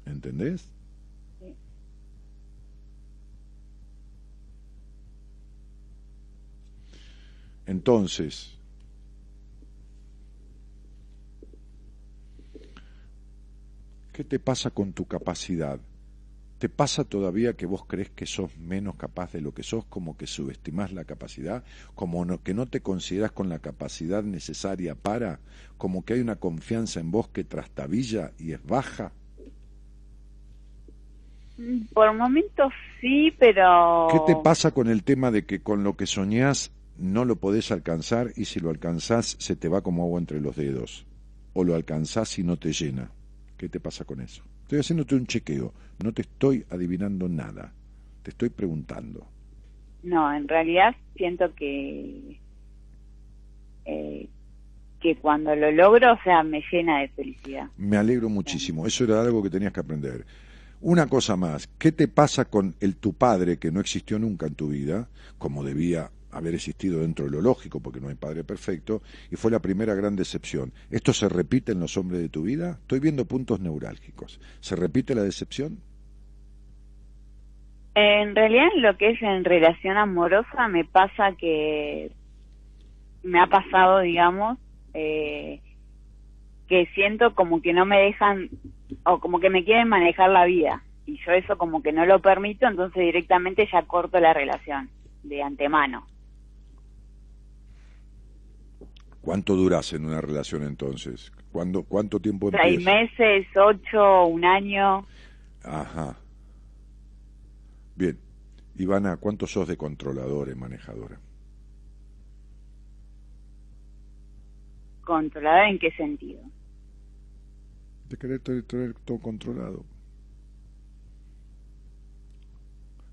¿Entendés? 0.08 0.73
Entonces, 7.66 8.58
¿qué 14.12 14.24
te 14.24 14.40
pasa 14.40 14.70
con 14.70 14.94
tu 14.94 15.06
capacidad? 15.06 15.80
¿Te 16.60 16.70
pasa 16.70 17.04
todavía 17.04 17.58
que 17.58 17.66
vos 17.66 17.84
crees 17.86 18.10
que 18.10 18.26
sos 18.26 18.56
menos 18.58 18.96
capaz 18.96 19.34
de 19.34 19.42
lo 19.42 19.54
que 19.54 19.64
sos, 19.64 19.86
como 19.86 20.16
que 20.16 20.28
subestimás 20.28 20.94
la 20.94 21.04
capacidad, 21.04 21.64
como 21.94 22.42
que 22.42 22.54
no 22.54 22.68
te 22.68 22.82
consideras 22.82 23.34
con 23.34 23.50
la 23.50 23.60
capacidad 23.60 24.24
necesaria 24.24 24.96
para, 24.96 25.40
como 25.78 26.06
que 26.06 26.14
hay 26.14 26.20
una 26.22 26.38
confianza 26.38 27.02
en 27.02 27.12
vos 27.12 27.28
que 27.28 27.44
trastabilla 27.44 28.32
y 28.40 28.54
es 28.54 28.66
baja? 28.66 29.12
Por 31.94 32.14
momentos 32.14 32.72
sí, 33.02 33.34
pero... 33.38 34.08
¿Qué 34.12 34.34
te 34.34 34.36
pasa 34.42 34.72
con 34.72 34.88
el 34.88 35.04
tema 35.04 35.32
de 35.32 35.46
que 35.46 35.62
con 35.62 35.84
lo 35.84 35.98
que 35.98 36.06
soñás 36.06 36.72
no 36.98 37.26
lo 37.26 37.36
podés 37.38 37.72
alcanzar 37.72 38.32
y 38.36 38.46
si 38.46 38.60
lo 38.60 38.70
alcanzás 38.70 39.36
se 39.40 39.56
te 39.56 39.68
va 39.68 39.82
como 39.82 40.04
agua 40.04 40.20
entre 40.20 40.40
los 40.40 40.56
dedos. 40.56 41.06
O 41.54 41.64
lo 41.64 41.76
alcanzás 41.76 42.40
y 42.40 42.44
no 42.44 42.58
te 42.58 42.74
llena. 42.74 43.12
¿Qué 43.58 43.70
te 43.70 43.80
pasa 43.80 44.06
con 44.06 44.22
eso? 44.22 44.44
Estoy 44.64 44.80
haciéndote 44.80 45.16
un 45.16 45.28
chequeo, 45.28 45.74
no 46.04 46.14
te 46.14 46.24
estoy 46.24 46.66
adivinando 46.70 47.30
nada, 47.30 47.74
te 48.24 48.32
estoy 48.32 48.50
preguntando. 48.50 49.28
No, 50.02 50.34
en 50.34 50.48
realidad 50.48 50.96
siento 51.16 51.54
que 51.54 52.40
eh, 53.86 54.28
que 55.04 55.18
cuando 55.18 55.54
lo 55.56 55.70
logro, 55.72 56.14
o 56.14 56.18
sea, 56.24 56.44
me 56.44 56.64
llena 56.72 57.02
de 57.02 57.10
felicidad. 57.10 57.68
Me 57.78 57.98
alegro 57.98 58.30
muchísimo. 58.30 58.88
Eso 58.88 59.04
era 59.04 59.22
algo 59.22 59.44
que 59.44 59.50
tenías 59.50 59.74
que 59.74 59.82
aprender. 59.82 60.26
Una 60.80 61.08
cosa 61.08 61.36
más, 61.36 61.68
¿qué 61.78 61.92
te 61.92 62.08
pasa 62.08 62.46
con 62.46 62.76
el 62.80 62.96
tu 62.96 63.14
padre 63.14 63.58
que 63.58 63.72
no 63.72 63.82
existió 63.82 64.18
nunca 64.18 64.48
en 64.48 64.56
tu 64.56 64.70
vida, 64.70 65.10
como 65.38 65.64
debía 65.64 66.10
haber 66.34 66.56
existido 66.56 67.02
dentro 67.02 67.26
de 67.26 67.32
lo 67.32 67.42
lógico, 67.42 67.80
porque 67.80 68.00
no 68.00 68.10
hay 68.10 68.16
padre 68.16 68.44
perfecto, 68.44 69.02
y 69.32 69.36
fue 69.36 69.52
la 69.52 69.60
primera 69.60 69.94
gran 69.94 70.16
decepción? 70.16 70.74
¿Esto 70.90 71.14
se 71.14 71.30
repite 71.30 71.72
en 71.72 71.80
los 71.80 71.98
hombres 71.98 72.22
de 72.22 72.30
tu 72.30 72.44
vida? 72.44 72.78
Estoy 72.82 73.00
viendo 73.00 73.26
puntos 73.26 73.60
neurálgicos. 73.60 74.40
¿Se 74.60 74.76
repite 74.76 75.16
la 75.16 75.24
decepción? 75.24 75.80
En 77.96 78.36
realidad, 78.36 78.70
en 78.76 78.82
lo 78.82 78.98
que 78.98 79.12
es 79.12 79.22
en 79.22 79.44
relación 79.44 79.98
amorosa, 79.98 80.68
me 80.68 80.84
pasa 80.84 81.34
que 81.38 82.12
me 83.22 83.40
ha 83.40 83.48
pasado, 83.48 84.00
digamos, 84.00 84.58
eh, 84.94 85.62
que 86.68 86.88
siento 86.96 87.36
como 87.36 87.62
que 87.62 87.74
no 87.74 87.86
me 87.86 88.00
dejan 88.00 88.50
o 89.06 89.20
como 89.20 89.40
que 89.40 89.50
me 89.50 89.64
quieren 89.64 89.90
manejar 89.90 90.30
la 90.30 90.46
vida 90.46 90.84
y 91.06 91.18
yo 91.26 91.32
eso 91.32 91.58
como 91.58 91.82
que 91.82 91.92
no 91.92 92.06
lo 92.06 92.20
permito, 92.20 92.68
entonces 92.68 93.04
directamente 93.04 93.68
ya 93.72 93.84
corto 93.84 94.20
la 94.20 94.34
relación 94.34 94.90
de 95.24 95.42
antemano. 95.42 96.06
¿Cuánto 99.24 99.56
duras 99.56 99.94
en 99.94 100.06
una 100.06 100.20
relación 100.20 100.64
entonces? 100.64 101.32
¿Cuándo, 101.50 101.84
¿Cuánto 101.84 102.20
tiempo 102.20 102.50
Seis 102.52 102.76
empieza? 102.76 102.92
meses, 102.92 103.48
ocho, 103.56 104.26
un 104.26 104.44
año. 104.46 105.08
Ajá. 105.64 106.18
Bien. 107.96 108.20
Ivana, 108.76 109.18
¿cuánto 109.18 109.48
sos 109.48 109.68
de 109.68 109.78
controladora 109.78 110.52
y 110.52 110.56
manejadora? 110.56 111.22
¿Controlada 115.06 115.70
en 115.70 115.80
qué 115.80 115.92
sentido? 115.92 116.42
De 118.10 118.18
querer 118.18 118.40
tener, 118.40 118.64
tener 118.64 118.94
todo 119.06 119.20
controlado. 119.20 119.86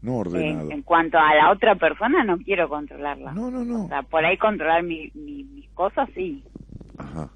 No 0.02 0.16
ordenado. 0.16 0.66
En, 0.70 0.78
en 0.78 0.82
cuanto 0.82 1.18
a 1.18 1.34
la 1.34 1.50
otra 1.52 1.74
persona, 1.76 2.24
no 2.24 2.38
quiero 2.38 2.68
controlarla. 2.68 3.32
No, 3.32 3.50
no, 3.50 3.64
no. 3.64 3.84
O 3.84 3.88
sea, 3.88 4.02
por 4.02 4.24
ahí 4.24 4.36
controlar 4.38 4.82
mi, 4.82 5.10
mi- 5.14 5.44
mis 5.44 5.68
cosas, 5.70 6.08
sí. 6.14 6.42
Ajá. 6.96 7.30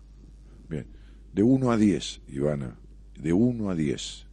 Bien. 0.69 0.87
De 1.33 1.43
1 1.43 1.71
a 1.71 1.77
10, 1.77 2.23
Ivana. 2.29 2.77
De 3.19 3.33
1 3.33 3.69
a 3.71 3.75
10. 3.75 4.27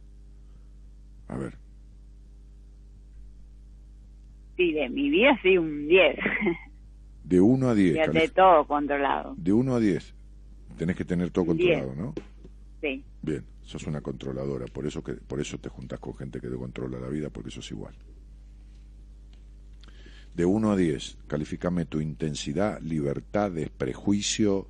A 1.28 1.36
ver. 1.36 1.54
Sí, 4.56 4.72
de 4.72 4.88
mi 4.88 5.10
vida, 5.10 5.38
sí, 5.42 5.56
un 5.58 5.88
10. 5.88 6.16
De 7.24 7.40
1 7.40 7.68
a 7.68 7.74
10. 7.74 7.94
Ya 7.96 8.06
de 8.08 8.28
todo 8.28 8.66
controlado. 8.66 9.34
De 9.36 9.52
1 9.52 9.74
a 9.74 9.80
10. 9.80 10.14
Tenés 10.76 10.96
que 10.96 11.04
tener 11.04 11.30
todo 11.30 11.52
Un 11.52 11.56
10. 11.56 11.78
controlado, 11.82 12.02
¿no? 12.08 12.14
Sí. 12.80 13.04
Bien, 13.22 13.44
sos 13.62 13.86
una 13.86 14.00
controladora, 14.00 14.66
por 14.66 14.86
eso 14.86 15.02
que 15.04 15.14
por 15.14 15.40
eso 15.40 15.56
te 15.58 15.68
juntas 15.68 16.00
con 16.00 16.14
gente 16.14 16.40
que 16.40 16.48
te 16.48 16.56
controla 16.56 16.98
la 16.98 17.08
vida 17.08 17.30
porque 17.30 17.50
sos 17.50 17.70
igual. 17.70 17.94
De 20.34 20.46
1 20.46 20.72
a 20.72 20.76
10, 20.76 21.18
calificame 21.26 21.84
tu 21.84 22.00
intensidad, 22.00 22.80
libertad, 22.80 23.50
desprejuicio 23.50 24.66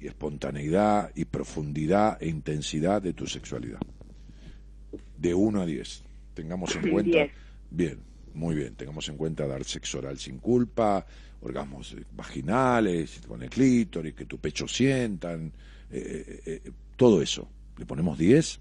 y 0.00 0.08
espontaneidad 0.08 1.12
y 1.14 1.26
profundidad 1.26 2.20
e 2.20 2.28
intensidad 2.28 3.00
de 3.00 3.12
tu 3.12 3.26
sexualidad. 3.26 3.78
De 5.16 5.32
1 5.32 5.60
a 5.60 5.66
10. 5.66 6.02
Tengamos 6.34 6.74
en 6.76 6.90
cuenta 6.92 7.18
Diez. 7.18 7.30
Bien, 7.70 7.98
muy 8.34 8.56
bien. 8.56 8.74
Tengamos 8.74 9.08
en 9.08 9.16
cuenta 9.16 9.46
dar 9.46 9.62
sexo 9.64 9.98
oral 9.98 10.18
sin 10.18 10.38
culpa, 10.38 11.06
orgasmos 11.40 11.92
eh, 11.92 12.04
vaginales, 12.12 13.20
con 13.28 13.42
el 13.42 13.50
clítoris, 13.50 14.14
que 14.14 14.26
tu 14.26 14.38
pecho 14.38 14.66
sientan, 14.66 15.52
eh, 15.90 16.42
eh, 16.46 16.70
todo 16.96 17.22
eso. 17.22 17.48
¿Le 17.78 17.86
ponemos 17.86 18.18
10? 18.18 18.60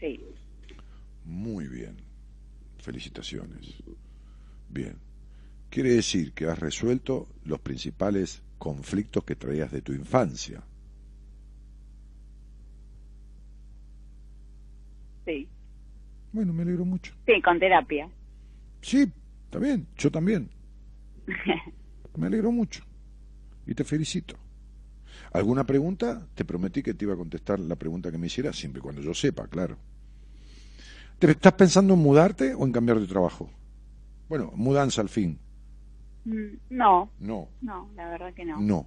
Sí. 0.00 0.20
Muy 1.26 1.68
bien. 1.68 1.96
Felicitaciones. 2.78 3.74
Bien. 4.70 5.09
Quiere 5.70 5.90
decir 5.90 6.32
que 6.32 6.46
has 6.46 6.58
resuelto 6.58 7.28
los 7.44 7.60
principales 7.60 8.42
conflictos 8.58 9.24
que 9.24 9.36
traías 9.36 9.70
de 9.70 9.82
tu 9.82 9.92
infancia. 9.92 10.62
Sí. 15.24 15.48
Bueno, 16.32 16.52
me 16.52 16.62
alegro 16.62 16.84
mucho. 16.84 17.14
Sí, 17.24 17.40
con 17.40 17.60
terapia. 17.60 18.08
Sí, 18.82 19.12
está 19.44 19.60
bien. 19.60 19.86
Yo 19.96 20.10
también. 20.10 20.50
Me 22.16 22.26
alegro 22.26 22.50
mucho. 22.50 22.82
Y 23.66 23.74
te 23.74 23.84
felicito. 23.84 24.36
¿Alguna 25.32 25.64
pregunta? 25.64 26.26
Te 26.34 26.44
prometí 26.44 26.82
que 26.82 26.94
te 26.94 27.04
iba 27.04 27.14
a 27.14 27.16
contestar 27.16 27.60
la 27.60 27.76
pregunta 27.76 28.10
que 28.10 28.18
me 28.18 28.26
hicieras, 28.26 28.56
siempre 28.56 28.80
y 28.80 28.82
cuando 28.82 29.00
yo 29.00 29.14
sepa, 29.14 29.46
claro. 29.46 29.76
¿Te 31.20 31.30
estás 31.30 31.52
pensando 31.52 31.94
en 31.94 32.00
mudarte 32.00 32.54
o 32.54 32.64
en 32.64 32.72
cambiar 32.72 32.98
de 32.98 33.06
trabajo? 33.06 33.48
Bueno, 34.28 34.52
mudanza 34.56 35.02
al 35.02 35.08
fin. 35.08 35.38
Mm, 36.24 36.56
No, 36.70 37.10
No, 37.20 37.48
no, 37.62 37.88
la 37.96 38.10
verdad 38.10 38.32
que 38.34 38.44
no. 38.44 38.60
no. 38.60 38.86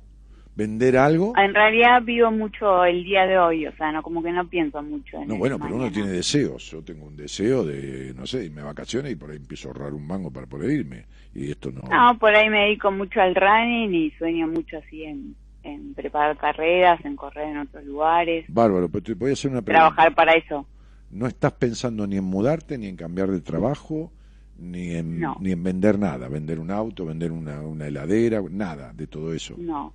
¿Vender 0.56 0.98
algo? 0.98 1.34
En 1.36 1.52
realidad 1.52 2.04
vivo 2.04 2.30
mucho 2.30 2.86
el 2.86 3.04
día 3.04 3.26
de 3.26 3.40
hoy, 3.40 3.66
o 3.66 3.76
sea, 3.76 3.92
no 3.92 4.04
como 4.04 4.22
que 4.22 4.32
no 4.32 4.48
pienso 4.48 4.84
mucho 4.84 5.18
en 5.18 5.28
No, 5.28 5.38
bueno, 5.38 5.58
pero 5.58 5.70
uno 5.74 5.86
mañana. 5.86 5.94
tiene 5.96 6.10
deseos. 6.12 6.70
Yo 6.70 6.84
tengo 6.84 7.08
un 7.08 7.16
deseo 7.18 7.66
de, 7.66 8.14
no 8.16 8.28
sé, 8.28 8.46
irme 8.46 8.62
de 8.62 8.68
vacaciones 8.68 9.12
y 9.12 9.16
por 9.16 9.32
ahí 9.32 9.38
empiezo 9.38 9.68
a 9.68 9.72
ahorrar 9.72 9.96
un 9.96 10.06
mango 10.06 10.30
para 10.30 10.46
poder 10.46 10.70
irme. 10.70 11.06
Y 11.34 11.50
esto 11.50 11.72
no. 11.72 11.82
No, 11.90 12.20
por 12.20 12.36
ahí 12.36 12.52
me 12.52 12.66
dedico 12.66 12.92
mucho 12.92 13.20
al 13.20 13.34
running 13.34 13.96
y 13.96 14.12
sueño 14.12 14.48
mucho 14.48 14.78
así 14.78 15.04
en, 15.04 15.36
en 15.64 15.96
preparar 15.96 16.38
carreras, 16.38 17.04
en 17.04 17.16
correr 17.16 17.48
en 17.48 17.58
otros 17.58 17.84
lugares, 17.86 18.46
Bárbaro, 18.48 18.90
pero 18.90 19.04
te 19.04 19.14
voy 19.16 19.32
a 19.32 19.34
hacer 19.34 19.50
una 19.50 19.64
pregunta. 19.64 19.88
trabajar 19.90 20.14
para 20.14 20.34
eso. 20.34 20.68
No 21.10 21.26
estás 21.26 21.54
pensando 21.54 22.06
ni 22.06 22.18
en 22.18 22.26
mudarte, 22.26 22.78
ni 22.78 22.86
en 22.86 22.96
cambiar 22.96 23.32
de 23.32 23.42
trabajo, 23.42 24.12
ni 24.58 24.92
en, 24.92 25.20
No. 25.20 25.38
ni 25.40 25.52
en 25.52 25.64
vender 25.64 25.98
nada, 26.00 26.28
vender 26.28 26.60
un 26.60 26.72
auto, 26.72 27.06
vender 27.06 27.32
una, 27.32 27.62
una 27.62 27.88
heladera, 27.88 28.42
nada 28.50 28.94
de 28.94 29.08
todo 29.08 29.34
eso. 29.34 29.56
No, 29.58 29.94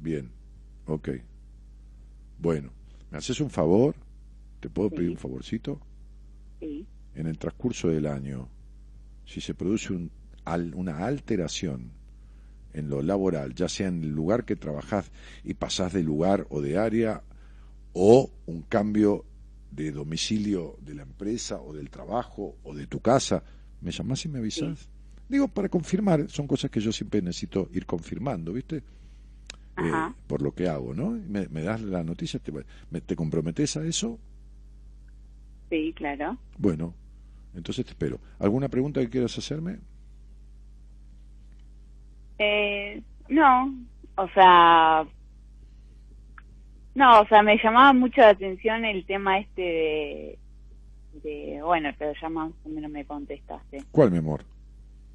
Bien, 0.00 0.30
ok. 0.86 1.08
Bueno, 2.38 2.70
¿me 3.10 3.18
haces 3.18 3.40
un 3.40 3.50
favor? 3.50 3.96
¿Te 4.60 4.68
puedo 4.70 4.90
Sí. 4.90 4.96
pedir 4.96 5.10
un 5.10 5.16
favorcito? 5.16 5.80
sí, 6.60 6.86
En 7.14 7.26
el 7.26 7.38
transcurso 7.38 7.88
del 7.88 8.06
año, 8.06 8.48
si 9.24 9.40
se 9.40 9.54
produce 9.54 9.92
un, 9.92 10.10
al- 10.44 10.74
una 10.74 11.04
alteración 11.06 11.90
en 12.72 12.88
lo 12.88 13.02
laboral, 13.02 13.54
ya 13.54 13.68
sea 13.68 13.88
en 13.88 14.02
el 14.04 14.10
lugar 14.10 14.44
que 14.44 14.54
trabajás 14.56 15.10
y 15.42 15.54
pasás 15.54 15.92
de 15.92 16.02
lugar 16.04 16.46
o 16.50 16.60
de 16.60 16.78
área, 16.78 17.22
o 17.92 18.30
un 18.46 18.62
cambio 18.62 19.24
de 19.72 19.90
domicilio 19.90 20.76
de 20.80 20.94
la 20.94 21.02
empresa 21.02 21.60
o 21.60 21.72
del 21.72 21.90
trabajo 21.90 22.56
o 22.62 22.74
de 22.74 22.86
tu 22.86 23.00
casa, 23.00 23.42
¿me 23.80 23.90
llamás 23.90 24.24
y 24.24 24.28
me 24.28 24.38
avisás? 24.38 24.88
Digo, 25.28 25.48
para 25.48 25.68
confirmar, 25.68 26.28
son 26.30 26.46
cosas 26.46 26.70
que 26.70 26.80
yo 26.80 26.92
siempre 26.92 27.22
necesito 27.22 27.68
ir 27.72 27.86
confirmando, 27.86 28.52
¿viste? 28.52 28.82
Eh, 29.76 30.04
por 30.26 30.42
lo 30.42 30.52
que 30.54 30.68
hago, 30.68 30.94
¿no? 30.94 31.10
Me, 31.10 31.48
me 31.48 31.62
das 31.62 31.82
la 31.82 32.04
noticia, 32.04 32.40
te, 32.40 32.52
me- 32.52 33.00
¿te 33.00 33.16
comprometes 33.16 33.76
a 33.76 33.84
eso? 33.86 34.18
sí, 35.70 35.92
claro. 35.94 36.38
Bueno, 36.58 36.94
entonces 37.54 37.84
te 37.84 37.92
espero. 37.92 38.20
¿Alguna 38.38 38.68
pregunta 38.68 39.00
que 39.00 39.10
quieras 39.10 39.36
hacerme? 39.38 39.80
Eh, 42.38 43.02
no, 43.28 43.74
o 44.16 44.28
sea, 44.30 45.06
no, 46.94 47.20
o 47.20 47.26
sea, 47.26 47.42
me 47.42 47.56
llamaba 47.62 47.92
mucho 47.92 48.20
la 48.20 48.30
atención 48.30 48.84
el 48.84 49.06
tema 49.06 49.38
este 49.38 49.62
de, 49.62 50.40
de 51.22 51.60
bueno, 51.62 51.90
pero 51.98 52.12
ya 52.20 52.28
más 52.28 52.52
o 52.64 52.68
menos 52.68 52.90
me 52.90 53.04
contestaste, 53.04 53.84
¿Cuál, 53.90 54.10
mi 54.10 54.18
amor? 54.18 54.44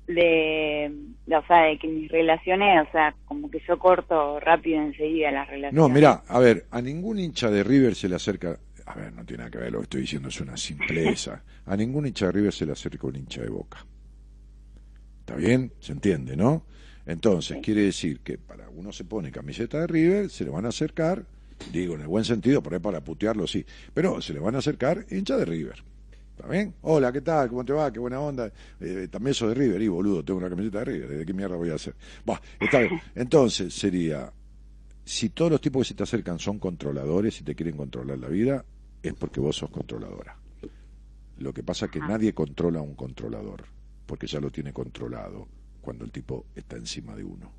de, 0.08 0.92
de, 1.26 1.36
o 1.36 1.46
sea, 1.48 1.64
de 1.64 1.78
que 1.80 1.88
mis 1.88 2.12
relaciones, 2.12 2.88
o 2.88 2.92
sea, 2.92 3.16
como 3.26 3.50
que 3.50 3.62
yo 3.68 3.80
corto 3.80 4.40
rápido 4.40 4.82
enseguida 4.82 5.32
las 5.32 5.48
relaciones. 5.48 5.74
No, 5.74 5.90
mira, 5.90 6.24
a 6.28 6.40
ver, 6.40 6.66
a 6.72 6.82
ningún 6.82 7.20
hincha 7.20 7.50
de 7.50 7.64
River 7.64 7.96
se 7.96 8.10
le 8.10 8.16
acerca. 8.16 8.60
A 8.86 8.96
ver, 8.96 9.14
no 9.14 9.24
tiene 9.24 9.44
nada 9.44 9.52
que 9.52 9.60
ver 9.60 9.72
lo 9.72 9.80
que 9.80 9.84
estoy 9.84 10.02
diciendo, 10.02 10.28
es 10.28 10.42
una 10.42 10.58
simpleza. 10.58 11.42
A 11.66 11.78
ningún 11.78 12.06
hincha 12.06 12.26
de 12.26 12.34
River 12.34 12.52
se 12.52 12.66
le 12.66 12.74
acerca 12.74 13.08
un 13.08 13.16
hincha 13.16 13.42
de 13.42 13.48
boca. 13.48 13.86
¿Está 15.22 15.38
bien? 15.38 15.72
¿Se 15.80 15.94
entiende, 15.94 16.36
no? 16.36 16.66
Entonces, 17.06 17.60
quiere 17.64 17.84
decir 17.84 18.20
que 18.20 18.38
para 18.38 18.70
uno 18.70 18.92
se 18.92 19.06
pone 19.06 19.32
camiseta 19.32 19.80
de 19.80 19.88
River, 19.88 20.30
se 20.30 20.44
le 20.44 20.50
van 20.50 20.66
a 20.66 20.70
acercar, 20.70 21.24
digo 21.72 21.96
en 21.96 22.02
el 22.02 22.08
buen 22.08 22.26
sentido, 22.26 22.62
por 22.62 22.74
ahí 22.74 22.82
para 22.82 23.02
putearlo, 23.02 23.48
sí, 23.48 23.66
pero 23.94 24.22
se 24.22 24.34
le 24.34 24.42
van 24.42 24.56
a 24.56 24.58
acercar 24.58 25.06
hincha 25.10 25.38
de 25.38 25.46
River. 25.46 25.82
¿Está 26.36 26.48
bien? 26.48 26.74
Hola, 26.82 27.12
¿qué 27.12 27.22
tal? 27.22 27.48
¿Cómo 27.48 27.64
te 27.64 27.74
va? 27.74 27.94
Qué 27.94 28.00
buena 28.00 28.20
onda. 28.20 28.52
Eh, 28.80 29.08
también 29.10 29.36
soy 29.36 29.50
de 29.50 29.54
River, 29.54 29.82
y 29.84 29.88
boludo, 29.88 30.26
tengo 30.26 30.40
una 30.40 30.50
camiseta 30.50 30.80
de 30.80 30.86
River. 30.86 31.10
¿De 31.20 31.26
qué 31.28 31.34
mierda 31.34 31.56
voy 31.56 31.70
a 31.70 31.76
hacer? 31.76 31.96
Bah, 32.26 32.42
está 32.60 32.80
bien. 32.80 33.00
Entonces, 33.16 33.72
sería, 33.74 34.34
si 35.06 35.30
todos 35.30 35.52
los 35.52 35.62
tipos 35.62 35.82
que 35.82 35.90
se 35.90 35.94
te 35.94 36.04
acercan 36.04 36.40
son 36.40 36.58
controladores 36.58 37.40
y 37.40 37.44
te 37.44 37.54
quieren 37.54 37.78
controlar 37.78 38.18
la 38.18 38.30
vida, 38.30 38.66
es 39.04 39.14
porque 39.14 39.40
vos 39.40 39.56
sos 39.56 39.70
controladora. 39.70 40.36
Lo 41.38 41.54
que 41.54 41.62
pasa 41.62 41.86
es 41.86 41.92
que 41.92 42.00
nadie 42.00 42.34
controla 42.34 42.80
a 42.80 42.84
un 42.84 42.96
controlador, 42.96 43.66
porque 44.08 44.26
ya 44.26 44.40
lo 44.40 44.50
tiene 44.50 44.74
controlado 44.74 45.48
cuando 45.82 46.04
el 46.04 46.12
tipo 46.12 46.48
está 46.56 46.78
encima 46.78 47.16
de 47.16 47.24
uno. 47.24 47.52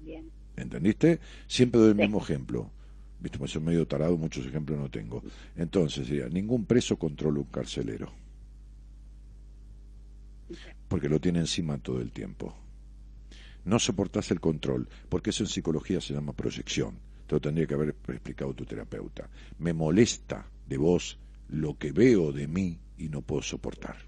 Bien. 0.00 0.30
¿Entendiste? 0.56 1.20
Siempre 1.46 1.80
doy 1.80 1.90
el 1.90 1.96
mismo 1.96 2.18
ejemplo. 2.18 2.72
Viste, 3.20 3.38
pues 3.38 3.50
soy 3.50 3.62
medio 3.62 3.86
tarado, 3.86 4.16
muchos 4.16 4.46
ejemplos 4.46 4.78
no 4.78 4.90
tengo. 4.90 5.22
Entonces, 5.56 6.06
sería, 6.06 6.28
ningún 6.28 6.64
preso 6.64 6.96
controla 6.96 7.40
un 7.40 7.46
carcelero. 7.46 8.12
Porque 10.88 11.08
lo 11.08 11.20
tiene 11.20 11.40
encima 11.40 11.78
todo 11.78 12.00
el 12.00 12.12
tiempo. 12.12 12.54
No 13.64 13.78
soportás 13.78 14.30
el 14.30 14.40
control, 14.40 14.88
porque 15.08 15.30
eso 15.30 15.42
en 15.42 15.48
psicología 15.48 16.00
se 16.00 16.14
llama 16.14 16.32
proyección. 16.32 16.98
Te 17.26 17.34
lo 17.34 17.40
tendría 17.40 17.66
que 17.66 17.74
haber 17.74 17.94
explicado 18.08 18.54
tu 18.54 18.64
terapeuta. 18.64 19.28
Me 19.58 19.74
molesta 19.74 20.48
de 20.66 20.78
vos 20.78 21.18
lo 21.48 21.76
que 21.76 21.92
veo 21.92 22.32
de 22.32 22.46
mí 22.46 22.78
y 22.96 23.08
no 23.08 23.20
puedo 23.20 23.42
soportar. 23.42 24.07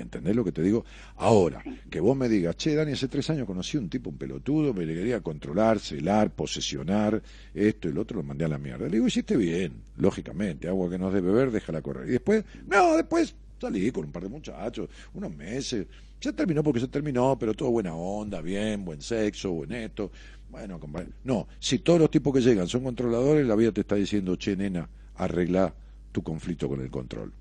¿Entendés 0.00 0.34
lo 0.34 0.44
que 0.44 0.52
te 0.52 0.62
digo? 0.62 0.84
Ahora, 1.16 1.62
que 1.90 2.00
vos 2.00 2.16
me 2.16 2.28
digas, 2.28 2.56
che, 2.56 2.74
Dani, 2.74 2.92
hace 2.92 3.08
tres 3.08 3.28
años 3.30 3.46
conocí 3.46 3.76
a 3.76 3.80
un 3.80 3.88
tipo, 3.88 4.10
un 4.10 4.16
pelotudo, 4.16 4.72
me 4.74 4.86
le 4.86 4.94
quería 4.94 5.20
controlar, 5.20 5.78
celar, 5.78 6.30
posesionar, 6.30 7.22
esto 7.54 7.88
y 7.88 7.92
lo 7.92 8.02
otro, 8.02 8.18
lo 8.18 8.22
mandé 8.22 8.44
a 8.44 8.48
la 8.48 8.58
mierda. 8.58 8.86
Le 8.86 8.92
digo, 8.92 9.06
hiciste 9.06 9.36
bien, 9.36 9.72
lógicamente, 9.96 10.68
agua 10.68 10.90
que 10.90 10.98
no 10.98 11.10
de 11.10 11.20
beber, 11.20 11.50
déjala 11.50 11.82
correr. 11.82 12.08
Y 12.08 12.12
después, 12.12 12.44
no, 12.66 12.96
después 12.96 13.34
salí 13.60 13.90
con 13.90 14.06
un 14.06 14.12
par 14.12 14.22
de 14.22 14.28
muchachos, 14.28 14.88
unos 15.14 15.34
meses, 15.34 15.86
se 16.20 16.32
terminó 16.32 16.62
porque 16.62 16.80
se 16.80 16.88
terminó, 16.88 17.38
pero 17.38 17.54
todo 17.54 17.70
buena 17.70 17.94
onda, 17.94 18.40
bien, 18.40 18.84
buen 18.84 19.00
sexo, 19.00 19.52
buen 19.52 19.72
esto. 19.72 20.10
Bueno, 20.50 20.78
compadre. 20.78 21.08
No, 21.24 21.46
si 21.58 21.78
todos 21.78 22.00
los 22.00 22.10
tipos 22.10 22.34
que 22.34 22.40
llegan 22.40 22.68
son 22.68 22.82
controladores, 22.82 23.46
la 23.46 23.54
vida 23.54 23.72
te 23.72 23.82
está 23.82 23.94
diciendo, 23.94 24.36
che, 24.36 24.56
nena, 24.56 24.88
arregla 25.14 25.72
tu 26.12 26.22
conflicto 26.22 26.68
con 26.68 26.80
el 26.80 26.90
control. 26.90 27.32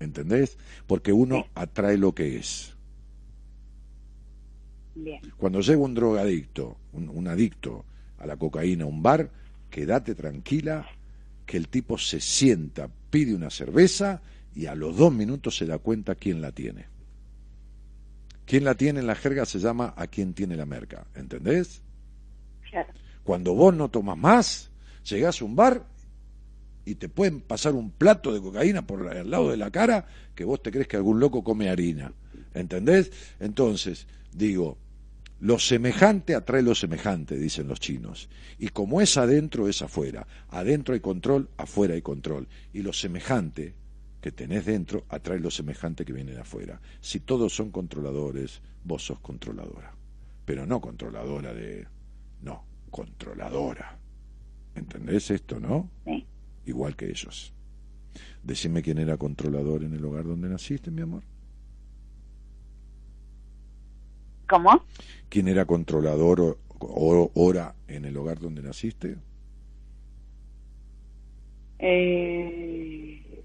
¿Entendés? 0.00 0.58
Porque 0.86 1.12
uno 1.12 1.46
atrae 1.54 1.96
lo 1.96 2.14
que 2.14 2.36
es. 2.38 2.74
Bien. 4.94 5.20
Cuando 5.36 5.60
llega 5.60 5.78
un 5.78 5.94
drogadicto, 5.94 6.76
un, 6.92 7.08
un 7.10 7.28
adicto 7.28 7.84
a 8.18 8.26
la 8.26 8.36
cocaína 8.36 8.84
a 8.84 8.88
un 8.88 9.02
bar, 9.02 9.30
quédate 9.70 10.14
tranquila 10.14 10.86
que 11.46 11.56
el 11.56 11.68
tipo 11.68 11.98
se 11.98 12.20
sienta, 12.20 12.88
pide 13.10 13.34
una 13.34 13.50
cerveza 13.50 14.22
y 14.54 14.66
a 14.66 14.74
los 14.74 14.96
dos 14.96 15.12
minutos 15.12 15.56
se 15.56 15.66
da 15.66 15.78
cuenta 15.78 16.14
quién 16.14 16.40
la 16.40 16.52
tiene. 16.52 16.86
Quién 18.46 18.64
la 18.64 18.74
tiene 18.74 19.00
en 19.00 19.06
la 19.06 19.14
jerga 19.14 19.44
se 19.44 19.58
llama 19.58 19.94
a 19.96 20.06
quién 20.06 20.34
tiene 20.34 20.56
la 20.56 20.66
merca, 20.66 21.06
¿entendés? 21.14 21.82
Claro. 22.68 22.92
Cuando 23.22 23.54
vos 23.54 23.74
no 23.74 23.90
tomas 23.90 24.18
más, 24.18 24.70
llegás 25.04 25.40
a 25.40 25.44
un 25.44 25.54
bar 25.54 25.86
y 26.84 26.96
te 26.96 27.08
pueden 27.08 27.40
pasar 27.40 27.74
un 27.74 27.90
plato 27.90 28.32
de 28.32 28.40
cocaína 28.40 28.86
por 28.86 29.08
al 29.08 29.30
lado 29.30 29.50
de 29.50 29.56
la 29.56 29.70
cara 29.70 30.06
que 30.34 30.44
vos 30.44 30.62
te 30.62 30.70
crees 30.70 30.88
que 30.88 30.96
algún 30.96 31.20
loco 31.20 31.44
come 31.44 31.68
harina. 31.68 32.12
¿Entendés? 32.54 33.12
Entonces, 33.38 34.06
digo, 34.32 34.78
lo 35.40 35.58
semejante 35.58 36.34
atrae 36.34 36.62
lo 36.62 36.74
semejante, 36.74 37.38
dicen 37.38 37.68
los 37.68 37.80
chinos. 37.80 38.28
Y 38.58 38.68
como 38.68 39.00
es 39.00 39.16
adentro, 39.16 39.68
es 39.68 39.82
afuera. 39.82 40.26
Adentro 40.50 40.94
hay 40.94 41.00
control, 41.00 41.48
afuera 41.56 41.94
hay 41.94 42.02
control. 42.02 42.46
Y 42.72 42.82
lo 42.82 42.92
semejante 42.92 43.74
que 44.20 44.32
tenés 44.32 44.66
dentro 44.66 45.04
atrae 45.08 45.40
lo 45.40 45.50
semejante 45.50 46.04
que 46.04 46.12
viene 46.12 46.32
de 46.32 46.40
afuera. 46.40 46.80
Si 47.00 47.20
todos 47.20 47.54
son 47.54 47.70
controladores, 47.70 48.60
vos 48.84 49.04
sos 49.04 49.20
controladora. 49.20 49.94
Pero 50.44 50.66
no 50.66 50.80
controladora 50.80 51.54
de... 51.54 51.86
No, 52.42 52.64
controladora. 52.90 53.98
¿Entendés 54.74 55.30
esto, 55.30 55.58
no? 55.58 55.90
Sí. 56.04 56.26
Igual 56.70 56.96
que 56.96 57.08
ellos. 57.10 57.52
Decime 58.42 58.82
quién 58.82 58.98
era 58.98 59.16
controlador 59.18 59.84
en 59.84 59.92
el 59.94 60.04
hogar 60.04 60.24
donde 60.24 60.48
naciste, 60.48 60.90
mi 60.90 61.02
amor. 61.02 61.22
¿Cómo? 64.48 64.82
¿Quién 65.28 65.46
era 65.48 65.64
controlador 65.64 66.40
o, 66.40 66.58
o- 66.80 67.30
ora 67.34 67.74
en 67.86 68.04
el 68.04 68.16
hogar 68.16 68.40
donde 68.40 68.62
naciste? 68.62 69.16
Eh... 71.78 73.42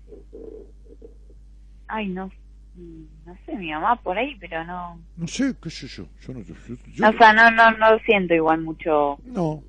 Ay, 1.88 2.08
no, 2.10 2.32
no 3.26 3.38
sé, 3.46 3.56
mi 3.56 3.72
mamá 3.72 3.96
por 4.02 4.18
ahí, 4.18 4.36
pero 4.40 4.64
no... 4.66 5.00
No 5.16 5.28
sé, 5.28 5.56
qué 5.62 5.70
sé 5.70 5.88
yo. 5.88 6.08
Yo 6.26 6.34
no, 6.34 6.42
yo- 6.42 6.56
yo- 6.68 7.08
O 7.08 7.14
sea, 7.18 7.32
no, 7.34 7.52
no, 7.52 7.72
no 7.78 8.00
siento 8.00 8.34
igual 8.34 8.62
mucho 8.62 9.20
no, 9.24 9.64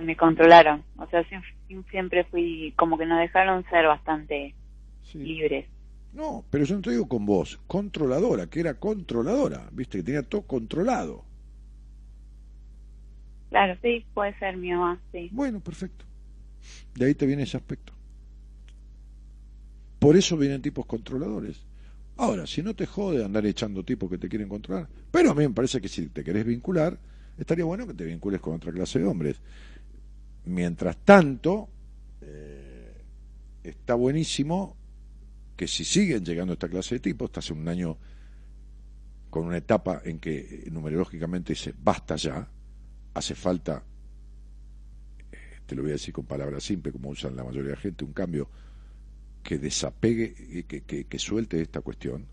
que 0.00 0.06
me 0.06 0.16
controlaron. 0.16 0.84
O 0.96 1.06
sea, 1.08 1.22
siem- 1.28 1.42
siempre 1.90 2.24
fui, 2.24 2.72
como 2.76 2.98
que 2.98 3.06
nos 3.06 3.20
dejaron 3.20 3.64
ser 3.70 3.86
bastante 3.86 4.54
sí. 5.02 5.18
libres. 5.18 5.66
no, 6.12 6.44
pero 6.50 6.64
yo 6.64 6.76
no 6.76 6.82
te 6.82 6.90
digo 6.90 7.08
con 7.08 7.24
vos, 7.26 7.60
controladora, 7.66 8.46
que 8.48 8.60
era 8.60 8.74
controladora, 8.74 9.68
viste, 9.72 9.98
que 9.98 10.04
tenía 10.04 10.22
todo 10.22 10.42
controlado. 10.42 11.24
Claro, 13.50 13.76
sí, 13.82 14.06
puede 14.14 14.36
ser 14.38 14.56
mi 14.56 14.70
mamá, 14.72 15.00
sí. 15.12 15.28
Bueno, 15.30 15.60
perfecto. 15.60 16.04
De 16.94 17.06
ahí 17.06 17.14
te 17.14 17.26
viene 17.26 17.44
ese 17.44 17.56
aspecto. 17.56 17.92
Por 19.98 20.16
eso 20.16 20.36
vienen 20.36 20.62
tipos 20.62 20.86
controladores. 20.86 21.66
Ahora, 22.16 22.46
si 22.46 22.62
no 22.62 22.74
te 22.74 22.86
jode 22.86 23.24
andar 23.24 23.46
echando 23.46 23.84
tipos 23.84 24.10
que 24.10 24.18
te 24.18 24.28
quieren 24.28 24.48
controlar, 24.48 24.88
pero 25.10 25.30
a 25.30 25.34
mí 25.34 25.42
me 25.46 25.54
parece 25.54 25.80
que 25.80 25.88
si 25.88 26.08
te 26.08 26.24
querés 26.24 26.44
vincular, 26.46 26.98
estaría 27.38 27.64
bueno 27.64 27.86
que 27.86 27.94
te 27.94 28.04
vincules 28.04 28.40
con 28.40 28.54
otra 28.54 28.72
clase 28.72 28.98
de 28.98 29.06
hombres. 29.06 29.40
Mientras 30.44 30.96
tanto, 31.04 31.68
eh, 32.20 33.02
está 33.62 33.94
buenísimo 33.94 34.76
que 35.56 35.68
si 35.68 35.84
siguen 35.84 36.24
llegando 36.24 36.54
esta 36.54 36.68
clase 36.68 36.96
de 36.96 37.00
tipos, 37.00 37.28
estás 37.28 37.50
en 37.50 37.58
un 37.58 37.68
año 37.68 37.98
con 39.28 39.46
una 39.46 39.58
etapa 39.58 40.00
en 40.04 40.18
que 40.18 40.38
eh, 40.38 40.70
numerológicamente 40.70 41.52
dice 41.52 41.74
basta 41.78 42.16
ya, 42.16 42.48
hace 43.14 43.34
falta 43.34 43.84
te 45.70 45.76
lo 45.76 45.82
voy 45.82 45.92
a 45.92 45.94
decir 45.94 46.12
con 46.12 46.24
palabras 46.24 46.64
simples, 46.64 46.92
como 46.92 47.10
usan 47.10 47.36
la 47.36 47.44
mayoría 47.44 47.70
de 47.70 47.76
la 47.76 47.80
gente, 47.80 48.04
un 48.04 48.12
cambio 48.12 48.50
que 49.40 49.56
desapegue, 49.56 50.64
que, 50.66 50.80
que, 50.82 51.04
que 51.04 51.18
suelte 51.20 51.62
esta 51.62 51.80
cuestión. 51.80 52.26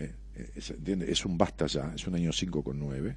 eh, 0.00 0.12
eh, 0.34 0.50
es, 0.56 0.70
¿entiende? 0.70 1.08
es 1.08 1.24
un 1.24 1.38
basta 1.38 1.66
ya, 1.66 1.92
es 1.94 2.04
un 2.08 2.16
año 2.16 2.32
5 2.32 2.64
con 2.64 2.80
9, 2.80 3.16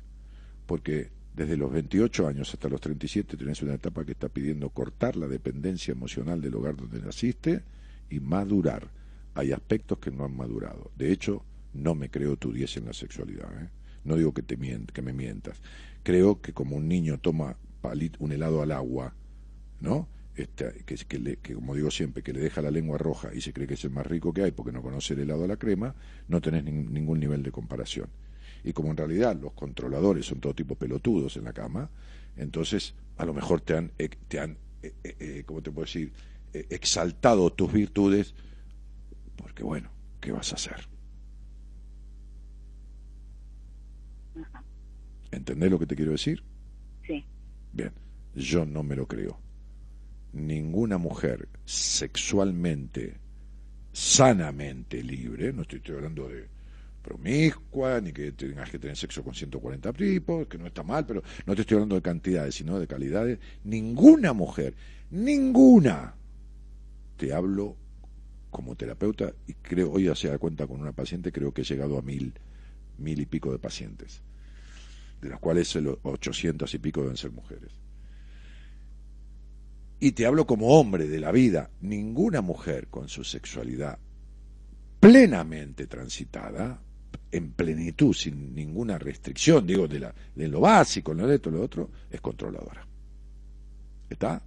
porque 0.68 1.10
desde 1.38 1.56
los 1.56 1.72
28 1.72 2.28
años 2.28 2.52
hasta 2.52 2.68
los 2.68 2.82
37 2.82 3.38
tenés 3.38 3.62
una 3.62 3.76
etapa 3.76 4.04
que 4.04 4.14
está 4.14 4.28
pidiendo 4.28 4.70
cortar 4.72 5.16
la 5.16 5.28
dependencia 5.28 5.92
emocional 5.92 6.42
del 6.42 6.56
hogar 6.56 6.76
donde 6.76 7.00
naciste 7.00 7.62
y 8.10 8.20
madurar. 8.20 8.90
Hay 9.36 9.52
aspectos 9.52 10.00
que 10.00 10.10
no 10.10 10.26
han 10.26 10.36
madurado. 10.36 10.90
De 10.98 11.12
hecho, 11.12 11.46
no 11.74 11.94
me 11.94 12.10
creo 12.10 12.38
tu 12.38 12.52
10 12.52 12.78
en 12.78 12.86
la 12.86 12.94
sexualidad. 12.94 13.50
¿eh? 13.64 13.70
No 14.04 14.16
digo 14.16 14.34
que, 14.34 14.42
te 14.42 14.58
mient- 14.58 14.92
que 14.92 15.04
me 15.04 15.14
mientas. 15.14 15.62
Creo 16.02 16.42
que 16.42 16.54
como 16.54 16.76
un 16.76 16.88
niño 16.88 17.20
toma 17.20 17.56
un 18.20 18.32
helado 18.32 18.62
al 18.64 18.72
agua, 18.72 19.14
¿no? 19.80 20.10
Este, 20.36 20.84
que, 20.86 21.20
le- 21.20 21.38
como 21.38 21.76
digo 21.76 21.90
siempre, 21.92 22.24
que 22.24 22.34
le 22.34 22.40
deja 22.42 22.62
la 22.64 22.72
lengua 22.72 22.98
roja 22.98 23.30
y 23.34 23.42
se 23.42 23.54
cree 23.54 23.68
que 23.68 23.76
es 23.76 23.84
el 23.86 23.92
más 23.92 24.06
rico 24.08 24.34
que 24.34 24.42
hay 24.44 24.52
porque 24.52 24.72
no 24.72 24.82
conoce 24.82 25.14
el 25.14 25.20
helado 25.22 25.44
a 25.46 25.48
la 25.48 25.58
crema, 25.58 25.96
no 26.28 26.42
tenés 26.42 26.66
nin- 26.66 26.90
ningún 26.90 27.20
nivel 27.20 27.44
de 27.44 27.52
comparación. 27.52 28.10
Y 28.68 28.74
como 28.74 28.92
en 28.92 28.98
realidad 28.98 29.36
los 29.40 29.54
controladores 29.54 30.26
son 30.26 30.42
todo 30.42 30.54
tipo 30.54 30.76
pelotudos 30.76 31.38
en 31.38 31.46
la 31.46 31.54
cama, 31.54 31.90
entonces 32.36 32.96
a 33.16 33.26
lo 33.26 33.34
mejor 33.34 33.62
te 33.62 33.78
han, 33.78 33.92
eh, 33.98 34.10
te 34.28 34.40
han 34.42 34.58
eh, 34.84 34.94
eh, 35.04 35.44
¿cómo 35.46 35.62
te 35.62 35.72
puedo 35.72 35.86
decir?, 35.86 36.12
eh, 36.54 36.66
exaltado 36.70 37.52
tus 37.52 37.72
virtudes, 37.72 38.36
porque 39.36 39.64
bueno, 39.64 39.90
¿qué 40.20 40.32
vas 40.32 40.52
a 40.52 40.56
hacer? 40.56 40.88
¿Entendés 45.32 45.72
lo 45.72 45.80
que 45.80 45.86
te 45.86 45.96
quiero 45.96 46.12
decir? 46.12 46.44
Sí, 47.06 47.24
Bien, 47.74 47.92
yo 48.36 48.66
no 48.66 48.84
me 48.84 48.96
lo 48.96 49.08
creo. 49.08 49.40
Ninguna 50.34 50.98
mujer 50.98 51.48
sexualmente, 51.66 53.18
sanamente 53.94 55.04
libre, 55.04 55.54
no 55.54 55.62
estoy, 55.64 55.78
estoy 55.78 55.96
hablando 55.96 56.28
de 56.28 56.57
promiscua, 57.08 58.02
ni 58.02 58.12
que 58.12 58.34
tengas 58.34 58.70
que 58.70 58.80
tener 58.80 58.98
sexo 58.98 59.24
con 59.24 59.34
140 59.34 59.94
tipos, 59.94 60.46
que 60.48 60.58
no 60.58 60.68
está 60.68 60.84
mal, 60.84 61.06
pero 61.06 61.24
no 61.46 61.56
te 61.56 61.62
estoy 61.62 61.76
hablando 61.76 61.96
de 61.96 62.02
cantidades, 62.02 62.56
sino 62.56 62.78
de 62.78 62.86
calidades. 62.86 63.40
Ninguna 63.64 64.34
mujer, 64.34 64.76
ninguna, 65.10 66.16
te 67.16 67.34
hablo 67.34 67.78
como 68.52 68.76
terapeuta 68.76 69.34
y 69.48 69.54
creo, 69.54 69.94
hoy 69.94 70.04
ya 70.04 70.16
se 70.16 70.28
da 70.28 70.38
cuenta 70.38 70.68
con 70.68 70.82
una 70.82 70.92
paciente, 70.92 71.32
creo 71.32 71.54
que 71.54 71.62
he 71.62 71.66
llegado 71.66 71.98
a 71.98 72.02
mil, 72.02 72.34
mil 72.98 73.22
y 73.22 73.26
pico 73.26 73.54
de 73.54 73.60
pacientes, 73.60 74.22
de 75.22 75.30
las 75.30 75.40
cuales 75.40 75.74
el 75.78 75.98
800 76.02 76.74
y 76.74 76.78
pico 76.80 77.04
deben 77.04 77.16
ser 77.16 77.32
mujeres. 77.32 77.72
Y 80.02 80.12
te 80.12 80.26
hablo 80.26 80.46
como 80.46 80.78
hombre 80.78 81.08
de 81.08 81.22
la 81.22 81.32
vida, 81.32 81.70
ninguna 81.80 82.42
mujer 82.42 82.88
con 82.88 83.08
su 83.08 83.24
sexualidad 83.24 83.98
plenamente 85.00 85.88
transitada, 85.88 86.82
en 87.32 87.52
plenitud, 87.52 88.14
sin 88.14 88.56
ninguna 88.56 88.98
restricción, 88.98 89.66
digo, 89.68 89.88
de, 89.88 90.00
la, 90.00 90.14
de 90.36 90.48
lo 90.48 90.62
básico, 90.62 91.14
lo 91.14 91.28
de 91.28 91.36
esto, 91.36 91.52
lo 91.52 91.62
otro, 91.62 91.90
es 92.10 92.22
controladora. 92.22 92.86
¿Está? 94.10 94.42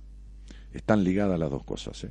Están 0.73 1.05
ligadas 1.05 1.39
las 1.39 1.51
dos 1.51 1.65
cosas. 1.65 2.05
¿eh? 2.05 2.11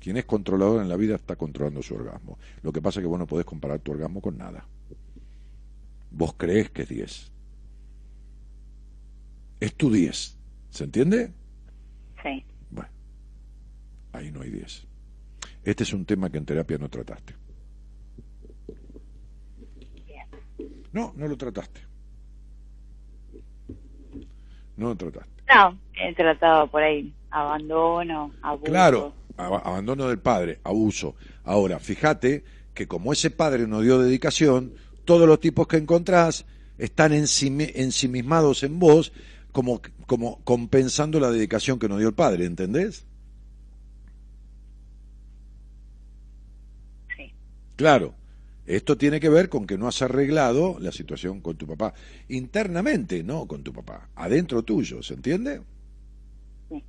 Quien 0.00 0.16
es 0.16 0.24
controlador 0.24 0.82
en 0.82 0.88
la 0.88 0.96
vida 0.96 1.16
está 1.16 1.36
controlando 1.36 1.82
su 1.82 1.94
orgasmo. 1.94 2.38
Lo 2.62 2.72
que 2.72 2.82
pasa 2.82 3.00
es 3.00 3.04
que 3.04 3.08
vos 3.08 3.18
no 3.18 3.26
podés 3.26 3.46
comparar 3.46 3.80
tu 3.80 3.92
orgasmo 3.92 4.20
con 4.20 4.36
nada. 4.36 4.66
Vos 6.10 6.34
crees 6.36 6.70
que 6.70 6.82
es 6.82 6.88
10 6.88 7.36
es 9.60 9.74
tu 9.74 9.90
10. 9.90 10.36
¿Se 10.70 10.84
entiende? 10.84 11.32
Sí. 12.22 12.44
Bueno, 12.70 12.90
ahí 14.12 14.30
no 14.30 14.42
hay 14.42 14.50
10. 14.50 14.86
Este 15.64 15.82
es 15.82 15.92
un 15.92 16.04
tema 16.04 16.30
que 16.30 16.38
en 16.38 16.44
terapia 16.44 16.78
no 16.78 16.88
trataste. 16.88 17.34
No, 20.96 21.12
no 21.14 21.28
lo 21.28 21.36
trataste. 21.36 21.80
No 24.78 24.88
lo 24.88 24.96
trataste. 24.96 25.42
No, 25.54 25.78
he 25.94 26.14
tratado 26.14 26.70
por 26.70 26.82
ahí 26.82 27.12
abandono, 27.30 28.32
abuso. 28.40 28.64
Claro, 28.64 29.12
ab- 29.36 29.60
abandono 29.62 30.08
del 30.08 30.18
padre, 30.20 30.58
abuso. 30.64 31.14
Ahora, 31.44 31.78
fíjate 31.78 32.44
que 32.72 32.86
como 32.88 33.12
ese 33.12 33.30
padre 33.30 33.66
no 33.66 33.82
dio 33.82 33.98
dedicación, 33.98 34.72
todos 35.04 35.28
los 35.28 35.38
tipos 35.38 35.66
que 35.68 35.76
encontrás 35.76 36.46
están 36.78 37.12
ensimi- 37.12 37.72
ensimismados 37.74 38.62
en 38.62 38.78
vos 38.78 39.12
como, 39.52 39.82
como 40.06 40.40
compensando 40.44 41.20
la 41.20 41.30
dedicación 41.30 41.78
que 41.78 41.90
no 41.90 41.98
dio 41.98 42.08
el 42.08 42.14
padre, 42.14 42.46
¿entendés? 42.46 43.04
Sí. 47.18 47.32
Claro, 47.76 48.14
esto 48.66 48.96
tiene 48.96 49.20
que 49.20 49.28
ver 49.28 49.48
con 49.48 49.66
que 49.66 49.78
no 49.78 49.86
has 49.88 50.02
arreglado 50.02 50.76
la 50.80 50.92
situación 50.92 51.40
con 51.40 51.56
tu 51.56 51.66
papá. 51.66 51.94
Internamente, 52.28 53.22
no 53.22 53.46
con 53.46 53.62
tu 53.62 53.72
papá, 53.72 54.08
adentro 54.16 54.62
tuyo, 54.62 55.02
¿se 55.02 55.14
entiende? 55.14 55.62
Sí. 56.68 56.82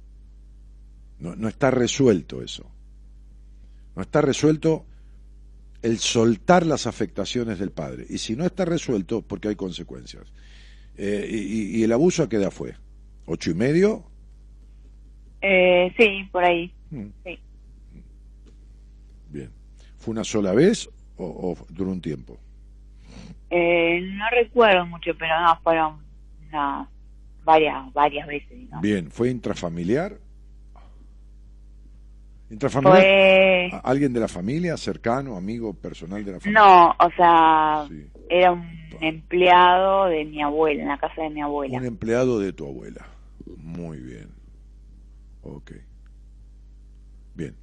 No, 1.19 1.35
no 1.35 1.47
está 1.47 1.71
resuelto 1.71 2.41
eso. 2.41 2.69
No 3.95 4.01
está 4.01 4.21
resuelto 4.21 4.85
el 5.81 5.99
soltar 5.99 6.65
las 6.65 6.87
afectaciones 6.87 7.59
del 7.59 7.71
padre. 7.71 8.05
Y 8.09 8.17
si 8.17 8.35
no 8.35 8.45
está 8.45 8.65
resuelto, 8.65 9.21
porque 9.21 9.49
hay 9.49 9.55
consecuencias. 9.55 10.31
Eh, 10.97 11.27
y, 11.29 11.79
y 11.79 11.83
el 11.83 11.91
abuso 11.91 12.23
a 12.23 12.29
qué 12.29 12.37
edad 12.37 12.51
fue? 12.51 12.75
¿Ocho 13.25 13.51
y 13.51 13.53
medio? 13.53 14.03
Eh, 15.41 15.93
sí, 15.97 16.27
por 16.31 16.43
ahí. 16.43 16.73
Mm, 16.89 17.07
Sí. 17.23 17.39
Bien. 19.29 19.51
¿Fue 19.97 20.11
una 20.13 20.23
sola 20.23 20.53
vez 20.53 20.89
o, 21.18 21.26
o 21.26 21.65
duró 21.69 21.91
un 21.91 22.02
tiempo? 22.02 22.38
Eh, 23.49 24.02
no 24.02 24.26
recuerdo 24.31 24.85
mucho, 24.85 25.11
pero 25.18 25.39
no, 25.41 25.60
fueron 25.61 25.98
no, 26.52 26.88
varias, 27.44 27.94
varias 27.94 28.27
veces. 28.27 28.57
Bien, 28.81 29.10
¿fue 29.11 29.30
intrafamiliar? 29.30 30.18
¿Intrafamiliar? 32.49 33.02
Fue... 33.02 33.69
¿A- 33.73 33.80
¿Alguien 33.89 34.14
de 34.14 34.19
la 34.22 34.27
familia, 34.27 34.77
cercano, 34.77 35.35
amigo, 35.35 35.73
personal 35.73 36.23
de 36.23 36.31
la 36.34 36.39
familia? 36.39 36.61
No, 36.61 36.89
o 36.91 37.11
sea, 37.15 37.85
Sí. 37.89 38.06
era 38.30 38.52
un 38.53 38.65
empleado 39.02 40.06
de 40.06 40.23
mi 40.26 40.41
abuela, 40.41 40.81
en 40.81 40.88
la 40.88 40.98
casa 40.98 41.22
de 41.23 41.30
mi 41.30 41.41
abuela. 41.41 41.77
Un 41.77 41.85
empleado 41.85 42.39
de 42.39 42.53
tu 42.53 42.65
abuela. 42.65 43.06
Muy 43.57 43.99
bien. 43.99 44.30
Ok. 45.44 45.72
Bien. 47.35 47.56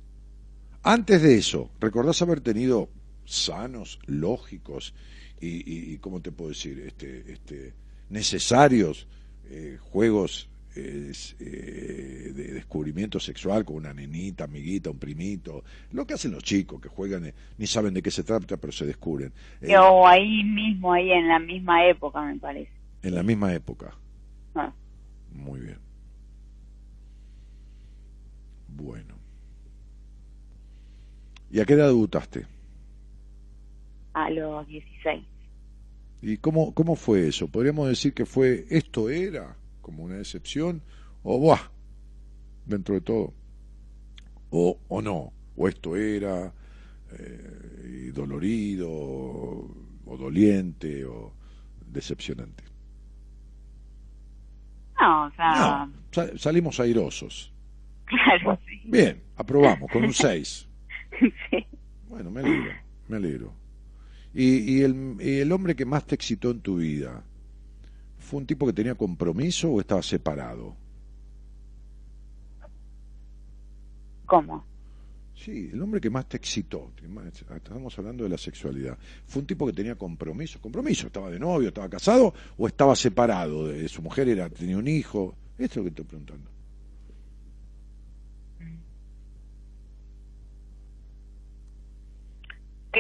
Antes 0.82 1.22
de 1.22 1.36
eso, 1.36 1.70
¿recordás 1.80 2.20
haber 2.20 2.40
tenido 2.40 2.88
sanos, 3.24 3.98
lógicos 4.06 4.94
y, 5.40 5.48
y- 5.48 5.92
y, 5.94 5.98
¿cómo 5.98 6.20
te 6.20 6.32
puedo 6.32 6.50
decir? 6.50 6.78
Este, 6.80 7.32
este, 7.32 7.72
necesarios 8.10 9.06
eh, 9.48 9.78
juegos 9.80 10.48
eh, 10.76 11.12
eh, 11.38 12.32
de 12.34 12.52
descubrimiento 12.54 13.20
sexual 13.20 13.64
con 13.64 13.76
una 13.76 13.94
nenita, 13.94 14.44
amiguita, 14.44 14.90
un 14.90 14.98
primito, 14.98 15.62
lo 15.92 16.04
que 16.06 16.14
hacen 16.14 16.32
los 16.32 16.42
chicos 16.42 16.80
que 16.80 16.88
juegan, 16.88 17.26
eh, 17.26 17.34
ni 17.58 17.66
saben 17.66 17.94
de 17.94 18.02
qué 18.02 18.10
se 18.10 18.24
trata, 18.24 18.56
pero 18.56 18.72
se 18.72 18.84
descubren. 18.86 19.32
Eh, 19.60 19.68
Yo 19.70 20.06
ahí 20.06 20.42
mismo, 20.44 20.92
ahí 20.92 21.12
en 21.12 21.28
la 21.28 21.38
misma 21.38 21.86
época, 21.86 22.22
me 22.22 22.38
parece. 22.38 22.70
en 23.02 23.14
la 23.14 23.22
misma 23.22 23.54
época. 23.54 23.94
Ah. 24.54 24.72
Muy 25.32 25.60
bien. 25.60 25.78
Bueno. 28.68 29.14
¿Y 31.50 31.60
a 31.60 31.64
qué 31.64 31.74
edad 31.74 31.86
debutaste? 31.86 32.46
A 34.14 34.30
los 34.30 34.66
16. 34.66 35.24
¿Y 36.22 36.36
cómo, 36.38 36.72
cómo 36.72 36.96
fue 36.96 37.28
eso? 37.28 37.48
¿Podríamos 37.48 37.88
decir 37.88 38.14
que 38.14 38.24
fue 38.26 38.64
esto 38.70 39.10
era 39.10 39.56
como 39.82 40.04
una 40.04 40.16
decepción 40.16 40.80
o 41.22 41.38
buah, 41.38 41.70
dentro 42.64 42.94
de 42.94 43.00
todo? 43.02 43.34
O, 44.50 44.78
o 44.88 45.02
no, 45.02 45.32
o 45.56 45.68
esto 45.68 45.96
era 45.96 46.52
eh, 47.18 48.10
dolorido 48.14 48.88
o, 48.90 49.76
o 50.06 50.16
doliente 50.16 51.04
o 51.04 51.32
decepcionante. 51.86 52.64
No, 55.00 55.26
o 55.26 55.30
sea, 55.32 55.86
No, 55.86 56.38
salimos 56.38 56.80
airosos. 56.80 57.52
claro, 58.06 58.58
sí. 58.66 58.80
Bien, 58.84 59.22
aprobamos 59.36 59.90
con 59.90 60.04
un 60.04 60.12
6. 60.14 60.68
sí. 61.50 61.66
Bueno, 62.08 62.30
me 62.30 62.40
alegro, 62.40 62.72
me 63.08 63.16
alegro. 63.16 63.52
¿Y, 64.34 64.78
y, 64.78 64.82
el, 64.82 65.16
y 65.20 65.38
el 65.38 65.52
hombre 65.52 65.76
que 65.76 65.84
más 65.84 66.04
te 66.06 66.14
excitó 66.14 66.50
en 66.50 66.60
tu 66.60 66.76
vida, 66.78 67.22
fue 68.18 68.40
un 68.40 68.46
tipo 68.46 68.66
que 68.66 68.72
tenía 68.72 68.94
compromiso 68.94 69.70
o 69.70 69.80
estaba 69.80 70.02
separado? 70.02 70.74
¿Cómo? 74.26 74.64
Sí, 75.36 75.70
el 75.72 75.82
hombre 75.82 76.00
que 76.00 76.10
más 76.10 76.28
te 76.28 76.36
excitó, 76.36 76.90
más- 77.08 77.26
estamos 77.56 77.98
hablando 77.98 78.24
de 78.24 78.30
la 78.30 78.38
sexualidad, 78.38 78.96
¿fue 79.26 79.40
un 79.42 79.46
tipo 79.46 79.66
que 79.66 79.72
tenía 79.72 79.96
compromiso? 79.96 80.60
¿Compromiso? 80.60 81.08
¿Estaba 81.08 81.30
de 81.30 81.38
novio, 81.40 81.68
estaba 81.68 81.88
casado 81.88 82.32
o 82.56 82.66
estaba 82.66 82.94
separado? 82.96 83.66
De 83.68 83.88
su 83.88 84.00
mujer 84.00 84.28
era, 84.28 84.48
tenía 84.48 84.78
un 84.78 84.88
hijo? 84.88 85.34
Esto 85.58 85.64
es 85.64 85.76
lo 85.76 85.82
que 85.84 85.88
estoy 85.90 86.04
preguntando. 86.04 86.50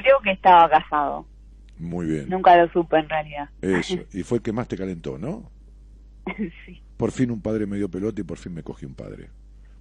Creo 0.00 0.20
que 0.22 0.32
estaba 0.32 0.68
casado. 0.68 1.26
Muy 1.78 2.06
bien, 2.06 2.28
Nunca 2.28 2.56
lo 2.56 2.70
supe 2.72 2.98
en 2.98 3.08
realidad. 3.08 3.48
eso. 3.62 3.96
Y 4.12 4.22
fue 4.22 4.38
el 4.38 4.42
que 4.42 4.52
más 4.52 4.68
te 4.68 4.76
calentó, 4.76 5.18
¿no? 5.18 5.50
sí. 6.64 6.80
Por 6.96 7.10
fin 7.10 7.30
un 7.30 7.40
padre 7.40 7.66
me 7.66 7.76
dio 7.76 7.88
pelota 7.90 8.20
y 8.20 8.24
por 8.24 8.38
fin 8.38 8.54
me 8.54 8.62
cogí 8.62 8.86
un 8.86 8.94
padre. 8.94 9.28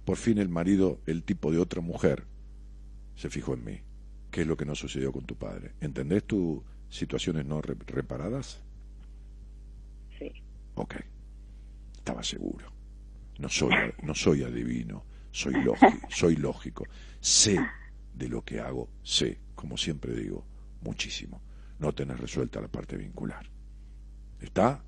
Por 0.04 0.16
fin 0.16 0.38
el 0.38 0.48
marido, 0.48 1.00
el 1.06 1.22
tipo 1.22 1.50
de 1.52 1.58
otra 1.58 1.80
mujer, 1.80 2.24
se 3.16 3.30
fijó 3.30 3.54
en 3.54 3.64
mí. 3.64 3.80
¿Qué 4.30 4.40
es 4.42 4.46
lo 4.46 4.56
que 4.56 4.64
no 4.66 4.74
sucedió 4.74 5.12
con 5.12 5.24
tu 5.24 5.36
padre? 5.36 5.72
¿Entendés 5.80 6.24
tus 6.24 6.60
situaciones 6.90 7.46
no 7.46 7.62
re- 7.62 7.76
reparadas? 7.86 8.60
Sí. 10.18 10.32
Ok. 10.74 10.96
Estaba 11.96 12.22
seguro. 12.22 12.66
No 13.38 13.48
soy, 13.48 13.72
no 14.02 14.14
soy 14.14 14.42
adivino, 14.44 15.04
soy 15.30 15.54
lógico, 15.62 16.06
soy 16.08 16.36
lógico. 16.36 16.84
Sé 17.20 17.58
de 18.14 18.28
lo 18.28 18.42
que 18.42 18.60
hago, 18.60 18.88
sé, 19.02 19.38
como 19.54 19.76
siempre 19.76 20.14
digo, 20.14 20.44
muchísimo. 20.82 21.40
No 21.78 21.92
tenés 21.92 22.18
resuelta 22.18 22.60
la 22.60 22.68
parte 22.68 22.96
vincular. 22.96 23.46
¿Está? 24.40 24.82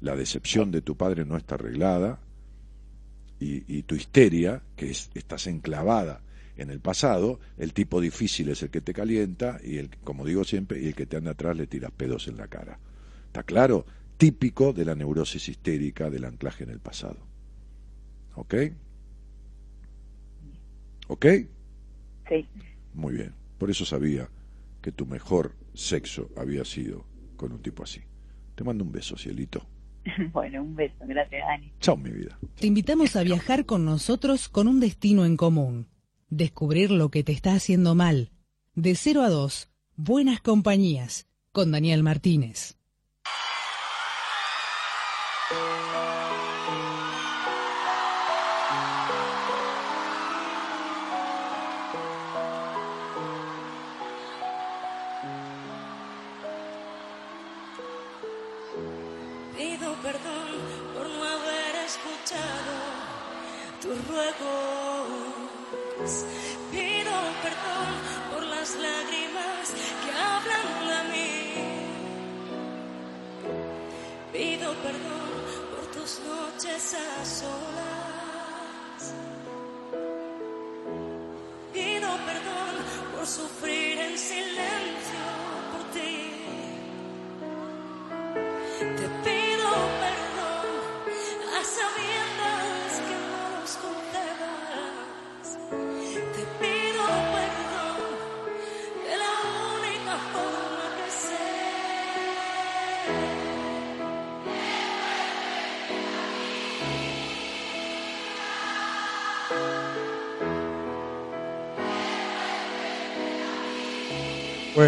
La 0.00 0.16
decepción 0.16 0.70
de 0.70 0.82
tu 0.82 0.96
padre 0.96 1.24
no 1.24 1.36
está 1.36 1.54
arreglada 1.54 2.20
y, 3.38 3.78
y 3.78 3.82
tu 3.82 3.94
histeria, 3.94 4.62
que 4.76 4.90
es, 4.90 5.10
estás 5.14 5.46
enclavada 5.46 6.22
en 6.56 6.70
el 6.70 6.80
pasado, 6.80 7.40
el 7.56 7.72
tipo 7.72 8.00
difícil 8.00 8.50
es 8.50 8.62
el 8.62 8.70
que 8.70 8.80
te 8.80 8.92
calienta 8.92 9.58
y 9.62 9.78
el, 9.78 9.90
como 9.98 10.24
digo 10.24 10.44
siempre, 10.44 10.80
y 10.80 10.88
el 10.88 10.94
que 10.94 11.06
te 11.06 11.16
anda 11.16 11.32
atrás 11.32 11.56
le 11.56 11.66
tiras 11.66 11.90
pedos 11.92 12.28
en 12.28 12.36
la 12.36 12.48
cara. 12.48 12.78
¿Está 13.26 13.42
claro? 13.42 13.86
Típico 14.16 14.72
de 14.72 14.84
la 14.84 14.94
neurosis 14.94 15.48
histérica 15.48 16.10
del 16.10 16.24
anclaje 16.24 16.64
en 16.64 16.70
el 16.70 16.80
pasado. 16.80 17.18
¿Ok? 18.34 18.54
¿Ok? 21.08 21.26
Sí. 22.28 22.46
Muy 22.94 23.14
bien. 23.14 23.41
Por 23.62 23.70
eso 23.70 23.84
sabía 23.84 24.28
que 24.80 24.90
tu 24.90 25.06
mejor 25.06 25.54
sexo 25.72 26.28
había 26.36 26.64
sido 26.64 27.06
con 27.36 27.52
un 27.52 27.62
tipo 27.62 27.84
así. 27.84 28.00
Te 28.56 28.64
mando 28.64 28.82
un 28.82 28.90
beso, 28.90 29.16
cielito. 29.16 29.64
bueno, 30.32 30.64
un 30.64 30.74
beso. 30.74 30.96
Gracias, 31.06 31.46
Dani. 31.46 31.72
Chao, 31.78 31.96
mi 31.96 32.10
vida. 32.10 32.36
Te 32.56 32.66
invitamos 32.66 33.14
a 33.14 33.22
viajar 33.22 33.64
con 33.64 33.84
nosotros 33.84 34.48
con 34.48 34.66
un 34.66 34.80
destino 34.80 35.24
en 35.24 35.36
común. 35.36 35.86
Descubrir 36.28 36.90
lo 36.90 37.12
que 37.12 37.22
te 37.22 37.30
está 37.30 37.54
haciendo 37.54 37.94
mal. 37.94 38.32
De 38.74 38.96
0 38.96 39.22
a 39.22 39.30
2, 39.30 39.70
Buenas 39.94 40.40
Compañías, 40.40 41.28
con 41.52 41.70
Daniel 41.70 42.02
Martínez. 42.02 42.80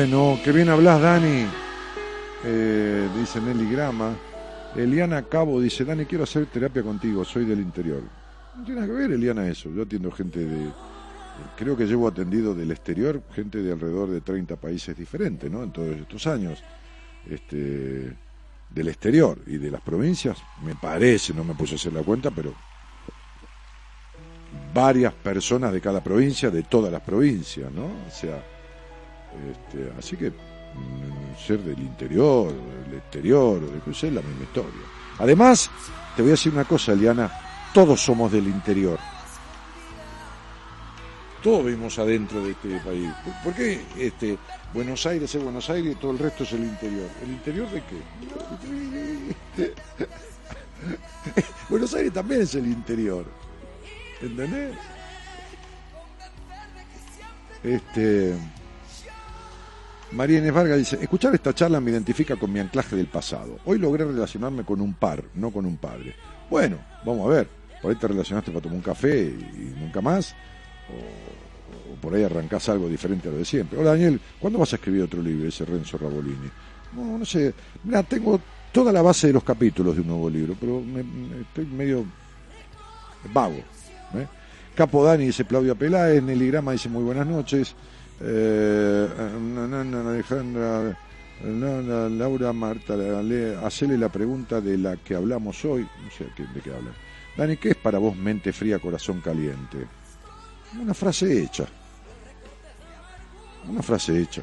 Bueno, 0.06 0.38
qué 0.44 0.52
bien 0.52 0.68
hablas, 0.68 1.00
Dani. 1.00 1.46
Eh, 2.44 3.08
dice 3.18 3.40
Nelly 3.40 3.72
Grama. 3.72 4.14
Eliana 4.76 5.22
Cabo 5.22 5.58
dice, 5.58 5.82
Dani, 5.82 6.04
quiero 6.04 6.24
hacer 6.24 6.44
terapia 6.44 6.82
contigo, 6.82 7.24
soy 7.24 7.46
del 7.46 7.60
interior. 7.60 8.02
No 8.54 8.64
tiene 8.64 8.82
nada 8.82 8.92
que 8.92 8.98
ver, 8.98 9.12
Eliana, 9.12 9.48
eso. 9.48 9.70
Yo 9.70 9.84
atiendo 9.84 10.12
gente 10.12 10.40
de... 10.40 10.70
Creo 11.56 11.74
que 11.74 11.86
llevo 11.86 12.06
atendido 12.06 12.54
del 12.54 12.70
exterior, 12.70 13.22
gente 13.34 13.62
de 13.62 13.72
alrededor 13.72 14.10
de 14.10 14.20
30 14.20 14.56
países 14.56 14.94
diferentes, 14.94 15.50
¿no? 15.50 15.62
En 15.62 15.72
todos 15.72 15.96
estos 15.96 16.26
años. 16.26 16.62
Este, 17.26 18.14
del 18.68 18.88
exterior 18.88 19.38
y 19.46 19.56
de 19.56 19.70
las 19.70 19.80
provincias, 19.80 20.36
me 20.62 20.74
parece, 20.74 21.32
no 21.32 21.44
me 21.44 21.54
puse 21.54 21.76
a 21.76 21.76
hacer 21.76 21.94
la 21.94 22.02
cuenta, 22.02 22.30
pero 22.30 22.52
varias 24.74 25.14
personas 25.14 25.72
de 25.72 25.80
cada 25.80 26.04
provincia, 26.04 26.50
de 26.50 26.62
todas 26.62 26.92
las 26.92 27.00
provincias, 27.00 27.72
¿no? 27.72 27.86
O 27.86 28.10
sea, 28.10 28.44
este, 29.50 29.92
así 29.98 30.16
que 30.16 30.30
mm, 30.30 31.46
ser 31.46 31.60
del 31.60 31.78
interior, 31.78 32.52
del 32.52 32.98
exterior, 32.98 33.60
es 33.86 34.02
la 34.04 34.20
misma 34.22 34.44
historia. 34.44 34.80
Además, 35.18 35.70
te 36.16 36.22
voy 36.22 36.30
a 36.30 36.32
decir 36.32 36.52
una 36.52 36.64
cosa, 36.64 36.92
Eliana, 36.92 37.30
todos 37.72 38.00
somos 38.00 38.30
del 38.32 38.46
interior. 38.48 38.98
Todos 41.42 41.64
vivimos 41.66 41.98
adentro 41.98 42.42
de 42.42 42.52
este 42.52 42.80
país. 42.80 43.12
¿Por- 43.22 43.42
¿Por 43.44 43.54
qué 43.54 43.84
este, 43.98 44.38
Buenos 44.72 45.04
Aires 45.04 45.34
es 45.34 45.42
Buenos 45.42 45.68
Aires 45.68 45.92
y 45.92 45.96
todo 45.96 46.12
el 46.12 46.18
resto 46.18 46.42
es 46.44 46.52
el 46.52 46.64
interior? 46.64 47.08
¿El 47.22 47.30
interior 47.32 47.68
de 47.70 47.82
qué? 49.56 49.74
Buenos 51.68 51.92
Aires 51.94 52.12
también 52.14 52.40
es 52.42 52.54
el 52.54 52.66
interior. 52.66 53.26
¿Entendés? 54.22 54.74
Este. 57.62 58.36
María 60.14 60.38
Inés 60.38 60.52
Vargas 60.52 60.78
dice, 60.78 60.98
escuchar 61.00 61.34
esta 61.34 61.52
charla 61.54 61.80
me 61.80 61.90
identifica 61.90 62.36
con 62.36 62.52
mi 62.52 62.60
anclaje 62.60 62.94
del 62.96 63.06
pasado. 63.06 63.58
Hoy 63.64 63.78
logré 63.78 64.04
relacionarme 64.04 64.64
con 64.64 64.80
un 64.80 64.94
par, 64.94 65.24
no 65.34 65.50
con 65.50 65.66
un 65.66 65.76
padre. 65.76 66.14
Bueno, 66.48 66.78
vamos 67.04 67.26
a 67.26 67.30
ver. 67.34 67.48
Por 67.82 67.90
ahí 67.90 67.98
te 67.98 68.08
relacionaste 68.08 68.50
para 68.50 68.62
tomar 68.62 68.76
un 68.76 68.82
café 68.82 69.24
y 69.26 69.74
nunca 69.78 70.00
más. 70.00 70.34
O, 70.90 71.96
por 72.00 72.14
ahí 72.14 72.22
arrancás 72.22 72.68
algo 72.68 72.88
diferente 72.88 73.28
a 73.28 73.32
lo 73.32 73.38
de 73.38 73.44
siempre. 73.44 73.78
Hola 73.78 73.90
Daniel, 73.90 74.20
¿cuándo 74.38 74.58
vas 74.58 74.72
a 74.72 74.76
escribir 74.76 75.02
otro 75.02 75.20
libro, 75.20 75.48
ese 75.48 75.64
Renzo 75.64 75.98
Rabolini? 75.98 76.50
No, 76.94 77.18
no 77.18 77.24
sé. 77.24 77.52
Mira, 77.82 78.02
tengo 78.02 78.40
toda 78.72 78.92
la 78.92 79.02
base 79.02 79.26
de 79.28 79.32
los 79.32 79.42
capítulos 79.44 79.94
de 79.96 80.02
un 80.02 80.08
nuevo 80.08 80.30
libro, 80.30 80.56
pero 80.60 80.80
me- 80.80 81.40
estoy 81.40 81.66
medio 81.66 82.04
vago. 83.32 83.56
¿eh? 84.14 84.26
Capo 84.74 85.04
Dani 85.04 85.26
dice 85.26 85.44
Claudia 85.44 85.74
Peláez, 85.74 86.22
Nelly 86.22 86.48
Grama 86.48 86.72
dice 86.72 86.88
muy 86.88 87.02
buenas 87.02 87.26
noches. 87.26 87.74
Eh, 88.20 89.08
na, 89.54 89.80
Alejandra, 89.80 90.96
na, 91.42 92.08
Laura 92.08 92.52
Marta, 92.52 92.96
la 92.96 94.08
pregunta 94.08 94.60
de 94.60 94.78
la 94.78 94.96
que 94.96 95.14
hablamos 95.14 95.64
hoy. 95.64 95.82
No 95.82 96.10
sé 96.10 96.24
de 96.24 96.60
qué 96.60 96.70
habla. 96.70 96.92
Dani, 97.36 97.56
¿qué 97.56 97.70
es 97.70 97.76
para 97.76 97.98
vos 97.98 98.16
mente 98.16 98.52
fría, 98.52 98.78
corazón 98.78 99.20
caliente? 99.20 99.86
Una 100.80 100.94
frase 100.94 101.42
hecha. 101.42 101.66
Una 103.68 103.82
frase 103.82 104.20
hecha. 104.20 104.42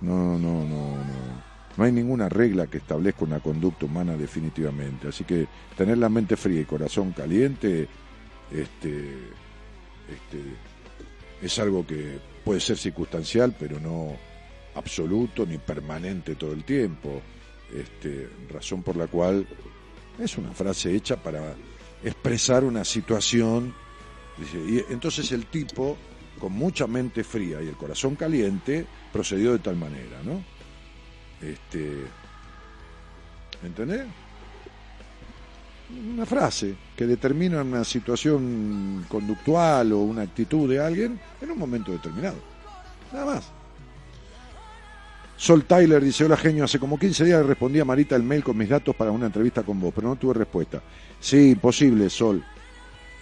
No, 0.00 0.38
no, 0.38 0.64
no, 0.64 0.96
no. 0.96 1.52
No 1.76 1.84
hay 1.84 1.92
ninguna 1.92 2.28
regla 2.28 2.66
que 2.66 2.78
establezca 2.78 3.24
una 3.24 3.40
conducta 3.40 3.86
humana 3.86 4.16
definitivamente. 4.16 5.08
Así 5.08 5.24
que 5.24 5.46
tener 5.76 5.98
la 5.98 6.08
mente 6.08 6.36
fría 6.36 6.60
y 6.60 6.64
corazón 6.64 7.12
caliente, 7.12 7.88
este, 8.50 9.14
este, 10.08 10.42
es 11.40 11.58
algo 11.58 11.86
que 11.86 12.18
puede 12.44 12.60
ser 12.60 12.76
circunstancial, 12.76 13.54
pero 13.58 13.80
no 13.80 14.16
absoluto 14.74 15.46
ni 15.46 15.58
permanente 15.58 16.34
todo 16.34 16.52
el 16.52 16.64
tiempo. 16.64 17.20
Este, 17.74 18.28
razón 18.50 18.82
por 18.82 18.96
la 18.96 19.06
cual 19.06 19.46
es 20.18 20.36
una 20.36 20.52
frase 20.52 20.94
hecha 20.94 21.16
para 21.16 21.54
expresar 22.04 22.64
una 22.64 22.84
situación. 22.84 23.74
Y 24.68 24.78
entonces 24.92 25.30
el 25.32 25.46
tipo, 25.46 25.96
con 26.38 26.52
mucha 26.52 26.86
mente 26.86 27.24
fría 27.24 27.62
y 27.62 27.68
el 27.68 27.76
corazón 27.76 28.16
caliente, 28.16 28.86
procedió 29.12 29.52
de 29.52 29.58
tal 29.58 29.76
manera, 29.76 30.22
¿no? 30.22 30.42
Este, 31.40 32.04
¿Entendés? 33.62 34.06
Una 36.14 36.26
frase 36.26 36.74
que 36.96 37.06
determina 37.06 37.62
una 37.62 37.84
situación 37.84 39.04
conductual 39.08 39.92
o 39.92 39.98
una 39.98 40.22
actitud 40.22 40.68
de 40.68 40.80
alguien 40.80 41.20
en 41.40 41.50
un 41.50 41.58
momento 41.58 41.92
determinado. 41.92 42.36
Nada 43.12 43.26
más. 43.26 43.52
Sol 45.36 45.64
Tyler 45.64 46.02
dice, 46.02 46.24
hola 46.24 46.36
genio, 46.36 46.64
hace 46.64 46.78
como 46.78 46.96
15 46.96 47.24
días 47.24 47.40
le 47.40 47.48
respondí 47.48 47.80
a 47.80 47.84
Marita 47.84 48.14
el 48.14 48.22
mail 48.22 48.44
con 48.44 48.56
mis 48.56 48.68
datos 48.68 48.94
para 48.94 49.10
una 49.10 49.26
entrevista 49.26 49.64
con 49.64 49.80
vos, 49.80 49.92
pero 49.92 50.08
no 50.08 50.16
tuve 50.16 50.34
respuesta. 50.34 50.80
Sí, 51.18 51.50
imposible, 51.50 52.08
Sol. 52.08 52.44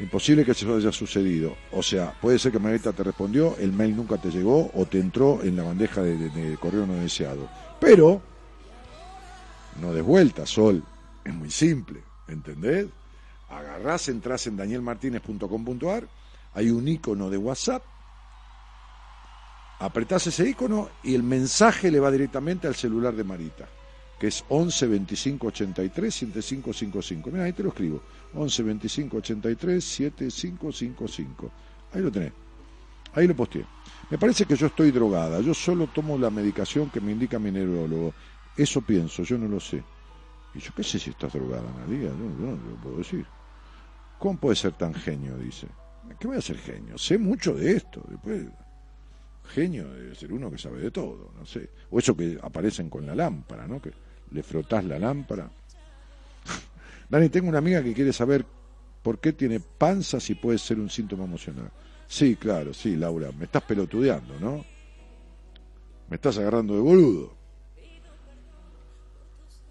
Imposible 0.01 0.45
que 0.45 0.53
eso 0.53 0.77
haya 0.77 0.93
sucedido. 0.93 1.57
O 1.73 1.83
sea, 1.83 2.13
puede 2.21 2.39
ser 2.39 2.53
que 2.53 2.59
Marita 2.59 2.93
te 2.93 3.03
respondió, 3.03 3.57
el 3.59 3.73
mail 3.73 3.97
nunca 3.97 4.19
te 4.19 4.31
llegó 4.31 4.71
o 4.75 4.87
te 4.87 4.99
entró 4.99 5.43
en 5.43 5.57
la 5.57 5.63
bandeja 5.63 6.03
de, 6.03 6.57
correo 6.61 6.87
no 6.87 6.95
deseado. 6.95 7.49
Pero, 7.81 8.21
no 9.81 9.93
des 9.93 10.05
vuelta, 10.05 10.45
Sol. 10.45 10.83
Es 11.25 11.35
muy 11.35 11.51
simple, 11.51 12.03
¿entendés? 12.31 12.87
Agarrás, 13.49 14.09
entrás 14.09 14.47
en 14.47 14.57
danielmartinez.com.ar, 14.57 16.09
hay 16.55 16.71
un 16.71 16.87
icono 16.87 17.29
de 17.31 17.37
WhatsApp, 17.37 17.83
apretás 19.81 20.27
ese 20.27 20.49
icono 20.49 20.89
y 21.03 21.15
el 21.15 21.23
mensaje 21.23 21.91
le 21.91 22.01
va 22.01 22.11
directamente 22.11 22.69
al 22.69 22.75
celular 22.75 23.15
de 23.15 23.25
Marita, 23.25 23.69
que 24.19 24.29
es 24.29 24.45
11 24.49 24.87
25 24.87 25.47
83 25.49 26.15
7555. 26.15 27.31
Mira, 27.31 27.45
ahí 27.45 27.53
te 27.53 27.63
lo 27.63 27.71
escribo. 27.71 28.03
11 28.35 28.63
25 28.63 29.17
83 29.17 29.85
7555. 29.85 31.51
Ahí 31.93 32.03
lo 32.03 32.13
tenés. 32.13 32.33
Ahí 33.15 33.27
lo 33.27 33.35
posteé. 33.35 33.65
Me 34.11 34.19
parece 34.19 34.45
que 34.45 34.55
yo 34.55 34.67
estoy 34.67 34.91
drogada. 34.91 35.41
Yo 35.41 35.55
solo 35.55 35.89
tomo 35.89 36.19
la 36.19 36.31
medicación 36.31 36.91
que 36.91 37.01
me 37.01 37.13
indica 37.13 37.39
mi 37.39 37.51
neurólogo. 37.51 38.15
Eso 38.57 38.83
pienso, 38.83 39.23
yo 39.23 39.39
no 39.39 39.49
lo 39.49 39.59
sé. 39.59 39.83
Y 40.55 40.59
yo 40.59 40.73
qué 40.75 40.83
sé 40.83 40.99
si 40.99 41.11
estás 41.11 41.33
drogada, 41.33 41.69
Analia. 41.71 42.09
Yo, 42.11 42.17
yo 42.17 42.47
no 42.47 42.71
lo 42.71 42.77
puedo 42.83 42.99
decir. 42.99 43.27
¿Cómo 44.19 44.39
puede 44.39 44.57
ser 44.57 44.73
tan 44.73 44.95
genio? 44.95 45.37
Dice. 45.39 45.67
¿Qué 46.19 46.27
voy 46.27 46.37
a 46.37 46.43
ser 46.43 46.59
genio? 46.59 46.99
Sé 46.99 47.19
mucho 47.19 47.55
de 47.55 47.73
esto. 47.73 48.03
Después, 48.09 48.47
genio 49.51 49.89
debe 49.93 50.15
ser 50.15 50.33
uno 50.33 50.51
que 50.51 50.59
sabe 50.59 50.81
de 50.81 50.91
todo, 50.91 51.33
no 51.39 51.47
sé. 51.47 51.71
O 51.91 51.99
eso 51.99 52.17
que 52.17 52.39
aparecen 52.43 52.89
con 52.89 53.07
la 53.07 53.15
lámpara, 53.15 53.67
¿no? 53.67 53.81
Que 53.81 53.93
le 54.31 54.43
frotás 54.43 54.85
la 54.85 54.99
lámpara. 54.99 55.51
Dani, 57.09 57.29
tengo 57.29 57.49
una 57.49 57.59
amiga 57.59 57.83
que 57.83 57.95
quiere 57.95 58.13
saber 58.13 58.45
por 59.03 59.19
qué 59.19 59.33
tiene 59.33 59.61
panza 59.61 60.21
si 60.21 60.35
puede 60.35 60.59
ser 60.59 60.79
un 60.79 60.91
síntoma 60.91 61.25
emocional. 61.25 61.71
Sí, 62.07 62.37
claro, 62.37 62.75
sí, 62.75 62.97
Laura, 62.97 63.31
me 63.33 63.45
estás 63.45 63.63
pelotudeando, 63.63 64.39
¿no? 64.41 64.65
Me 66.09 66.17
estás 66.17 66.39
agarrando 66.39 66.75
de 66.75 66.81
boludo. 66.81 67.40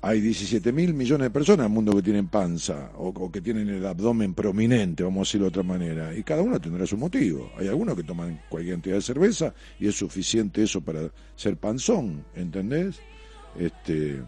Hay 0.01 0.21
17 0.21 0.71
mil 0.71 0.93
millones 0.93 1.25
de 1.25 1.29
personas 1.29 1.65
en 1.65 1.71
el 1.71 1.75
mundo 1.75 1.93
que 1.93 2.01
tienen 2.01 2.29
panza 2.29 2.91
o, 2.95 3.29
que 3.29 3.41
tienen 3.41 3.67
el 3.67 3.85
abdomen 3.85 4.33
prominente, 4.33 5.03
vamos 5.03 5.17
a 5.17 5.21
decirlo 5.27 5.45
de 5.45 5.49
otra 5.49 5.63
manera, 5.63 6.15
y 6.15 6.23
cada 6.23 6.41
uno 6.41 6.59
tendrá 6.59 6.85
su 6.85 6.95
motivo. 6.95 7.51
Hay 7.57 7.67
algunos 7.67 7.97
que 7.97 8.03
toman 8.03 8.39
cualquier 8.47 8.75
cantidad 8.75 8.95
de 8.95 9.01
cerveza 9.01 9.53
y 9.77 9.89
es 9.89 9.95
suficiente 9.95 10.63
eso 10.63 10.79
para 10.79 11.01
ser 11.35 11.57
panzón, 11.57 12.23
¿entendés? 12.33 13.01
Este, 13.57 14.21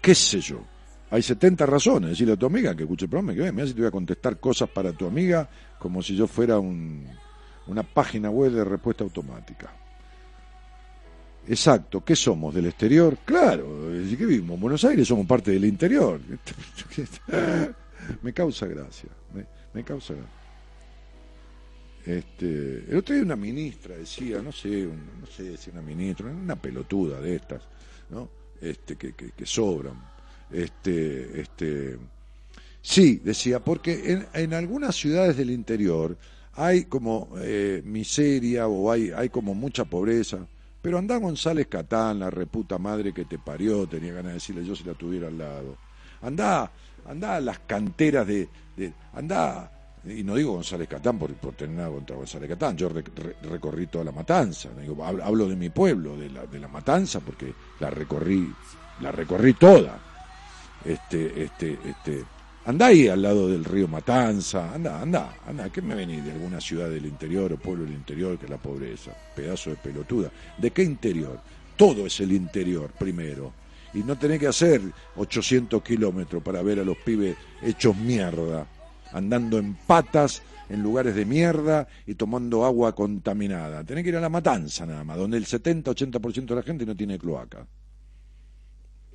qué 0.00 0.14
sé 0.14 0.40
yo. 0.40 0.62
Hay 1.10 1.20
70 1.20 1.66
razones. 1.66 2.10
Decirle 2.10 2.32
a 2.32 2.36
tu 2.36 2.46
amiga 2.46 2.74
que 2.74 2.84
escuche 2.84 3.04
el 3.04 3.10
programa 3.10 3.34
que 3.34 3.40
vea, 3.40 3.52
mira 3.52 3.66
si 3.66 3.74
te 3.74 3.80
voy 3.80 3.88
a 3.88 3.92
contestar 3.92 4.40
cosas 4.40 4.70
para 4.70 4.92
tu 4.92 5.06
amiga 5.06 5.48
como 5.78 6.02
si 6.02 6.16
yo 6.16 6.26
fuera 6.26 6.58
un, 6.58 7.06
una 7.66 7.82
página 7.82 8.30
web 8.30 8.52
de 8.52 8.64
respuesta 8.64 9.04
automática. 9.04 9.83
Exacto, 11.46 12.02
¿qué 12.04 12.16
somos? 12.16 12.54
¿Del 12.54 12.66
exterior? 12.66 13.18
Claro, 13.24 13.94
y 13.94 14.12
¿Y 14.12 14.16
qué 14.16 14.24
vivimos? 14.26 14.54
En 14.54 14.60
Buenos 14.60 14.84
Aires 14.84 15.06
somos 15.06 15.26
parte 15.26 15.50
del 15.50 15.64
interior. 15.66 16.20
me 18.22 18.32
causa 18.32 18.66
gracia, 18.66 19.10
me, 19.32 19.46
me 19.72 19.84
causa 19.84 20.14
gracia. 20.14 20.30
Este, 22.06 22.84
el 22.90 22.96
otro 22.98 23.14
día 23.14 23.24
una 23.24 23.36
ministra 23.36 23.96
decía, 23.96 24.42
no 24.42 24.52
sé, 24.52 24.86
un- 24.86 25.20
no 25.20 25.26
sé 25.26 25.56
si 25.56 25.70
una 25.70 25.80
ministra, 25.82 26.26
una 26.30 26.56
pelotuda 26.60 27.20
de 27.20 27.36
estas, 27.36 27.62
¿no? 28.10 28.30
Este, 28.60 28.96
que, 28.96 29.14
que, 29.14 29.32
que 29.32 29.46
sobran. 29.46 29.96
Este, 30.50 31.40
este, 31.40 31.98
sí, 32.82 33.20
decía, 33.24 33.60
porque 33.64 34.12
en, 34.12 34.26
en 34.34 34.52
algunas 34.54 34.94
ciudades 34.96 35.36
del 35.36 35.50
interior 35.50 36.16
hay 36.52 36.84
como 36.84 37.30
eh, 37.38 37.82
miseria 37.84 38.68
o 38.68 38.90
hay, 38.92 39.10
hay 39.10 39.30
como 39.30 39.54
mucha 39.54 39.84
pobreza. 39.86 40.46
Pero 40.84 40.98
andá 40.98 41.16
González 41.16 41.66
Catán, 41.66 42.18
la 42.18 42.28
reputa 42.28 42.76
madre 42.76 43.14
que 43.14 43.24
te 43.24 43.38
parió, 43.38 43.86
tenía 43.86 44.12
ganas 44.12 44.32
de 44.32 44.34
decirle 44.34 44.66
yo 44.66 44.76
si 44.76 44.84
la 44.84 44.92
tuviera 44.92 45.28
al 45.28 45.38
lado. 45.38 45.78
Andá, 46.20 46.70
andá 47.08 47.36
a 47.36 47.40
las 47.40 47.60
canteras 47.60 48.26
de, 48.26 48.50
andá, 49.14 49.72
y 50.04 50.22
no 50.22 50.34
digo 50.34 50.52
González 50.52 50.86
Catán 50.86 51.18
por, 51.18 51.32
por 51.36 51.54
tener 51.54 51.76
nada 51.76 51.88
contra 51.88 52.16
González 52.16 52.50
Catán, 52.50 52.76
yo 52.76 52.90
re- 52.90 53.02
re- 53.16 53.36
recorrí 53.48 53.86
toda 53.86 54.04
la 54.04 54.12
matanza, 54.12 54.68
digo, 54.78 55.02
hablo 55.02 55.48
de 55.48 55.56
mi 55.56 55.70
pueblo, 55.70 56.18
de 56.18 56.28
la, 56.28 56.44
de 56.44 56.58
la 56.60 56.68
matanza, 56.68 57.20
porque 57.20 57.54
la 57.80 57.88
recorrí, 57.88 58.52
la 59.00 59.10
recorrí 59.10 59.54
toda. 59.54 59.98
Este, 60.84 61.44
este, 61.44 61.78
este, 61.82 62.24
andá 62.64 62.86
ahí 62.86 63.08
al 63.08 63.22
lado 63.22 63.48
del 63.48 63.64
río 63.64 63.88
Matanza, 63.88 64.72
anda, 64.74 65.00
anda, 65.00 65.36
anda, 65.46 65.70
¿qué 65.70 65.82
me 65.82 65.94
venís 65.94 66.24
de 66.24 66.32
alguna 66.32 66.60
ciudad 66.60 66.88
del 66.88 67.06
interior 67.06 67.52
o 67.52 67.56
pueblo 67.56 67.84
del 67.84 67.94
interior 67.94 68.38
que 68.38 68.46
es 68.46 68.50
la 68.50 68.58
pobreza? 68.58 69.12
Pedazo 69.34 69.70
de 69.70 69.76
pelotuda. 69.76 70.30
¿De 70.58 70.70
qué 70.70 70.82
interior? 70.82 71.40
Todo 71.76 72.06
es 72.06 72.20
el 72.20 72.32
interior 72.32 72.90
primero. 72.98 73.52
Y 73.92 73.98
no 73.98 74.18
tenés 74.18 74.40
que 74.40 74.48
hacer 74.48 74.80
800 75.16 75.82
kilómetros 75.82 76.42
para 76.42 76.62
ver 76.62 76.80
a 76.80 76.84
los 76.84 76.96
pibes 76.98 77.36
hechos 77.62 77.96
mierda, 77.96 78.66
andando 79.12 79.58
en 79.58 79.74
patas 79.74 80.42
en 80.68 80.82
lugares 80.82 81.14
de 81.14 81.24
mierda 81.24 81.86
y 82.06 82.14
tomando 82.14 82.64
agua 82.64 82.94
contaminada. 82.94 83.84
Tenés 83.84 84.02
que 84.02 84.10
ir 84.10 84.16
a 84.16 84.20
la 84.20 84.28
matanza 84.28 84.86
nada 84.86 85.04
más, 85.04 85.16
donde 85.16 85.36
el 85.36 85.46
70-80% 85.46 86.46
de 86.46 86.54
la 86.54 86.62
gente 86.62 86.86
no 86.86 86.96
tiene 86.96 87.18
cloaca. 87.18 87.66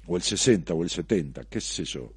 O 0.08 0.16
el 0.16 0.22
60 0.24 0.74
o 0.74 0.84
el 0.84 0.90
70, 0.90 1.46
qué 1.46 1.62
sé 1.62 1.84
yo. 1.84 2.12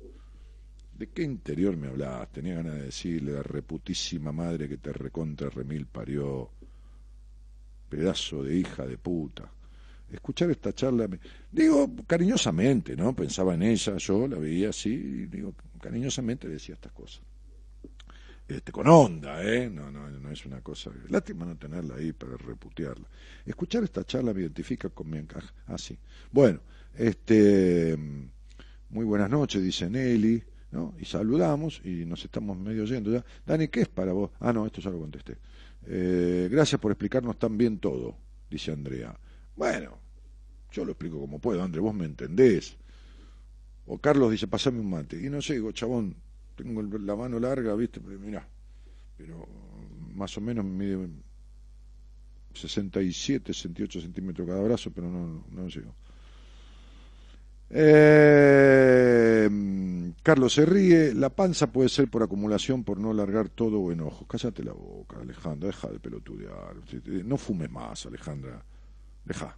¿De 0.97 1.09
qué 1.09 1.23
interior 1.23 1.77
me 1.77 1.89
hablás? 1.89 2.31
Tenía 2.31 2.57
ganas 2.57 2.75
de 2.75 2.83
decirle 2.83 3.33
la 3.33 3.43
reputísima 3.43 4.33
madre 4.33 4.69
que 4.69 4.77
te 4.77 4.93
recontra 4.93 5.51
remil 5.51 5.87
parió. 5.87 6.51
Pedazo 7.89 8.43
de 8.43 8.57
hija 8.57 8.87
de 8.87 8.99
puta. 8.99 9.51
Escuchar 10.11 10.51
esta 10.51 10.75
charla, 10.75 11.09
digo 11.51 11.91
cariñosamente, 12.07 12.95
¿no? 12.95 13.17
Pensaba 13.17 13.55
en 13.55 13.63
ella, 13.63 13.97
yo 13.97 14.29
la 14.29 14.39
veía 14.39 14.69
así, 14.69 14.91
y 14.91 15.27
digo, 15.27 15.55
cariñosamente 15.81 16.47
le 16.47 16.55
decía 16.55 16.75
estas 16.75 16.93
cosas. 16.93 17.23
Este, 18.47 18.73
con 18.73 18.87
onda, 18.89 19.43
¿eh? 19.43 19.71
No, 19.71 19.91
no, 19.91 20.11
no 20.11 20.31
es 20.31 20.45
una 20.45 20.61
cosa. 20.61 20.91
Lástima 21.09 21.47
no 21.47 21.57
tenerla 21.57 21.95
ahí 21.95 22.13
para 22.13 22.37
reputearla. 22.37 23.09
Escuchar 23.47 23.85
esta 23.85 24.05
charla 24.05 24.35
me 24.35 24.43
identifica 24.43 24.91
con 24.91 25.09
mi 25.09 25.19
encaje. 25.19 25.49
Ah, 25.67 25.79
sí. 25.79 25.97
Bueno, 26.31 26.61
este. 26.95 27.97
Muy 28.91 29.07
buenas 29.07 29.31
noches, 29.31 29.63
dice 29.63 29.89
Nelly, 29.89 30.45
¿no? 30.73 30.95
Y 30.99 31.05
saludamos 31.05 31.81
y 31.85 32.05
nos 32.05 32.25
estamos 32.25 32.59
medio 32.59 32.85
yendo 32.85 33.13
ya. 33.13 33.25
Dani, 33.47 33.69
¿qué 33.69 33.83
es 33.83 33.89
para 33.89 34.13
vos? 34.13 34.31
Ah, 34.41 34.53
no, 34.53 34.67
esto 34.67 34.81
ya 34.81 34.91
lo 34.91 34.99
contesté. 34.99 35.37
Eh, 35.87 36.49
gracias 36.51 36.81
por 36.81 36.91
explicarnos 36.91 37.39
tan 37.39 37.57
bien 37.57 37.79
todo, 37.79 38.17
dice 38.51 38.73
Andrea. 38.73 39.17
Bueno, 39.55 39.99
yo 40.73 40.85
lo 40.85 40.93
explico 40.93 41.21
como 41.21 41.39
puedo, 41.39 41.63
André, 41.63 41.81
vos 41.81 41.95
me 41.95 42.07
entendés. 42.07 42.77
O 43.87 43.99
Carlos 43.99 44.31
dice, 44.31 44.49
pasame 44.49 44.81
un 44.81 44.89
mate. 44.89 45.21
Y 45.21 45.29
no 45.29 45.43
sé, 45.43 45.61
chabón, 45.75 46.17
tengo 46.57 46.83
la 46.83 47.17
mano 47.17 47.39
larga, 47.39 47.75
¿viste? 47.75 48.01
Pero 48.01 48.19
mirá, 48.19 48.49
pero 49.17 49.47
más 50.15 50.37
o 50.39 50.41
menos 50.41 50.65
mide 50.65 51.09
67, 52.55 53.53
68 53.53 54.01
centímetros 54.01 54.49
cada 54.49 54.63
brazo, 54.63 54.91
pero 54.91 55.11
no, 55.11 55.45
no 55.51 55.69
llego. 55.69 55.95
Eh, 57.75 59.49
Carlos 60.23 60.53
se 60.53 60.67
ríe, 60.67 61.15
la 61.15 61.31
panza 61.31 61.73
puede 61.73 61.89
ser 61.89 62.09
por 62.09 62.23
acumulación, 62.23 62.85
por 62.85 62.99
no 62.99 63.13
largar 63.13 63.49
todo 63.49 63.81
o 63.81 63.91
enojo. 63.91 64.27
Cállate 64.27 64.63
la 64.63 64.73
boca, 64.73 65.19
Alejandra, 65.21 65.67
deja 65.69 65.89
de 65.89 65.99
pelotudear. 65.99 66.77
No 67.25 67.37
fumes 67.37 67.71
más, 67.71 68.07
Alejandra. 68.07 68.63
Deja. 69.25 69.57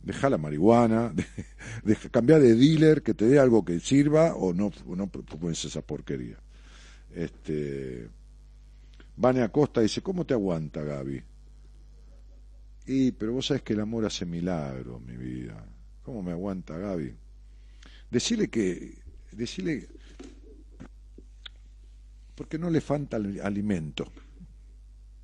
Deja 0.00 0.30
la 0.30 0.38
marihuana, 0.38 1.10
de, 1.10 1.26
deja, 1.84 2.08
cambia 2.08 2.38
de 2.38 2.54
dealer, 2.54 3.02
que 3.02 3.14
te 3.14 3.26
dé 3.26 3.38
algo 3.38 3.64
que 3.64 3.80
sirva 3.80 4.36
o 4.36 4.54
no, 4.54 4.70
no 4.86 5.10
fumes 5.26 5.64
esa 5.64 5.82
porquería. 5.82 6.38
Este, 7.12 8.08
Vane 9.16 9.42
Acosta 9.42 9.80
dice, 9.80 10.00
¿cómo 10.00 10.24
te 10.24 10.34
aguanta, 10.34 10.82
Gaby? 10.82 11.22
Y, 12.86 13.12
pero 13.12 13.32
vos 13.34 13.46
sabés 13.46 13.62
que 13.62 13.72
el 13.74 13.80
amor 13.80 14.06
hace 14.06 14.24
milagros, 14.24 15.02
mi 15.02 15.16
vida. 15.16 15.62
¿Cómo 16.08 16.22
me 16.22 16.30
aguanta, 16.30 16.78
Gaby? 16.78 17.14
Decirle 18.10 18.48
que, 18.48 18.96
decirle, 19.32 19.86
porque 22.34 22.58
no 22.58 22.70
le 22.70 22.80
falta 22.80 23.18
al- 23.18 23.38
alimento, 23.42 24.10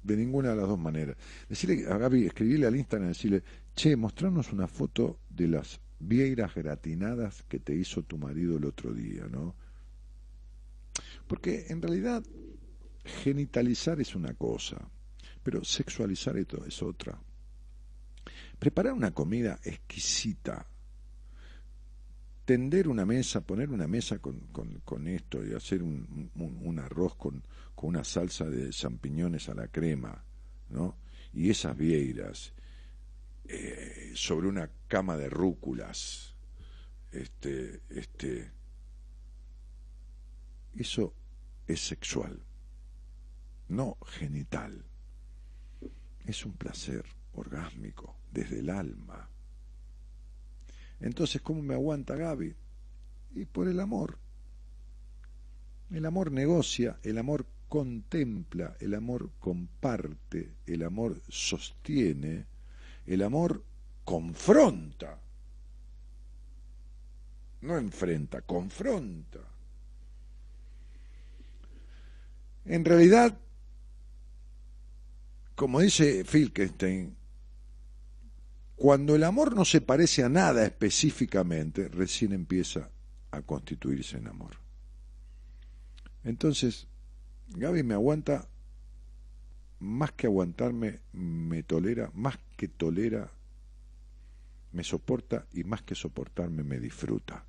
de 0.02 0.14
ninguna 0.14 0.50
de 0.50 0.56
las 0.56 0.68
dos 0.68 0.78
maneras. 0.78 1.16
Decirle 1.48 1.86
a 1.90 1.96
Gaby, 1.96 2.26
escribirle 2.26 2.66
al 2.66 2.76
Instagram, 2.76 3.08
decirle, 3.08 3.42
che, 3.74 3.96
mostrarnos 3.96 4.52
una 4.52 4.68
foto 4.68 5.20
de 5.30 5.48
las 5.48 5.80
vieiras 6.00 6.54
gratinadas 6.54 7.44
que 7.48 7.60
te 7.60 7.74
hizo 7.74 8.02
tu 8.02 8.18
marido 8.18 8.58
el 8.58 8.66
otro 8.66 8.92
día, 8.92 9.26
¿no? 9.26 9.54
Porque 11.26 11.64
en 11.70 11.80
realidad 11.80 12.22
genitalizar 13.22 14.02
es 14.02 14.14
una 14.14 14.34
cosa, 14.34 14.86
pero 15.42 15.64
sexualizar 15.64 16.36
es 16.36 16.82
otra. 16.82 17.18
Preparar 18.58 18.92
una 18.92 19.14
comida 19.14 19.58
exquisita, 19.64 20.66
tender 22.44 22.88
una 22.88 23.06
mesa, 23.06 23.40
poner 23.40 23.70
una 23.70 23.86
mesa 23.86 24.18
con, 24.18 24.40
con, 24.84 25.08
esto 25.08 25.44
y 25.44 25.54
hacer 25.54 25.82
un, 25.82 26.30
un, 26.34 26.58
un 26.62 26.78
arroz 26.78 27.16
con, 27.16 27.42
con 27.74 27.90
una 27.90 28.04
salsa 28.04 28.44
de 28.46 28.70
champiñones 28.70 29.48
a 29.48 29.54
la 29.54 29.68
crema, 29.68 30.24
¿no? 30.68 30.98
Y 31.32 31.50
esas 31.50 31.76
vieiras 31.76 32.52
eh, 33.46 34.12
sobre 34.14 34.48
una 34.48 34.70
cama 34.88 35.16
de 35.16 35.28
rúculas, 35.28 36.34
este, 37.12 37.82
este, 37.90 38.50
eso 40.74 41.14
es 41.66 41.80
sexual, 41.80 42.42
no 43.68 43.98
genital. 44.06 44.84
Es 46.24 46.46
un 46.46 46.54
placer 46.54 47.04
orgásmico 47.32 48.16
desde 48.30 48.60
el 48.60 48.70
alma. 48.70 49.28
Entonces, 51.04 51.42
¿cómo 51.42 51.60
me 51.60 51.74
aguanta 51.74 52.16
Gaby? 52.16 52.54
Y 53.34 53.44
por 53.44 53.68
el 53.68 53.78
amor. 53.78 54.16
El 55.90 56.06
amor 56.06 56.32
negocia, 56.32 56.98
el 57.02 57.18
amor 57.18 57.44
contempla, 57.68 58.74
el 58.80 58.94
amor 58.94 59.30
comparte, 59.38 60.54
el 60.66 60.82
amor 60.82 61.20
sostiene, 61.28 62.46
el 63.04 63.20
amor 63.20 63.62
confronta. 64.02 65.20
No 67.60 67.76
enfrenta, 67.76 68.40
confronta. 68.40 69.40
En 72.64 72.82
realidad, 72.82 73.36
como 75.54 75.80
dice 75.80 76.24
Filkenstein, 76.24 77.14
cuando 78.76 79.14
el 79.14 79.24
amor 79.24 79.54
no 79.54 79.64
se 79.64 79.80
parece 79.80 80.24
a 80.24 80.28
nada 80.28 80.64
específicamente, 80.64 81.88
recién 81.88 82.32
empieza 82.32 82.90
a 83.30 83.42
constituirse 83.42 84.16
en 84.16 84.26
amor. 84.26 84.56
Entonces, 86.24 86.86
Gaby 87.48 87.82
me 87.82 87.94
aguanta, 87.94 88.48
más 89.78 90.12
que 90.12 90.26
aguantarme, 90.26 91.00
me 91.12 91.62
tolera, 91.62 92.10
más 92.14 92.38
que 92.56 92.68
tolera, 92.68 93.30
me 94.72 94.82
soporta 94.82 95.46
y 95.52 95.64
más 95.64 95.82
que 95.82 95.94
soportarme, 95.94 96.64
me 96.64 96.80
disfruta. 96.80 97.44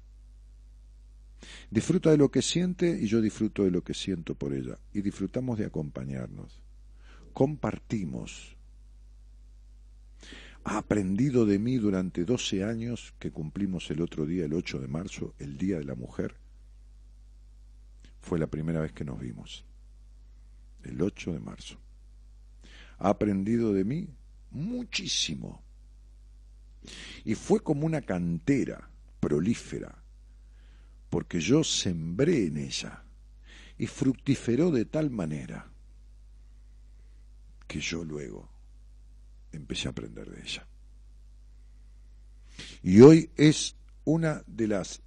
Disfruta 1.70 2.12
de 2.12 2.18
lo 2.18 2.30
que 2.30 2.42
siente 2.42 2.98
y 3.00 3.08
yo 3.08 3.22
disfruto 3.22 3.64
de 3.64 3.72
lo 3.72 3.84
que 3.84 3.94
siento 3.94 4.36
por 4.36 4.54
ella. 4.54 4.78
Y 4.94 5.02
disfrutamos 5.02 5.58
de 5.58 5.66
acompañarnos. 5.66 6.62
Compartimos. 7.34 8.55
Ha 10.68 10.80
aprendido 10.80 11.46
de 11.46 11.60
mí 11.60 11.78
durante 11.78 12.26
12 12.26 12.64
años 12.64 13.14
que 13.20 13.32
cumplimos 13.32 13.92
el 13.92 14.02
otro 14.02 14.26
día, 14.26 14.46
el 14.46 14.54
8 14.54 14.80
de 14.80 14.88
marzo, 14.88 15.36
el 15.38 15.60
Día 15.60 15.78
de 15.78 15.86
la 15.86 15.94
Mujer. 15.94 16.36
Fue 18.20 18.40
la 18.40 18.48
primera 18.48 18.82
vez 18.82 18.92
que 18.92 19.06
nos 19.06 19.20
vimos. 19.20 19.64
El 20.84 21.00
8 21.00 21.34
de 21.34 21.40
marzo. 21.40 21.78
Ha 22.98 23.10
aprendido 23.10 23.74
de 23.74 23.86
mí 23.86 24.10
muchísimo. 24.50 25.62
Y 27.24 27.36
fue 27.36 27.60
como 27.60 27.86
una 27.86 28.02
cantera 28.02 28.90
prolífera, 29.20 30.04
porque 31.12 31.42
yo 31.42 31.64
sembré 31.64 32.48
en 32.48 32.58
ella 32.58 33.04
y 33.78 33.86
fructiferó 33.86 34.72
de 34.72 34.86
tal 34.86 35.12
manera 35.12 35.72
que 37.68 37.80
yo 37.80 38.04
luego 38.04 38.55
empecé 39.56 39.88
a 39.88 39.92
aprender 39.92 40.30
de 40.30 40.42
ella. 40.42 40.68
Y 42.84 43.02
hoy 43.02 43.30
es 43.36 43.76
una 44.04 44.44
de 44.48 44.68
las 44.68 45.02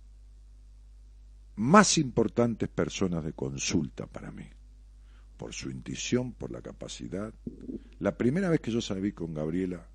más 1.56 1.98
importantes 1.98 2.68
personas 2.68 3.24
de 3.24 3.32
consulta 3.32 4.06
para 4.06 4.30
mí, 4.30 4.44
por 5.36 5.52
su 5.52 5.70
intuición, 5.70 6.32
por 6.32 6.50
la 6.50 6.62
capacidad. 6.62 7.32
La 7.98 8.16
primera 8.16 8.48
vez 8.48 8.60
que 8.60 8.70
yo 8.70 8.80
salí 8.80 9.12
con 9.12 9.34
Gabriela, 9.34 9.88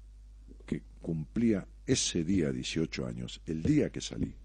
que 0.65 0.81
cumplía 1.01 1.67
ese 1.85 2.23
día 2.23 2.51
18 2.51 3.05
años, 3.05 3.41
el 3.45 3.63
día 3.63 3.89
que 3.91 4.01
salí, 4.01 4.35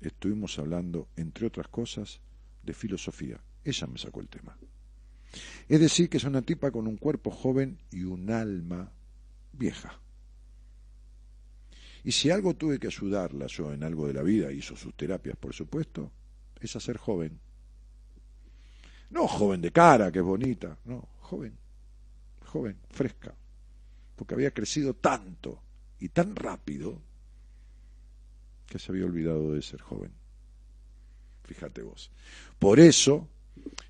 estuvimos 0.00 0.58
hablando, 0.58 1.08
entre 1.16 1.46
otras 1.46 1.68
cosas, 1.68 2.20
de 2.62 2.74
filosofía. 2.74 3.40
Ella 3.64 3.86
me 3.86 3.98
sacó 3.98 4.20
el 4.20 4.28
tema. 4.28 4.56
Es 5.68 5.80
decir, 5.80 6.08
que 6.08 6.16
es 6.16 6.24
una 6.24 6.42
tipa 6.42 6.70
con 6.70 6.86
un 6.86 6.96
cuerpo 6.96 7.30
joven 7.30 7.78
y 7.90 8.04
un 8.04 8.30
alma 8.30 8.92
vieja. 9.52 10.00
Y 12.04 12.12
si 12.12 12.30
algo 12.30 12.54
tuve 12.54 12.78
que 12.78 12.86
ayudarla 12.86 13.48
yo 13.48 13.72
en 13.72 13.82
algo 13.82 14.06
de 14.06 14.14
la 14.14 14.22
vida, 14.22 14.52
hizo 14.52 14.76
sus 14.76 14.94
terapias, 14.94 15.36
por 15.36 15.52
supuesto, 15.52 16.12
es 16.60 16.76
a 16.76 16.80
ser 16.80 16.98
joven. 16.98 17.40
No 19.10 19.26
joven 19.26 19.60
de 19.60 19.72
cara, 19.72 20.12
que 20.12 20.20
es 20.20 20.24
bonita, 20.24 20.78
no, 20.84 21.08
joven, 21.18 21.56
joven, 22.44 22.78
fresca, 22.90 23.34
porque 24.14 24.34
había 24.34 24.52
crecido 24.52 24.94
tanto 24.94 25.60
y 25.98 26.08
tan 26.10 26.36
rápido 26.36 27.00
que 28.66 28.78
se 28.78 28.92
había 28.92 29.04
olvidado 29.04 29.52
de 29.52 29.62
ser 29.62 29.80
joven. 29.80 30.12
Fíjate 31.44 31.82
vos. 31.82 32.10
Por 32.58 32.80
eso, 32.80 33.28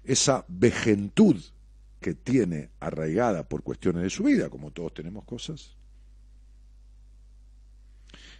esa 0.04 0.44
vejentud 0.48 1.36
que 2.00 2.14
tiene 2.14 2.70
arraigada 2.80 3.48
por 3.48 3.62
cuestiones 3.62 4.02
de 4.02 4.10
su 4.10 4.24
vida, 4.24 4.48
como 4.48 4.70
todos 4.70 4.94
tenemos 4.94 5.24
cosas, 5.24 5.76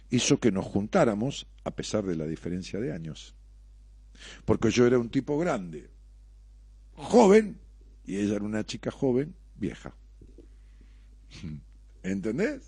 hizo 0.09 0.39
que 0.39 0.51
nos 0.51 0.65
juntáramos 0.65 1.47
a 1.63 1.71
pesar 1.71 2.05
de 2.05 2.15
la 2.15 2.25
diferencia 2.25 2.79
de 2.79 2.93
años. 2.93 3.35
Porque 4.45 4.71
yo 4.71 4.85
era 4.85 4.97
un 4.97 5.09
tipo 5.09 5.37
grande, 5.37 5.89
joven, 6.93 7.59
y 8.05 8.17
ella 8.17 8.35
era 8.35 8.45
una 8.45 8.65
chica 8.65 8.89
joven, 8.89 9.35
vieja. 9.55 9.93
¿Entendés? 12.03 12.61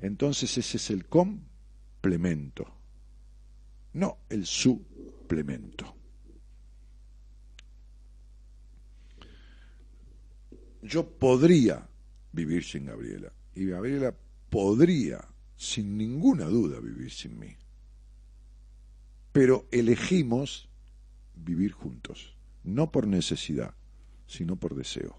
Entonces 0.00 0.56
ese 0.56 0.76
es 0.76 0.90
el 0.90 1.06
complemento, 1.06 2.66
no 3.94 4.18
el 4.28 4.46
suplemento. 4.46 5.96
Yo 10.86 11.08
podría 11.08 11.88
vivir 12.32 12.64
sin 12.64 12.86
Gabriela 12.86 13.32
y 13.54 13.66
Gabriela 13.66 14.14
podría 14.50 15.26
sin 15.56 15.96
ninguna 15.96 16.44
duda 16.44 16.78
vivir 16.80 17.10
sin 17.10 17.38
mí. 17.38 17.56
Pero 19.32 19.66
elegimos 19.70 20.68
vivir 21.34 21.72
juntos, 21.72 22.34
no 22.62 22.90
por 22.90 23.06
necesidad, 23.06 23.74
sino 24.26 24.56
por 24.56 24.74
deseo. 24.74 25.16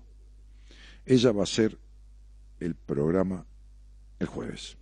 Ella 1.05 1.31
va 1.31 1.43
a 1.43 1.47
ser 1.47 1.77
el 2.59 2.75
programa 2.75 3.45
el 4.19 4.27
jueves. 4.27 4.77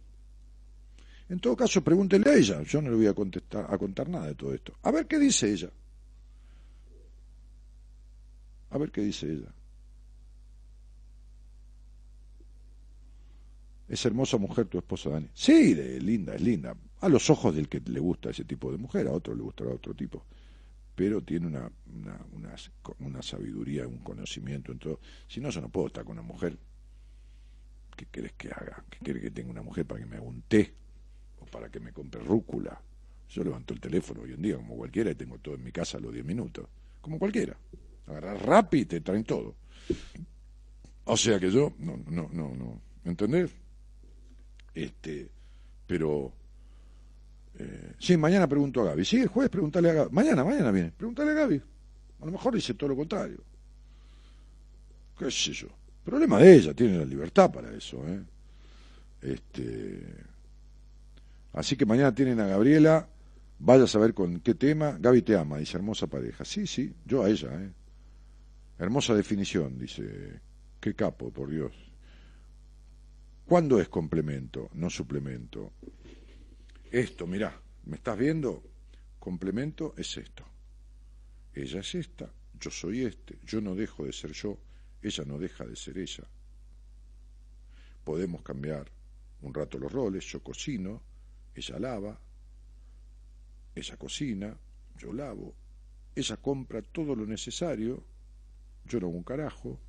En 1.27 1.39
todo 1.39 1.55
caso, 1.55 1.83
pregúntele 1.83 2.29
a 2.29 2.35
ella, 2.35 2.61
yo 2.61 2.81
no 2.81 2.89
le 2.91 2.95
voy 2.95 3.07
a 3.07 3.13
contestar 3.13 3.65
a 3.69 3.77
contar 3.77 4.07
nada 4.07 4.27
de 4.27 4.35
todo 4.35 4.53
esto. 4.53 4.73
A 4.83 4.91
ver 4.91 5.07
qué 5.07 5.17
dice 5.17 5.51
ella. 5.51 5.69
A 8.69 8.77
ver 8.77 8.91
qué 8.91 9.01
dice 9.01 9.31
ella. 9.31 9.53
Es 13.87 14.05
hermosa 14.05 14.37
mujer 14.37 14.65
tu 14.65 14.77
esposa 14.77 15.09
Dani. 15.09 15.29
Sí, 15.33 15.73
de, 15.73 15.99
linda, 16.01 16.35
es 16.35 16.41
linda. 16.41 16.75
A 17.01 17.09
los 17.09 17.29
ojos 17.29 17.55
del 17.55 17.69
que 17.69 17.81
le 17.85 17.99
gusta 17.99 18.31
ese 18.31 18.43
tipo 18.43 18.71
de 18.71 18.77
mujer, 18.77 19.07
a 19.07 19.11
otro 19.11 19.35
le 19.35 19.43
gustará 19.43 19.71
otro 19.71 19.93
tipo. 19.93 20.25
Pero 20.95 21.21
tiene 21.21 21.47
una, 21.47 21.69
una, 21.93 22.19
una, 22.31 22.55
una 22.99 23.21
sabiduría, 23.21 23.87
un 23.87 23.99
conocimiento 23.99 24.71
en 24.71 24.79
todo. 24.79 24.99
Si 25.27 25.39
no, 25.39 25.49
yo 25.49 25.61
no 25.61 25.69
puedo 25.69 25.87
estar 25.87 26.03
con 26.03 26.13
una 26.13 26.21
mujer. 26.21 26.57
¿Qué 27.95 28.05
querés 28.07 28.33
que 28.33 28.49
haga? 28.49 28.83
¿Qué 28.89 28.99
quiere 28.99 29.21
que 29.21 29.31
tenga 29.31 29.51
una 29.51 29.61
mujer 29.61 29.85
para 29.85 29.99
que 29.99 30.05
me 30.05 30.17
haga 30.17 30.25
un 30.25 30.41
té? 30.43 30.73
¿O 31.39 31.45
para 31.45 31.69
que 31.69 31.79
me 31.79 31.91
compre 31.91 32.21
rúcula? 32.21 32.81
Yo 33.29 33.43
levanto 33.43 33.73
el 33.73 33.79
teléfono 33.79 34.21
hoy 34.21 34.33
en 34.33 34.41
día, 34.41 34.55
como 34.55 34.75
cualquiera, 34.75 35.11
y 35.11 35.15
tengo 35.15 35.37
todo 35.39 35.55
en 35.55 35.63
mi 35.63 35.71
casa 35.71 35.97
a 35.97 36.01
los 36.01 36.13
10 36.13 36.25
minutos. 36.25 36.67
Como 37.01 37.19
cualquiera. 37.19 37.57
Agarrar 38.07 38.45
rápido 38.45 38.81
y 38.83 38.85
te 38.85 39.01
traen 39.01 39.23
todo. 39.23 39.55
O 41.05 41.17
sea 41.17 41.39
que 41.39 41.51
yo, 41.51 41.73
no, 41.79 41.97
no, 42.07 42.29
no, 42.31 42.55
no. 42.55 42.81
¿Entendés? 43.03 43.51
Este, 44.75 45.29
pero 45.87 46.33
eh, 47.57 47.93
sí, 47.97 48.17
mañana 48.17 48.47
pregunto 48.47 48.81
a 48.81 48.85
Gaby. 48.85 49.05
Sí, 49.05 49.21
el 49.21 49.29
jueves 49.29 49.49
pregúntale 49.49 49.89
a 49.89 49.93
Gaby. 49.93 50.11
Mañana, 50.11 50.43
mañana 50.43 50.71
viene. 50.71 50.91
Pregúntale 50.91 51.31
a 51.31 51.33
Gaby. 51.33 51.61
A 52.21 52.25
lo 52.25 52.31
mejor 52.31 52.53
dice 52.53 52.73
todo 52.73 52.89
lo 52.89 52.95
contrario. 52.95 53.41
¿Qué 55.17 55.31
sé 55.31 55.53
yo? 55.53 55.67
Problema 56.03 56.39
de 56.39 56.55
ella, 56.55 56.73
tiene 56.73 56.97
la 56.97 57.05
libertad 57.05 57.51
para 57.51 57.71
eso. 57.73 58.03
¿eh? 58.07 58.21
Este, 59.21 60.03
así 61.53 61.75
que 61.77 61.85
mañana 61.85 62.13
tienen 62.13 62.39
a 62.41 62.47
Gabriela. 62.47 63.07
Vaya 63.57 63.85
a 63.85 63.87
saber 63.87 64.13
con 64.13 64.41
qué 64.41 64.53
tema. 64.55 64.97
Gaby 64.99 65.21
te 65.21 65.37
ama, 65.37 65.57
dice 65.57 65.77
hermosa 65.77 66.07
pareja. 66.07 66.43
Sí, 66.43 66.67
sí, 66.67 66.93
yo 67.05 67.23
a 67.23 67.29
ella. 67.29 67.49
¿eh? 67.53 67.71
Hermosa 68.77 69.15
definición, 69.15 69.79
dice. 69.79 70.41
Qué 70.81 70.93
capo, 70.93 71.31
por 71.31 71.49
Dios. 71.49 71.71
¿Cuándo 73.45 73.79
es 73.79 73.89
complemento, 73.89 74.71
no 74.73 74.89
suplemento? 74.89 75.73
Esto, 76.89 77.27
mirá, 77.27 77.61
¿me 77.83 77.97
estás 77.97 78.17
viendo? 78.17 78.63
Complemento 79.19 79.93
es 79.97 80.17
esto. 80.17 80.43
Ella 81.53 81.81
es 81.81 81.93
esta, 81.93 82.33
yo 82.59 82.71
soy 82.71 83.05
este, 83.05 83.37
yo 83.43 83.61
no 83.61 83.75
dejo 83.75 84.03
de 84.03 84.13
ser 84.13 84.31
yo, 84.31 84.57
ella 84.99 85.23
no 85.27 85.37
deja 85.37 85.63
de 85.63 85.75
ser 85.75 85.99
ella. 85.99 86.23
Podemos 88.03 88.41
cambiar 88.41 88.91
un 89.43 89.53
rato 89.53 89.77
los 89.77 89.91
roles, 89.91 90.25
yo 90.25 90.41
cocino, 90.41 91.03
ella 91.53 91.77
lava, 91.77 92.19
ella 93.75 93.95
cocina, 93.95 94.57
yo 94.97 95.13
lavo, 95.13 95.53
ella 96.15 96.37
compra 96.37 96.81
todo 96.81 97.15
lo 97.15 97.27
necesario, 97.27 98.03
yo 98.85 98.99
no 98.99 99.05
hago 99.05 99.17
un 99.17 99.23
carajo, 99.23 99.79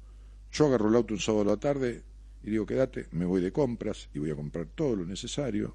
yo 0.52 0.66
agarro 0.66 0.90
el 0.90 0.96
auto 0.96 1.14
un 1.14 1.20
sábado 1.20 1.44
a 1.44 1.54
la 1.54 1.56
tarde, 1.56 2.04
y 2.46 2.50
digo, 2.50 2.64
quédate, 2.64 3.08
me 3.10 3.24
voy 3.24 3.40
de 3.40 3.50
compras 3.50 4.08
y 4.14 4.20
voy 4.20 4.30
a 4.30 4.36
comprar 4.36 4.66
todo 4.66 4.94
lo 4.94 5.04
necesario. 5.04 5.74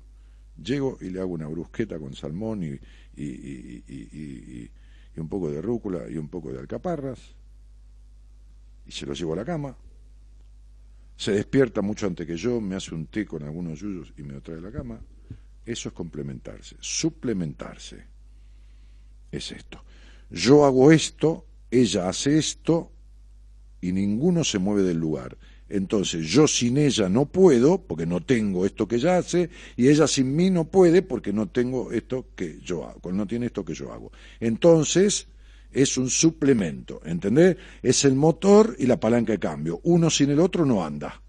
Llego 0.56 0.98
y 1.02 1.10
le 1.10 1.20
hago 1.20 1.34
una 1.34 1.48
brusqueta 1.48 2.00
con 2.00 2.16
salmón 2.16 2.64
y, 2.64 2.80
y, 3.22 4.72
un 5.18 5.28
poco 5.28 5.52
de 5.52 5.62
rúcula 5.62 6.10
y 6.10 6.16
un 6.16 6.30
poco 6.30 6.54
de 6.54 6.60
alcaparras 6.60 7.36
y 8.88 8.92
se 8.92 9.06
lo 9.06 9.14
llevo 9.14 9.34
a 9.34 9.36
la 9.36 9.46
cama. 9.46 9.76
Se 11.18 11.34
despierta 11.34 11.82
mucho 11.82 12.08
antes 12.08 12.26
que 12.26 12.38
yo, 12.38 12.62
me 12.62 12.76
hace 12.76 12.96
un 12.96 13.08
té 13.08 13.26
con 13.26 13.44
algunos 13.44 13.82
yuyos 13.82 14.14
y 14.18 14.24
me 14.24 14.34
lo 14.34 14.42
trae 14.42 14.60
a 14.60 14.62
la 14.62 14.72
cama. 14.72 15.02
Eso 15.66 15.90
es 15.90 15.94
complementarse, 15.94 16.78
suplementarse. 16.80 18.06
Es 19.30 19.52
esto. 19.52 19.84
Yo 20.30 20.64
hago 20.64 20.94
esto, 20.94 21.46
ella 21.70 22.08
hace 22.08 22.38
esto 22.38 22.94
y 23.82 23.92
ninguno 23.92 24.46
se 24.46 24.58
mueve 24.58 24.84
del 24.84 24.98
lugar. 24.98 25.38
Entonces 25.74 26.28
yo 26.28 26.48
sin 26.48 26.78
ella 26.78 27.08
no 27.08 27.26
puedo 27.28 27.78
porque 27.82 28.06
no 28.06 28.20
tengo 28.22 28.66
esto 28.66 28.90
que 28.90 28.98
ella 28.98 29.18
hace 29.18 29.50
y 29.78 29.88
ella 29.88 30.06
sin 30.06 30.36
mí 30.36 30.50
no 30.50 30.66
puede 30.66 31.02
porque 31.02 31.32
no 31.32 31.48
tengo 31.48 31.94
esto 31.94 32.28
que 32.36 32.60
yo 32.62 32.86
hago, 32.86 33.14
no 33.14 33.26
tiene 33.26 33.46
esto 33.46 33.64
que 33.64 33.74
yo 33.74 33.94
hago. 33.94 34.12
Entonces 34.42 35.28
es 35.72 35.98
un 35.98 36.10
suplemento, 36.10 37.00
¿entendés? 37.06 37.56
Es 37.82 38.04
el 38.04 38.16
motor 38.16 38.76
y 38.80 38.86
la 38.86 39.00
palanca 39.00 39.32
de 39.32 39.40
cambio. 39.40 39.80
Uno 39.84 40.10
sin 40.10 40.32
el 40.32 40.42
otro 40.42 40.66
no 40.66 40.84
anda. 40.84 41.22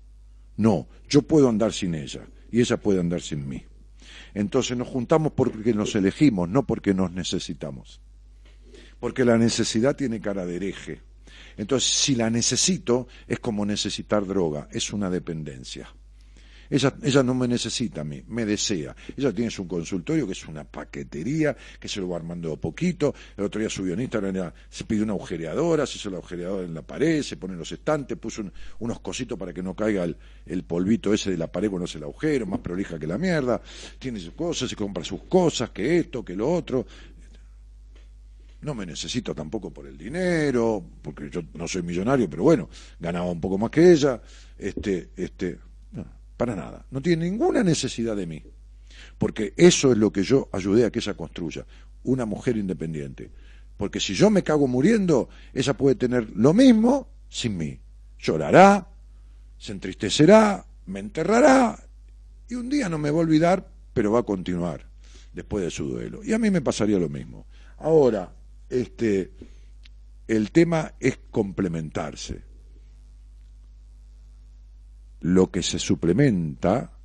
No, 0.57 0.89
yo 1.09 1.23
puedo 1.23 1.49
andar 1.49 1.73
sin 1.73 1.95
ella 1.95 2.27
y 2.51 2.61
ella 2.61 2.79
puede 2.79 2.99
andar 2.99 3.21
sin 3.21 3.49
mí. 3.49 3.63
Entonces 4.35 4.77
nos 4.77 4.89
juntamos 4.89 5.35
porque 5.35 5.73
nos 5.73 5.95
elegimos, 5.95 6.49
no 6.49 6.67
porque 6.67 6.95
nos 6.95 7.13
necesitamos. 7.13 8.01
Porque 8.99 9.25
la 9.25 9.39
necesidad 9.39 9.95
tiene 9.95 10.21
cara 10.21 10.45
de 10.45 10.57
hereje 10.57 11.12
entonces, 11.57 11.91
si 11.91 12.15
la 12.15 12.31
necesito, 12.31 13.09
es 13.27 13.39
como 13.41 13.65
necesitar 13.67 14.27
droga, 14.27 14.69
es 14.71 14.93
una 14.93 15.11
dependencia. 15.11 15.89
Ella, 16.71 17.23
no 17.23 17.35
me 17.35 17.47
necesita 17.47 18.01
a 18.01 18.05
mí, 18.05 18.23
me 18.29 18.47
desea. 18.47 18.97
Ella 19.15 19.31
tiene 19.31 19.51
su 19.51 19.69
consultorio 19.69 20.25
que 20.27 20.33
es 20.33 20.47
una 20.49 20.65
paquetería, 20.65 21.55
que 21.79 21.87
se 21.87 22.01
lo 22.01 22.09
va 22.09 22.17
armando 22.17 22.51
a 22.51 22.57
poquito. 22.57 23.15
El 23.37 23.45
otro 23.45 23.61
día 23.61 23.69
subió 23.69 23.93
en 23.93 24.01
Instagram, 24.01 24.51
se 24.71 24.85
pide 24.85 25.03
una 25.03 25.13
agujereadora, 25.13 25.85
se 25.87 25.99
hizo 25.99 26.09
la 26.09 26.17
agujereadora 26.17 26.65
en 26.65 26.73
la 26.73 26.81
pared, 26.81 27.23
se 27.23 27.37
pone 27.37 27.53
en 27.53 27.59
los 27.59 27.71
estantes, 27.73 28.17
puso 28.17 28.41
un- 28.41 28.51
unos 28.79 29.01
cositos 29.01 29.39
para 29.39 29.53
que 29.53 29.63
no 29.63 29.77
caiga 29.77 30.05
el, 30.05 30.17
el 30.47 30.63
polvito 30.65 31.13
ese 31.13 31.31
de 31.33 31.37
la 31.37 31.53
pared 31.53 31.69
cuando 31.69 31.85
hace 31.85 31.99
el 31.99 32.05
agujero, 32.05 32.47
más 32.47 32.61
prolija 32.61 32.99
que 32.99 33.07
la 33.07 33.19
mierda. 33.19 33.61
Tiene 33.99 34.19
sus 34.19 34.33
cosas, 34.33 34.71
se 34.71 34.75
compra 34.77 35.05
sus 35.05 35.25
cosas, 35.25 35.69
que 35.71 35.99
esto, 35.99 36.25
que 36.25 36.35
lo 36.35 36.51
otro. 36.51 36.87
No 38.63 38.75
me 38.75 38.87
necesito 38.87 39.35
tampoco 39.35 39.71
por 39.71 39.87
el 39.87 39.99
dinero, 39.99 40.85
porque 41.03 41.29
yo 41.31 41.43
no 41.55 41.69
soy 41.69 41.83
millonario, 41.83 42.31
pero 42.31 42.45
bueno, 42.45 42.69
ganaba 42.99 43.31
un 43.31 43.41
poco 43.41 43.59
más 43.59 43.71
que 43.71 43.93
ella. 43.93 44.23
Este, 44.57 45.11
este, 45.17 45.59
para 46.37 46.57
nada. 46.57 46.87
No 46.91 47.03
tiene 47.03 47.29
ninguna 47.29 47.63
necesidad 47.63 48.17
de 48.17 48.27
mí. 48.27 48.43
Porque 49.19 49.53
eso 49.57 49.93
es 49.93 49.99
lo 49.99 50.13
que 50.13 50.23
yo 50.23 50.49
ayudé 50.53 50.85
a 50.85 50.91
que 50.91 51.01
ella 51.01 51.15
construya. 51.15 51.67
Una 52.05 52.25
mujer 52.25 52.57
independiente. 52.57 53.31
Porque 53.77 54.01
si 54.01 54.15
yo 54.15 54.31
me 54.31 54.43
cago 54.43 54.67
muriendo, 54.67 55.29
ella 55.53 55.75
puede 55.75 55.97
tener 55.97 56.31
lo 56.35 56.55
mismo 56.55 57.09
sin 57.29 57.57
mí. 57.57 57.81
Llorará, 58.19 58.89
se 59.59 59.73
entristecerá, 59.73 60.65
me 60.87 61.01
enterrará 61.01 61.79
y 62.49 62.55
un 62.55 62.69
día 62.69 62.89
no 62.89 62.99
me 62.99 63.11
va 63.11 63.19
a 63.19 63.23
olvidar, 63.23 63.67
pero 63.95 64.13
va 64.13 64.21
a 64.21 64.25
continuar 64.25 64.87
después 65.33 65.65
de 65.65 65.71
su 65.71 65.89
duelo. 65.89 66.23
Y 66.23 66.33
a 66.33 66.39
mí 66.39 66.51
me 66.51 66.61
pasaría 66.61 66.99
lo 66.99 67.09
mismo. 67.09 67.47
Ahora, 67.79 68.31
este, 68.73 69.33
el 70.27 70.51
tema 70.51 70.95
es 70.99 71.19
complementarse. 71.31 72.43
Lo 75.21 75.51
que 75.51 75.63
se 75.63 75.79
suplementa 75.79 76.99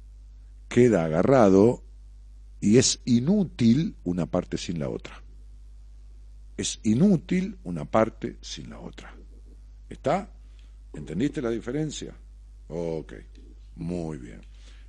queda 0.70 1.06
agarrado 1.06 1.84
y 2.62 2.78
es 2.78 3.02
inútil 3.06 3.96
una 4.04 4.26
parte 4.26 4.58
sin 4.58 4.80
la 4.80 4.90
otra. 4.90 5.22
Es 6.56 6.80
inútil 6.84 7.58
una 7.64 7.86
parte 7.86 8.38
sin 8.42 8.70
la 8.70 8.80
otra. 8.80 9.14
¿Está? 9.90 10.32
¿Entendiste 10.94 11.42
la 11.42 11.52
diferencia? 11.52 12.16
Ok, 12.70 13.14
muy 13.76 14.18
bien. 14.18 14.42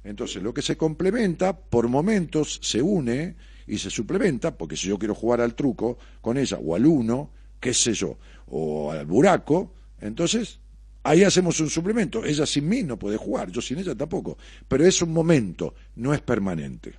Entonces, 0.04 0.42
lo 0.42 0.54
que 0.54 0.62
se 0.62 0.76
complementa, 0.76 1.58
por 1.58 1.88
momentos 1.88 2.60
se 2.62 2.80
une 2.80 3.36
y 3.68 3.78
se 3.78 3.90
suplementa, 3.90 4.56
porque 4.56 4.76
si 4.76 4.88
yo 4.88 4.98
quiero 4.98 5.14
jugar 5.14 5.40
al 5.40 5.54
truco 5.54 5.98
con 6.20 6.38
ella, 6.38 6.58
o 6.58 6.74
al 6.74 6.86
uno, 6.86 7.30
qué 7.60 7.74
sé 7.74 7.92
yo, 7.92 8.18
o 8.46 8.90
al 8.90 9.06
buraco, 9.06 9.74
entonces 10.00 10.58
ahí 11.02 11.22
hacemos 11.22 11.60
un 11.60 11.70
suplemento. 11.70 12.24
Ella 12.24 12.46
sin 12.46 12.68
mí 12.68 12.82
no 12.82 12.98
puede 12.98 13.16
jugar, 13.16 13.50
yo 13.50 13.60
sin 13.60 13.78
ella 13.78 13.94
tampoco. 13.94 14.38
Pero 14.66 14.84
es 14.84 15.00
un 15.02 15.12
momento, 15.12 15.74
no 15.96 16.12
es 16.14 16.20
permanente. 16.20 16.94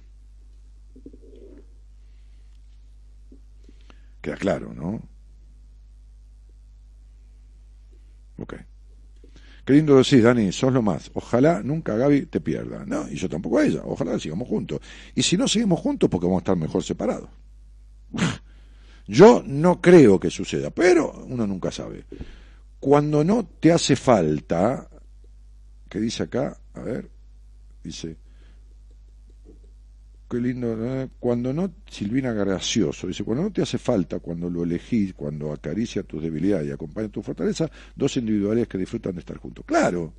Queda 4.22 4.36
claro, 4.36 4.74
¿no? 4.74 5.02
Ok. 8.38 8.56
Qué 9.70 9.76
lindo 9.76 10.02
Dani, 10.02 10.52
sos 10.52 10.74
lo 10.74 10.82
más. 10.82 11.12
Ojalá 11.14 11.62
nunca 11.62 11.96
Gaby 11.96 12.26
te 12.26 12.42
pierda. 12.42 12.84
No, 12.88 13.08
y 13.08 13.14
yo 13.18 13.30
tampoco 13.30 13.60
a 13.60 13.66
ella. 13.68 13.84
Ojalá 13.86 14.18
sigamos 14.18 14.48
juntos. 14.48 14.80
Y 15.14 15.22
si 15.22 15.38
no 15.38 15.48
seguimos 15.48 15.80
juntos, 15.80 16.10
porque 16.10 16.26
vamos 16.26 16.40
a 16.40 16.42
estar 16.42 16.58
mejor 16.58 16.84
separados. 16.84 17.30
Yo 19.08 19.44
no 19.46 19.80
creo 19.80 20.20
que 20.20 20.32
suceda, 20.32 20.72
pero 20.72 21.24
uno 21.28 21.46
nunca 21.46 21.70
sabe. 21.70 22.06
Cuando 22.80 23.24
no 23.24 23.46
te 23.46 23.72
hace 23.72 23.96
falta, 23.96 24.90
¿qué 25.88 26.00
dice 26.00 26.24
acá? 26.24 26.60
A 26.74 26.82
ver, 26.82 27.08
dice, 27.84 28.18
qué 30.30 30.38
lindo, 30.38 31.10
cuando 31.20 31.52
no, 31.52 31.72
Silvina 31.90 32.32
Gracioso, 32.34 33.08
dice, 33.08 33.24
cuando 33.24 33.44
no 33.44 33.52
te 33.52 33.62
hace 33.62 33.78
falta, 33.78 34.20
cuando 34.20 34.50
lo 34.50 34.64
elegís, 34.64 35.14
cuando 35.14 35.52
acaricia 35.52 36.04
tus 36.04 36.22
debilidades 36.22 36.68
y 36.68 36.72
acompaña 36.72 37.10
tu 37.10 37.22
fortaleza, 37.22 37.70
dos 37.96 38.16
individualidades 38.18 38.68
que 38.68 38.78
disfrutan 38.78 39.14
de 39.14 39.20
estar 39.22 39.38
juntos. 39.38 39.66
Claro, 39.66 40.14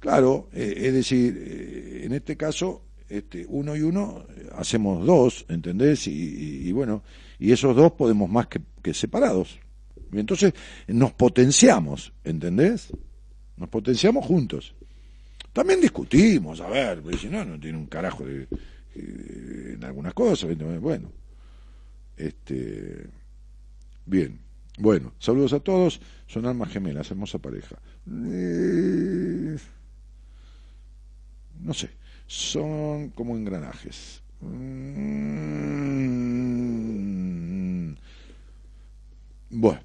claro, 0.00 0.48
eh, 0.52 0.74
es 0.76 0.92
decir, 0.94 1.36
eh, 1.38 2.02
en 2.06 2.14
este 2.14 2.36
caso, 2.36 2.82
este, 3.08 3.44
uno 3.48 3.76
y 3.76 3.82
uno 3.82 4.24
eh, 4.36 4.48
hacemos 4.56 5.04
dos, 5.04 5.44
¿entendés? 5.48 6.06
Y 6.06 6.72
bueno, 6.72 7.02
y 7.38 7.52
esos 7.52 7.76
dos 7.76 7.92
podemos 7.92 8.28
más 8.30 8.46
que, 8.46 8.60
que 8.82 8.94
separados. 8.94 9.58
Y 10.12 10.18
entonces 10.18 10.54
nos 10.86 11.12
potenciamos, 11.12 12.12
¿entendés? 12.24 12.88
Nos 13.56 13.68
potenciamos 13.68 14.24
juntos. 14.24 14.74
También 15.52 15.80
discutimos, 15.80 16.60
a 16.60 16.68
ver, 16.68 17.02
porque 17.02 17.18
si 17.18 17.28
no, 17.28 17.44
no 17.44 17.58
tiene 17.58 17.78
un 17.78 17.86
carajo 17.86 18.24
de, 18.24 18.46
eh, 18.94 19.72
en 19.74 19.84
algunas 19.84 20.14
cosas. 20.14 20.56
Bueno, 20.80 21.10
este, 22.16 23.06
bien, 24.06 24.40
bueno, 24.78 25.12
saludos 25.18 25.52
a 25.52 25.60
todos, 25.60 26.00
son 26.26 26.46
almas 26.46 26.70
gemelas, 26.70 27.10
hermosa 27.10 27.38
pareja. 27.38 27.76
Eh, 28.06 29.56
no 31.60 31.74
sé, 31.74 31.90
son 32.26 33.10
como 33.10 33.36
engranajes. 33.36 34.22
Mm, 34.40 35.38
Bueno, 39.50 39.80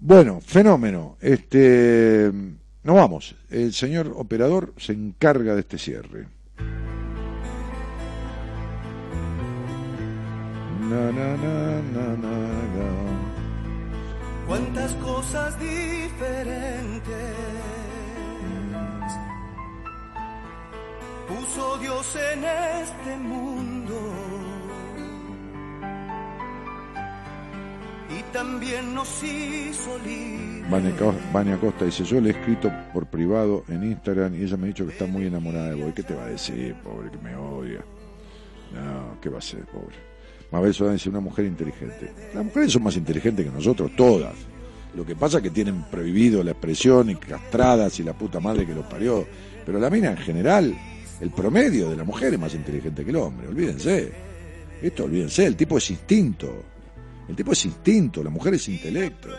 bueno, 0.00 0.40
fenómeno. 0.40 1.16
Este, 1.20 2.30
nos 2.82 2.94
vamos. 2.96 3.36
El 3.50 3.72
señor 3.72 4.12
operador 4.16 4.74
se 4.76 4.92
encarga 4.92 5.54
de 5.54 5.60
este 5.60 5.78
cierre. 5.78 6.26
Na, 10.90 11.10
na, 11.12 11.36
na. 11.36 11.54
Cuántas 14.46 14.92
cosas 14.94 15.58
diferentes 15.58 17.14
puso 21.26 21.78
Dios 21.78 22.16
en 22.32 22.44
este 22.44 23.16
mundo. 23.16 23.94
Y 28.10 28.22
también 28.32 28.94
nos 28.94 29.22
hizo 29.24 29.98
libres. 30.04 30.70
Vania 30.70 30.94
Co- 30.98 31.14
Vania 31.32 31.56
Costa 31.58 31.86
dice, 31.86 32.04
yo 32.04 32.20
le 32.20 32.28
he 32.30 32.32
escrito 32.32 32.70
por 32.92 33.06
privado 33.06 33.64
en 33.68 33.82
Instagram 33.84 34.34
y 34.34 34.42
ella 34.44 34.56
me 34.58 34.64
ha 34.64 34.66
dicho 34.68 34.84
que 34.86 34.92
está 34.92 35.06
muy 35.06 35.26
enamorada 35.26 35.70
de 35.70 35.76
vos. 35.76 35.88
¿Y 35.88 35.92
¿Qué 35.94 36.02
te 36.02 36.14
va 36.14 36.24
a 36.24 36.28
decir, 36.28 36.74
pobre, 36.84 37.10
que 37.10 37.18
me 37.18 37.34
odia? 37.34 37.80
No, 38.74 39.18
¿qué 39.22 39.30
va 39.30 39.38
a 39.38 39.42
ser, 39.42 39.64
pobre? 39.66 39.96
Mabel 40.54 40.72
Sodán 40.72 40.94
dice, 40.94 41.08
una 41.08 41.18
mujer 41.18 41.46
inteligente. 41.46 42.12
Las 42.32 42.44
mujeres 42.44 42.70
son 42.72 42.84
más 42.84 42.96
inteligentes 42.96 43.44
que 43.44 43.50
nosotros, 43.50 43.90
todas. 43.96 44.34
Lo 44.94 45.04
que 45.04 45.16
pasa 45.16 45.38
es 45.38 45.42
que 45.42 45.50
tienen 45.50 45.82
prohibido 45.90 46.44
la 46.44 46.52
expresión 46.52 47.10
y 47.10 47.16
castradas 47.16 47.98
y 47.98 48.04
la 48.04 48.12
puta 48.12 48.38
madre 48.38 48.64
que 48.64 48.72
los 48.72 48.86
parió. 48.86 49.26
Pero 49.66 49.80
la 49.80 49.90
mina 49.90 50.12
en 50.12 50.16
general, 50.18 50.72
el 51.20 51.30
promedio 51.30 51.90
de 51.90 51.96
la 51.96 52.04
mujer 52.04 52.32
es 52.34 52.38
más 52.38 52.54
inteligente 52.54 53.02
que 53.04 53.10
el 53.10 53.16
hombre, 53.16 53.48
olvídense. 53.48 54.12
Esto 54.80 55.04
olvídense, 55.04 55.44
el 55.44 55.56
tipo 55.56 55.76
es 55.78 55.90
instinto. 55.90 56.62
El 57.28 57.34
tipo 57.34 57.50
es 57.50 57.64
instinto, 57.64 58.22
la 58.22 58.30
mujer 58.30 58.54
es 58.54 58.68
intelecto. 58.68 59.30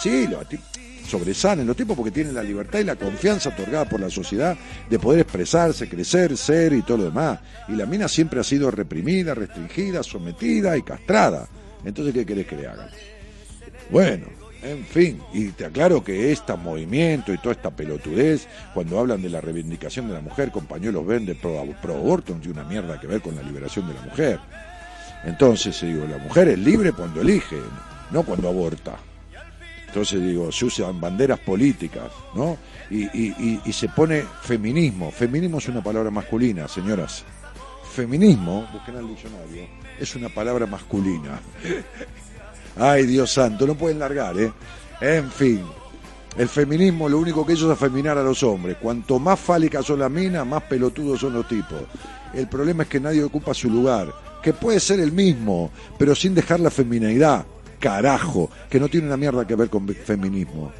Sí, 0.00 0.26
ti- 0.48 0.58
sobresalen 1.06 1.66
los 1.66 1.76
tipos 1.76 1.96
porque 1.96 2.10
tienen 2.10 2.34
la 2.34 2.42
libertad 2.42 2.80
y 2.80 2.84
la 2.84 2.96
confianza 2.96 3.50
otorgada 3.50 3.88
por 3.88 4.00
la 4.00 4.10
sociedad 4.10 4.56
de 4.90 4.98
poder 4.98 5.20
expresarse, 5.20 5.88
crecer, 5.88 6.36
ser 6.36 6.72
y 6.72 6.82
todo 6.82 6.98
lo 6.98 7.04
demás. 7.04 7.40
Y 7.68 7.72
la 7.72 7.86
mina 7.86 8.08
siempre 8.08 8.40
ha 8.40 8.44
sido 8.44 8.70
reprimida, 8.70 9.34
restringida, 9.34 10.02
sometida 10.02 10.76
y 10.76 10.82
castrada. 10.82 11.48
Entonces, 11.84 12.12
¿qué 12.12 12.26
querés 12.26 12.46
que 12.46 12.56
le 12.56 12.66
hagan? 12.66 12.88
Bueno, 13.90 14.26
en 14.62 14.84
fin, 14.84 15.20
y 15.32 15.48
te 15.50 15.64
aclaro 15.64 16.02
que 16.02 16.32
este 16.32 16.54
movimiento 16.56 17.32
y 17.32 17.38
toda 17.38 17.54
esta 17.54 17.70
pelotudez, 17.70 18.48
cuando 18.74 18.98
hablan 18.98 19.22
de 19.22 19.30
la 19.30 19.40
reivindicación 19.40 20.08
de 20.08 20.14
la 20.14 20.20
mujer 20.20 20.50
con 20.50 20.66
pañuelos 20.66 21.06
verdes 21.06 21.36
pro, 21.36 21.64
pro 21.80 21.94
aborto, 21.94 22.34
no 22.34 22.40
tiene 22.40 22.60
una 22.60 22.68
mierda 22.68 22.98
que 22.98 23.06
ver 23.06 23.20
con 23.20 23.36
la 23.36 23.42
liberación 23.42 23.86
de 23.86 23.94
la 23.94 24.00
mujer. 24.00 24.40
Entonces, 25.24 25.80
digo, 25.80 26.04
la 26.06 26.18
mujer 26.18 26.48
es 26.48 26.58
libre 26.58 26.92
cuando 26.92 27.20
elige, 27.20 27.56
no 28.10 28.24
cuando 28.24 28.48
aborta. 28.48 28.96
Entonces 29.86 30.20
digo, 30.22 30.50
se 30.52 30.64
usan 30.66 31.00
banderas 31.00 31.38
políticas, 31.40 32.10
¿no? 32.34 32.56
Y, 32.90 33.04
y- 33.04 33.34
y- 33.38 33.60
y 33.64 33.72
se 33.72 33.88
pone 33.88 34.24
feminismo. 34.42 35.10
Feminismo 35.10 35.58
es 35.58 35.68
una 35.68 35.82
palabra 35.82 36.10
masculina, 36.10 36.68
señoras. 36.68 37.24
Feminismo, 37.92 38.66
busquen 38.72 38.96
al 38.96 39.08
diccionario, 39.08 39.66
es 39.98 40.14
una 40.16 40.28
palabra 40.28 40.66
masculina. 40.66 41.40
Ay, 42.78 43.06
Dios 43.06 43.32
santo, 43.32 43.66
no 43.66 43.74
pueden 43.74 43.98
largar, 43.98 44.38
¿eh? 44.38 44.52
En 45.00 45.30
fin, 45.30 45.62
el 46.36 46.48
feminismo 46.48 47.08
lo 47.08 47.18
único 47.18 47.46
que 47.46 47.54
hizo 47.54 47.66
es 47.66 47.72
afeminar 47.72 48.18
a 48.18 48.22
los 48.22 48.42
hombres. 48.42 48.76
Cuanto 48.80 49.18
más 49.18 49.40
fálicas 49.40 49.86
son 49.86 50.00
las 50.00 50.10
minas, 50.10 50.46
más 50.46 50.62
pelotudos 50.64 51.20
son 51.20 51.32
los 51.32 51.48
tipos. 51.48 51.82
El 52.34 52.48
problema 52.48 52.82
es 52.82 52.88
que 52.90 53.00
nadie 53.00 53.22
ocupa 53.24 53.54
su 53.54 53.70
lugar, 53.70 54.12
que 54.42 54.52
puede 54.52 54.78
ser 54.78 55.00
el 55.00 55.12
mismo, 55.12 55.70
pero 55.98 56.14
sin 56.14 56.34
dejar 56.34 56.60
la 56.60 56.70
feminidad. 56.70 57.46
Carajo, 57.86 58.50
que 58.68 58.80
no 58.80 58.88
tiene 58.88 59.06
una 59.06 59.16
mierda 59.16 59.46
que 59.46 59.54
ver 59.54 59.70
con 59.70 59.86
feminismo. 59.86 60.72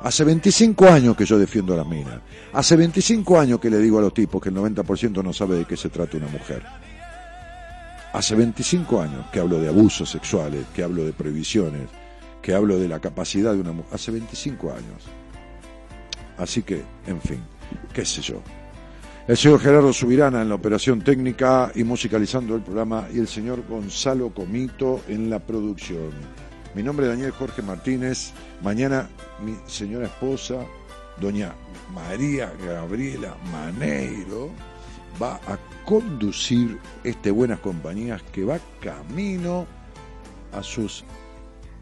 Hace 0.00 0.24
25 0.24 0.88
años 0.88 1.16
que 1.16 1.24
yo 1.24 1.38
defiendo 1.38 1.74
a 1.74 1.76
las 1.76 1.86
minas. 1.86 2.20
Hace 2.52 2.74
25 2.74 3.38
años 3.38 3.60
que 3.60 3.70
le 3.70 3.78
digo 3.78 4.00
a 4.00 4.02
los 4.02 4.12
tipos 4.12 4.42
que 4.42 4.48
el 4.48 4.56
90% 4.56 5.22
no 5.22 5.32
sabe 5.32 5.58
de 5.58 5.64
qué 5.64 5.76
se 5.76 5.90
trata 5.90 6.16
una 6.16 6.26
mujer. 6.26 6.64
Hace 8.12 8.34
25 8.34 9.00
años 9.00 9.26
que 9.32 9.38
hablo 9.38 9.60
de 9.60 9.68
abusos 9.68 10.10
sexuales, 10.10 10.66
que 10.74 10.82
hablo 10.82 11.04
de 11.04 11.12
prohibiciones, 11.12 11.88
que 12.42 12.52
hablo 12.52 12.80
de 12.80 12.88
la 12.88 12.98
capacidad 12.98 13.52
de 13.52 13.60
una 13.60 13.70
mujer. 13.70 13.94
Hace 13.94 14.10
25 14.10 14.70
años. 14.72 15.04
Así 16.36 16.64
que, 16.64 16.82
en 17.06 17.20
fin, 17.20 17.44
qué 17.94 18.04
sé 18.04 18.22
yo. 18.22 18.42
El 19.28 19.36
señor 19.36 19.60
Gerardo 19.60 19.92
Subirana 19.92 20.42
en 20.42 20.48
la 20.48 20.56
operación 20.56 21.00
técnica 21.00 21.70
y 21.76 21.84
musicalizando 21.84 22.56
el 22.56 22.62
programa 22.62 23.06
y 23.14 23.20
el 23.20 23.28
señor 23.28 23.64
Gonzalo 23.68 24.34
Comito 24.34 25.00
en 25.06 25.30
la 25.30 25.38
producción. 25.38 26.10
Mi 26.74 26.82
nombre 26.82 27.06
es 27.06 27.12
Daniel 27.12 27.30
Jorge 27.30 27.62
Martínez. 27.62 28.32
Mañana 28.62 29.08
mi 29.40 29.54
señora 29.68 30.06
esposa, 30.06 30.66
doña 31.20 31.54
María 31.94 32.52
Gabriela 32.66 33.36
Maneiro, 33.52 34.50
va 35.22 35.36
a 35.46 35.56
conducir 35.84 36.80
este 37.04 37.30
Buenas 37.30 37.60
Compañías 37.60 38.20
que 38.32 38.44
va 38.44 38.58
camino 38.80 39.68
a 40.52 40.64
sus 40.64 41.04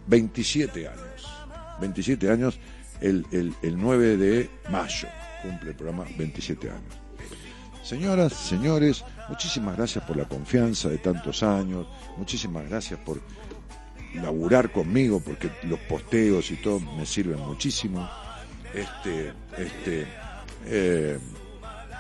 27 0.09 0.87
años. 0.87 1.47
27 1.81 2.31
años 2.31 2.61
el, 3.01 3.25
el, 3.31 3.55
el 3.63 3.81
9 3.81 4.19
de 4.19 4.51
mayo 4.71 5.09
cumple 5.43 5.71
el 5.71 5.77
programa 5.77 6.05
27 6.19 6.69
años. 6.69 7.00
Señoras, 7.91 8.35
señores, 8.35 9.05
muchísimas 9.29 9.77
gracias 9.77 10.05
por 10.05 10.17
la 10.17 10.25
confianza 10.25 10.89
de 10.89 10.99
tantos 10.99 11.43
años, 11.43 11.89
muchísimas 12.17 12.69
gracias 12.69 13.01
por 13.01 13.21
laburar 14.15 14.71
conmigo, 14.71 15.19
porque 15.19 15.51
los 15.65 15.81
posteos 15.81 16.53
y 16.53 16.57
todo 16.59 16.79
me 16.79 17.05
sirven 17.05 17.41
muchísimo. 17.41 18.09
Este, 18.73 19.33
este, 19.59 20.07
eh, 20.67 21.19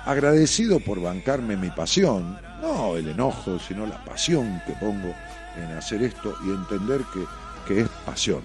agradecido 0.05 0.79
por 0.79 1.01
bancarme 1.01 1.57
mi 1.57 1.71
pasión, 1.71 2.39
no 2.63 2.97
el 2.97 3.09
enojo, 3.09 3.59
sino 3.59 3.85
la 3.85 4.05
pasión 4.05 4.63
que 4.69 4.75
pongo 4.75 5.13
en 5.57 5.77
hacer 5.77 6.05
esto 6.05 6.37
y 6.47 6.51
entender 6.51 7.01
que, 7.13 7.25
que 7.67 7.81
es 7.81 7.89
pasión. 8.07 8.43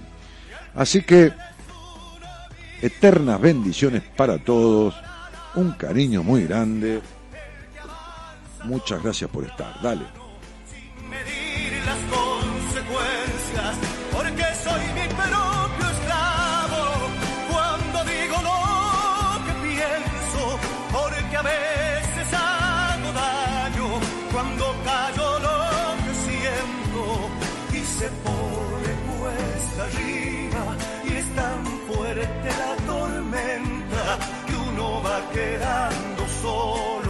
Así 0.73 1.03
que, 1.03 1.31
eternas 2.81 3.39
bendiciones 3.39 4.01
para 4.17 4.39
todos, 4.39 4.95
un 5.53 5.73
cariño 5.73 6.23
muy 6.23 6.47
grande. 6.47 7.03
Muchas 8.65 9.01
gracias 9.03 9.29
por 9.29 9.43
estar. 9.45 9.79
Dale. 9.81 10.05
medir 11.09 11.85
las 11.85 11.99
consecuencias, 12.17 13.73
porque 14.11 14.45
soy 14.63 14.83
mi 14.97 15.07
propio 15.13 15.85
esclavo. 15.95 16.81
Cuando 17.51 17.97
digo 18.11 18.37
lo 18.49 18.57
que 19.45 19.53
pienso, 19.67 20.41
porque 20.91 21.37
a 21.37 21.43
veces 21.43 22.27
hago 22.33 23.09
daño. 23.13 23.87
Cuando 24.31 24.65
callo 24.83 25.39
lo 25.45 25.57
que 26.03 26.13
siento 26.25 27.01
y 27.71 27.81
se 27.97 28.07
pone 28.25 28.91
cuesta 29.11 29.83
arriba 29.89 30.63
y 31.07 31.13
es 31.13 31.35
tan 31.35 31.59
fuerte 31.87 32.49
la 32.63 32.75
tormenta 32.87 34.03
que 34.47 34.55
uno 34.55 35.03
va 35.03 35.17
quedando 35.31 36.27
solo 36.41 37.04